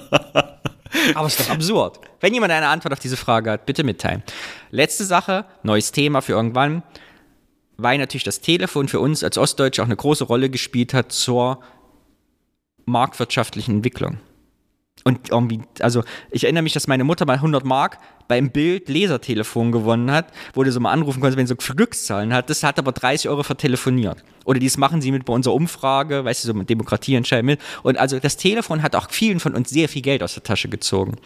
Aber 1.14 1.26
es 1.26 1.38
ist 1.38 1.49
doch 1.49 1.55
absurd. 1.55 2.01
Wenn 2.20 2.34
jemand 2.34 2.53
eine 2.53 2.68
Antwort 2.68 2.93
auf 2.93 2.99
diese 2.99 3.16
Frage 3.16 3.51
hat, 3.51 3.66
bitte 3.66 3.82
mitteilen. 3.82 4.22
Letzte 4.70 5.05
Sache, 5.05 5.47
neues 5.62 5.90
Thema 5.90 6.20
für 6.20 6.32
irgendwann, 6.32 6.82
weil 7.76 7.99
natürlich 7.99 8.24
das 8.24 8.40
Telefon 8.40 8.88
für 8.88 9.01
uns 9.01 9.24
als 9.24 9.38
Ostdeutsche 9.38 9.82
auch 9.82 9.86
eine 9.86 9.97
große 9.97 10.24
Rolle 10.24 10.51
gespielt 10.51 10.95
hat 10.95 11.11
zur 11.11 11.62
marktwirtschaftlichen 12.84 13.76
Entwicklung. 13.76 14.18
Und 15.05 15.30
irgendwie, 15.30 15.62
also 15.80 16.05
ich 16.30 16.44
erinnere 16.44 16.62
mich, 16.62 16.72
dass 16.72 16.86
meine 16.86 17.05
Mutter 17.05 17.26
mal 17.26 17.34
100 17.34 17.64
Mark 17.64 17.98
beim 18.28 18.50
Bild 18.50 18.88
Lasertelefon 18.88 19.72
gewonnen 19.72 20.11
hat, 20.11 20.32
wo 20.55 20.62
du 20.62 20.70
so 20.70 20.80
mal 20.80 20.92
anrufen 20.92 21.20
konntest, 21.20 21.36
wenn 21.36 21.46
du 21.46 21.55
so 21.55 21.74
Glückszahlen 21.74 22.32
hat. 22.32 22.50
Das 22.50 22.62
hat 22.62 22.78
aber 22.78 22.92
30 22.92 23.28
Euro 23.28 23.42
vertelefoniert. 23.42 24.24
Oder 24.44 24.59
dies 24.59 24.78
machen 24.78 25.03
sie 25.03 25.12
mit 25.12 25.24
bei 25.24 25.32
unserer 25.32 25.55
Umfrage, 25.55 26.24
weißt 26.24 26.44
du, 26.44 26.48
so 26.48 26.55
mit 26.55 26.70
Demokratieentscheid 26.70 27.44
mit. 27.44 27.61
Und 27.82 27.98
also 27.98 28.18
das 28.18 28.36
Telefon 28.36 28.82
hat 28.82 28.94
auch 28.96 29.11
vielen 29.11 29.40
von 29.40 29.55
uns 29.55 29.70
sehr 29.70 29.88
viel 29.88 30.03
Geld 30.03 30.22
aus 30.22 30.34
der 30.34 30.42
Tasche 30.42 30.68
gezogen. 30.68 31.16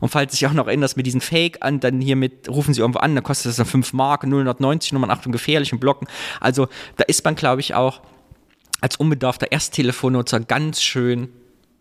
Und 0.00 0.10
falls 0.10 0.32
du 0.32 0.36
dich 0.36 0.46
auch 0.46 0.52
noch 0.52 0.66
erinnerst, 0.66 0.96
mit 0.96 1.06
diesen 1.06 1.20
Fake 1.20 1.58
an, 1.62 1.80
dann 1.80 2.00
hier 2.00 2.16
mit, 2.16 2.48
rufen 2.48 2.74
sie 2.74 2.80
irgendwo 2.80 3.00
an, 3.00 3.14
dann 3.14 3.24
kostet 3.24 3.50
das 3.50 3.56
dann 3.56 3.66
5 3.66 3.92
Mark, 3.92 4.24
090 4.24 4.92
Nummern, 4.92 5.10
Achtung, 5.10 5.32
gefährlich 5.32 5.72
und 5.72 5.78
blocken. 5.78 6.06
Also 6.40 6.68
da 6.96 7.04
ist 7.04 7.24
man, 7.24 7.34
glaube 7.34 7.60
ich, 7.60 7.74
auch 7.74 8.02
als 8.80 8.96
unbedarfter 8.96 9.50
Ersttelefonnutzer 9.52 10.40
ganz 10.40 10.82
schön 10.82 11.28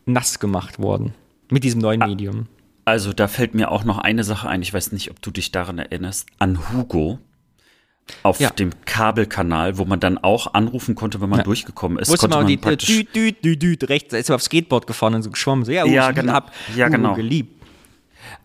nass 0.05 0.39
gemacht 0.39 0.79
worden. 0.79 1.13
Mit 1.49 1.63
diesem 1.63 1.81
neuen 1.81 1.99
Medium. 1.99 2.47
Also 2.85 3.13
da 3.13 3.27
fällt 3.27 3.55
mir 3.55 3.71
auch 3.71 3.83
noch 3.83 3.97
eine 3.97 4.23
Sache 4.23 4.47
ein, 4.47 4.61
ich 4.61 4.73
weiß 4.73 4.91
nicht, 4.91 5.09
ob 5.11 5.21
du 5.21 5.31
dich 5.31 5.51
daran 5.51 5.79
erinnerst, 5.79 6.27
an 6.39 6.59
Hugo 6.71 7.19
auf 8.21 8.39
Ja. 8.39 8.51
dem 8.51 8.69
Kabelkanal, 8.85 9.79
wo 9.79 9.85
man 9.85 9.99
dann 9.99 10.19
auch 10.19 10.53
anrufen 10.53 10.93
konnte, 10.93 11.19
wenn 11.21 11.29
man 11.29 11.43
durchgekommen 11.43 11.97
ist. 11.97 12.09
Konnte 12.09 12.27
man 12.27 12.39
man 12.39 12.47
die 12.47 12.57
düt, 12.57 13.15
düt, 13.15 13.43
düt, 13.43 13.61
düt, 13.63 13.89
rechts, 13.89 14.13
ist 14.13 14.29
er 14.29 14.35
aufs 14.35 14.45
Skateboard 14.45 14.85
gefahren 14.85 15.15
und 15.15 15.23
so 15.23 15.31
geschwommen. 15.31 15.65
So, 15.65 15.71
ja, 15.71 15.85
Ja, 15.85 16.11
genau. 16.11 16.33
hab 16.33 16.51
Ja, 16.75 16.85
Hugo 16.85 16.97
genau. 16.97 17.15
geliebt. 17.15 17.63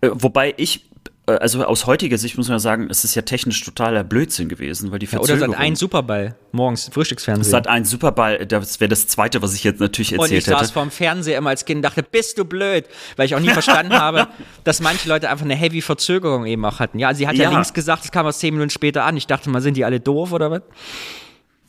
äh, 0.01 0.09
wobei 0.15 0.55
ich, 0.57 0.90
also 1.39 1.65
aus 1.65 1.87
heutiger 1.87 2.19
Sicht 2.19 2.37
muss 2.37 2.49
man 2.49 2.57
ja 2.57 2.59
sagen, 2.61 2.89
es 2.91 3.05
ist 3.05 3.15
ja 3.15 3.23
technisch 3.23 3.63
totaler 3.65 4.05
Blödsinn 4.05 4.49
gewesen, 4.49 4.91
weil 4.93 4.99
die 4.99 5.07
Ja, 5.07 5.19
oder 5.19 5.27
Verzögerung... 5.29 5.53
seit 5.53 5.61
ein 5.61 5.77
Superball 5.77 6.37
morgens 6.53 6.91
Frühstücksfernsehen. 6.93 7.51
Sat 7.51 7.67
ein 7.67 7.85
Superball, 7.85 8.47
das 8.47 8.81
wäre 8.81 8.89
das 8.89 9.07
zweite, 9.07 9.41
was 9.43 9.55
ich 9.55 9.65
jetzt 9.65 9.81
natürlich 9.81 10.13
und 10.13 10.27
ich 10.27 10.37
erzählt 10.37 10.45
saß 10.45 10.61
hätte. 10.63 10.73
vorm 10.73 10.91
Fernseher 10.91 11.39
immer 11.39 11.51
als 11.51 11.65
Kind 11.65 11.79
und 11.79 11.83
dachte, 11.83 12.03
bist 12.03 12.39
du 12.39 12.45
blöd? 12.45 12.85
Weil 13.17 13.27
ich 13.27 13.35
auch 13.35 13.41
nie 13.41 13.51
verstanden 13.51 13.93
habe, 13.99 14.29
dass 14.65 14.81
manche 14.81 15.09
Leute 15.09 15.31
einfach 15.31 15.45
eine 15.45 15.55
heavy 15.57 15.81
Verzögerung 15.83 16.47
eben 16.47 16.65
auch 16.65 16.79
hatten. 16.81 16.99
Ja, 16.99 17.09
also 17.09 17.19
sie 17.19 17.29
hat 17.29 17.37
ja, 17.37 17.45
Ja. 17.45 17.51
links 17.51 17.73
gesagt, 17.73 18.05
es 18.05 18.13
kam 18.13 18.27
erst 18.27 18.41
zehn 18.41 18.55
Minuten 18.55 18.71
später 18.71 19.05
an. 19.05 19.17
Ich 19.17 19.27
dachte 19.27 19.49
mal, 19.51 19.61
sind 19.61 19.77
die 19.77 19.85
alle 19.85 20.01
doof 20.01 20.33
oder 20.33 20.51
was? 20.51 20.63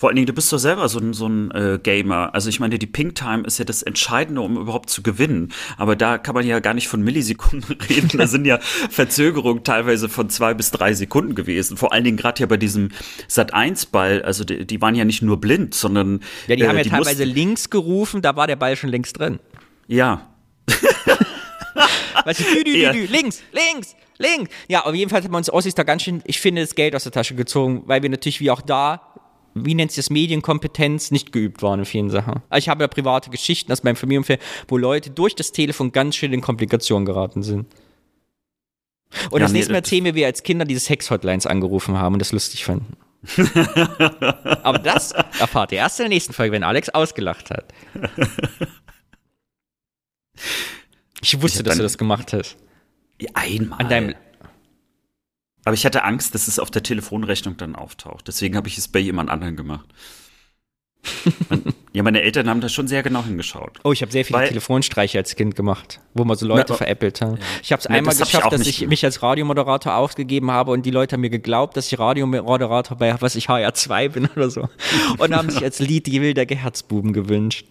Vor 0.02 0.10
allen 0.10 0.16
Dingen, 0.16 0.26
du 0.26 0.34
bist 0.34 0.52
doch 0.52 0.58
selber 0.58 0.90
so 0.90 0.98
ein, 0.98 1.14
so 1.14 1.28
ein 1.28 1.52
äh, 1.52 1.78
Gamer. 1.78 2.34
Also 2.34 2.50
ich 2.50 2.60
meine, 2.60 2.80
die 2.80 2.88
Pink 2.88 3.14
Time 3.14 3.44
ist 3.46 3.60
ja 3.60 3.66
das 3.66 3.84
Entscheidende, 3.84 4.42
um 4.42 4.58
überhaupt 4.58 4.90
zu 4.90 5.04
gewinnen. 5.04 5.50
Aber 5.78 5.96
da 5.96 6.18
kann 6.18 6.34
man 6.34 6.44
ja 6.44 6.60
gar 6.60 6.74
nicht 6.74 6.88
von 6.88 7.04
Millisekunden 7.04 7.78
reden. 7.90 8.18
Da 8.18 8.26
sind 8.26 8.46
ja 8.46 8.58
Verzögerungen 8.90 9.64
teilweise 9.64 10.10
von 10.10 10.28
zwei 10.32 10.56
bis 10.56 10.72
drei 10.72 10.96
Sekunden 10.96 11.36
gewesen. 11.36 11.78
Vor 11.78 11.94
allen 11.94 12.04
Dingen 12.04 12.18
gerade 12.18 12.40
ja 12.40 12.48
bei 12.48 12.58
diesem 12.58 12.90
Sat-1-Ball. 13.28 14.24
Also 14.24 14.44
die, 14.44 14.66
die 14.66 14.82
waren 14.82 14.96
ja 14.96 15.06
nicht 15.06 15.22
nur 15.22 15.40
blind, 15.40 15.76
sondern 15.76 16.22
Ja, 16.48 16.56
die 16.56 16.64
äh, 16.64 16.68
haben 16.68 16.78
ja 16.80 16.84
teilweise 16.84 17.24
mussten- 17.24 17.36
links 17.36 17.70
gerufen, 17.70 18.24
da 18.24 18.36
war 18.36 18.48
der 18.48 18.56
Ball 18.56 18.76
schon 18.76 18.90
längst 18.90 19.20
drin. 19.20 19.38
ja, 19.88 20.28
Weißt 22.26 22.40
du, 22.40 22.44
dü, 22.44 22.64
dü, 22.64 22.72
dü, 22.74 22.78
Ja. 22.80 22.92
links, 22.92 23.42
links, 23.52 23.96
links. 24.18 24.50
Ja, 24.68 24.82
auf 24.86 24.94
jeden 24.94 25.10
Fall 25.10 25.24
hat 25.24 25.32
man 25.32 25.40
uns 25.40 25.52
Ossis 25.52 25.74
da 25.76 25.84
ganz 25.84 26.04
schön, 26.04 26.22
ich 26.26 26.40
finde, 26.40 26.62
das 26.62 26.76
Geld 26.76 26.96
aus 26.96 27.04
der 27.04 27.12
Tasche 27.12 27.36
gezogen, 27.36 27.84
weil 27.86 28.02
wir 28.04 28.10
natürlich 28.10 28.40
wie 28.40 28.52
auch 28.52 28.62
da, 28.62 29.11
wie 29.54 29.76
nennt 29.76 29.92
sich 29.92 30.04
das, 30.04 30.10
Medienkompetenz, 30.10 31.12
nicht 31.12 31.32
geübt 31.32 31.62
waren 31.62 31.80
in 31.80 31.86
vielen 31.86 32.10
Sachen. 32.10 32.42
Also 32.50 32.64
ich 32.64 32.70
habe 32.70 32.84
ja 32.84 32.88
private 32.88 33.30
Geschichten 33.30 33.72
aus 33.72 33.84
meinem 33.84 33.96
Familienumfeld, 33.96 34.42
wo 34.68 34.78
Leute 34.78 35.10
durch 35.10 35.36
das 35.36 35.52
Telefon 35.52 35.92
ganz 35.92 36.16
schön 36.16 36.34
in 36.34 36.42
Komplikationen 36.42 37.06
geraten 37.06 37.44
sind. 37.44 37.66
Und 39.30 39.40
Ja, 39.40 39.40
das 39.40 39.52
nee, 39.52 39.60
nächste 39.60 39.74
Mal 39.74 39.80
erzählen 39.80 40.06
wir, 40.06 40.16
wie 40.16 40.20
wir 40.20 40.28
als 40.28 40.44
Kinder 40.44 40.66
diese 40.66 40.80
Sex-Hotlines 40.80 41.46
angerufen 41.46 41.98
haben 41.98 42.14
und 42.14 42.20
das 42.20 42.32
lustig 42.32 42.66
fanden. 42.66 42.96
Aber 44.64 44.80
das 44.80 45.12
erfahrt 45.12 45.72
ihr 45.72 45.80
erst 45.80 46.00
in 46.00 46.06
der 46.06 46.10
nächsten 46.10 46.34
Folge, 46.34 46.54
wenn 46.54 46.64
Alex 46.64 46.90
ausgelacht 46.90 47.52
hat. 47.52 47.66
Ich 51.22 51.40
wusste, 51.42 51.60
hab 51.60 51.66
dass 51.66 51.78
du 51.78 51.84
das 51.84 51.98
gemacht 51.98 52.34
hast. 52.34 52.58
Einmal. 53.34 53.80
An 53.80 53.90
deinem, 53.90 54.16
Aber 55.66 55.74
ich 55.76 55.86
hatte 55.86 56.04
Angst, 56.04 56.34
dass 56.34 56.48
es 56.48 56.58
auf 56.60 56.72
der 56.72 56.84
Telefonrechnung 56.84 57.58
dann 57.58 57.76
auftaucht. 57.76 58.28
Deswegen 58.28 58.56
habe 58.56 58.68
ich 58.68 58.78
es 58.78 58.88
bei 58.88 59.00
jemand 59.00 59.30
anderem 59.30 59.56
gemacht. 59.56 59.86
ja, 61.94 62.04
meine 62.04 62.22
Eltern 62.22 62.48
haben 62.50 62.62
da 62.62 62.70
schon 62.70 62.88
sehr 62.88 63.02
genau 63.04 63.24
hingeschaut. 63.24 63.80
Oh, 63.84 63.92
ich 63.92 64.02
habe 64.02 64.12
sehr 64.12 64.24
viele 64.24 64.40
Weil- 64.40 64.48
Telefonstreiche 64.50 65.18
als 65.18 65.36
Kind 65.36 65.56
gemacht, 65.56 66.00
wo 66.14 66.24
man 66.26 66.38
so 66.38 66.46
Leute 66.48 66.68
Na, 66.70 66.76
veräppelt 66.76 67.22
haben. 67.22 67.40
Ich 67.64 67.72
habe 67.72 67.80
es 67.80 67.88
einmal 67.88 68.12
das 68.14 68.20
ich 68.20 68.26
geschafft, 68.26 68.46
auch 68.46 68.50
dass 68.52 68.68
ich 68.68 68.78
gemacht. 68.80 68.90
mich 68.90 69.04
als 69.06 69.22
Radiomoderator 69.24 69.96
ausgegeben 69.96 70.52
habe 70.52 70.72
und 70.72 70.86
die 70.86 70.92
Leute 70.92 71.14
haben 71.14 71.22
mir 71.22 71.30
geglaubt, 71.32 71.76
dass 71.76 71.92
ich 71.92 71.98
Radiomoderator 71.98 72.98
bei 72.98 73.16
was 73.20 73.36
ich 73.36 73.50
HR2 73.50 74.10
bin 74.10 74.28
oder 74.36 74.50
so. 74.50 74.70
Und 75.18 75.36
haben 75.36 75.50
sich 75.50 75.64
als 75.64 75.80
Lied 75.80 76.06
die 76.08 76.22
Wilder 76.22 76.46
Herzbuben 76.46 77.14
gewünscht. 77.14 77.66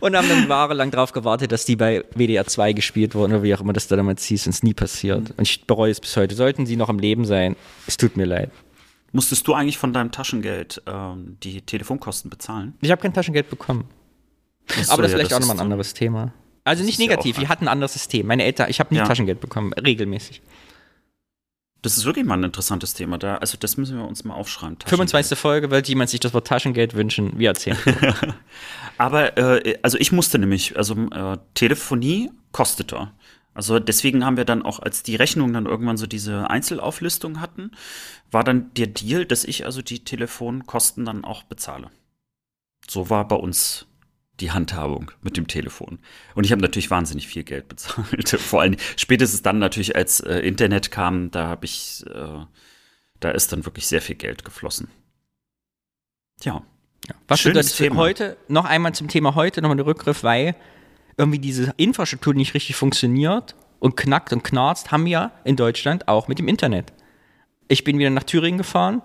Und 0.00 0.16
haben 0.16 0.28
dann 0.28 0.48
jahrelang 0.48 0.90
darauf 0.90 1.12
gewartet, 1.12 1.52
dass 1.52 1.64
die 1.64 1.76
bei 1.76 2.04
WDR 2.14 2.46
2 2.46 2.72
gespielt 2.72 3.14
wurden 3.14 3.32
oder 3.32 3.42
wie 3.42 3.54
auch 3.54 3.60
immer 3.60 3.72
das 3.72 3.88
da 3.88 3.96
damals 3.96 4.24
hieß 4.24 4.46
und 4.46 4.50
es 4.50 4.62
nie 4.62 4.74
passiert. 4.74 5.30
Und 5.36 5.42
ich 5.42 5.66
bereue 5.66 5.90
es 5.90 6.00
bis 6.00 6.16
heute. 6.16 6.34
Sollten 6.34 6.66
sie 6.66 6.76
noch 6.76 6.88
am 6.88 6.98
Leben 6.98 7.24
sein, 7.24 7.56
es 7.86 7.96
tut 7.96 8.16
mir 8.16 8.24
leid. 8.26 8.50
Musstest 9.12 9.46
du 9.48 9.54
eigentlich 9.54 9.78
von 9.78 9.92
deinem 9.92 10.12
Taschengeld 10.12 10.82
ähm, 10.86 11.36
die 11.42 11.62
Telefonkosten 11.62 12.30
bezahlen? 12.30 12.74
Ich 12.80 12.90
habe 12.90 13.00
kein 13.00 13.14
Taschengeld 13.14 13.48
bekommen. 13.50 13.84
Ach 14.70 14.74
Aber 14.74 14.76
das 14.76 14.82
ist 14.82 14.88
so, 14.90 15.02
ja, 15.02 15.08
vielleicht 15.08 15.34
auch 15.34 15.40
nochmal 15.40 15.54
ein 15.56 15.58
so- 15.58 15.64
anderes 15.64 15.94
Thema. 15.94 16.32
Also 16.64 16.84
nicht 16.84 16.98
ist 16.98 17.00
ja 17.00 17.06
negativ, 17.08 17.36
auch 17.36 17.40
wir 17.40 17.48
hatten 17.48 17.64
ein 17.64 17.68
anderes 17.68 17.94
System. 17.94 18.26
Meine 18.26 18.44
Eltern, 18.44 18.68
ich 18.68 18.78
habe 18.80 18.92
nie 18.92 18.98
Ja. 18.98 19.06
Taschengeld 19.06 19.40
bekommen, 19.40 19.72
regelmäßig. 19.72 20.42
Das 21.82 21.96
ist 21.96 22.04
wirklich 22.04 22.24
mal 22.24 22.34
ein 22.34 22.44
interessantes 22.44 22.94
Thema. 22.94 23.18
Da, 23.18 23.36
also 23.36 23.56
das 23.58 23.76
müssen 23.76 23.96
wir 23.96 24.04
uns 24.04 24.24
mal 24.24 24.34
aufschreiben. 24.34 24.78
Taschengeld. 24.78 25.10
25. 25.10 25.38
Folge, 25.38 25.70
wird 25.70 25.88
jemand 25.88 26.10
sich 26.10 26.20
das 26.20 26.34
Wort 26.34 26.46
Taschengeld 26.46 26.94
wünschen? 26.94 27.38
Wir 27.38 27.50
erzählen. 27.50 27.78
Aber 28.98 29.38
äh, 29.38 29.78
also 29.82 29.96
ich 29.98 30.10
musste 30.10 30.38
nämlich, 30.38 30.76
also 30.76 30.94
äh, 30.94 31.38
Telefonie 31.54 32.30
kostete. 32.50 33.12
Also 33.54 33.80
deswegen 33.80 34.24
haben 34.24 34.36
wir 34.36 34.44
dann 34.44 34.62
auch, 34.62 34.78
als 34.78 35.02
die 35.02 35.16
Rechnungen 35.16 35.52
dann 35.52 35.66
irgendwann 35.66 35.96
so 35.96 36.06
diese 36.06 36.48
Einzelauflistung 36.48 37.40
hatten, 37.40 37.72
war 38.30 38.44
dann 38.44 38.72
der 38.74 38.86
Deal, 38.86 39.24
dass 39.24 39.44
ich 39.44 39.64
also 39.64 39.82
die 39.82 40.04
Telefonkosten 40.04 41.04
dann 41.04 41.24
auch 41.24 41.42
bezahle. 41.42 41.90
So 42.88 43.10
war 43.10 43.26
bei 43.26 43.34
uns 43.34 43.87
die 44.40 44.50
Handhabung 44.52 45.10
mit 45.22 45.36
dem 45.36 45.46
Telefon. 45.46 45.98
Und 46.34 46.44
ich 46.44 46.52
habe 46.52 46.62
natürlich 46.62 46.90
wahnsinnig 46.90 47.26
viel 47.28 47.44
Geld 47.44 47.68
bezahlt. 47.68 48.28
Vor 48.28 48.60
allem 48.60 48.76
spätestens 48.96 49.42
dann 49.42 49.58
natürlich, 49.58 49.96
als 49.96 50.20
äh, 50.20 50.38
Internet 50.38 50.90
kam, 50.90 51.30
da 51.30 51.48
habe 51.48 51.64
ich, 51.64 52.04
äh, 52.06 52.44
da 53.20 53.30
ist 53.30 53.52
dann 53.52 53.64
wirklich 53.64 53.86
sehr 53.86 54.02
viel 54.02 54.16
Geld 54.16 54.44
geflossen. 54.44 54.88
Ja. 56.42 56.62
Was 57.26 57.40
Schönes 57.40 57.66
bedeutet 57.66 57.76
Thema. 57.76 57.96
heute, 57.96 58.36
noch 58.48 58.64
einmal 58.64 58.94
zum 58.94 59.08
Thema 59.08 59.34
heute, 59.34 59.62
nochmal 59.62 59.76
der 59.76 59.86
Rückgriff, 59.86 60.22
weil 60.22 60.54
irgendwie 61.16 61.38
diese 61.38 61.72
Infrastruktur 61.76 62.34
nicht 62.34 62.54
richtig 62.54 62.76
funktioniert 62.76 63.56
und 63.80 63.96
knackt 63.96 64.32
und 64.32 64.44
knarzt, 64.44 64.92
haben 64.92 65.04
wir 65.04 65.32
in 65.44 65.56
Deutschland 65.56 66.06
auch 66.06 66.28
mit 66.28 66.38
dem 66.38 66.48
Internet. 66.48 66.92
Ich 67.66 67.84
bin 67.84 67.98
wieder 67.98 68.10
nach 68.10 68.24
Thüringen 68.24 68.58
gefahren 68.58 69.02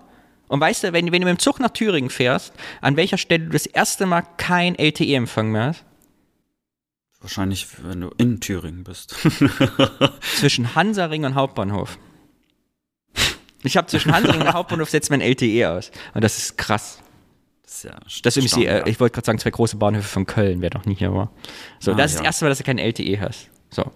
und 0.48 0.60
weißt 0.60 0.84
du, 0.84 0.92
wenn, 0.92 1.06
wenn 1.12 1.20
du 1.22 1.26
mit 1.26 1.38
dem 1.38 1.38
Zug 1.38 1.60
nach 1.60 1.70
Thüringen 1.70 2.10
fährst, 2.10 2.52
an 2.80 2.96
welcher 2.96 3.18
Stelle 3.18 3.44
du 3.46 3.50
das 3.50 3.66
erste 3.66 4.06
Mal 4.06 4.22
kein 4.36 4.74
LTE-Empfang 4.76 5.50
mehr 5.50 5.66
hast? 5.66 5.84
Wahrscheinlich, 7.20 7.66
wenn 7.82 8.02
du 8.02 8.10
in 8.18 8.40
Thüringen 8.40 8.84
bist. 8.84 9.14
Zwischen 10.36 10.74
Hansaring 10.74 11.24
und 11.24 11.34
Hauptbahnhof. 11.34 11.98
Ich 13.62 13.78
habe 13.78 13.86
zwischen 13.86 14.12
Hansaring 14.12 14.42
und 14.42 14.52
Hauptbahnhof 14.52 14.90
setzt 14.90 15.10
mein 15.10 15.22
LTE 15.22 15.70
aus. 15.70 15.90
Und 16.12 16.22
das 16.22 16.36
ist 16.36 16.58
krass. 16.58 16.98
Das 17.62 17.76
ist 17.76 17.84
ja 17.84 17.96
Das 18.22 18.36
ist 18.36 18.54
die, 18.56 18.66
äh, 18.66 18.86
ich 18.88 19.00
wollte 19.00 19.14
gerade 19.14 19.24
sagen, 19.24 19.38
zwei 19.38 19.50
große 19.50 19.76
Bahnhöfe 19.78 20.06
von 20.06 20.26
Köln, 20.26 20.60
wer 20.60 20.70
noch 20.74 20.84
nie 20.84 20.94
hier 20.94 21.14
war. 21.14 21.30
So, 21.80 21.92
Ah, 21.92 21.94
das 21.94 22.10
ist 22.10 22.16
ja. 22.16 22.20
das 22.20 22.26
erste 22.26 22.44
Mal, 22.44 22.48
dass 22.50 22.58
du 22.58 22.64
kein 22.64 22.76
LTE 22.78 23.18
hast. 23.22 23.48
So. 23.70 23.90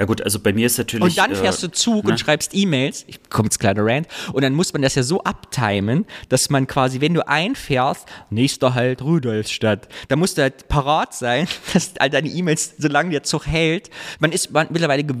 Ja 0.00 0.06
gut, 0.06 0.22
also 0.22 0.40
bei 0.40 0.54
mir 0.54 0.64
ist 0.64 0.78
natürlich. 0.78 1.04
Und 1.04 1.18
dann 1.18 1.32
äh, 1.32 1.34
fährst 1.34 1.62
du 1.62 1.70
Zug 1.70 2.04
ne? 2.04 2.12
und 2.12 2.18
schreibst 2.18 2.54
E-Mails. 2.54 3.04
Ich 3.06 3.28
komme 3.28 3.48
jetzt 3.48 3.60
kleiner 3.60 3.84
Rant. 3.84 4.08
Und 4.32 4.40
dann 4.42 4.54
muss 4.54 4.72
man 4.72 4.80
das 4.80 4.94
ja 4.94 5.02
so 5.02 5.22
abtimen, 5.24 6.06
dass 6.30 6.48
man 6.48 6.66
quasi, 6.66 7.02
wenn 7.02 7.12
du 7.12 7.28
einfährst, 7.28 8.06
nächster 8.30 8.72
Halt 8.72 9.02
Rudolfstadt, 9.02 9.88
da 10.08 10.16
musst 10.16 10.38
du 10.38 10.42
halt 10.42 10.68
parat 10.68 11.12
sein, 11.12 11.46
dass 11.74 11.92
all 11.98 12.08
deine 12.08 12.28
E-Mails, 12.30 12.76
solange 12.78 13.10
der 13.10 13.24
Zug 13.24 13.46
hält, 13.46 13.90
man 14.20 14.32
ist 14.32 14.52
man 14.52 14.68
mittlerweile 14.70 15.04
ge 15.04 15.14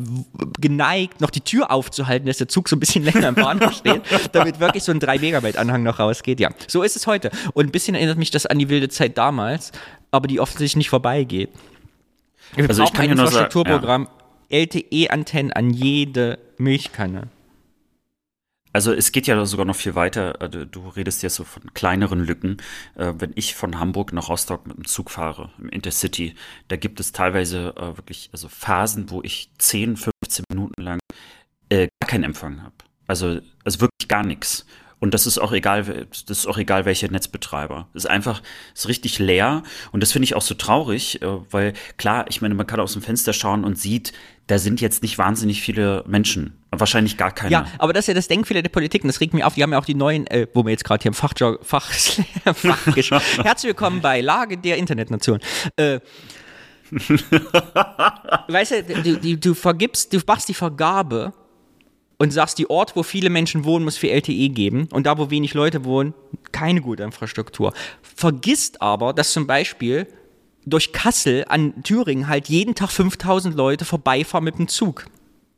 geneigt, 0.58 1.20
noch 1.20 1.30
die 1.30 1.42
Tür 1.42 1.70
aufzuhalten, 1.70 2.26
dass 2.26 2.38
der 2.38 2.48
Zug 2.48 2.70
so 2.70 2.76
ein 2.76 2.80
bisschen 2.80 3.04
länger 3.12 3.28
im 3.28 3.34
Bahnhof 3.34 3.74
steht, 3.74 4.00
damit 4.32 4.60
wirklich 4.60 4.82
so 4.82 4.92
ein 4.92 5.00
3 5.00 5.18
Megabyte 5.18 5.58
Anhang 5.58 5.82
noch 5.82 5.98
rausgeht. 5.98 6.40
Ja, 6.40 6.48
so 6.68 6.82
ist 6.82 6.96
es 6.96 7.06
heute. 7.06 7.30
Und 7.52 7.66
ein 7.66 7.70
bisschen 7.70 7.94
erinnert 7.94 8.16
mich 8.16 8.30
das 8.30 8.46
an 8.46 8.58
die 8.58 8.70
wilde 8.70 8.88
Zeit 8.88 9.18
damals, 9.18 9.72
aber 10.10 10.26
die 10.26 10.40
offensichtlich 10.40 10.76
nicht 10.76 10.88
vorbeigeht. 10.88 11.50
Wir 12.54 12.66
Also 12.66 12.82
ich 12.82 12.92
kann 12.92 13.04
ein 13.04 13.10
ja 13.10 13.14
nur 13.14 13.26
sagen, 13.26 13.44
Infrastrukturprogramm, 13.44 14.08
LTE-Antennen 14.50 15.52
an 15.52 15.70
jede 15.70 16.38
Milchkanne. 16.58 17.28
Also 18.72 18.92
es 18.92 19.10
geht 19.10 19.26
ja 19.26 19.44
sogar 19.46 19.66
noch 19.66 19.76
viel 19.76 19.94
weiter. 19.94 20.40
Also 20.40 20.64
Du 20.64 20.88
redest 20.88 21.22
ja 21.22 21.30
so 21.30 21.44
von 21.44 21.74
kleineren 21.74 22.20
Lücken. 22.24 22.58
Äh, 22.94 23.14
wenn 23.18 23.32
ich 23.34 23.54
von 23.54 23.80
Hamburg 23.80 24.12
nach 24.12 24.28
Rostock 24.28 24.66
mit 24.66 24.76
dem 24.76 24.86
Zug 24.86 25.10
fahre, 25.10 25.50
im 25.58 25.68
Intercity, 25.68 26.34
da 26.68 26.76
gibt 26.76 27.00
es 27.00 27.12
teilweise 27.12 27.74
äh, 27.76 27.96
wirklich 27.96 28.30
also 28.32 28.48
Phasen, 28.48 29.10
wo 29.10 29.22
ich 29.22 29.50
10, 29.58 29.96
15 29.96 30.44
Minuten 30.50 30.82
lang 30.82 31.00
äh, 31.68 31.88
gar 32.00 32.08
keinen 32.08 32.24
Empfang 32.24 32.62
habe. 32.62 32.74
Also, 33.08 33.40
also 33.64 33.80
wirklich 33.80 34.08
gar 34.08 34.24
nichts. 34.24 34.66
Und 35.00 35.14
das 35.14 35.26
ist 35.26 35.38
auch 35.38 35.52
egal, 35.52 36.06
das 36.10 36.22
ist 36.28 36.46
auch 36.46 36.58
egal, 36.58 36.84
welcher 36.84 37.10
Netzbetreiber. 37.10 37.88
Es 37.94 38.04
ist 38.04 38.10
einfach, 38.10 38.42
ist 38.74 38.86
richtig 38.86 39.18
leer. 39.18 39.62
Und 39.92 40.02
das 40.02 40.12
finde 40.12 40.24
ich 40.24 40.36
auch 40.36 40.42
so 40.42 40.54
traurig, 40.54 41.20
weil 41.22 41.72
klar, 41.96 42.26
ich 42.28 42.42
meine, 42.42 42.54
man 42.54 42.66
kann 42.66 42.80
aus 42.80 42.92
dem 42.92 43.00
Fenster 43.00 43.32
schauen 43.32 43.64
und 43.64 43.78
sieht, 43.78 44.12
da 44.50 44.58
sind 44.58 44.80
jetzt 44.80 45.02
nicht 45.02 45.16
wahnsinnig 45.16 45.62
viele 45.62 46.02
Menschen. 46.08 46.54
Wahrscheinlich 46.72 47.16
gar 47.16 47.30
keine. 47.30 47.52
Ja, 47.52 47.66
aber 47.78 47.92
das 47.92 48.04
ist 48.04 48.08
ja 48.08 48.14
das 48.14 48.26
Denkfehler 48.26 48.62
der 48.62 48.70
Politik 48.70 49.04
und 49.04 49.08
das 49.08 49.20
regt 49.20 49.32
mich 49.32 49.44
auf. 49.44 49.54
Die 49.54 49.62
haben 49.62 49.70
ja 49.72 49.78
auch 49.78 49.84
die 49.84 49.94
neuen, 49.94 50.26
äh, 50.26 50.48
wo 50.54 50.64
wir 50.64 50.70
jetzt 50.70 50.84
gerade 50.84 51.02
hier 51.02 51.10
im 51.10 51.14
Fachjog, 51.14 51.64
Fach, 51.64 51.88
Fach 51.92 52.86
Herzlich 53.44 53.68
willkommen 53.68 54.00
bei 54.00 54.20
Lage 54.20 54.58
der 54.58 54.76
Internetnation. 54.76 55.38
Äh, 55.76 56.00
weißt 58.48 58.72
du, 58.72 58.82
du, 58.82 59.18
du, 59.18 59.36
du 59.38 59.54
vergibst, 59.54 60.12
du 60.12 60.18
machst 60.26 60.48
die 60.48 60.54
Vergabe 60.54 61.32
und 62.18 62.32
sagst, 62.32 62.58
die 62.58 62.68
Ort, 62.68 62.96
wo 62.96 63.04
viele 63.04 63.30
Menschen 63.30 63.64
wohnen, 63.64 63.84
muss 63.84 63.96
für 63.96 64.10
LTE 64.10 64.48
geben 64.48 64.88
und 64.90 65.06
da, 65.06 65.16
wo 65.16 65.30
wenig 65.30 65.54
Leute 65.54 65.84
wohnen, 65.84 66.12
keine 66.50 66.80
gute 66.80 67.04
Infrastruktur. 67.04 67.72
Vergisst 68.02 68.82
aber, 68.82 69.12
dass 69.12 69.32
zum 69.32 69.46
Beispiel 69.46 70.08
durch 70.66 70.92
Kassel 70.92 71.44
an 71.48 71.82
Thüringen 71.82 72.28
halt 72.28 72.48
jeden 72.48 72.74
Tag 72.74 72.90
5000 72.90 73.54
Leute 73.56 73.84
vorbeifahren 73.84 74.44
mit 74.44 74.58
dem 74.58 74.68
Zug. 74.68 75.06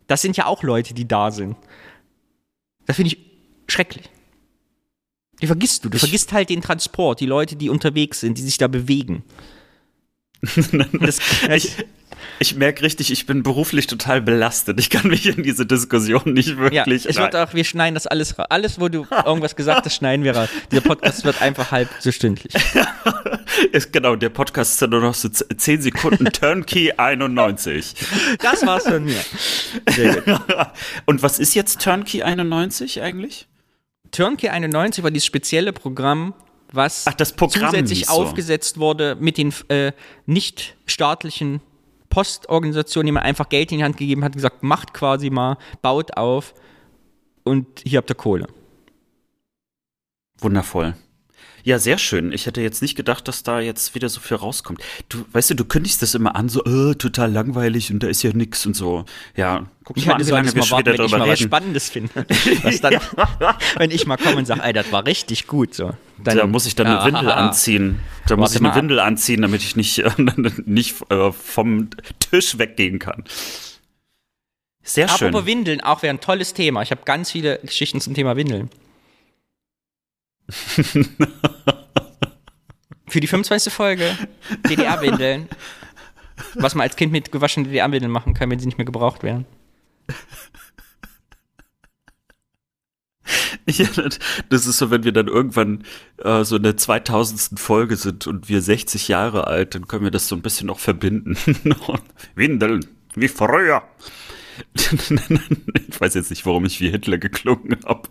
Das 0.06 0.22
sind 0.22 0.36
ja 0.36 0.46
auch 0.46 0.62
Leute, 0.62 0.94
die 0.94 1.06
da 1.08 1.30
sind. 1.30 1.56
Das 2.86 2.96
finde 2.96 3.08
ich 3.14 3.18
schrecklich. 3.68 4.08
Die 5.40 5.46
vergisst 5.46 5.84
du. 5.84 5.88
Du 5.88 5.96
Ich- 5.96 6.00
vergisst 6.02 6.32
halt 6.32 6.50
den 6.50 6.60
Transport, 6.62 7.20
die 7.20 7.26
Leute, 7.26 7.56
die 7.56 7.68
unterwegs 7.68 8.20
sind, 8.20 8.38
die 8.38 8.42
sich 8.42 8.58
da 8.58 8.68
bewegen. 8.68 9.24
das, 11.00 11.18
Ich, 11.54 11.76
ich 12.40 12.54
merke 12.56 12.82
richtig, 12.82 13.10
ich 13.12 13.26
bin 13.26 13.42
beruflich 13.42 13.86
total 13.86 14.20
belastet. 14.20 14.78
Ich 14.80 14.90
kann 14.90 15.06
mich 15.08 15.26
in 15.26 15.42
diese 15.42 15.66
Diskussion 15.66 16.32
nicht 16.32 16.48
ja, 16.50 16.56
wirklich. 16.58 17.06
es 17.06 17.16
wird 17.16 17.34
auch, 17.36 17.54
wir 17.54 17.64
schneiden 17.64 17.94
das 17.94 18.06
alles 18.08 18.38
raus. 18.38 18.46
Alles, 18.50 18.80
wo 18.80 18.88
du 18.88 19.06
irgendwas 19.24 19.54
gesagt 19.56 19.86
hast, 19.86 19.94
schneiden 19.94 20.24
wir 20.24 20.36
raus. 20.36 20.48
Dieser 20.70 20.82
Podcast 20.82 21.24
wird 21.24 21.40
einfach 21.42 21.70
halb 21.70 21.88
so 22.00 22.10
stündlich. 22.12 22.52
ist, 23.72 23.92
genau, 23.92 24.16
der 24.16 24.28
Podcast 24.30 24.74
ist 24.74 24.80
ja 24.80 24.86
nur 24.86 25.00
noch 25.00 25.14
so 25.14 25.28
z- 25.28 25.46
10 25.60 25.82
Sekunden 25.82 26.24
Turnkey 26.32 26.92
91. 26.92 27.94
Das 28.40 28.64
war's 28.66 28.84
von 28.84 29.04
mir. 29.04 29.20
Sehr 29.90 30.20
gut. 30.22 30.40
Und 31.06 31.22
was 31.22 31.38
ist 31.38 31.54
jetzt 31.54 31.80
Turnkey 31.80 32.22
91 32.22 33.02
eigentlich? 33.02 33.48
Turnkey 34.10 34.48
91 34.48 35.02
war 35.04 35.10
dieses 35.10 35.26
spezielle 35.26 35.72
Programm, 35.72 36.34
was 36.72 37.06
Ach, 37.06 37.14
das 37.14 37.32
Programm 37.34 37.70
zusätzlich 37.70 38.06
so. 38.06 38.12
aufgesetzt 38.12 38.78
wurde 38.78 39.16
mit 39.18 39.38
den 39.38 39.52
äh, 39.68 39.92
nicht 40.26 40.76
staatlichen 40.86 41.60
Postorganisationen, 42.10 43.06
die 43.06 43.12
man 43.12 43.22
einfach 43.22 43.48
Geld 43.48 43.72
in 43.72 43.78
die 43.78 43.84
Hand 43.84 43.96
gegeben 43.96 44.22
hat, 44.24 44.34
gesagt, 44.34 44.62
macht 44.62 44.92
quasi 44.92 45.30
mal, 45.30 45.56
baut 45.80 46.16
auf 46.16 46.52
und 47.44 47.66
hier 47.86 47.98
habt 47.98 48.10
ihr 48.10 48.14
Kohle. 48.16 48.46
Wundervoll. 50.38 50.94
Ja, 51.64 51.78
sehr 51.78 51.98
schön. 51.98 52.32
Ich 52.32 52.46
hätte 52.46 52.60
jetzt 52.60 52.82
nicht 52.82 52.96
gedacht, 52.96 53.28
dass 53.28 53.42
da 53.42 53.60
jetzt 53.60 53.94
wieder 53.94 54.08
so 54.08 54.20
viel 54.20 54.36
rauskommt. 54.36 54.82
Du, 55.08 55.24
weißt 55.32 55.50
du, 55.50 55.54
du 55.54 55.64
kündigst 55.64 56.02
das 56.02 56.14
immer 56.14 56.34
an, 56.34 56.48
so, 56.48 56.64
äh, 56.64 56.94
total 56.96 57.30
langweilig 57.30 57.92
und 57.92 58.02
da 58.02 58.08
ist 58.08 58.22
ja 58.22 58.32
nix 58.32 58.66
und 58.66 58.74
so. 58.74 59.04
Ja, 59.36 59.66
guck 59.84 59.96
Ich 59.96 60.06
mal 60.06 60.14
an, 60.14 60.20
wie 60.20 60.24
so 60.24 60.34
lange 60.34 60.48
mal 60.48 60.54
wir 60.54 60.62
schon 60.64 60.76
warten, 60.78 60.92
wieder 60.92 60.98
wenn 60.98 61.06
ich 61.06 61.12
mal 61.12 61.20
was 61.20 61.28
reden. 61.28 61.48
Spannendes 61.48 61.90
finde. 61.90 62.10
Was 62.62 62.80
dann, 62.80 62.94
wenn 63.76 63.90
ich 63.90 64.06
mal 64.06 64.16
komme 64.16 64.36
und 64.36 64.46
sage, 64.46 64.62
ey, 64.62 64.72
das 64.72 64.90
war 64.90 65.06
richtig 65.06 65.46
gut 65.46 65.74
so. 65.74 65.92
Dann, 66.18 66.36
da 66.36 66.46
muss 66.46 66.66
ich 66.66 66.74
dann 66.74 66.86
eine 66.88 67.00
Ah, 67.00 67.06
Windel 67.06 67.30
ah, 67.30 67.34
ah. 67.34 67.46
anziehen. 67.48 68.00
Da 68.26 68.36
muss 68.36 68.54
ich 68.54 68.60
eine. 68.60 68.74
Windel 68.74 68.98
anziehen, 68.98 69.42
damit 69.42 69.62
ich 69.62 69.76
nicht, 69.76 69.98
äh, 69.98 70.10
nicht 70.64 70.96
äh, 71.10 71.32
vom 71.32 71.90
Tisch 72.18 72.58
weggehen 72.58 72.98
kann. 72.98 73.24
Sehr 74.82 75.08
schön. 75.08 75.28
Apropos 75.28 75.46
Windeln, 75.46 75.80
auch 75.80 76.02
wäre 76.02 76.12
ein 76.12 76.20
tolles 76.20 76.54
Thema. 76.54 76.82
Ich 76.82 76.90
habe 76.90 77.02
ganz 77.04 77.30
viele 77.30 77.58
Geschichten 77.58 78.00
zum 78.00 78.14
Thema 78.14 78.36
Windeln. 78.36 78.68
Für 83.06 83.20
die 83.20 83.26
25. 83.26 83.72
Folge 83.72 84.16
DDR-Windeln. 84.68 85.48
Was 86.54 86.74
man 86.74 86.84
als 86.84 86.96
Kind 86.96 87.12
mit 87.12 87.30
gewaschenen 87.30 87.66
DDR-Windeln 87.66 88.10
machen 88.10 88.34
kann, 88.34 88.50
wenn 88.50 88.58
sie 88.58 88.66
nicht 88.66 88.78
mehr 88.78 88.84
gebraucht 88.84 89.22
werden. 89.22 89.46
Ja, 93.66 93.86
das 94.48 94.66
ist 94.66 94.78
so, 94.78 94.90
wenn 94.90 95.04
wir 95.04 95.12
dann 95.12 95.28
irgendwann 95.28 95.84
äh, 96.18 96.42
so 96.44 96.56
in 96.56 96.64
der 96.64 96.76
2000. 96.76 97.58
Folge 97.60 97.96
sind 97.96 98.26
und 98.26 98.48
wir 98.48 98.60
60 98.60 99.08
Jahre 99.08 99.46
alt, 99.46 99.74
dann 99.74 99.86
können 99.86 100.04
wir 100.04 100.10
das 100.10 100.26
so 100.26 100.34
ein 100.34 100.42
bisschen 100.42 100.66
noch 100.66 100.80
verbinden. 100.80 101.36
Windeln, 102.34 102.84
wie 103.14 103.28
früher. 103.28 103.84
ich 104.74 106.00
weiß 106.00 106.14
jetzt 106.14 106.30
nicht, 106.30 106.44
warum 106.44 106.64
ich 106.64 106.80
wie 106.80 106.90
Hitler 106.90 107.18
geklungen 107.18 107.78
habe. 107.86 108.08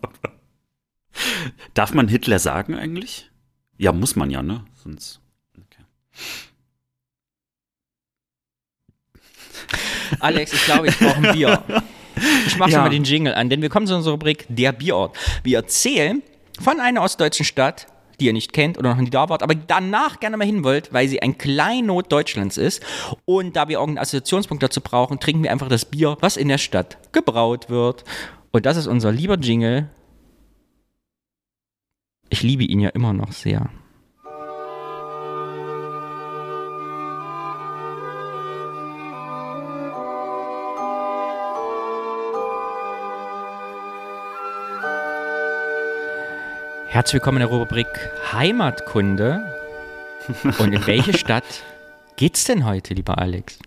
Darf 1.73 1.93
man 1.93 2.07
Hitler 2.07 2.39
sagen 2.39 2.75
eigentlich? 2.75 3.29
Ja, 3.77 3.91
muss 3.91 4.15
man 4.15 4.29
ja, 4.29 4.41
ne? 4.41 4.63
Sonst. 4.83 5.19
Okay. 5.57 5.83
Alex, 10.19 10.53
ich 10.53 10.65
glaube, 10.65 10.87
ich 10.87 10.97
brauche 10.97 11.15
ein 11.15 11.33
Bier. 11.33 11.63
Ich 12.45 12.57
mache 12.57 12.69
ja. 12.71 12.77
schon 12.77 12.83
mal 12.83 12.89
den 12.89 13.03
Jingle 13.03 13.33
an, 13.33 13.49
denn 13.49 13.61
wir 13.61 13.69
kommen 13.69 13.87
zu 13.87 13.95
unserer 13.95 14.13
Rubrik 14.13 14.45
Der 14.49 14.71
Bierort. 14.71 15.17
Wir 15.43 15.57
erzählen 15.57 16.21
von 16.59 16.79
einer 16.79 17.01
ostdeutschen 17.01 17.45
Stadt, 17.45 17.87
die 18.19 18.27
ihr 18.27 18.33
nicht 18.33 18.53
kennt 18.53 18.77
oder 18.77 18.93
noch 18.93 19.01
nie 19.01 19.09
da 19.09 19.29
wart, 19.29 19.41
aber 19.41 19.55
danach 19.55 20.19
gerne 20.19 20.37
mal 20.37 20.45
hin 20.45 20.63
wollt, 20.63 20.93
weil 20.93 21.07
sie 21.07 21.21
ein 21.21 21.37
Kleinod 21.37 22.11
Deutschlands 22.11 22.57
ist. 22.57 22.83
Und 23.25 23.55
da 23.55 23.67
wir 23.67 23.79
irgendeinen 23.79 24.03
Assoziationspunkt 24.03 24.61
dazu 24.61 24.81
brauchen, 24.81 25.19
trinken 25.19 25.43
wir 25.43 25.51
einfach 25.51 25.69
das 25.69 25.85
Bier, 25.85 26.17
was 26.19 26.37
in 26.37 26.47
der 26.47 26.59
Stadt 26.59 26.97
gebraut 27.11 27.69
wird. 27.69 28.03
Und 28.51 28.65
das 28.65 28.77
ist 28.77 28.87
unser 28.87 29.11
lieber 29.11 29.37
Jingle. 29.37 29.89
Ich 32.31 32.43
liebe 32.43 32.63
ihn 32.63 32.79
ja 32.79 32.89
immer 32.89 33.11
noch 33.11 33.33
sehr. 33.33 33.69
Herzlich 46.87 47.15
willkommen 47.15 47.41
in 47.41 47.49
der 47.49 47.57
Rubrik 47.57 47.87
Heimatkunde. 48.31 49.53
Und 50.57 50.73
in 50.73 50.87
welche 50.87 51.17
Stadt 51.17 51.43
geht's 52.15 52.45
denn 52.45 52.65
heute, 52.65 52.93
lieber 52.93 53.17
Alex? 53.19 53.59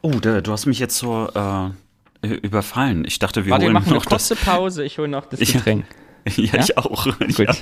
Oh, 0.00 0.12
du 0.12 0.50
hast 0.50 0.64
mich 0.64 0.78
jetzt 0.78 0.96
so 0.96 1.28
äh, 1.34 2.26
überfallen. 2.26 3.04
Ich 3.04 3.18
dachte, 3.18 3.44
wir 3.44 3.52
Warte, 3.52 3.66
holen 3.66 3.74
wir 3.74 3.80
machen 3.80 3.92
noch 3.92 4.06
eine 4.06 4.08
kurze. 4.08 4.34
Pause. 4.34 4.82
Ich 4.82 4.98
hole 4.98 5.08
noch 5.08 5.26
das 5.26 5.40
Getränk. 5.52 5.84
Ja, 5.90 6.05
ja, 6.36 6.60
ich 6.60 6.76
auch. 6.76 7.04
Gut. 7.18 7.38
Ja. 7.38 7.54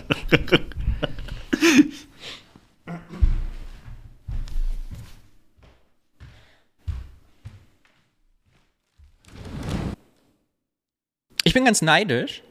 Ich 11.46 11.52
bin 11.52 11.66
ganz 11.66 11.82
neidisch, 11.82 12.42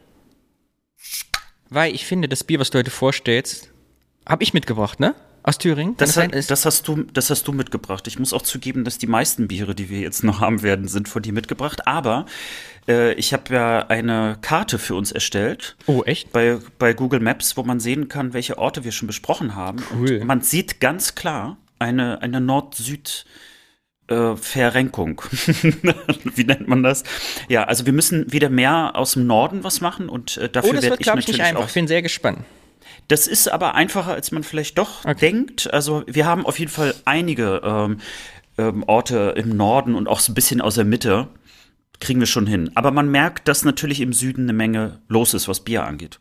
weil 1.69 1.95
ich 1.95 2.05
finde, 2.05 2.29
das 2.29 2.43
Bier, 2.43 2.59
was 2.59 2.69
du 2.69 2.77
heute 2.77 2.91
vorstellst, 2.91 3.71
habe 4.27 4.43
ich 4.43 4.53
mitgebracht, 4.53 4.99
ne? 4.99 5.15
Aus 5.43 5.57
Thüringen. 5.57 5.95
Das, 5.97 6.15
hat, 6.15 6.33
das, 6.33 6.65
hast 6.65 6.87
du, 6.87 7.03
das 7.03 7.29
hast 7.29 7.45
du 7.47 7.51
mitgebracht. 7.51 8.07
Ich 8.07 8.17
muss 8.17 8.31
auch 8.31 8.41
zugeben, 8.41 8.85
dass 8.85 8.97
die 8.97 9.07
meisten 9.07 9.49
Biere, 9.49 9.75
die 9.75 9.89
wir 9.89 9.99
jetzt 9.99 10.23
noch 10.23 10.39
haben 10.39 10.63
werden, 10.63 10.87
sind 10.87 11.09
von 11.09 11.21
dir 11.21 11.33
mitgebracht. 11.33 11.85
Aber 11.85 12.25
äh, 12.87 13.13
ich 13.15 13.33
habe 13.33 13.53
ja 13.53 13.87
eine 13.87 14.37
Karte 14.41 14.79
für 14.79 14.95
uns 14.95 15.11
erstellt 15.11 15.75
oh, 15.85 16.03
echt? 16.05 16.31
bei, 16.31 16.59
bei 16.79 16.93
Google 16.93 17.19
Maps, 17.19 17.57
wo 17.57 17.63
man 17.63 17.81
sehen 17.81 18.07
kann, 18.07 18.33
welche 18.33 18.57
Orte 18.57 18.85
wir 18.85 18.93
schon 18.93 19.07
besprochen 19.07 19.53
haben. 19.53 19.83
Cool. 19.93 20.19
Und 20.21 20.27
man 20.27 20.41
sieht 20.41 20.79
ganz 20.79 21.13
klar 21.13 21.57
eine, 21.77 22.21
eine 22.21 22.39
Nord-Süd- 22.39 23.25
äh, 24.07 24.35
Verrenkung. 24.35 25.21
Wie 26.35 26.43
nennt 26.43 26.67
man 26.67 26.83
das? 26.83 27.03
Ja, 27.47 27.63
also 27.63 27.85
wir 27.85 27.93
müssen 27.93 28.31
wieder 28.33 28.49
mehr 28.49 28.91
aus 28.95 29.13
dem 29.13 29.27
Norden 29.27 29.63
was 29.63 29.79
machen 29.79 30.09
und 30.09 30.37
äh, 30.37 30.49
dafür 30.49 30.71
Oh, 30.71 30.73
werde 30.73 30.95
ich 30.99 31.03
glaube 31.03 31.19
ich, 31.19 31.27
natürlich 31.27 31.39
nicht 31.39 31.47
einfach. 31.47 31.63
auch 31.63 31.67
Ich 31.67 31.73
bin 31.73 31.87
sehr 31.87 32.01
gespannt. 32.01 32.39
Das 33.07 33.27
ist 33.27 33.47
aber 33.47 33.75
einfacher, 33.75 34.13
als 34.13 34.31
man 34.31 34.43
vielleicht 34.43 34.77
doch 34.77 35.05
Okay. 35.05 35.15
denkt. 35.19 35.73
Also 35.73 36.03
wir 36.07 36.25
haben 36.25 36.45
auf 36.45 36.59
jeden 36.59 36.71
Fall 36.71 36.93
einige 37.05 37.61
ähm, 37.63 37.99
ähm, 38.57 38.83
Orte 38.87 39.33
im 39.37 39.55
Norden 39.55 39.95
und 39.95 40.07
auch 40.07 40.19
so 40.19 40.31
ein 40.31 40.35
bisschen 40.35 40.61
aus 40.61 40.75
der 40.75 40.85
Mitte. 40.85 41.27
Kriegen 41.99 42.19
wir 42.19 42.27
schon 42.27 42.47
hin. 42.47 42.71
Aber 42.75 42.91
man 42.91 43.09
merkt, 43.09 43.47
dass 43.47 43.63
natürlich 43.63 44.01
im 44.01 44.13
Süden 44.13 44.43
eine 44.43 44.53
Menge 44.53 44.99
los 45.07 45.33
ist, 45.33 45.47
was 45.47 45.61
Bier 45.61 45.83
angeht. 45.85 46.19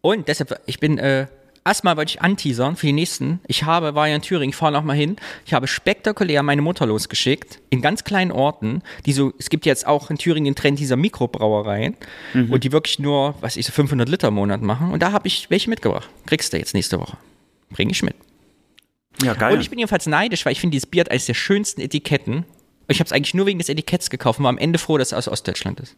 Und 0.00 0.28
deshalb, 0.28 0.60
ich 0.66 0.80
bin, 0.80 0.98
äh, 0.98 1.26
erstmal 1.64 1.96
wollte 1.96 2.10
ich 2.10 2.22
anteasern 2.22 2.76
für 2.76 2.86
die 2.86 2.92
nächsten. 2.92 3.40
Ich 3.46 3.64
habe, 3.64 3.94
war 3.94 4.08
ja 4.08 4.16
in 4.16 4.22
Thüringen, 4.22 4.50
ich 4.50 4.56
fahre 4.56 4.72
noch 4.72 4.84
mal 4.84 4.96
hin. 4.96 5.16
Ich 5.46 5.54
habe 5.54 5.66
spektakulär 5.66 6.42
meine 6.42 6.62
Mutter 6.62 6.86
losgeschickt, 6.86 7.60
in 7.70 7.82
ganz 7.82 8.04
kleinen 8.04 8.32
Orten, 8.32 8.82
die 9.06 9.12
so, 9.12 9.32
es 9.38 9.50
gibt 9.50 9.66
jetzt 9.66 9.86
auch 9.86 10.10
in 10.10 10.18
Thüringen 10.18 10.44
den 10.44 10.54
Trend 10.54 10.78
dieser 10.78 10.96
Mikrobrauereien, 10.96 11.96
und 12.50 12.64
die 12.64 12.72
wirklich 12.72 12.98
nur, 12.98 13.34
was 13.40 13.56
ich 13.56 13.66
so 13.66 13.72
500 13.72 14.08
Liter 14.08 14.28
im 14.28 14.34
Monat 14.34 14.62
machen. 14.62 14.92
Und 14.92 15.02
da 15.02 15.12
habe 15.12 15.26
ich 15.26 15.50
welche 15.50 15.70
mitgebracht. 15.70 16.08
Kriegst 16.26 16.52
du 16.52 16.58
jetzt 16.58 16.74
nächste 16.74 17.00
Woche. 17.00 17.16
Bring 17.70 17.90
ich 17.90 18.02
mit. 18.02 18.14
Ja, 19.22 19.34
geil. 19.34 19.54
Und 19.54 19.60
ich 19.60 19.70
bin 19.70 19.78
jedenfalls 19.78 20.06
neidisch, 20.06 20.44
weil 20.44 20.52
ich 20.52 20.60
finde 20.60 20.72
dieses 20.72 20.86
Bier 20.86 21.00
hat 21.00 21.10
eines 21.10 21.26
der 21.26 21.34
schönsten 21.34 21.80
Etiketten. 21.80 22.44
Ich 22.88 23.00
habe 23.00 23.06
es 23.06 23.12
eigentlich 23.12 23.34
nur 23.34 23.46
wegen 23.46 23.58
des 23.58 23.68
Etiketts 23.68 24.10
gekauft 24.10 24.38
und 24.38 24.44
war 24.44 24.50
am 24.50 24.58
Ende 24.58 24.78
froh, 24.78 24.98
dass 24.98 25.08
es 25.08 25.14
aus 25.14 25.28
Ostdeutschland 25.28 25.80
ist. 25.80 25.96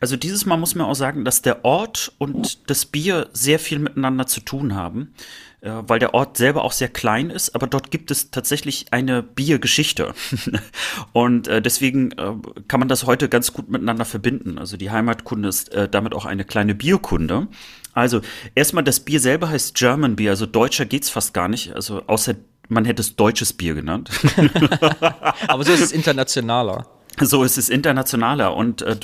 Also 0.00 0.16
dieses 0.16 0.46
Mal 0.46 0.56
muss 0.56 0.74
man 0.74 0.86
auch 0.86 0.94
sagen, 0.94 1.24
dass 1.24 1.42
der 1.42 1.64
Ort 1.64 2.12
und 2.18 2.70
das 2.70 2.86
Bier 2.86 3.28
sehr 3.32 3.58
viel 3.58 3.78
miteinander 3.78 4.26
zu 4.26 4.40
tun 4.40 4.74
haben, 4.74 5.14
äh, 5.60 5.70
weil 5.86 5.98
der 5.98 6.14
Ort 6.14 6.36
selber 6.36 6.64
auch 6.64 6.72
sehr 6.72 6.88
klein 6.88 7.30
ist, 7.30 7.54
aber 7.54 7.66
dort 7.66 7.90
gibt 7.90 8.10
es 8.10 8.30
tatsächlich 8.30 8.92
eine 8.92 9.22
Biergeschichte. 9.22 10.14
und 11.12 11.48
äh, 11.48 11.62
deswegen 11.62 12.12
äh, 12.12 12.34
kann 12.68 12.80
man 12.80 12.88
das 12.88 13.06
heute 13.06 13.28
ganz 13.28 13.52
gut 13.52 13.70
miteinander 13.70 14.04
verbinden. 14.04 14.58
Also 14.58 14.76
die 14.76 14.90
Heimatkunde 14.90 15.48
ist 15.48 15.72
äh, 15.72 15.88
damit 15.88 16.14
auch 16.14 16.26
eine 16.26 16.44
kleine 16.44 16.74
Bierkunde. 16.74 17.48
Also 17.92 18.20
erstmal 18.54 18.84
das 18.84 19.00
Bier 19.00 19.20
selber 19.20 19.48
heißt 19.48 19.74
German 19.74 20.16
Beer, 20.16 20.32
also 20.32 20.46
deutscher 20.46 20.84
geht's 20.84 21.08
fast 21.10 21.32
gar 21.32 21.48
nicht, 21.48 21.74
also 21.74 22.02
außer 22.06 22.34
man 22.68 22.84
hätte 22.84 23.02
es 23.02 23.16
deutsches 23.16 23.52
Bier 23.52 23.74
genannt. 23.74 24.10
Aber 25.48 25.64
so 25.64 25.72
ist 25.72 25.80
es 25.80 25.92
internationaler. 25.92 26.86
So 27.20 27.44
ist 27.44 27.58
es 27.58 27.68
internationaler 27.68 28.56
und 28.56 28.82
äh, 28.82 28.96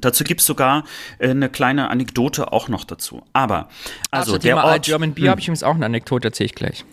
dazu 0.00 0.24
gibt's 0.24 0.46
sogar 0.46 0.84
äh, 1.18 1.30
eine 1.30 1.48
kleine 1.48 1.90
Anekdote 1.90 2.52
auch 2.52 2.68
noch 2.68 2.84
dazu. 2.84 3.22
Aber 3.32 3.68
also 4.10 4.32
Also 4.32 4.32
der 4.32 4.40
Thema 4.40 4.64
Ort, 4.64 4.84
German 4.84 5.14
Beer 5.14 5.30
habe 5.30 5.40
ich 5.40 5.46
übrigens 5.46 5.62
auch 5.62 5.74
eine 5.74 5.86
Anekdote, 5.86 6.28
erzähle 6.28 6.46
ich 6.46 6.54
gleich. 6.54 6.84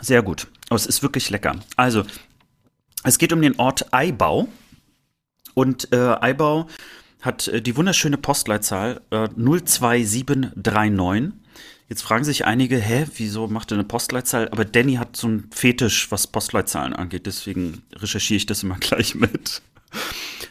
sehr 0.00 0.22
gut. 0.22 0.48
Oh, 0.70 0.74
es 0.74 0.86
ist 0.86 1.02
wirklich 1.02 1.30
lecker. 1.30 1.56
Also 1.76 2.04
es 3.04 3.18
geht 3.18 3.32
um 3.32 3.42
den 3.42 3.58
Ort 3.58 3.92
Eibau 3.92 4.48
und 5.54 5.92
äh, 5.92 6.16
Eibau 6.20 6.66
hat 7.20 7.48
äh, 7.48 7.60
die 7.60 7.76
wunderschöne 7.76 8.18
Postleitzahl 8.18 9.00
äh, 9.10 9.28
02739. 9.28 11.32
Jetzt 11.88 12.02
fragen 12.02 12.24
sich 12.24 12.44
einige, 12.44 12.76
hä, 12.76 13.06
wieso 13.16 13.48
macht 13.48 13.72
er 13.72 13.76
eine 13.76 13.84
Postleitzahl? 13.84 14.48
Aber 14.50 14.66
Danny 14.66 14.94
hat 14.94 15.16
so 15.16 15.26
einen 15.26 15.50
Fetisch, 15.50 16.10
was 16.10 16.26
Postleitzahlen 16.26 16.92
angeht, 16.92 17.24
deswegen 17.24 17.82
recherchiere 17.96 18.36
ich 18.36 18.46
das 18.46 18.62
immer 18.62 18.76
gleich 18.80 19.14
mit. 19.14 19.62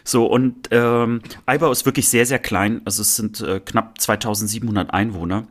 So, 0.03 0.25
und 0.25 0.69
ähm, 0.71 1.21
Eibau 1.45 1.71
ist 1.71 1.85
wirklich 1.85 2.09
sehr, 2.09 2.25
sehr 2.25 2.39
klein. 2.39 2.81
Also 2.85 3.03
es 3.03 3.15
sind 3.15 3.41
äh, 3.41 3.59
knapp 3.59 4.01
2700 4.01 4.91
Einwohner 4.91 5.45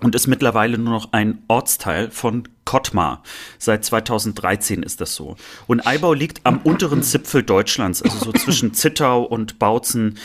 und 0.00 0.16
ist 0.16 0.26
mittlerweile 0.26 0.76
nur 0.76 0.92
noch 0.92 1.12
ein 1.12 1.38
Ortsteil 1.46 2.10
von 2.10 2.48
Kottmar. 2.64 3.22
Seit 3.58 3.84
2013 3.84 4.82
ist 4.82 5.00
das 5.00 5.14
so. 5.14 5.36
Und 5.68 5.86
Eibau 5.86 6.14
liegt 6.14 6.40
am 6.44 6.58
unteren 6.58 7.04
Zipfel 7.04 7.44
Deutschlands, 7.44 8.02
also 8.02 8.18
so 8.18 8.32
zwischen 8.32 8.74
Zittau 8.74 9.22
und 9.22 9.60
Bautzen 9.60 10.18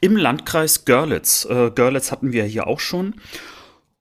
im 0.00 0.16
Landkreis 0.16 0.84
Görlitz. 0.84 1.44
Äh, 1.50 1.72
Görlitz 1.72 2.12
hatten 2.12 2.32
wir 2.32 2.44
hier 2.44 2.68
auch 2.68 2.78
schon. 2.78 3.14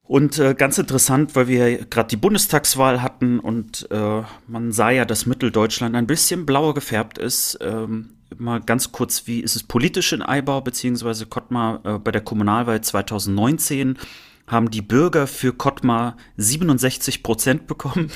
Und 0.06 0.38
äh, 0.38 0.54
ganz 0.54 0.78
interessant, 0.78 1.36
weil 1.36 1.48
wir 1.48 1.86
gerade 1.86 2.10
die 2.10 2.18
Bundestagswahl 2.18 3.02
hatten 3.02 3.40
und 3.40 3.88
äh, 3.90 4.22
man 4.48 4.72
sah 4.74 4.90
ja, 4.90 5.06
dass 5.06 5.26
Mitteldeutschland 5.26 5.96
ein 5.96 6.08
bisschen 6.08 6.46
blauer 6.46 6.74
gefärbt 6.74 7.18
ist. 7.18 7.58
Ähm, 7.62 8.10
mal 8.38 8.60
ganz 8.60 8.92
kurz, 8.92 9.28
wie 9.28 9.40
ist 9.40 9.56
es 9.56 9.64
politisch 9.64 10.12
in 10.12 10.22
Eibau 10.22 10.60
beziehungsweise 10.60 11.26
Kottmar 11.26 11.82
äh, 11.86 12.00
bei 12.00 12.12
der 12.12 12.22
Kommunalwahl 12.22 12.82
2019? 12.82 13.98
haben 14.46 14.70
die 14.70 14.82
Bürger 14.82 15.26
für 15.26 15.54
Kottmar 15.54 16.18
67 16.36 17.24
Prozent 17.24 17.66
bekommen 17.66 18.12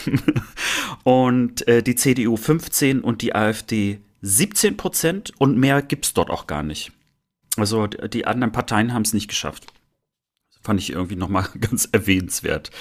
und 1.03 1.65
äh, 1.69 1.81
die 1.81 1.95
CDU 1.95 2.35
15 2.35 2.99
und 2.99 3.21
die 3.21 3.33
AfD 3.33 4.01
17 4.23 4.75
Prozent 4.75 5.31
und 5.37 5.57
mehr 5.57 5.81
gibt's 5.81 6.13
dort 6.13 6.29
auch 6.29 6.45
gar 6.47 6.63
nicht. 6.63 6.91
Also 7.55 7.87
die 7.87 8.27
anderen 8.27 8.51
Parteien 8.51 8.93
haben 8.93 9.03
es 9.03 9.13
nicht 9.13 9.29
geschafft. 9.29 9.67
Fand 10.61 10.79
ich 10.79 10.91
irgendwie 10.91 11.15
nochmal 11.15 11.47
ganz 11.61 11.87
erwähnenswert. 11.91 12.71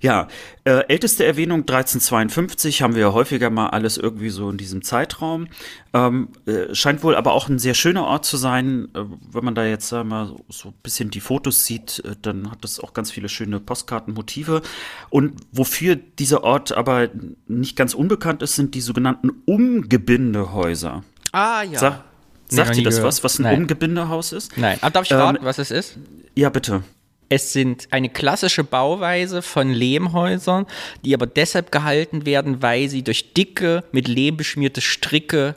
Ja, 0.00 0.28
äh, 0.64 0.84
älteste 0.88 1.24
Erwähnung 1.24 1.60
1352 1.60 2.82
haben 2.82 2.94
wir 2.94 3.02
ja 3.02 3.12
häufiger 3.12 3.50
mal 3.50 3.68
alles 3.68 3.96
irgendwie 3.96 4.28
so 4.28 4.50
in 4.50 4.56
diesem 4.56 4.82
Zeitraum. 4.82 5.48
Ähm, 5.94 6.28
äh, 6.46 6.74
scheint 6.74 7.02
wohl 7.02 7.14
aber 7.16 7.32
auch 7.32 7.48
ein 7.48 7.58
sehr 7.58 7.74
schöner 7.74 8.04
Ort 8.04 8.24
zu 8.24 8.36
sein. 8.36 8.88
Äh, 8.94 9.04
wenn 9.32 9.44
man 9.44 9.54
da 9.54 9.64
jetzt 9.64 9.92
äh, 9.92 10.04
mal 10.04 10.26
so, 10.26 10.44
so 10.48 10.68
ein 10.68 10.74
bisschen 10.82 11.10
die 11.10 11.20
Fotos 11.20 11.64
sieht, 11.64 12.02
äh, 12.04 12.14
dann 12.20 12.50
hat 12.50 12.62
das 12.62 12.80
auch 12.80 12.92
ganz 12.92 13.10
viele 13.10 13.28
schöne 13.28 13.60
Postkartenmotive. 13.60 14.62
Und 15.08 15.40
wofür 15.52 15.96
dieser 15.96 16.44
Ort 16.44 16.72
aber 16.72 17.08
nicht 17.46 17.76
ganz 17.76 17.94
unbekannt 17.94 18.42
ist, 18.42 18.56
sind 18.56 18.74
die 18.74 18.80
sogenannten 18.80 19.30
Umgebindehäuser. 19.46 21.04
Ah 21.32 21.62
ja. 21.62 21.78
Sa 21.78 22.04
sagt 22.48 22.70
nee, 22.70 22.76
dir 22.76 22.84
das 22.84 22.96
gehört. 22.96 23.08
was, 23.08 23.24
was 23.24 23.38
ein 23.38 23.42
Nein. 23.42 23.62
Umgebindehaus 23.62 24.32
ist? 24.32 24.56
Nein. 24.56 24.78
Aber 24.80 24.90
darf 24.90 25.04
ich 25.06 25.12
raten, 25.12 25.38
ähm, 25.38 25.44
was 25.44 25.58
es 25.58 25.70
ist? 25.70 25.98
Ja, 26.34 26.48
bitte. 26.48 26.82
Es 27.28 27.52
sind 27.52 27.88
eine 27.90 28.08
klassische 28.08 28.62
Bauweise 28.62 29.42
von 29.42 29.70
Lehmhäusern, 29.70 30.66
die 31.04 31.14
aber 31.14 31.26
deshalb 31.26 31.72
gehalten 31.72 32.24
werden, 32.24 32.62
weil 32.62 32.88
sie 32.88 33.02
durch 33.02 33.34
dicke, 33.34 33.84
mit 33.90 34.06
Lehm 34.06 34.36
beschmierte 34.36 34.80
Stricke 34.80 35.56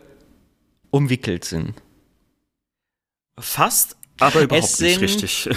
umwickelt 0.90 1.46
sind. 1.46 1.76
Fast, 3.38 3.98
aber 4.20 4.42
überhaupt 4.42 4.82
nicht 4.82 5.02
richtig. 5.02 5.50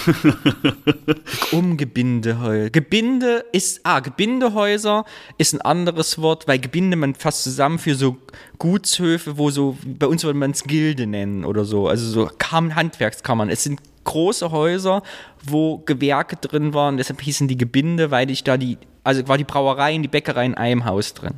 Umgebindehäuser. 1.53 2.71
Gebinde 2.71 3.45
ist, 3.53 3.81
ah, 3.85 4.01
Gebindehäuser 4.01 5.05
ist 5.39 5.55
ein 5.55 5.61
anderes 5.61 6.19
Wort, 6.19 6.49
weil 6.49 6.59
Gebinde 6.59 6.97
man 6.97 7.15
fast 7.15 7.43
zusammen 7.43 7.79
für 7.79 7.95
so 7.95 8.17
Gutshöfe, 8.59 9.39
wo 9.39 9.51
so, 9.51 9.77
bei 9.85 10.07
uns 10.07 10.25
würde 10.25 10.39
man 10.39 10.53
es 10.53 10.65
Gilde 10.65 11.07
nennen 11.07 11.45
oder 11.45 11.65
so, 11.65 11.89
also 11.89 12.07
so 12.07 12.31
Handwerkskammern. 12.51 13.49
Es 13.51 13.65
sind 13.65 13.81
große 14.05 14.51
Häuser, 14.51 15.03
wo 15.43 15.79
Gewerke 15.79 16.37
drin 16.37 16.75
waren. 16.75 16.97
Deshalb 16.97 17.21
hießen 17.21 17.49
die 17.49 17.57
Gebinde, 17.57 18.11
weil 18.11 18.31
ich 18.31 18.45
da 18.45 18.57
die, 18.57 18.79
also 19.05 19.27
war 19.29 19.39
die 19.39 19.45
Brauerei 19.45 19.95
und 19.97 20.03
die 20.03 20.09
Bäckerei 20.09 20.47
in 20.47 20.55
einem 20.55 20.85
Haus 20.85 21.15
drin. 21.15 21.35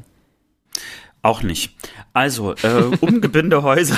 Auch 1.24 1.42
nicht. 1.42 1.74
Also, 2.12 2.52
äh, 2.52 2.82
Umgebindehäuser. 3.00 3.96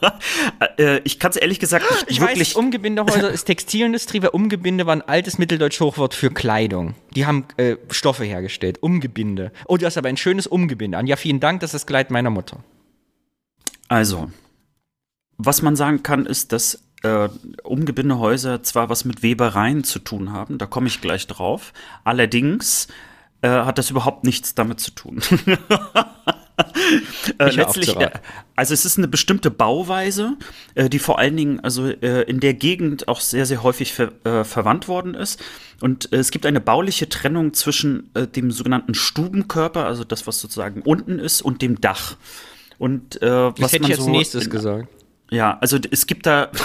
äh, 0.78 0.98
ich 1.04 1.20
kann 1.20 1.30
es 1.30 1.36
ehrlich 1.36 1.60
gesagt 1.60 1.88
nicht 1.88 2.10
ich 2.10 2.20
wirklich. 2.20 2.40
Weiß, 2.40 2.56
Umgebindehäuser 2.56 3.30
ist 3.30 3.44
Textilindustrie, 3.44 4.20
weil 4.20 4.30
Umgebinde 4.30 4.84
war 4.84 4.96
ein 4.96 5.02
altes 5.02 5.38
Mitteldeutsch-Hochwort 5.38 6.12
für 6.12 6.30
Kleidung. 6.30 6.96
Die 7.14 7.24
haben 7.24 7.44
äh, 7.56 7.76
Stoffe 7.90 8.24
hergestellt. 8.24 8.82
Umgebinde. 8.82 9.52
Oh, 9.66 9.76
du 9.76 9.86
hast 9.86 9.96
aber 9.96 10.08
ein 10.08 10.16
schönes 10.16 10.48
Umgebinde 10.48 10.98
an. 10.98 11.06
Ja, 11.06 11.14
vielen 11.14 11.38
Dank, 11.38 11.60
das 11.60 11.68
ist 11.68 11.82
das 11.82 11.86
Kleid 11.86 12.10
meiner 12.10 12.30
Mutter. 12.30 12.64
Also, 13.86 14.32
was 15.38 15.62
man 15.62 15.76
sagen 15.76 16.02
kann, 16.02 16.26
ist, 16.26 16.50
dass 16.50 16.82
äh, 17.04 17.28
Umgebindehäuser 17.62 18.64
zwar 18.64 18.88
was 18.88 19.04
mit 19.04 19.22
Webereien 19.22 19.84
zu 19.84 20.00
tun 20.00 20.32
haben, 20.32 20.58
da 20.58 20.66
komme 20.66 20.88
ich 20.88 21.00
gleich 21.00 21.28
drauf. 21.28 21.72
Allerdings 22.02 22.88
äh, 23.42 23.48
hat 23.48 23.78
das 23.78 23.90
überhaupt 23.90 24.24
nichts 24.24 24.56
damit 24.56 24.80
zu 24.80 24.90
tun. 24.90 25.20
äh, 27.38 27.50
letztlich, 27.50 27.96
äh, 27.96 28.10
also 28.56 28.74
es 28.74 28.84
ist 28.84 28.98
eine 28.98 29.08
bestimmte 29.08 29.50
Bauweise, 29.50 30.36
äh, 30.74 30.88
die 30.88 30.98
vor 30.98 31.18
allen 31.18 31.36
Dingen 31.36 31.60
also 31.60 31.86
in 31.86 32.40
der 32.40 32.54
Gegend 32.54 33.08
auch 33.08 33.20
sehr 33.20 33.46
sehr 33.46 33.62
häufig 33.62 33.92
ver 33.92 34.12
verwandt 34.44 34.88
worden 34.88 35.14
ist. 35.14 35.40
Und 35.80 36.12
es 36.12 36.30
gibt 36.30 36.44
eine 36.44 36.60
bauliche 36.60 37.08
Trennung 37.08 37.54
zwischen 37.54 38.10
dem 38.34 38.50
sogenannten 38.50 38.94
Stubenkörper, 38.94 39.86
also 39.86 40.04
das 40.04 40.26
was 40.26 40.40
sozusagen 40.40 40.82
unten 40.82 41.18
ist, 41.18 41.40
und 41.42 41.62
dem 41.62 41.80
Dach. 41.80 42.16
Und 42.78 43.18
was 43.20 43.54
das 43.54 43.72
hätte 43.72 43.82
man 43.82 43.90
ich 43.90 43.96
als 43.96 44.04
so 44.04 44.10
nächstes 44.10 44.44
in, 44.44 44.50
gesagt. 44.50 44.88
Ja, 45.30 45.58
also 45.60 45.78
es 45.90 46.06
gibt 46.06 46.26
da. 46.26 46.50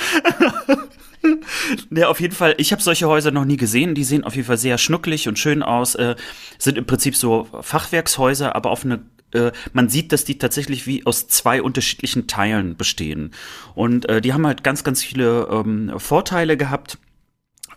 Ja, 1.90 2.08
auf 2.08 2.20
jeden 2.20 2.34
Fall. 2.34 2.54
Ich 2.58 2.72
habe 2.72 2.82
solche 2.82 3.08
Häuser 3.08 3.30
noch 3.30 3.44
nie 3.44 3.56
gesehen. 3.56 3.94
Die 3.94 4.04
sehen 4.04 4.24
auf 4.24 4.36
jeden 4.36 4.46
Fall 4.46 4.58
sehr 4.58 4.78
schnucklig 4.78 5.28
und 5.28 5.38
schön 5.38 5.62
aus. 5.62 5.94
Äh, 5.94 6.16
sind 6.58 6.78
im 6.78 6.86
Prinzip 6.86 7.16
so 7.16 7.46
Fachwerkshäuser, 7.60 8.54
aber 8.54 8.70
auf 8.70 8.84
eine 8.84 9.00
äh, 9.32 9.52
man 9.72 9.88
sieht, 9.88 10.12
dass 10.12 10.24
die 10.24 10.38
tatsächlich 10.38 10.86
wie 10.86 11.06
aus 11.06 11.28
zwei 11.28 11.62
unterschiedlichen 11.62 12.26
Teilen 12.26 12.76
bestehen. 12.76 13.32
Und 13.74 14.08
äh, 14.08 14.20
die 14.20 14.32
haben 14.32 14.46
halt 14.46 14.64
ganz, 14.64 14.82
ganz 14.82 15.02
viele 15.02 15.48
ähm, 15.50 15.92
Vorteile 15.98 16.56
gehabt 16.56 16.98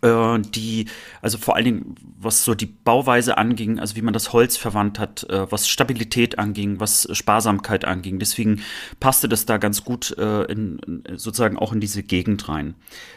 äh, 0.04 0.40
die, 0.40 0.86
also 1.22 1.38
vor 1.38 1.56
allen 1.56 1.66
Dingen, 1.66 1.96
was 2.20 2.46
so 2.46 2.54
die 2.54 2.66
Bauweise 2.66 3.38
anging, 3.38 3.80
also 3.80 3.96
wie 3.96 4.02
man 4.02 4.14
das 4.14 4.34
Holz 4.34 4.58
verwandt 4.58 5.00
hat, 5.00 5.24
äh, 5.30 5.52
was 5.52 5.68
Stabilität 5.68 6.38
anging, 6.38 6.80
was 6.80 7.08
Sparsamkeit 7.12 7.86
anging. 7.86 8.20
Deswegen 8.20 8.62
passte 9.00 9.28
das 9.28 9.46
da 9.46 9.58
ganz 9.58 9.84
gut 9.84 10.16
äh, 10.18 10.44
in, 10.44 11.04
sozusagen 11.16 11.58
auch 11.58 11.74
in 11.74 11.80
diese 11.80 12.04
Gegend 12.04 12.48
rein. 12.50 12.76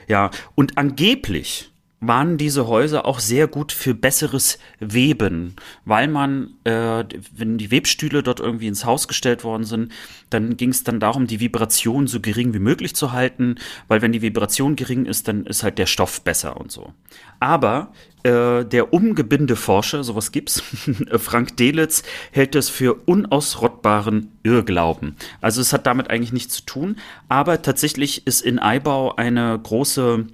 Ja, 0.08 0.30
und 0.54 0.78
angeblich 0.78 1.72
waren 2.06 2.38
diese 2.38 2.66
Häuser 2.66 3.04
auch 3.04 3.18
sehr 3.18 3.46
gut 3.46 3.72
für 3.72 3.94
besseres 3.94 4.58
Weben, 4.80 5.56
weil 5.84 6.08
man, 6.08 6.54
äh, 6.64 7.04
wenn 7.34 7.58
die 7.58 7.70
Webstühle 7.70 8.22
dort 8.22 8.40
irgendwie 8.40 8.66
ins 8.66 8.84
Haus 8.84 9.08
gestellt 9.08 9.44
worden 9.44 9.64
sind, 9.64 9.92
dann 10.30 10.56
ging 10.56 10.70
es 10.70 10.84
dann 10.84 11.00
darum, 11.00 11.26
die 11.26 11.40
Vibration 11.40 12.06
so 12.06 12.20
gering 12.20 12.54
wie 12.54 12.58
möglich 12.58 12.94
zu 12.94 13.12
halten, 13.12 13.56
weil 13.88 14.02
wenn 14.02 14.12
die 14.12 14.22
Vibration 14.22 14.76
gering 14.76 15.06
ist, 15.06 15.28
dann 15.28 15.46
ist 15.46 15.62
halt 15.62 15.78
der 15.78 15.86
Stoff 15.86 16.22
besser 16.22 16.56
und 16.56 16.72
so. 16.72 16.92
Aber 17.40 17.92
äh, 18.22 18.64
der 18.64 18.92
Umgebindeforscher, 18.92 20.02
sowas 20.02 20.32
gibt's, 20.32 20.62
Frank 21.16 21.56
Delitz, 21.56 22.02
hält 22.32 22.54
das 22.54 22.68
für 22.68 22.94
unausrottbaren 22.94 24.32
Irrglauben. 24.42 25.16
Also 25.40 25.60
es 25.60 25.72
hat 25.72 25.86
damit 25.86 26.10
eigentlich 26.10 26.32
nichts 26.32 26.56
zu 26.56 26.66
tun, 26.66 26.96
aber 27.28 27.62
tatsächlich 27.62 28.26
ist 28.26 28.40
in 28.40 28.58
Eibau 28.58 29.14
eine 29.14 29.58
große 29.62 30.26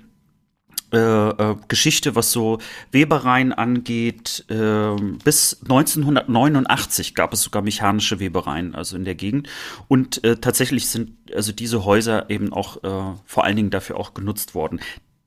äh, 0.93 0.98
äh, 0.98 1.56
Geschichte, 1.69 2.14
was 2.14 2.32
so 2.32 2.59
Webereien 2.90 3.52
angeht. 3.52 4.44
Äh, 4.48 4.94
bis 5.24 5.59
1989 5.62 7.14
gab 7.14 7.32
es 7.32 7.43
sogar 7.43 7.62
mechanische 7.62 8.20
Webereien, 8.20 8.74
also 8.74 8.97
in 8.97 9.05
der 9.05 9.14
Gegend. 9.14 9.48
Und 9.89 10.23
äh, 10.24 10.36
tatsächlich 10.36 10.89
sind 10.89 11.12
also 11.35 11.52
diese 11.52 11.85
Häuser 11.85 12.28
eben 12.28 12.52
auch 12.52 12.82
äh, 12.85 13.16
vor 13.24 13.44
allen 13.44 13.56
Dingen 13.56 13.70
dafür 13.70 13.98
auch 13.98 14.14
genutzt 14.14 14.55
worden. 14.55 14.81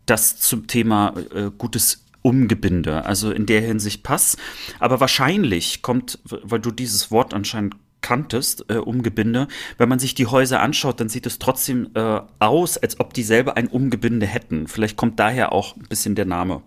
Das 0.05 0.37
zum 0.37 0.67
Thema 0.67 1.13
äh, 1.33 1.49
gutes 1.57 2.05
Umgebinde, 2.21 3.05
also 3.05 3.31
in 3.31 3.45
der 3.45 3.61
Hinsicht 3.61 4.03
passt. 4.03 4.37
Aber 4.79 4.99
wahrscheinlich 4.99 5.81
kommt, 5.81 6.19
weil 6.23 6.59
du 6.59 6.71
dieses 6.71 7.11
Wort 7.11 7.33
anscheinend 7.33 7.75
kanntest, 8.05 8.65
äh, 8.69 8.75
Umgebinde. 8.75 9.47
Wenn 9.79 9.89
man 9.89 9.97
sich 9.97 10.13
die 10.13 10.27
Häuser 10.27 10.61
anschaut, 10.61 10.99
dann 10.99 11.09
sieht 11.09 11.25
es 11.25 11.39
trotzdem 11.39 11.89
äh, 11.95 12.21
aus, 12.37 12.77
als 12.77 12.99
ob 12.99 13.15
die 13.15 13.23
selber 13.23 13.57
ein 13.57 13.67
Umgebinde 13.67 14.27
hätten. 14.27 14.67
Vielleicht 14.67 14.95
kommt 14.95 15.19
daher 15.19 15.51
auch 15.51 15.75
ein 15.75 15.87
bisschen 15.89 16.13
der 16.13 16.25
Name. 16.25 16.61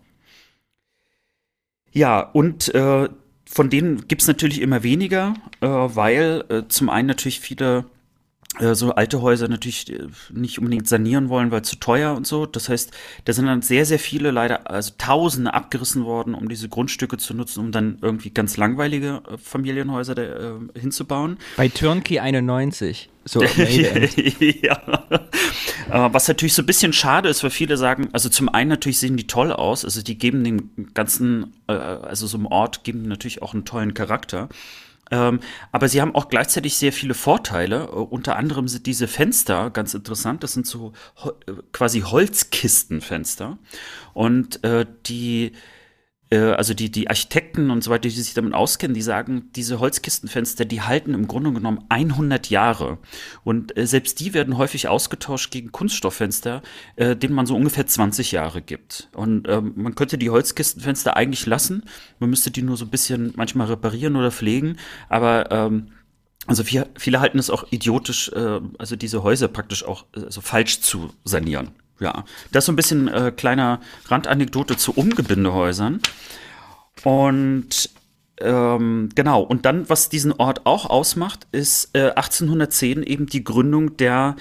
Ja, 1.92 2.18
und 2.20 2.74
äh, 2.74 3.08
von 3.46 3.70
denen 3.70 4.08
gibt 4.08 4.22
es 4.22 4.26
natürlich 4.26 4.60
immer 4.60 4.82
weniger, 4.82 5.34
äh, 5.60 5.68
weil 5.68 6.44
äh, 6.48 6.62
zum 6.66 6.90
einen 6.90 7.06
natürlich 7.06 7.38
viele 7.38 7.84
so 8.74 8.92
alte 8.92 9.22
Häuser 9.22 9.48
natürlich 9.48 9.90
äh, 9.92 10.06
nicht 10.30 10.58
unbedingt 10.58 10.88
sanieren 10.88 11.28
wollen, 11.28 11.50
weil 11.50 11.62
zu 11.62 11.76
teuer 11.76 12.14
und 12.14 12.26
so. 12.26 12.46
Das 12.46 12.68
heißt, 12.68 12.92
da 13.24 13.32
sind 13.32 13.46
dann 13.46 13.62
sehr, 13.62 13.86
sehr 13.86 13.98
viele 13.98 14.30
leider, 14.30 14.70
also 14.70 14.92
Tausende 14.98 15.54
abgerissen 15.54 16.04
worden, 16.04 16.34
um 16.34 16.48
diese 16.48 16.68
Grundstücke 16.68 17.18
zu 17.18 17.34
nutzen, 17.34 17.60
um 17.60 17.72
dann 17.72 17.98
irgendwie 18.02 18.30
ganz 18.30 18.56
langweilige 18.56 19.22
äh, 19.30 19.38
Familienhäuser 19.38 20.14
da, 20.14 20.22
äh, 20.22 20.52
hinzubauen. 20.78 21.38
Bei 21.56 21.68
Turnkey 21.68 22.18
91. 22.18 23.08
So, 23.24 23.42
ja. 24.62 24.80
Was 25.90 26.28
natürlich 26.28 26.54
so 26.54 26.62
ein 26.62 26.66
bisschen 26.66 26.94
schade 26.94 27.28
ist, 27.28 27.42
weil 27.42 27.50
viele 27.50 27.76
sagen, 27.76 28.08
also 28.12 28.30
zum 28.30 28.48
einen 28.48 28.70
natürlich 28.70 28.98
sehen 28.98 29.18
die 29.18 29.26
toll 29.26 29.52
aus, 29.52 29.84
also 29.84 30.00
die 30.00 30.16
geben 30.16 30.44
dem 30.44 30.94
ganzen, 30.94 31.52
also 31.66 32.26
so 32.26 32.38
einem 32.38 32.46
Ort 32.46 32.84
geben 32.84 33.02
natürlich 33.02 33.42
auch 33.42 33.52
einen 33.52 33.66
tollen 33.66 33.92
Charakter. 33.92 34.48
Ähm, 35.10 35.40
aber 35.72 35.88
sie 35.88 36.00
haben 36.00 36.14
auch 36.14 36.28
gleichzeitig 36.28 36.76
sehr 36.76 36.92
viele 36.92 37.14
Vorteile. 37.14 37.92
Uh, 37.94 38.02
unter 38.02 38.36
anderem 38.36 38.68
sind 38.68 38.86
diese 38.86 39.08
Fenster 39.08 39.70
ganz 39.70 39.94
interessant. 39.94 40.42
Das 40.42 40.52
sind 40.52 40.66
so 40.66 40.92
äh, 41.46 41.52
quasi 41.72 42.00
Holzkistenfenster. 42.00 43.58
Und 44.14 44.62
äh, 44.64 44.86
die 45.06 45.52
also 46.36 46.74
die, 46.74 46.90
die 46.90 47.08
Architekten 47.08 47.70
und 47.70 47.82
so 47.82 47.90
weiter, 47.90 48.02
die 48.02 48.10
sich 48.10 48.34
damit 48.34 48.54
auskennen, 48.54 48.94
die 48.94 49.02
sagen, 49.02 49.50
diese 49.56 49.80
Holzkistenfenster, 49.80 50.64
die 50.64 50.82
halten 50.82 51.14
im 51.14 51.26
Grunde 51.26 51.52
genommen 51.52 51.84
100 51.88 52.50
Jahre. 52.50 52.98
Und 53.44 53.76
äh, 53.76 53.86
selbst 53.86 54.20
die 54.20 54.34
werden 54.34 54.58
häufig 54.58 54.88
ausgetauscht 54.88 55.50
gegen 55.50 55.72
Kunststofffenster, 55.72 56.62
äh, 56.96 57.16
denen 57.16 57.34
man 57.34 57.46
so 57.46 57.56
ungefähr 57.56 57.86
20 57.86 58.32
Jahre 58.32 58.60
gibt. 58.60 59.08
Und 59.14 59.48
ähm, 59.48 59.72
man 59.76 59.94
könnte 59.94 60.18
die 60.18 60.30
Holzkistenfenster 60.30 61.16
eigentlich 61.16 61.46
lassen. 61.46 61.84
Man 62.18 62.30
müsste 62.30 62.50
die 62.50 62.62
nur 62.62 62.76
so 62.76 62.84
ein 62.84 62.90
bisschen 62.90 63.32
manchmal 63.36 63.68
reparieren 63.68 64.16
oder 64.16 64.30
pflegen. 64.30 64.76
Aber 65.08 65.50
ähm, 65.50 65.92
also 66.46 66.64
viele, 66.64 66.88
viele 66.96 67.20
halten 67.20 67.38
es 67.38 67.50
auch 67.50 67.70
idiotisch, 67.70 68.30
äh, 68.32 68.60
also 68.78 68.96
diese 68.96 69.22
Häuser 69.22 69.48
praktisch 69.48 69.84
auch 69.84 70.06
äh, 70.14 70.30
so 70.30 70.40
falsch 70.40 70.80
zu 70.80 71.10
sanieren. 71.24 71.70
Ja, 72.00 72.24
das 72.52 72.62
ist 72.62 72.66
so 72.66 72.72
ein 72.72 72.76
bisschen 72.76 73.08
äh, 73.08 73.32
kleiner 73.34 73.80
Randanekdote 74.06 74.76
zu 74.76 74.92
Umgebindehäusern. 74.92 76.00
Und 77.04 77.90
ähm, 78.40 79.08
genau, 79.14 79.42
und 79.42 79.64
dann, 79.66 79.88
was 79.88 80.08
diesen 80.08 80.32
Ort 80.32 80.64
auch 80.64 80.86
ausmacht, 80.86 81.46
ist 81.52 81.94
äh, 81.94 82.10
1810 82.10 83.02
eben 83.02 83.26
die 83.26 83.42
Gründung 83.42 83.96
der 83.96 84.36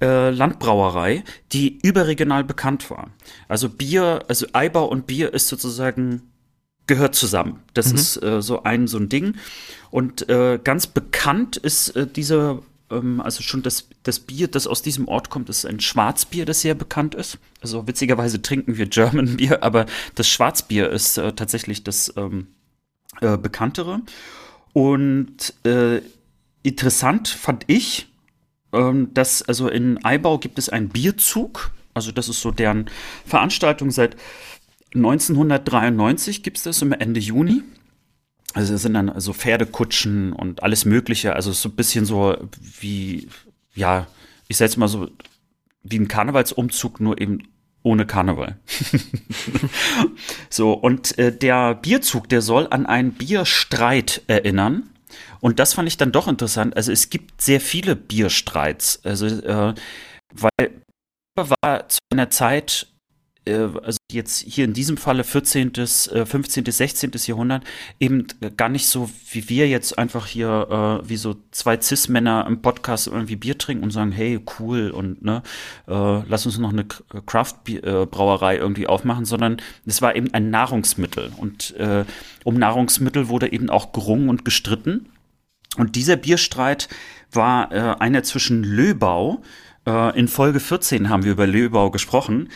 äh, 0.00 0.30
Landbrauerei, 0.30 1.24
die 1.52 1.78
überregional 1.82 2.44
bekannt 2.44 2.90
war. 2.90 3.10
Also 3.48 3.68
Bier, 3.68 4.24
also 4.28 4.46
Eibau 4.52 4.86
und 4.86 5.06
Bier 5.06 5.32
ist 5.32 5.48
sozusagen 5.48 6.22
gehört 6.86 7.14
zusammen. 7.14 7.62
Das 7.74 7.90
mhm. 7.90 7.94
ist 7.94 8.22
äh, 8.22 8.42
so 8.42 8.64
ein 8.64 8.86
so 8.86 8.98
ein 8.98 9.08
Ding. 9.08 9.36
Und 9.90 10.28
äh, 10.28 10.58
ganz 10.62 10.86
bekannt 10.86 11.56
ist 11.56 11.90
äh, 11.96 12.06
diese, 12.06 12.62
ähm, 12.92 13.20
also 13.20 13.42
schon 13.42 13.62
das, 13.62 13.88
das 14.02 14.20
Bier, 14.20 14.48
das 14.48 14.66
aus 14.66 14.82
diesem 14.82 15.08
Ort 15.08 15.30
kommt, 15.30 15.48
ist 15.48 15.66
ein 15.66 15.80
Schwarzbier, 15.80 16.44
das 16.44 16.60
sehr 16.60 16.74
bekannt 16.74 17.14
ist. 17.14 17.38
Also 17.60 17.86
witzigerweise 17.86 18.42
trinken 18.42 18.76
wir 18.76 18.86
German 18.86 19.36
Bier, 19.36 19.62
aber 19.62 19.86
das 20.14 20.28
Schwarzbier 20.28 20.90
ist 20.90 21.18
äh, 21.18 21.32
tatsächlich 21.32 21.82
das 21.82 22.12
ähm, 22.16 22.48
äh, 23.20 23.36
bekanntere. 23.36 24.00
Und 24.72 25.54
äh, 25.64 26.00
interessant 26.62 27.28
fand 27.28 27.64
ich, 27.66 28.08
ähm, 28.72 29.12
dass 29.14 29.42
also 29.42 29.68
in 29.68 30.04
Eibau 30.04 30.38
gibt 30.38 30.58
es 30.58 30.68
einen 30.68 30.88
Bierzug. 30.88 31.70
Also 31.94 32.12
das 32.12 32.28
ist 32.28 32.40
so 32.40 32.50
deren 32.50 32.88
Veranstaltung 33.26 33.90
seit 33.90 34.16
1993 34.94 36.42
gibt 36.42 36.58
es 36.58 36.64
das 36.64 36.82
im 36.82 36.92
Ende 36.92 37.20
Juni. 37.20 37.62
Also 38.54 38.74
es 38.74 38.82
sind 38.82 38.94
dann 38.94 39.18
so 39.20 39.32
Pferdekutschen 39.32 40.32
und 40.32 40.62
alles 40.62 40.84
Mögliche. 40.84 41.34
Also 41.34 41.52
so 41.52 41.68
ein 41.68 41.76
bisschen 41.76 42.04
so 42.04 42.36
wie, 42.80 43.28
ja, 43.74 44.06
ich 44.48 44.56
sag 44.56 44.66
jetzt 44.66 44.76
mal 44.76 44.88
so, 44.88 45.08
wie 45.82 45.98
ein 45.98 46.08
Karnevalsumzug, 46.08 47.00
nur 47.00 47.20
eben 47.20 47.48
ohne 47.82 48.06
Karneval. 48.06 48.56
so, 50.50 50.72
und 50.72 51.18
äh, 51.18 51.36
der 51.36 51.74
Bierzug, 51.74 52.28
der 52.28 52.42
soll 52.42 52.68
an 52.70 52.86
einen 52.86 53.12
Bierstreit 53.12 54.22
erinnern. 54.28 54.90
Und 55.40 55.58
das 55.58 55.74
fand 55.74 55.88
ich 55.88 55.96
dann 55.96 56.12
doch 56.12 56.28
interessant. 56.28 56.76
Also 56.76 56.92
es 56.92 57.10
gibt 57.10 57.42
sehr 57.42 57.60
viele 57.60 57.96
Bierstreits. 57.96 59.04
Also, 59.04 59.26
äh, 59.26 59.74
weil 60.32 60.82
war 61.34 61.88
zu 61.88 61.98
einer 62.10 62.30
Zeit 62.30 62.91
also 63.46 63.98
jetzt 64.10 64.38
hier 64.40 64.64
in 64.64 64.72
diesem 64.72 64.96
Falle 64.96 65.24
14., 65.24 65.72
15., 65.74 66.64
16. 66.64 67.10
Jahrhundert, 67.26 67.64
eben 67.98 68.26
gar 68.56 68.68
nicht 68.68 68.86
so, 68.86 69.10
wie 69.30 69.48
wir 69.48 69.68
jetzt 69.68 69.98
einfach 69.98 70.26
hier, 70.26 71.00
äh, 71.02 71.08
wie 71.08 71.16
so 71.16 71.36
zwei 71.50 71.80
Cis-Männer 71.80 72.46
im 72.46 72.62
Podcast 72.62 73.08
irgendwie 73.08 73.36
Bier 73.36 73.58
trinken 73.58 73.82
und 73.82 73.90
sagen, 73.90 74.12
hey, 74.12 74.40
cool 74.58 74.90
und 74.90 75.22
ne, 75.22 75.42
äh, 75.88 76.22
lass 76.28 76.46
uns 76.46 76.58
noch 76.58 76.72
eine 76.72 76.84
Craft-Brauerei 76.84 78.56
irgendwie 78.56 78.86
aufmachen, 78.86 79.24
sondern 79.24 79.56
es 79.86 80.02
war 80.02 80.14
eben 80.14 80.32
ein 80.34 80.50
Nahrungsmittel 80.50 81.32
und 81.36 81.74
äh, 81.76 82.04
um 82.44 82.54
Nahrungsmittel 82.54 83.28
wurde 83.28 83.52
eben 83.52 83.70
auch 83.70 83.92
gerungen 83.92 84.28
und 84.28 84.44
gestritten. 84.44 85.06
Und 85.78 85.96
dieser 85.96 86.16
Bierstreit 86.16 86.88
war 87.32 87.72
äh, 87.72 87.96
einer 87.98 88.22
zwischen 88.22 88.62
Löbau, 88.62 89.40
äh, 89.40 89.71
in 89.84 90.28
Folge 90.28 90.60
14 90.60 91.08
haben 91.08 91.24
wir 91.24 91.32
über 91.32 91.46
Löbau 91.46 91.90
gesprochen, 91.90 92.48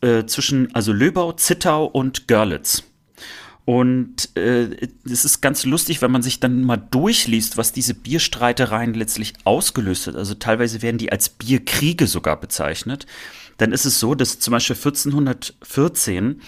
äh, 0.00 0.24
zwischen 0.26 0.74
also 0.74 0.92
Löbau, 0.92 1.32
Zittau 1.32 1.84
und 1.84 2.26
Görlitz. 2.26 2.82
Und 3.64 4.36
äh, 4.36 4.88
es 5.04 5.24
ist 5.24 5.40
ganz 5.40 5.64
lustig, 5.64 6.02
wenn 6.02 6.10
man 6.10 6.22
sich 6.22 6.40
dann 6.40 6.64
mal 6.64 6.76
durchliest, 6.76 7.56
was 7.56 7.70
diese 7.70 7.94
Bierstreitereien 7.94 8.94
letztlich 8.94 9.34
ausgelöst 9.44 10.08
hat. 10.08 10.16
Also 10.16 10.34
teilweise 10.34 10.82
werden 10.82 10.98
die 10.98 11.12
als 11.12 11.28
Bierkriege 11.28 12.08
sogar 12.08 12.40
bezeichnet. 12.40 13.06
Dann 13.58 13.70
ist 13.70 13.84
es 13.84 14.00
so, 14.00 14.16
dass 14.16 14.40
zum 14.40 14.50
Beispiel 14.50 14.74
1414 14.74 16.40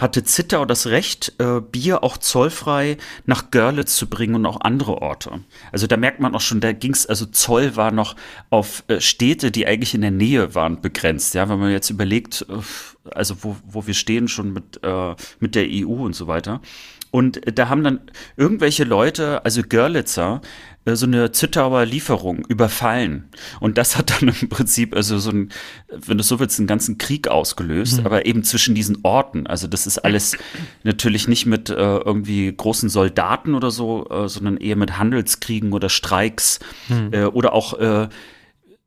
hatte 0.00 0.24
Zittau 0.24 0.64
das 0.64 0.86
Recht, 0.86 1.34
äh, 1.38 1.60
Bier 1.60 2.02
auch 2.02 2.16
zollfrei 2.16 2.96
nach 3.26 3.50
Görlitz 3.50 3.96
zu 3.96 4.08
bringen 4.08 4.34
und 4.34 4.46
auch 4.46 4.60
andere 4.60 5.02
Orte. 5.02 5.40
Also 5.72 5.86
da 5.86 5.96
merkt 5.96 6.20
man 6.20 6.34
auch 6.34 6.40
schon, 6.40 6.60
da 6.60 6.72
ging 6.72 6.92
es, 6.92 7.06
also 7.06 7.26
Zoll 7.26 7.76
war 7.76 7.90
noch 7.90 8.16
auf 8.50 8.84
äh, 8.88 9.00
Städte, 9.00 9.50
die 9.50 9.66
eigentlich 9.66 9.94
in 9.94 10.00
der 10.00 10.10
Nähe 10.10 10.54
waren, 10.54 10.80
begrenzt. 10.80 11.34
Ja, 11.34 11.48
wenn 11.48 11.58
man 11.58 11.70
jetzt 11.70 11.90
überlegt, 11.90 12.46
äh, 12.48 13.10
also 13.10 13.36
wo, 13.42 13.56
wo 13.66 13.86
wir 13.86 13.94
stehen 13.94 14.28
schon 14.28 14.52
mit, 14.52 14.80
äh, 14.82 15.14
mit 15.38 15.54
der 15.54 15.66
EU 15.68 16.04
und 16.04 16.14
so 16.14 16.26
weiter. 16.26 16.60
Und 17.10 17.40
da 17.58 17.68
haben 17.68 17.82
dann 17.82 18.00
irgendwelche 18.36 18.84
Leute, 18.84 19.44
also 19.44 19.62
Görlitzer, 19.62 20.40
äh, 20.42 20.69
so 20.96 21.06
eine 21.06 21.32
Zittauer 21.32 21.84
Lieferung 21.84 22.44
überfallen. 22.46 23.28
Und 23.60 23.78
das 23.78 23.96
hat 23.96 24.10
dann 24.10 24.28
im 24.40 24.48
Prinzip, 24.48 24.94
also 24.94 25.18
so 25.18 25.30
ein, 25.30 25.50
wenn 25.88 26.18
du 26.18 26.24
so 26.24 26.38
willst, 26.38 26.58
einen 26.58 26.66
ganzen 26.66 26.98
Krieg 26.98 27.28
ausgelöst, 27.28 28.00
mhm. 28.00 28.06
aber 28.06 28.26
eben 28.26 28.42
zwischen 28.44 28.74
diesen 28.74 28.98
Orten. 29.02 29.46
Also 29.46 29.66
das 29.66 29.86
ist 29.86 29.98
alles 29.98 30.36
natürlich 30.82 31.28
nicht 31.28 31.46
mit 31.46 31.70
äh, 31.70 31.74
irgendwie 31.74 32.52
großen 32.54 32.88
Soldaten 32.88 33.54
oder 33.54 33.70
so, 33.70 34.08
äh, 34.08 34.28
sondern 34.28 34.56
eher 34.56 34.76
mit 34.76 34.98
Handelskriegen 34.98 35.72
oder 35.72 35.88
Streiks 35.88 36.60
mhm. 36.88 37.10
äh, 37.12 37.24
oder 37.24 37.52
auch 37.52 37.78
äh, 37.78 38.08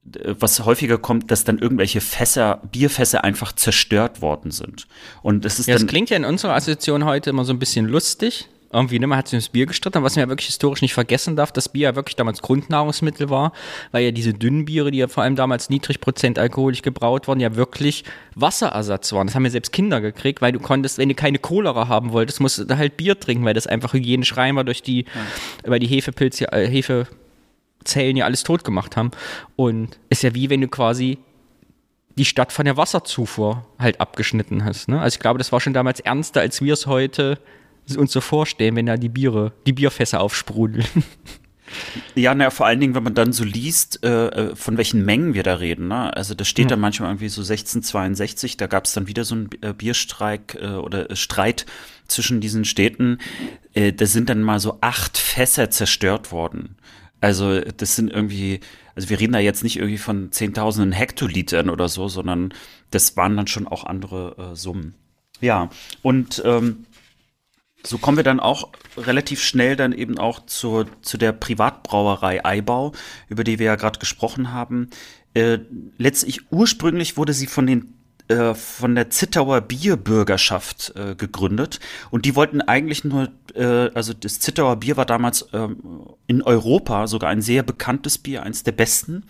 was 0.04 0.66
häufiger 0.66 0.98
kommt, 0.98 1.32
dass 1.32 1.44
dann 1.44 1.60
irgendwelche 1.60 2.02
Fässer, 2.02 2.62
Bierfässer 2.72 3.24
einfach 3.24 3.54
zerstört 3.54 4.22
worden 4.22 4.52
sind. 4.52 4.88
Und 5.22 5.46
das 5.46 5.60
ist 5.60 5.68
ja, 5.68 5.76
das 5.76 5.88
klingt 5.88 6.10
ja 6.10 6.18
in 6.18 6.26
unserer 6.26 6.56
Assoziation 6.56 7.06
heute 7.06 7.30
immer 7.30 7.46
so 7.46 7.54
ein 7.54 7.60
bisschen 7.60 7.88
lustig. 7.88 8.50
Irgendwie, 8.74 9.00
ne, 9.00 9.08
man 9.08 9.18
hat 9.18 9.28
sich 9.28 9.36
ums 9.38 9.50
Bier 9.50 9.66
gestritten, 9.66 10.04
was 10.04 10.16
man 10.16 10.26
ja 10.26 10.30
wirklich 10.30 10.48
historisch 10.48 10.82
nicht 10.82 10.94
vergessen 10.94 11.36
darf, 11.36 11.52
dass 11.52 11.70
Bier 11.70 11.90
ja 11.90 11.96
wirklich 11.96 12.16
damals 12.16 12.42
Grundnahrungsmittel 12.42 13.30
war, 13.30 13.54
weil 13.92 14.04
ja 14.04 14.12
diese 14.12 14.34
dünnen 14.34 14.66
Biere, 14.66 14.92
die 14.92 14.98
ja 14.98 15.08
vor 15.08 15.24
allem 15.24 15.36
damals 15.36 15.70
niedrig 15.70 16.02
Prozent 16.02 16.40
alkoholisch 16.40 16.82
gebraut 16.82 17.28
waren, 17.28 17.40
ja 17.40 17.56
wirklich 17.56 18.04
Wasserersatz 18.36 19.14
waren. 19.14 19.28
Das 19.28 19.36
haben 19.36 19.46
ja 19.46 19.52
selbst 19.52 19.72
Kinder 19.72 20.02
gekriegt, 20.02 20.42
weil 20.42 20.52
du 20.52 20.60
konntest, 20.60 20.98
wenn 20.98 21.10
du 21.10 21.16
keine 21.16 21.40
Cholera 21.40 21.88
haben 21.88 22.12
wolltest, 22.12 22.40
musst 22.40 22.70
du 22.70 22.78
halt 22.78 22.98
Bier 22.98 23.20
trinken, 23.20 23.46
weil 23.46 23.54
das 23.54 23.68
einfach 23.68 23.94
hygienisch 23.94 24.36
rein 24.38 24.56
war 24.56 24.64
durch 24.64 24.82
die, 24.82 25.04
ja. 25.04 25.72
weil 25.72 25.80
die 25.80 25.88
Hefepilze, 25.88 26.52
äh, 26.52 26.68
Hefe, 26.68 27.08
Zellen 27.84 28.16
ja 28.16 28.26
alles 28.26 28.44
tot 28.44 28.64
gemacht 28.64 28.96
haben. 28.98 29.12
Und 29.56 29.98
ist 30.10 30.24
ja 30.24 30.34
wie 30.34 30.50
wenn 30.50 30.62
du 30.62 30.68
quasi 30.68 31.18
die 32.18 32.26
Stadt 32.26 32.52
von 32.52 32.66
der 32.66 32.78
Wasserzufuhr 32.78 33.66
halt 33.80 34.00
abgeschnitten 34.00 34.66
hast. 34.66 34.88
Ne? 34.88 35.02
Also 35.02 35.16
ich 35.16 35.20
glaube, 35.20 35.38
das 35.38 35.52
war 35.52 35.60
schon 35.60 35.74
damals 35.74 36.00
ernster, 36.00 36.42
als 36.42 36.62
wir 36.62 36.74
es 36.74 36.86
heute 36.86 37.40
uns 37.98 38.12
so 38.12 38.22
vorstellen, 38.22 38.76
wenn 38.76 38.86
da 38.86 38.98
die 38.98 39.10
Biere, 39.10 39.54
die 39.66 39.74
Bierfässer 39.74 40.22
aufsprudeln. 40.22 40.86
Ja, 42.16 42.36
naja, 42.36 42.50
vor 42.50 42.66
allen 42.66 42.80
Dingen, 42.80 42.96
wenn 42.96 43.04
man 43.04 43.16
dann 43.16 43.34
so 43.34 43.44
liest, 43.44 44.04
äh, 44.04 44.28
äh 44.28 44.56
von 44.56 44.78
welchen 44.78 45.06
Mengen 45.06 45.34
wir 45.34 45.44
da 45.44 45.56
reden. 45.56 45.88
Ne? 45.88 46.16
Also 46.16 46.34
das 46.34 46.48
steht 46.48 46.66
ja. 46.66 46.70
da 46.70 46.76
manchmal 46.76 47.10
irgendwie 47.10 47.30
so 47.30 47.42
1662, 47.42 48.58
da 48.58 48.68
gab 48.68 48.86
es 48.86 48.94
dann 48.94 49.08
wieder 49.08 49.24
so 49.24 49.36
einen 49.36 49.50
äh, 49.62 49.74
Bierstreik 49.74 50.58
äh, 50.62 50.68
oder 50.68 51.10
äh, 51.10 51.16
Streit 51.16 51.66
zwischen 52.08 52.42
diesen 52.42 52.66
Städten. 52.66 53.20
Äh, 53.74 53.94
da 53.94 54.06
sind 54.06 54.30
dann 54.30 54.42
mal 54.42 54.60
so 54.60 54.78
acht 54.82 55.18
Fässer 55.18 55.70
zerstört 55.70 56.32
worden. 56.32 56.76
Also 57.22 57.62
das 57.62 57.96
sind 57.96 58.12
irgendwie, 58.12 58.60
also 58.96 59.10
wir 59.10 59.20
reden 59.20 59.34
da 59.34 59.40
jetzt 59.40 59.64
nicht 59.64 59.78
irgendwie 59.78 59.98
von 59.98 60.32
Zehntausenden 60.32 60.92
Hektolitern 60.92 61.70
oder 61.70 61.88
so, 61.88 62.10
sondern 62.10 62.54
das 62.92 63.16
waren 63.16 63.38
dann 63.38 63.48
schon 63.48 63.66
auch 63.66 63.86
andere 63.86 64.52
Summen. 64.56 64.94
Ja, 65.40 65.70
und 66.02 66.42
ähm, 66.46 66.86
so 67.86 67.98
kommen 67.98 68.18
wir 68.18 68.24
dann 68.24 68.40
auch 68.40 68.70
relativ 68.98 69.42
schnell 69.42 69.76
dann 69.76 69.92
eben 69.92 70.18
auch 70.18 70.46
zur, 70.46 70.88
zu 71.02 71.18
der 71.18 71.32
Privatbrauerei 71.32 72.46
Eibau, 72.46 72.94
über 73.28 73.44
die 73.44 73.60
wir 73.60 73.66
ja 73.68 73.76
gerade 73.76 74.00
gesprochen 74.00 74.52
haben. 74.52 74.90
Äh, 75.34 75.60
letztlich 75.98 76.52
ursprünglich 76.52 77.18
wurde 77.18 77.34
sie 77.34 77.48
von 77.48 77.68
den 77.68 78.03
äh, 78.28 78.54
von 78.54 78.96
der 78.96 79.10
Zittauer 79.10 79.62
Bierbürgerschaft 79.62 80.94
äh, 80.96 81.16
gegründet 81.16 81.80
und 82.10 82.26
die 82.26 82.36
wollten 82.36 82.62
eigentlich 82.62 83.04
nur, 83.04 83.30
äh, 83.54 83.90
also 83.94 84.14
das 84.14 84.40
Zittauer 84.40 84.78
Bier 84.78 84.98
war 84.98 85.06
damals 85.06 85.48
ähm, 85.54 85.78
in 86.28 86.42
Europa 86.42 87.08
sogar 87.08 87.30
ein 87.30 87.42
sehr 87.42 87.64
bekanntes 87.64 88.18
Bier, 88.18 88.44
eins 88.44 88.64
der 88.64 88.72
besten 88.72 89.24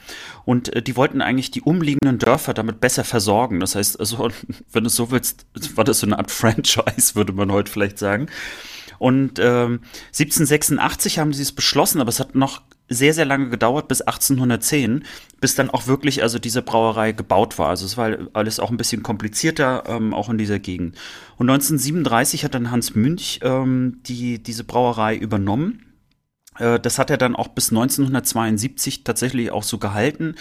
und 0.46 0.76
äh, 0.76 0.82
die 0.82 0.96
wollten 0.96 1.22
eigentlich 1.22 1.52
die 1.52 1.62
umliegenden 1.62 2.20
Dörfer 2.20 2.54
damit 2.54 2.82
besser 2.82 3.04
versorgen. 3.04 3.60
Das 3.60 3.76
heißt, 3.76 4.00
also 4.00 4.30
wenn 4.72 4.84
du 4.84 4.90
so 4.90 5.12
willst, 5.12 5.46
war 5.76 5.84
das 5.84 6.00
so 6.00 6.06
eine 6.06 6.18
Art 6.18 6.32
Franchise, 6.44 7.16
würde 7.16 7.34
man 7.34 7.52
heute 7.52 7.72
vielleicht 7.72 7.98
sagen. 7.98 8.28
Und 9.00 9.40
ähm, 9.40 9.82
1786 10.18 11.20
haben 11.20 11.34
sie 11.34 11.42
es 11.42 11.52
beschlossen, 11.52 12.00
aber 12.00 12.10
es 12.10 12.20
hat 12.20 12.36
noch 12.36 12.62
sehr, 12.90 13.14
sehr 13.14 13.26
lange 13.26 13.50
gedauert, 13.50 13.88
bis 13.88 14.02
1810, 14.02 15.04
bis 15.40 15.56
dann 15.56 15.70
auch 15.70 15.88
wirklich 15.88 16.22
also 16.22 16.40
diese 16.40 16.62
Brauerei 16.62 17.12
gebaut 17.12 17.58
war. 17.58 17.70
Also 17.70 17.86
es 17.86 17.98
war 17.98 18.18
alles 18.34 18.60
auch 18.60 18.72
ein 18.72 18.78
bisschen 18.78 19.04
komplizierter, 19.04 19.84
ähm, 19.88 20.14
auch 20.14 20.30
in 20.30 20.38
dieser 20.38 20.60
Gegend. 20.60 20.98
Und 21.38 21.50
1937 21.50 22.44
hat 22.44 22.54
dann 22.54 22.72
Hans 22.72 22.96
Münch 22.96 23.40
ähm, 23.42 24.02
die, 24.06 24.42
diese 24.42 24.64
Brauerei 24.64 25.16
übernommen. 25.16 25.86
Äh, 26.60 26.80
das 26.80 27.00
hat 27.00 27.10
er 27.10 27.18
dann 27.18 27.36
auch 27.36 27.50
bis 27.50 27.70
1972 27.72 29.04
tatsächlich 29.04 29.52
auch 29.52 29.64
so 29.64 29.78
gehalten. 29.78 30.36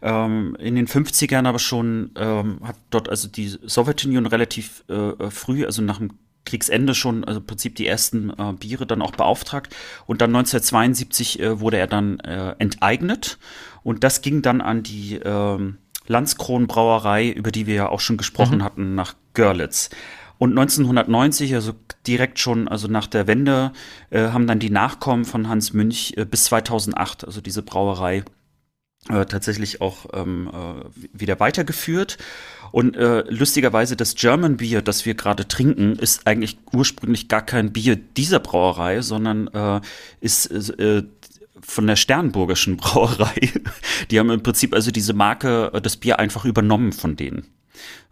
Ähm, 0.00 0.56
in 0.58 0.74
den 0.74 0.88
50ern 0.88 1.46
aber 1.46 1.60
schon 1.60 2.10
ähm, 2.16 2.58
hat 2.64 2.76
dort 2.90 3.08
also 3.08 3.28
die 3.28 3.48
Sowjetunion 3.48 4.26
relativ 4.26 4.82
äh, 4.88 5.30
früh, 5.30 5.64
also 5.64 5.80
nach 5.82 5.98
dem 5.98 6.12
Kriegsende 6.52 6.94
schon, 6.94 7.24
also 7.24 7.40
im 7.40 7.46
Prinzip 7.46 7.76
die 7.76 7.86
ersten 7.86 8.28
äh, 8.28 8.52
Biere 8.52 8.84
dann 8.86 9.00
auch 9.00 9.12
beauftragt. 9.12 9.74
Und 10.04 10.20
dann 10.20 10.36
1972 10.36 11.40
äh, 11.40 11.60
wurde 11.60 11.78
er 11.78 11.86
dann 11.86 12.20
äh, 12.20 12.54
enteignet. 12.58 13.38
Und 13.82 14.04
das 14.04 14.20
ging 14.20 14.42
dann 14.42 14.60
an 14.60 14.82
die 14.82 15.16
äh, 15.16 15.72
Landskronenbrauerei, 16.08 17.30
über 17.30 17.52
die 17.52 17.66
wir 17.66 17.74
ja 17.74 17.88
auch 17.88 18.00
schon 18.00 18.18
gesprochen 18.18 18.58
mhm. 18.58 18.64
hatten, 18.64 18.94
nach 18.94 19.14
Görlitz. 19.32 19.88
Und 20.36 20.50
1990, 20.50 21.54
also 21.54 21.72
direkt 22.06 22.38
schon, 22.38 22.68
also 22.68 22.86
nach 22.86 23.06
der 23.06 23.26
Wende, 23.26 23.72
äh, 24.10 24.28
haben 24.28 24.46
dann 24.46 24.58
die 24.58 24.68
Nachkommen 24.68 25.24
von 25.24 25.48
Hans 25.48 25.72
Münch 25.72 26.12
äh, 26.18 26.26
bis 26.26 26.44
2008, 26.44 27.24
also 27.24 27.40
diese 27.40 27.62
Brauerei, 27.62 28.24
äh, 29.08 29.24
tatsächlich 29.24 29.80
auch 29.80 30.06
ähm, 30.12 30.50
äh, 30.52 31.18
wieder 31.18 31.40
weitergeführt. 31.40 32.18
Und 32.72 32.96
äh, 32.96 33.22
lustigerweise 33.28 33.96
das 33.96 34.14
German 34.14 34.56
Bier, 34.56 34.82
das 34.82 35.04
wir 35.06 35.14
gerade 35.14 35.46
trinken, 35.46 35.92
ist 35.96 36.26
eigentlich 36.26 36.58
ursprünglich 36.72 37.28
gar 37.28 37.42
kein 37.42 37.72
Bier 37.72 37.96
dieser 37.96 38.40
Brauerei, 38.40 39.02
sondern 39.02 39.48
äh, 39.48 39.80
ist 40.20 40.46
äh, 40.46 41.02
von 41.60 41.86
der 41.86 41.96
Sternburgischen 41.96 42.76
Brauerei. 42.78 43.52
Die 44.10 44.18
haben 44.18 44.30
im 44.30 44.42
Prinzip 44.42 44.74
also 44.74 44.90
diese 44.90 45.12
Marke, 45.12 45.70
äh, 45.74 45.80
das 45.80 45.98
Bier 45.98 46.18
einfach 46.18 46.44
übernommen 46.46 46.92
von 46.92 47.14
denen. 47.14 47.46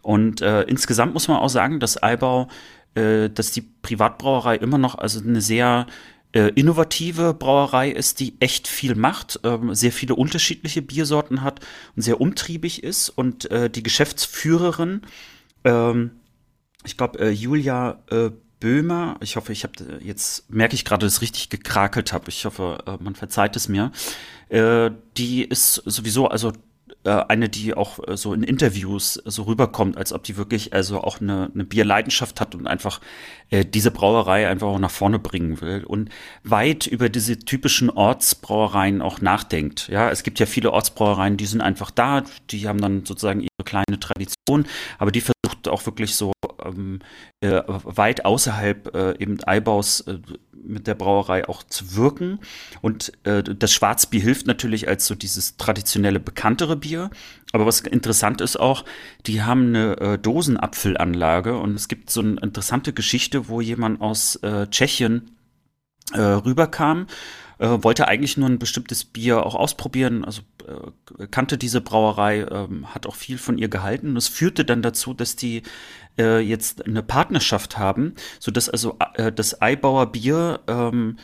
Und 0.01 0.41
äh, 0.41 0.61
insgesamt 0.63 1.13
muss 1.13 1.27
man 1.27 1.37
auch 1.37 1.49
sagen, 1.49 1.79
dass 1.79 2.01
Eibau, 2.01 2.47
äh, 2.95 3.29
dass 3.29 3.51
die 3.51 3.61
Privatbrauerei 3.61 4.57
immer 4.57 4.77
noch 4.77 4.95
also 4.95 5.19
eine 5.21 5.41
sehr 5.41 5.87
äh, 5.87 5.91
innovative 6.33 7.33
Brauerei 7.33 7.91
ist, 7.91 8.19
die 8.19 8.35
echt 8.39 8.67
viel 8.67 8.95
macht, 8.95 9.39
ähm, 9.43 9.75
sehr 9.75 9.91
viele 9.91 10.15
unterschiedliche 10.15 10.81
Biersorten 10.81 11.41
hat 11.41 11.59
und 11.95 12.03
sehr 12.03 12.21
umtriebig 12.21 12.83
ist. 12.83 13.09
Und 13.09 13.51
äh, 13.51 13.69
die 13.69 13.83
Geschäftsführerin, 13.83 15.01
ähm, 15.65 16.11
ich 16.85 16.97
glaube, 16.97 17.19
äh, 17.19 17.29
Julia 17.29 18.01
äh, 18.09 18.31
Böhmer, 18.61 19.17
ich 19.21 19.35
hoffe, 19.35 19.51
ich 19.51 19.63
habe 19.63 19.73
äh, 19.83 20.05
jetzt 20.05 20.49
merke 20.49 20.75
ich 20.75 20.85
gerade, 20.85 21.05
dass 21.05 21.15
ich 21.15 21.21
richtig 21.21 21.49
gekrakelt 21.49 22.13
habe. 22.13 22.29
Ich 22.29 22.45
hoffe, 22.45 22.77
äh, 22.85 23.03
man 23.03 23.15
verzeiht 23.15 23.55
es 23.57 23.67
mir. 23.67 23.91
Äh, 24.49 24.91
die 25.17 25.43
ist 25.43 25.75
sowieso 25.85 26.27
also 26.27 26.49
äh, 26.49 26.53
eine, 27.09 27.49
die 27.49 27.73
auch 27.73 27.99
äh, 28.07 28.15
so 28.15 28.33
in 28.33 28.43
Interviews 28.43 29.21
so 29.25 29.43
rüberkommt, 29.43 29.97
als 29.97 30.13
ob 30.13 30.23
die 30.23 30.37
wirklich 30.37 30.73
also 30.73 31.01
auch 31.01 31.19
eine, 31.19 31.51
eine 31.53 31.63
Bierleidenschaft 31.63 32.39
hat 32.39 32.55
und 32.55 32.67
einfach 32.67 33.01
äh, 33.49 33.65
diese 33.65 33.91
Brauerei 33.91 34.47
einfach 34.47 34.67
auch 34.67 34.79
nach 34.79 34.91
vorne 34.91 35.19
bringen 35.19 35.61
will 35.61 35.83
und 35.83 36.09
weit 36.43 36.85
über 36.87 37.09
diese 37.09 37.39
typischen 37.39 37.89
Ortsbrauereien 37.89 39.01
auch 39.01 39.21
nachdenkt. 39.21 39.87
Ja, 39.87 40.09
es 40.09 40.23
gibt 40.23 40.39
ja 40.39 40.45
viele 40.45 40.71
Ortsbrauereien, 40.71 41.37
die 41.37 41.45
sind 41.45 41.61
einfach 41.61 41.91
da, 41.91 42.23
die 42.49 42.67
haben 42.67 42.81
dann 42.81 43.05
sozusagen 43.05 43.41
ihre 43.41 43.65
kleine 43.65 43.99
Tradition, 43.99 44.65
aber 44.97 45.11
die 45.11 45.21
versucht 45.21 45.67
auch 45.67 45.85
wirklich 45.85 46.15
so 46.15 46.31
ähm, 46.65 46.99
äh, 47.41 47.61
weit 47.65 48.25
außerhalb 48.25 48.95
äh, 48.95 49.17
eben 49.19 49.43
Eibaus 49.43 50.01
äh, 50.01 50.19
mit 50.63 50.87
der 50.87 50.95
Brauerei 50.95 51.47
auch 51.47 51.63
zu 51.63 51.95
wirken. 51.95 52.39
Und 52.81 53.11
äh, 53.23 53.43
das 53.43 53.73
Schwarzbier 53.73 54.21
hilft 54.21 54.47
natürlich 54.47 54.87
als 54.87 55.07
so 55.07 55.15
dieses 55.15 55.57
traditionelle 55.57 56.19
bekanntere 56.19 56.75
Bier. 56.75 57.09
Aber 57.51 57.65
was 57.65 57.81
interessant 57.81 58.41
ist 58.41 58.59
auch, 58.59 58.85
die 59.25 59.41
haben 59.43 59.67
eine 59.67 59.97
äh, 59.97 60.17
Dosenapfelanlage 60.17 61.57
und 61.57 61.75
es 61.75 61.87
gibt 61.87 62.09
so 62.09 62.21
eine 62.21 62.39
interessante 62.41 62.93
Geschichte, 62.93 63.47
wo 63.47 63.61
jemand 63.61 64.01
aus 64.01 64.35
äh, 64.37 64.67
Tschechien 64.67 65.31
äh, 66.13 66.21
rüberkam 66.21 67.07
äh, 67.61 67.83
wollte 67.83 68.07
eigentlich 68.07 68.37
nur 68.37 68.49
ein 68.49 68.57
bestimmtes 68.57 69.05
Bier 69.05 69.45
auch 69.45 69.53
ausprobieren, 69.53 70.25
also 70.25 70.41
äh, 70.67 71.27
kannte 71.27 71.59
diese 71.59 71.79
Brauerei, 71.79 72.39
äh, 72.39 72.67
hat 72.85 73.05
auch 73.05 73.15
viel 73.15 73.37
von 73.37 73.59
ihr 73.59 73.69
gehalten. 73.69 74.17
Es 74.17 74.27
führte 74.27 74.65
dann 74.65 74.81
dazu, 74.81 75.13
dass 75.13 75.35
die 75.35 75.61
äh, 76.17 76.39
jetzt 76.39 76.85
eine 76.87 77.03
Partnerschaft 77.03 77.77
haben, 77.77 78.15
sodass 78.39 78.67
also 78.67 78.97
äh, 79.13 79.31
das 79.31 79.61
Eibauer 79.61 80.11
Bier 80.11 80.61
ähm, 80.67 81.17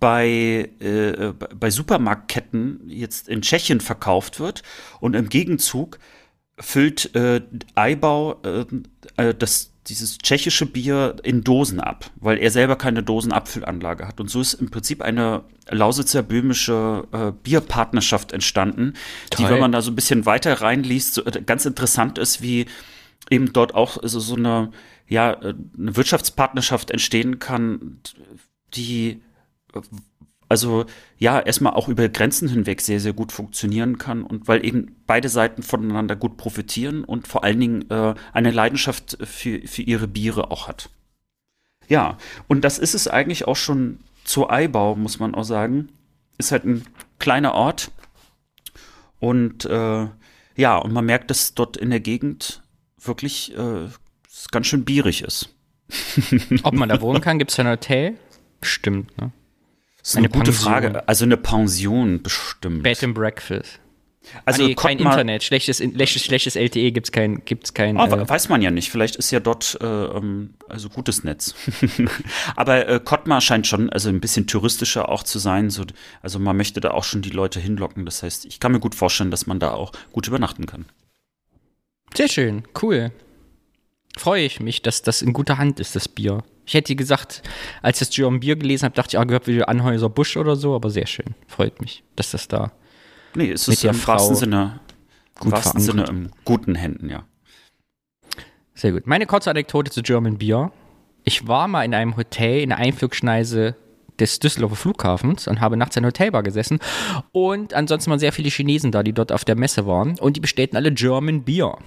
bei, 0.00 0.70
äh, 0.80 1.32
bei 1.54 1.70
Supermarktketten 1.70 2.88
jetzt 2.88 3.28
in 3.28 3.42
Tschechien 3.42 3.80
verkauft 3.80 4.40
wird 4.40 4.64
und 5.00 5.14
im 5.14 5.28
Gegenzug 5.28 6.00
füllt 6.58 7.10
Eibau 7.74 8.40
das, 9.38 9.72
dieses 9.88 10.18
tschechische 10.18 10.66
Bier 10.66 11.16
in 11.22 11.44
Dosen 11.44 11.80
ab, 11.80 12.10
weil 12.16 12.38
er 12.38 12.50
selber 12.50 12.76
keine 12.76 13.02
Dosenabfüllanlage 13.02 14.06
hat. 14.06 14.20
Und 14.20 14.28
so 14.28 14.40
ist 14.40 14.54
im 14.54 14.70
Prinzip 14.70 15.02
eine 15.02 15.44
Lausitzer 15.70 16.22
böhmische 16.22 17.06
äh, 17.12 17.32
Bierpartnerschaft 17.42 18.32
entstanden, 18.32 18.94
Toll. 19.30 19.46
die, 19.46 19.52
wenn 19.52 19.60
man 19.60 19.72
da 19.72 19.82
so 19.82 19.90
ein 19.90 19.94
bisschen 19.96 20.26
weiter 20.26 20.60
reinliest, 20.60 21.14
so, 21.14 21.24
äh, 21.24 21.42
ganz 21.44 21.66
interessant 21.66 22.18
ist, 22.18 22.42
wie 22.42 22.66
eben 23.30 23.52
dort 23.52 23.74
auch 23.74 23.98
so, 24.02 24.20
so 24.20 24.36
eine, 24.36 24.70
ja, 25.08 25.32
äh, 25.32 25.54
eine 25.78 25.96
Wirtschaftspartnerschaft 25.96 26.90
entstehen 26.90 27.38
kann, 27.38 28.00
die 28.74 29.22
also 30.48 30.86
ja, 31.18 31.40
erstmal 31.40 31.74
auch 31.74 31.88
über 31.88 32.08
Grenzen 32.08 32.48
hinweg 32.48 32.80
sehr, 32.80 33.00
sehr 33.00 33.12
gut 33.12 33.32
funktionieren 33.32 33.98
kann 33.98 34.22
und 34.22 34.48
weil 34.48 34.64
eben 34.64 34.96
beide 35.06 35.28
Seiten 35.28 35.62
voneinander 35.62 36.16
gut 36.16 36.36
profitieren 36.36 37.04
und 37.04 37.26
vor 37.26 37.44
allen 37.44 37.60
Dingen 37.60 37.90
äh, 37.90 38.14
eine 38.32 38.50
Leidenschaft 38.50 39.18
für, 39.22 39.60
für 39.66 39.82
ihre 39.82 40.08
Biere 40.08 40.50
auch 40.50 40.68
hat. 40.68 40.90
Ja, 41.88 42.18
und 42.48 42.64
das 42.64 42.78
ist 42.78 42.94
es 42.94 43.08
eigentlich 43.08 43.46
auch 43.46 43.56
schon 43.56 44.00
zur 44.24 44.52
Eibau, 44.52 44.96
muss 44.96 45.18
man 45.18 45.34
auch 45.34 45.44
sagen. 45.44 45.88
Ist 46.38 46.52
halt 46.52 46.64
ein 46.64 46.84
kleiner 47.18 47.54
Ort 47.54 47.90
und 49.18 49.64
äh, 49.64 50.06
ja, 50.56 50.76
und 50.78 50.92
man 50.92 51.04
merkt, 51.04 51.30
dass 51.30 51.54
dort 51.54 51.76
in 51.76 51.90
der 51.90 52.00
Gegend 52.00 52.62
wirklich 52.98 53.56
äh, 53.56 53.88
ganz 54.50 54.66
schön 54.66 54.84
bierig 54.84 55.22
ist. 55.22 55.54
Ob 56.62 56.74
man 56.74 56.88
da 56.88 57.00
wohnen 57.00 57.20
kann, 57.20 57.38
gibt 57.38 57.52
es 57.52 57.58
ein 57.58 57.68
Hotel? 57.68 58.18
Stimmt, 58.62 59.16
ne? 59.18 59.32
Das 60.06 60.12
ist 60.12 60.18
eine, 60.18 60.26
eine 60.26 60.38
gute 60.38 60.52
Pension. 60.52 60.72
Frage. 60.72 61.08
Also 61.08 61.24
eine 61.24 61.36
Pension 61.36 62.22
bestimmt. 62.22 62.84
Bed 62.84 63.02
and 63.02 63.12
Breakfast. 63.12 63.80
Also 64.44 64.62
ah, 64.62 64.66
nee, 64.68 64.74
kein 64.76 65.00
Internet, 65.00 65.42
schlechtes, 65.42 65.78
schlechtes, 65.78 66.24
schlechtes 66.24 66.54
LTE 66.54 66.92
gibt's 66.92 67.10
kein, 67.10 67.44
gibt's 67.44 67.74
kein. 67.74 67.96
Oh, 67.96 68.04
äh, 68.04 68.28
weiß 68.28 68.48
man 68.48 68.62
ja 68.62 68.70
nicht. 68.70 68.92
Vielleicht 68.92 69.16
ist 69.16 69.32
ja 69.32 69.40
dort 69.40 69.76
äh, 69.80 69.84
ähm, 69.84 70.54
also 70.68 70.90
gutes 70.90 71.24
Netz. 71.24 71.56
Aber 72.56 72.88
äh, 72.88 73.00
Kottmar 73.04 73.40
scheint 73.40 73.66
schon 73.66 73.90
also 73.90 74.08
ein 74.08 74.20
bisschen 74.20 74.46
touristischer 74.46 75.08
auch 75.08 75.24
zu 75.24 75.40
sein. 75.40 75.70
So, 75.70 75.82
also 76.22 76.38
man 76.38 76.56
möchte 76.56 76.78
da 76.78 76.92
auch 76.92 77.04
schon 77.04 77.22
die 77.22 77.30
Leute 77.30 77.58
hinlocken. 77.58 78.04
Das 78.04 78.22
heißt, 78.22 78.44
ich 78.44 78.60
kann 78.60 78.70
mir 78.70 78.80
gut 78.80 78.94
vorstellen, 78.94 79.32
dass 79.32 79.48
man 79.48 79.58
da 79.58 79.72
auch 79.72 79.90
gut 80.12 80.28
übernachten 80.28 80.66
kann. 80.66 80.84
Sehr 82.14 82.28
schön, 82.28 82.62
cool. 82.80 83.10
Freue 84.16 84.44
ich 84.44 84.60
mich, 84.60 84.82
dass 84.82 85.02
das 85.02 85.20
in 85.20 85.32
guter 85.32 85.58
Hand 85.58 85.80
ist, 85.80 85.96
das 85.96 86.06
Bier. 86.06 86.44
Ich 86.66 86.74
hätte 86.74 86.96
gesagt, 86.96 87.42
als 87.80 88.00
ich 88.00 88.08
das 88.08 88.16
German 88.16 88.40
Bier 88.40 88.56
gelesen 88.56 88.84
habe, 88.84 88.94
dachte 88.94 89.16
ich, 89.16 89.20
ah, 89.20 89.24
gehört 89.24 89.46
wie 89.46 89.62
Anhäuser 89.62 90.08
Busch 90.08 90.36
oder 90.36 90.56
so, 90.56 90.74
aber 90.74 90.90
sehr 90.90 91.06
schön. 91.06 91.34
Freut 91.46 91.80
mich, 91.80 92.02
dass 92.16 92.32
das 92.32 92.48
da. 92.48 92.72
Nee, 93.34 93.52
es 93.52 93.68
ist 93.68 93.84
im 93.84 94.06
wahrsten 94.06 94.34
Sinne, 94.34 94.80
im 95.42 95.52
wahrsten 95.52 95.80
Sinne 95.80 96.04
in 96.04 96.30
guten 96.44 96.74
Händen, 96.74 97.08
ja. 97.08 97.24
Sehr 98.74 98.92
gut. 98.92 99.06
Meine 99.06 99.26
kurze 99.26 99.50
Anekdote 99.50 99.90
zu 99.90 100.02
German 100.02 100.38
Beer. 100.38 100.72
Ich 101.24 101.46
war 101.46 101.68
mal 101.68 101.84
in 101.84 101.94
einem 101.94 102.16
Hotel 102.16 102.60
in 102.60 102.70
der 102.70 102.78
Einflugschneise 102.78 103.76
des 104.18 104.38
Düsseldorfer 104.38 104.76
Flughafens 104.76 105.46
und 105.46 105.60
habe 105.60 105.76
nachts 105.76 105.96
in 105.96 106.02
der 106.02 106.08
Hotelbar 106.08 106.42
gesessen. 106.42 106.78
Und 107.32 107.74
ansonsten 107.74 108.10
waren 108.10 108.18
sehr 108.18 108.32
viele 108.32 108.48
Chinesen 108.48 108.92
da, 108.92 109.02
die 109.02 109.12
dort 109.12 109.32
auf 109.32 109.44
der 109.44 109.56
Messe 109.56 109.86
waren. 109.86 110.18
Und 110.18 110.36
die 110.36 110.40
bestellten 110.40 110.76
alle 110.76 110.92
German 110.92 111.44
Beer. 111.44 111.78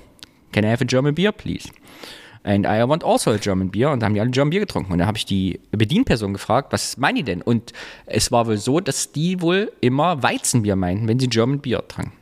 Can 0.52 0.64
I 0.64 0.68
have 0.68 0.84
a 0.84 0.88
German 0.88 1.16
Beer, 1.16 1.32
please? 1.32 1.70
And 2.50 2.66
I 2.66 2.82
want 2.82 3.04
also 3.04 3.30
a 3.30 3.38
German 3.38 3.70
Beer. 3.70 3.92
Und 3.92 4.00
da 4.00 4.08
haben 4.08 4.16
die 4.16 4.20
alle 4.20 4.32
German 4.32 4.50
Beer 4.50 4.62
getrunken. 4.62 4.92
Und 4.92 4.98
da 4.98 5.06
habe 5.06 5.20
ich 5.20 5.26
die 5.26 5.60
Bedienperson 5.70 6.34
gefragt, 6.34 6.74
was 6.74 6.98
meinen 6.98 7.18
die 7.18 7.24
denn? 7.24 7.44
Und 7.44 7.74
es 8.08 8.32
war 8.32 8.48
wohl 8.48 8.58
so, 8.58 8.80
dass 8.80 9.12
die 9.12 9.40
wohl 9.40 9.72
immer 9.82 10.24
Weizenbier 10.24 10.76
meinten, 10.76 11.08
wenn 11.08 11.20
sie 11.20 11.28
German 11.28 11.60
Beer 11.60 11.88
tranken. 11.88 12.14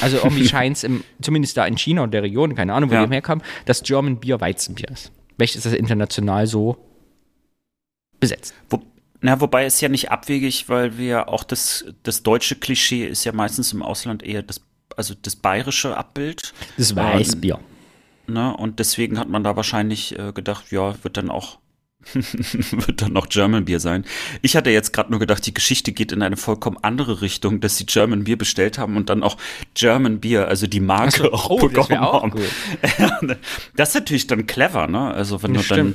Also 0.00 0.16
irgendwie 0.16 0.48
scheint 0.48 0.82
es, 0.82 0.90
zumindest 1.22 1.56
da 1.56 1.64
in 1.64 1.78
China 1.78 2.02
und 2.02 2.12
der 2.12 2.24
Region, 2.24 2.56
keine 2.56 2.74
Ahnung, 2.74 2.90
wo 2.90 2.94
ja. 2.94 3.06
die 3.06 3.12
herkamen, 3.12 3.44
dass 3.66 3.84
German 3.84 4.18
Beer 4.18 4.40
Weizenbier 4.40 4.88
ist. 4.88 5.12
Welches 5.38 5.58
ist 5.58 5.66
das 5.66 5.74
international 5.74 6.48
so 6.48 6.76
besetzt? 8.18 8.52
Wo, 8.68 8.82
na, 9.20 9.40
wobei 9.40 9.64
es 9.64 9.80
ja 9.80 9.88
nicht 9.88 10.10
abwegig, 10.10 10.68
weil 10.68 10.98
wir 10.98 11.28
auch 11.28 11.44
das, 11.44 11.84
das 12.02 12.24
deutsche 12.24 12.56
Klischee 12.56 13.06
ist 13.06 13.22
ja 13.22 13.30
meistens 13.30 13.72
im 13.72 13.84
Ausland 13.84 14.24
eher 14.24 14.42
das, 14.42 14.60
also 14.96 15.14
das 15.22 15.36
bayerische 15.36 15.96
Abbild. 15.96 16.52
Das 16.76 16.96
Weißbier. 16.96 17.60
Ne? 18.32 18.56
Und 18.56 18.78
deswegen 18.78 19.18
hat 19.18 19.28
man 19.28 19.44
da 19.44 19.56
wahrscheinlich 19.56 20.18
äh, 20.18 20.32
gedacht, 20.32 20.70
ja, 20.70 20.94
wird 21.02 21.16
dann 21.16 21.30
auch 21.30 21.58
wird 22.14 23.02
dann 23.02 23.12
noch 23.12 23.28
German 23.28 23.66
Beer 23.66 23.78
sein. 23.78 24.04
Ich 24.40 24.56
hatte 24.56 24.70
jetzt 24.70 24.92
gerade 24.92 25.10
nur 25.10 25.20
gedacht, 25.20 25.44
die 25.44 25.52
Geschichte 25.52 25.92
geht 25.92 26.12
in 26.12 26.22
eine 26.22 26.38
vollkommen 26.38 26.78
andere 26.82 27.20
Richtung, 27.20 27.60
dass 27.60 27.76
sie 27.76 27.84
German 27.84 28.24
Beer 28.24 28.36
bestellt 28.36 28.78
haben 28.78 28.96
und 28.96 29.10
dann 29.10 29.22
auch 29.22 29.36
German 29.74 30.20
Beer, 30.20 30.48
also 30.48 30.66
die 30.66 30.80
Marke 30.80 31.24
also, 31.24 31.32
auch 31.32 31.50
oh, 31.50 31.58
bekommen 31.58 31.88
das 31.90 31.98
auch 31.98 32.22
haben. 32.22 32.32
Cool. 32.34 33.36
das 33.76 33.90
ist 33.90 33.94
natürlich 33.94 34.26
dann 34.26 34.46
clever, 34.46 34.86
ne? 34.86 35.12
Also 35.12 35.42
wenn 35.42 35.54
ja, 35.54 35.58
du 35.58 35.64
stimmt. 35.64 35.78
dann 35.78 35.94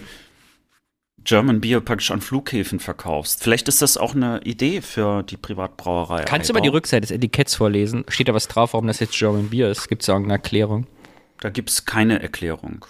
German 1.23 1.59
Beer 1.59 1.81
praktisch 1.81 2.11
an 2.11 2.21
Flughäfen 2.21 2.79
verkaufst. 2.79 3.43
Vielleicht 3.43 3.67
ist 3.67 3.81
das 3.81 3.97
auch 3.97 4.13
eine 4.13 4.41
Idee 4.43 4.81
für 4.81 5.23
die 5.23 5.37
Privatbrauerei. 5.37 6.23
Kannst 6.23 6.49
du 6.49 6.53
mal 6.53 6.61
die 6.61 6.69
Rückseite 6.69 7.01
des 7.01 7.11
Etiketts 7.11 7.55
vorlesen? 7.55 8.05
Steht 8.09 8.27
da 8.27 8.35
was 8.35 8.47
drauf, 8.47 8.73
warum 8.73 8.85
das 8.85 8.99
jetzt 8.99 9.17
German 9.17 9.49
Beer 9.49 9.71
ist? 9.71 9.87
Gibt 9.87 10.03
es 10.03 10.05
da 10.05 10.13
irgendeine 10.13 10.35
Erklärung? 10.35 10.85
Da 11.45 11.51
gibt 11.51 11.69
es 11.69 11.85
keine 11.85 12.23
Erklärung. 12.23 12.87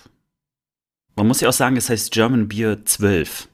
Man 1.18 1.28
muss 1.28 1.42
ja 1.42 1.50
auch 1.50 1.54
sagen, 1.54 1.76
es 1.76 1.90
heißt 1.90 2.14
German 2.14 2.48
Beer 2.48 2.86
12. 2.86 3.50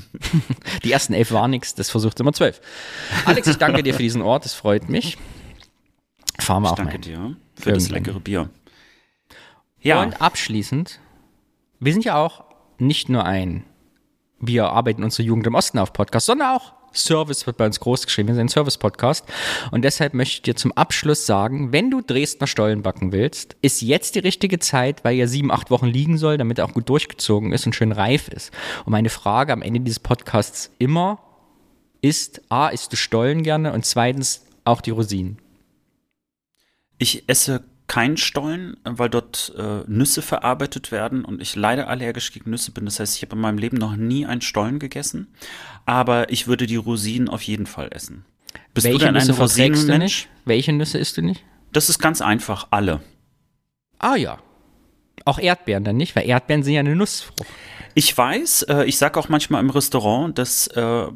Die 0.84 0.90
ersten 0.90 1.12
elf 1.12 1.32
waren 1.32 1.50
nichts, 1.50 1.74
das 1.74 1.90
versucht 1.90 2.18
immer 2.18 2.32
zwölf. 2.32 2.62
Alex, 3.26 3.46
ich 3.48 3.58
danke 3.58 3.82
dir 3.82 3.92
für 3.92 4.02
diesen 4.02 4.22
Ort, 4.22 4.46
es 4.46 4.54
freut 4.54 4.88
mich. 4.88 5.18
Fahren 6.40 6.62
wir 6.62 6.68
ich 6.68 6.72
auch 6.72 6.76
danke 6.76 6.94
mal 6.94 7.00
dir 7.02 7.12
für 7.56 7.68
Irgendwann. 7.68 7.74
das 7.74 7.88
leckere 7.90 8.20
Bier. 8.20 8.48
Ja. 9.82 10.02
Und 10.02 10.22
abschließend, 10.22 10.98
wir 11.78 11.92
sind 11.92 12.06
ja 12.06 12.16
auch 12.16 12.46
nicht 12.78 13.10
nur 13.10 13.26
ein 13.26 13.64
Wir 14.40 14.70
arbeiten 14.70 15.04
unsere 15.04 15.24
Jugend 15.24 15.46
im 15.46 15.54
Osten 15.54 15.78
auf 15.78 15.92
Podcast, 15.92 16.24
sondern 16.24 16.56
auch 16.56 16.72
Service 16.94 17.46
wird 17.46 17.56
bei 17.56 17.66
uns 17.66 17.80
groß 17.80 18.06
geschrieben, 18.06 18.28
wir 18.28 18.34
sind 18.34 18.46
ein 18.46 18.48
Service-Podcast. 18.48 19.24
Und 19.70 19.82
deshalb 19.82 20.14
möchte 20.14 20.34
ich 20.34 20.42
dir 20.42 20.56
zum 20.56 20.72
Abschluss 20.72 21.26
sagen, 21.26 21.72
wenn 21.72 21.90
du 21.90 22.00
Dresdner 22.00 22.46
Stollen 22.46 22.82
backen 22.82 23.12
willst, 23.12 23.56
ist 23.62 23.82
jetzt 23.82 24.14
die 24.14 24.20
richtige 24.20 24.58
Zeit, 24.58 25.04
weil 25.04 25.16
er 25.16 25.28
sieben, 25.28 25.50
acht 25.50 25.70
Wochen 25.70 25.86
liegen 25.86 26.18
soll, 26.18 26.38
damit 26.38 26.58
er 26.58 26.66
auch 26.66 26.74
gut 26.74 26.88
durchgezogen 26.88 27.52
ist 27.52 27.66
und 27.66 27.74
schön 27.74 27.92
reif 27.92 28.28
ist. 28.28 28.52
Und 28.84 28.92
meine 28.92 29.10
Frage 29.10 29.52
am 29.52 29.62
Ende 29.62 29.80
dieses 29.80 30.00
Podcasts 30.00 30.70
immer 30.78 31.18
ist, 32.00 32.42
A, 32.48 32.68
isst 32.68 32.92
du 32.92 32.96
Stollen 32.96 33.42
gerne 33.42 33.72
und 33.72 33.86
zweitens 33.86 34.44
auch 34.64 34.80
die 34.80 34.90
Rosinen? 34.90 35.38
Ich 36.98 37.24
esse 37.28 37.64
keinen 37.86 38.16
Stollen, 38.16 38.76
weil 38.84 39.10
dort 39.10 39.52
äh, 39.56 39.82
Nüsse 39.86 40.22
verarbeitet 40.22 40.92
werden 40.92 41.24
und 41.24 41.42
ich 41.42 41.56
leider 41.56 41.88
allergisch 41.88 42.32
gegen 42.32 42.50
Nüsse 42.50 42.72
bin. 42.72 42.84
Das 42.84 43.00
heißt, 43.00 43.16
ich 43.16 43.22
habe 43.22 43.36
in 43.36 43.42
meinem 43.42 43.58
Leben 43.58 43.76
noch 43.76 43.96
nie 43.96 44.24
einen 44.26 44.40
Stollen 44.40 44.78
gegessen, 44.78 45.28
aber 45.84 46.30
ich 46.30 46.46
würde 46.46 46.66
die 46.66 46.76
Rosinen 46.76 47.28
auf 47.28 47.42
jeden 47.42 47.66
Fall 47.66 47.88
essen. 47.90 48.24
Bist 48.74 48.86
Welche 48.86 48.98
du 48.98 49.04
denn 49.06 49.14
Nüsse 49.14 49.32
ein 49.32 49.38
Rosinenmensch? 49.38 50.28
Welche 50.44 50.72
Nüsse 50.72 50.98
isst 50.98 51.16
du 51.16 51.22
nicht? 51.22 51.44
Das 51.72 51.88
ist 51.88 51.98
ganz 51.98 52.20
einfach, 52.20 52.68
alle. 52.70 53.00
Ah 53.98 54.16
ja. 54.16 54.38
Auch 55.24 55.38
Erdbeeren 55.38 55.84
dann 55.84 55.96
nicht, 55.96 56.16
weil 56.16 56.26
Erdbeeren 56.26 56.62
sind 56.62 56.74
ja 56.74 56.80
eine 56.80 56.96
Nussfrucht. 56.96 57.44
Ich 57.94 58.16
weiß, 58.16 58.62
äh, 58.64 58.84
ich 58.84 58.98
sage 58.98 59.18
auch 59.18 59.28
manchmal 59.28 59.60
im 59.60 59.70
Restaurant, 59.70 60.38
dass 60.38 60.66
äh, 60.68 61.06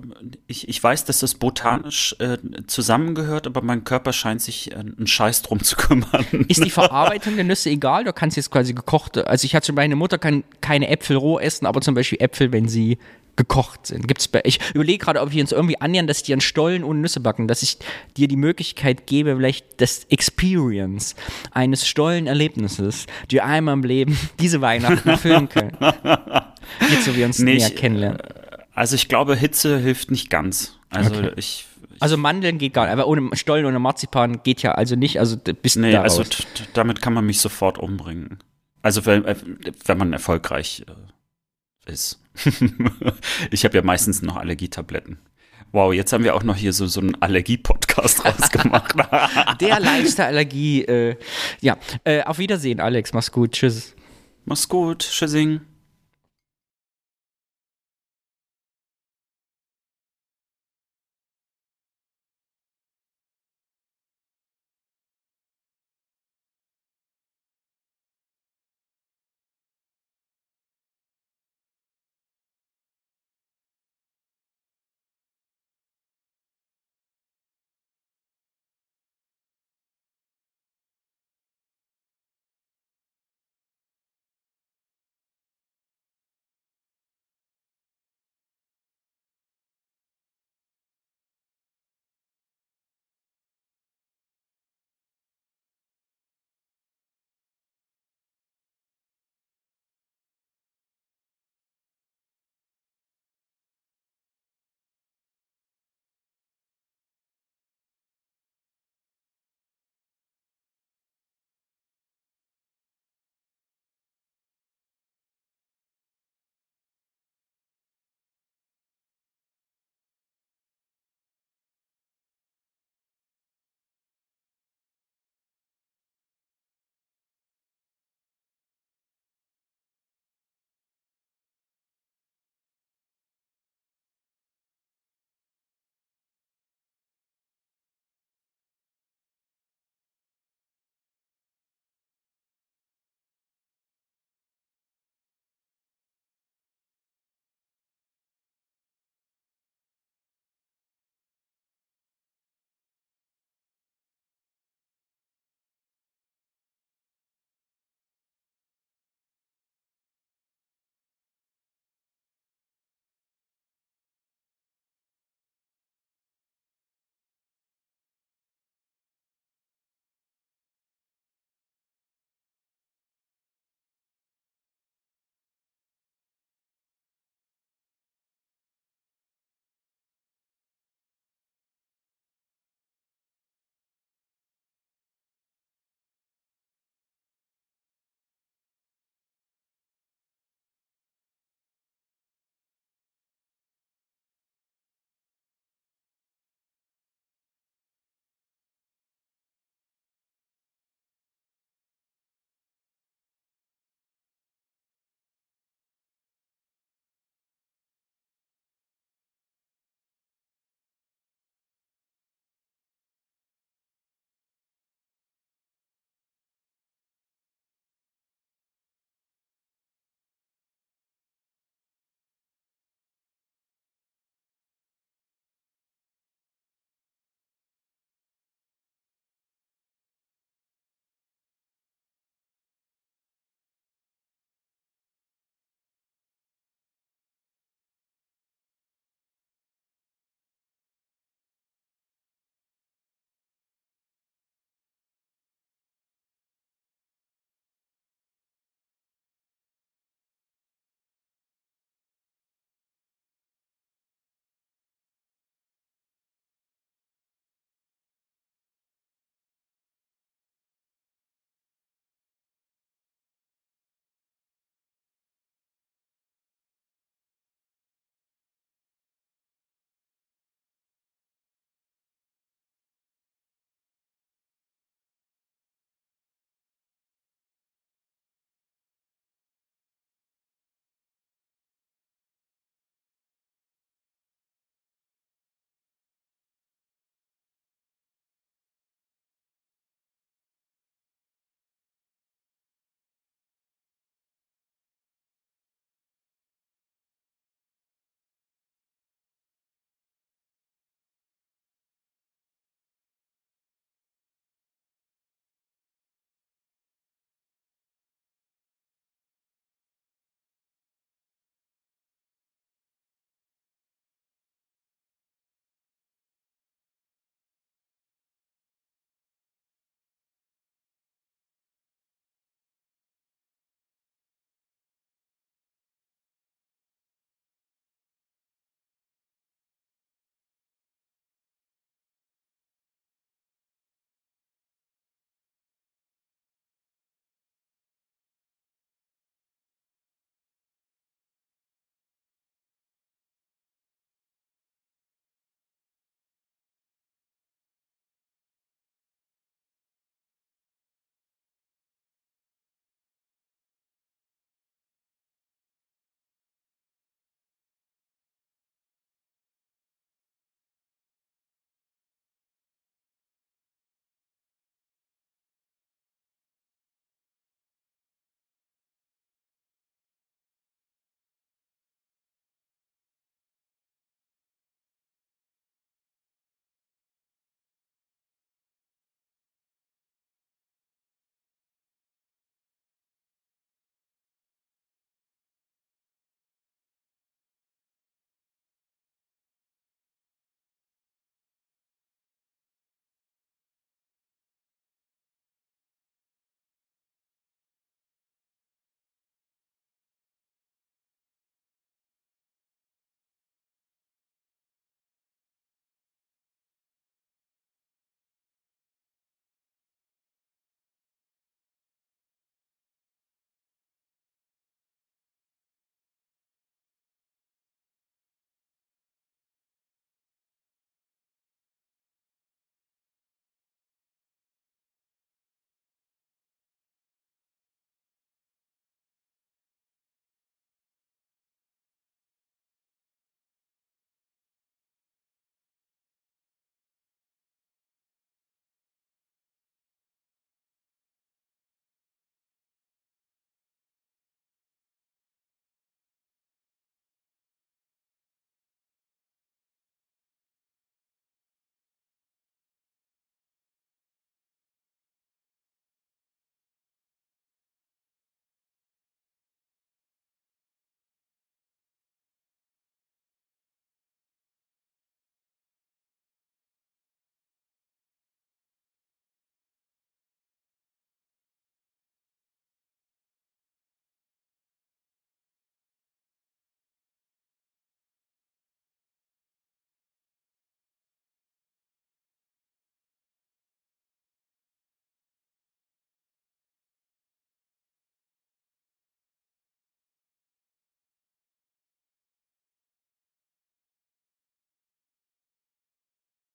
ich, 0.46 0.68
ich 0.68 0.82
weiß, 0.82 1.04
dass 1.04 1.20
das 1.20 1.34
botanisch 1.34 2.16
äh, 2.18 2.38
zusammengehört, 2.66 3.46
aber 3.46 3.62
mein 3.62 3.84
Körper 3.84 4.12
scheint 4.12 4.42
sich 4.42 4.72
äh, 4.72 4.76
einen 4.76 5.06
Scheiß 5.06 5.42
drum 5.42 5.62
zu 5.62 5.76
kümmern. 5.76 6.26
Ist 6.48 6.64
die 6.64 6.70
Verarbeitung 6.70 7.36
der 7.36 7.44
Nüsse 7.44 7.70
egal? 7.70 8.04
Du 8.04 8.12
kannst 8.12 8.36
jetzt 8.36 8.50
quasi 8.50 8.74
gekochte, 8.74 9.26
also 9.26 9.44
ich 9.44 9.54
hatte 9.54 9.72
meine 9.72 9.96
Mutter 9.96 10.18
kann 10.18 10.44
keine 10.60 10.88
Äpfel 10.88 11.16
roh 11.16 11.38
essen, 11.38 11.66
aber 11.66 11.80
zum 11.80 11.94
Beispiel 11.94 12.20
Äpfel, 12.20 12.52
wenn 12.52 12.68
sie 12.68 12.98
gekocht 13.36 13.86
sind. 13.86 14.08
Gibt's 14.08 14.28
bei, 14.28 14.40
ich 14.44 14.58
überlege 14.74 15.04
gerade, 15.04 15.20
ob 15.20 15.32
wir 15.32 15.42
uns 15.42 15.52
irgendwie 15.52 15.80
annähern, 15.80 16.06
dass 16.06 16.18
ich 16.18 16.24
dir 16.24 16.34
einen 16.34 16.40
Stollen 16.40 16.84
ohne 16.84 17.00
Nüsse 17.00 17.20
backen, 17.20 17.48
dass 17.48 17.62
ich 17.62 17.78
dir 18.16 18.28
die 18.28 18.36
Möglichkeit 18.36 19.06
gebe, 19.06 19.36
vielleicht 19.36 19.80
das 19.80 20.04
Experience 20.04 21.14
eines 21.52 21.86
Stollenerlebnisses, 21.86 23.06
die 23.30 23.40
einmal 23.40 23.74
im 23.74 23.84
Leben 23.84 24.18
diese 24.40 24.60
Weihnachten 24.60 25.08
erfüllen 25.08 25.48
können. 25.48 25.76
Jetzt, 26.90 27.04
so 27.04 27.14
wir 27.14 27.26
uns 27.26 27.38
nee, 27.38 27.56
näher 27.56 27.70
kennenlernen. 27.70 28.20
Äh, 28.20 28.58
also 28.72 28.94
ich 28.94 29.08
glaube, 29.08 29.36
Hitze 29.36 29.78
hilft 29.78 30.10
nicht 30.10 30.28
ganz. 30.28 30.78
Also 30.90 31.14
okay. 31.14 31.32
ich 31.36 31.66
also 32.00 32.16
Mandeln 32.16 32.58
geht 32.58 32.74
gar 32.74 32.84
nicht, 32.84 32.92
aber 32.92 33.06
ohne 33.06 33.34
Stollen 33.34 33.64
ohne 33.64 33.78
Marzipan 33.78 34.42
geht 34.42 34.62
ja 34.62 34.72
also 34.72 34.96
nicht. 34.96 35.18
Also 35.18 35.36
bis 35.36 35.76
nee, 35.76 35.96
also 35.96 36.24
damit 36.74 37.00
kann 37.00 37.14
man 37.14 37.24
mich 37.24 37.40
sofort 37.40 37.78
umbringen. 37.78 38.38
Also 38.82 39.06
wenn, 39.06 39.24
äh, 39.24 39.36
wenn 39.84 39.98
man 39.98 40.12
erfolgreich 40.12 40.84
äh, 40.86 41.90
ist. 41.90 42.20
ich 43.50 43.64
habe 43.64 43.76
ja 43.76 43.82
meistens 43.82 44.22
noch 44.22 44.36
Allergietabletten. 44.36 45.18
Wow, 45.72 45.92
jetzt 45.92 46.12
haben 46.12 46.24
wir 46.24 46.34
auch 46.34 46.42
noch 46.42 46.56
hier 46.56 46.72
so, 46.72 46.86
so 46.86 47.00
einen 47.00 47.20
Allergie-Podcast 47.20 48.24
rausgemacht. 48.24 48.94
Der 49.60 49.80
leichte 49.80 50.24
Allergie. 50.24 50.82
Äh, 50.84 51.16
ja, 51.60 51.76
äh, 52.04 52.22
auf 52.22 52.38
Wiedersehen, 52.38 52.80
Alex. 52.80 53.12
Mach's 53.12 53.32
gut. 53.32 53.52
Tschüss. 53.52 53.94
Mach's 54.44 54.68
gut. 54.68 55.00
Tschüssing. 55.00 55.60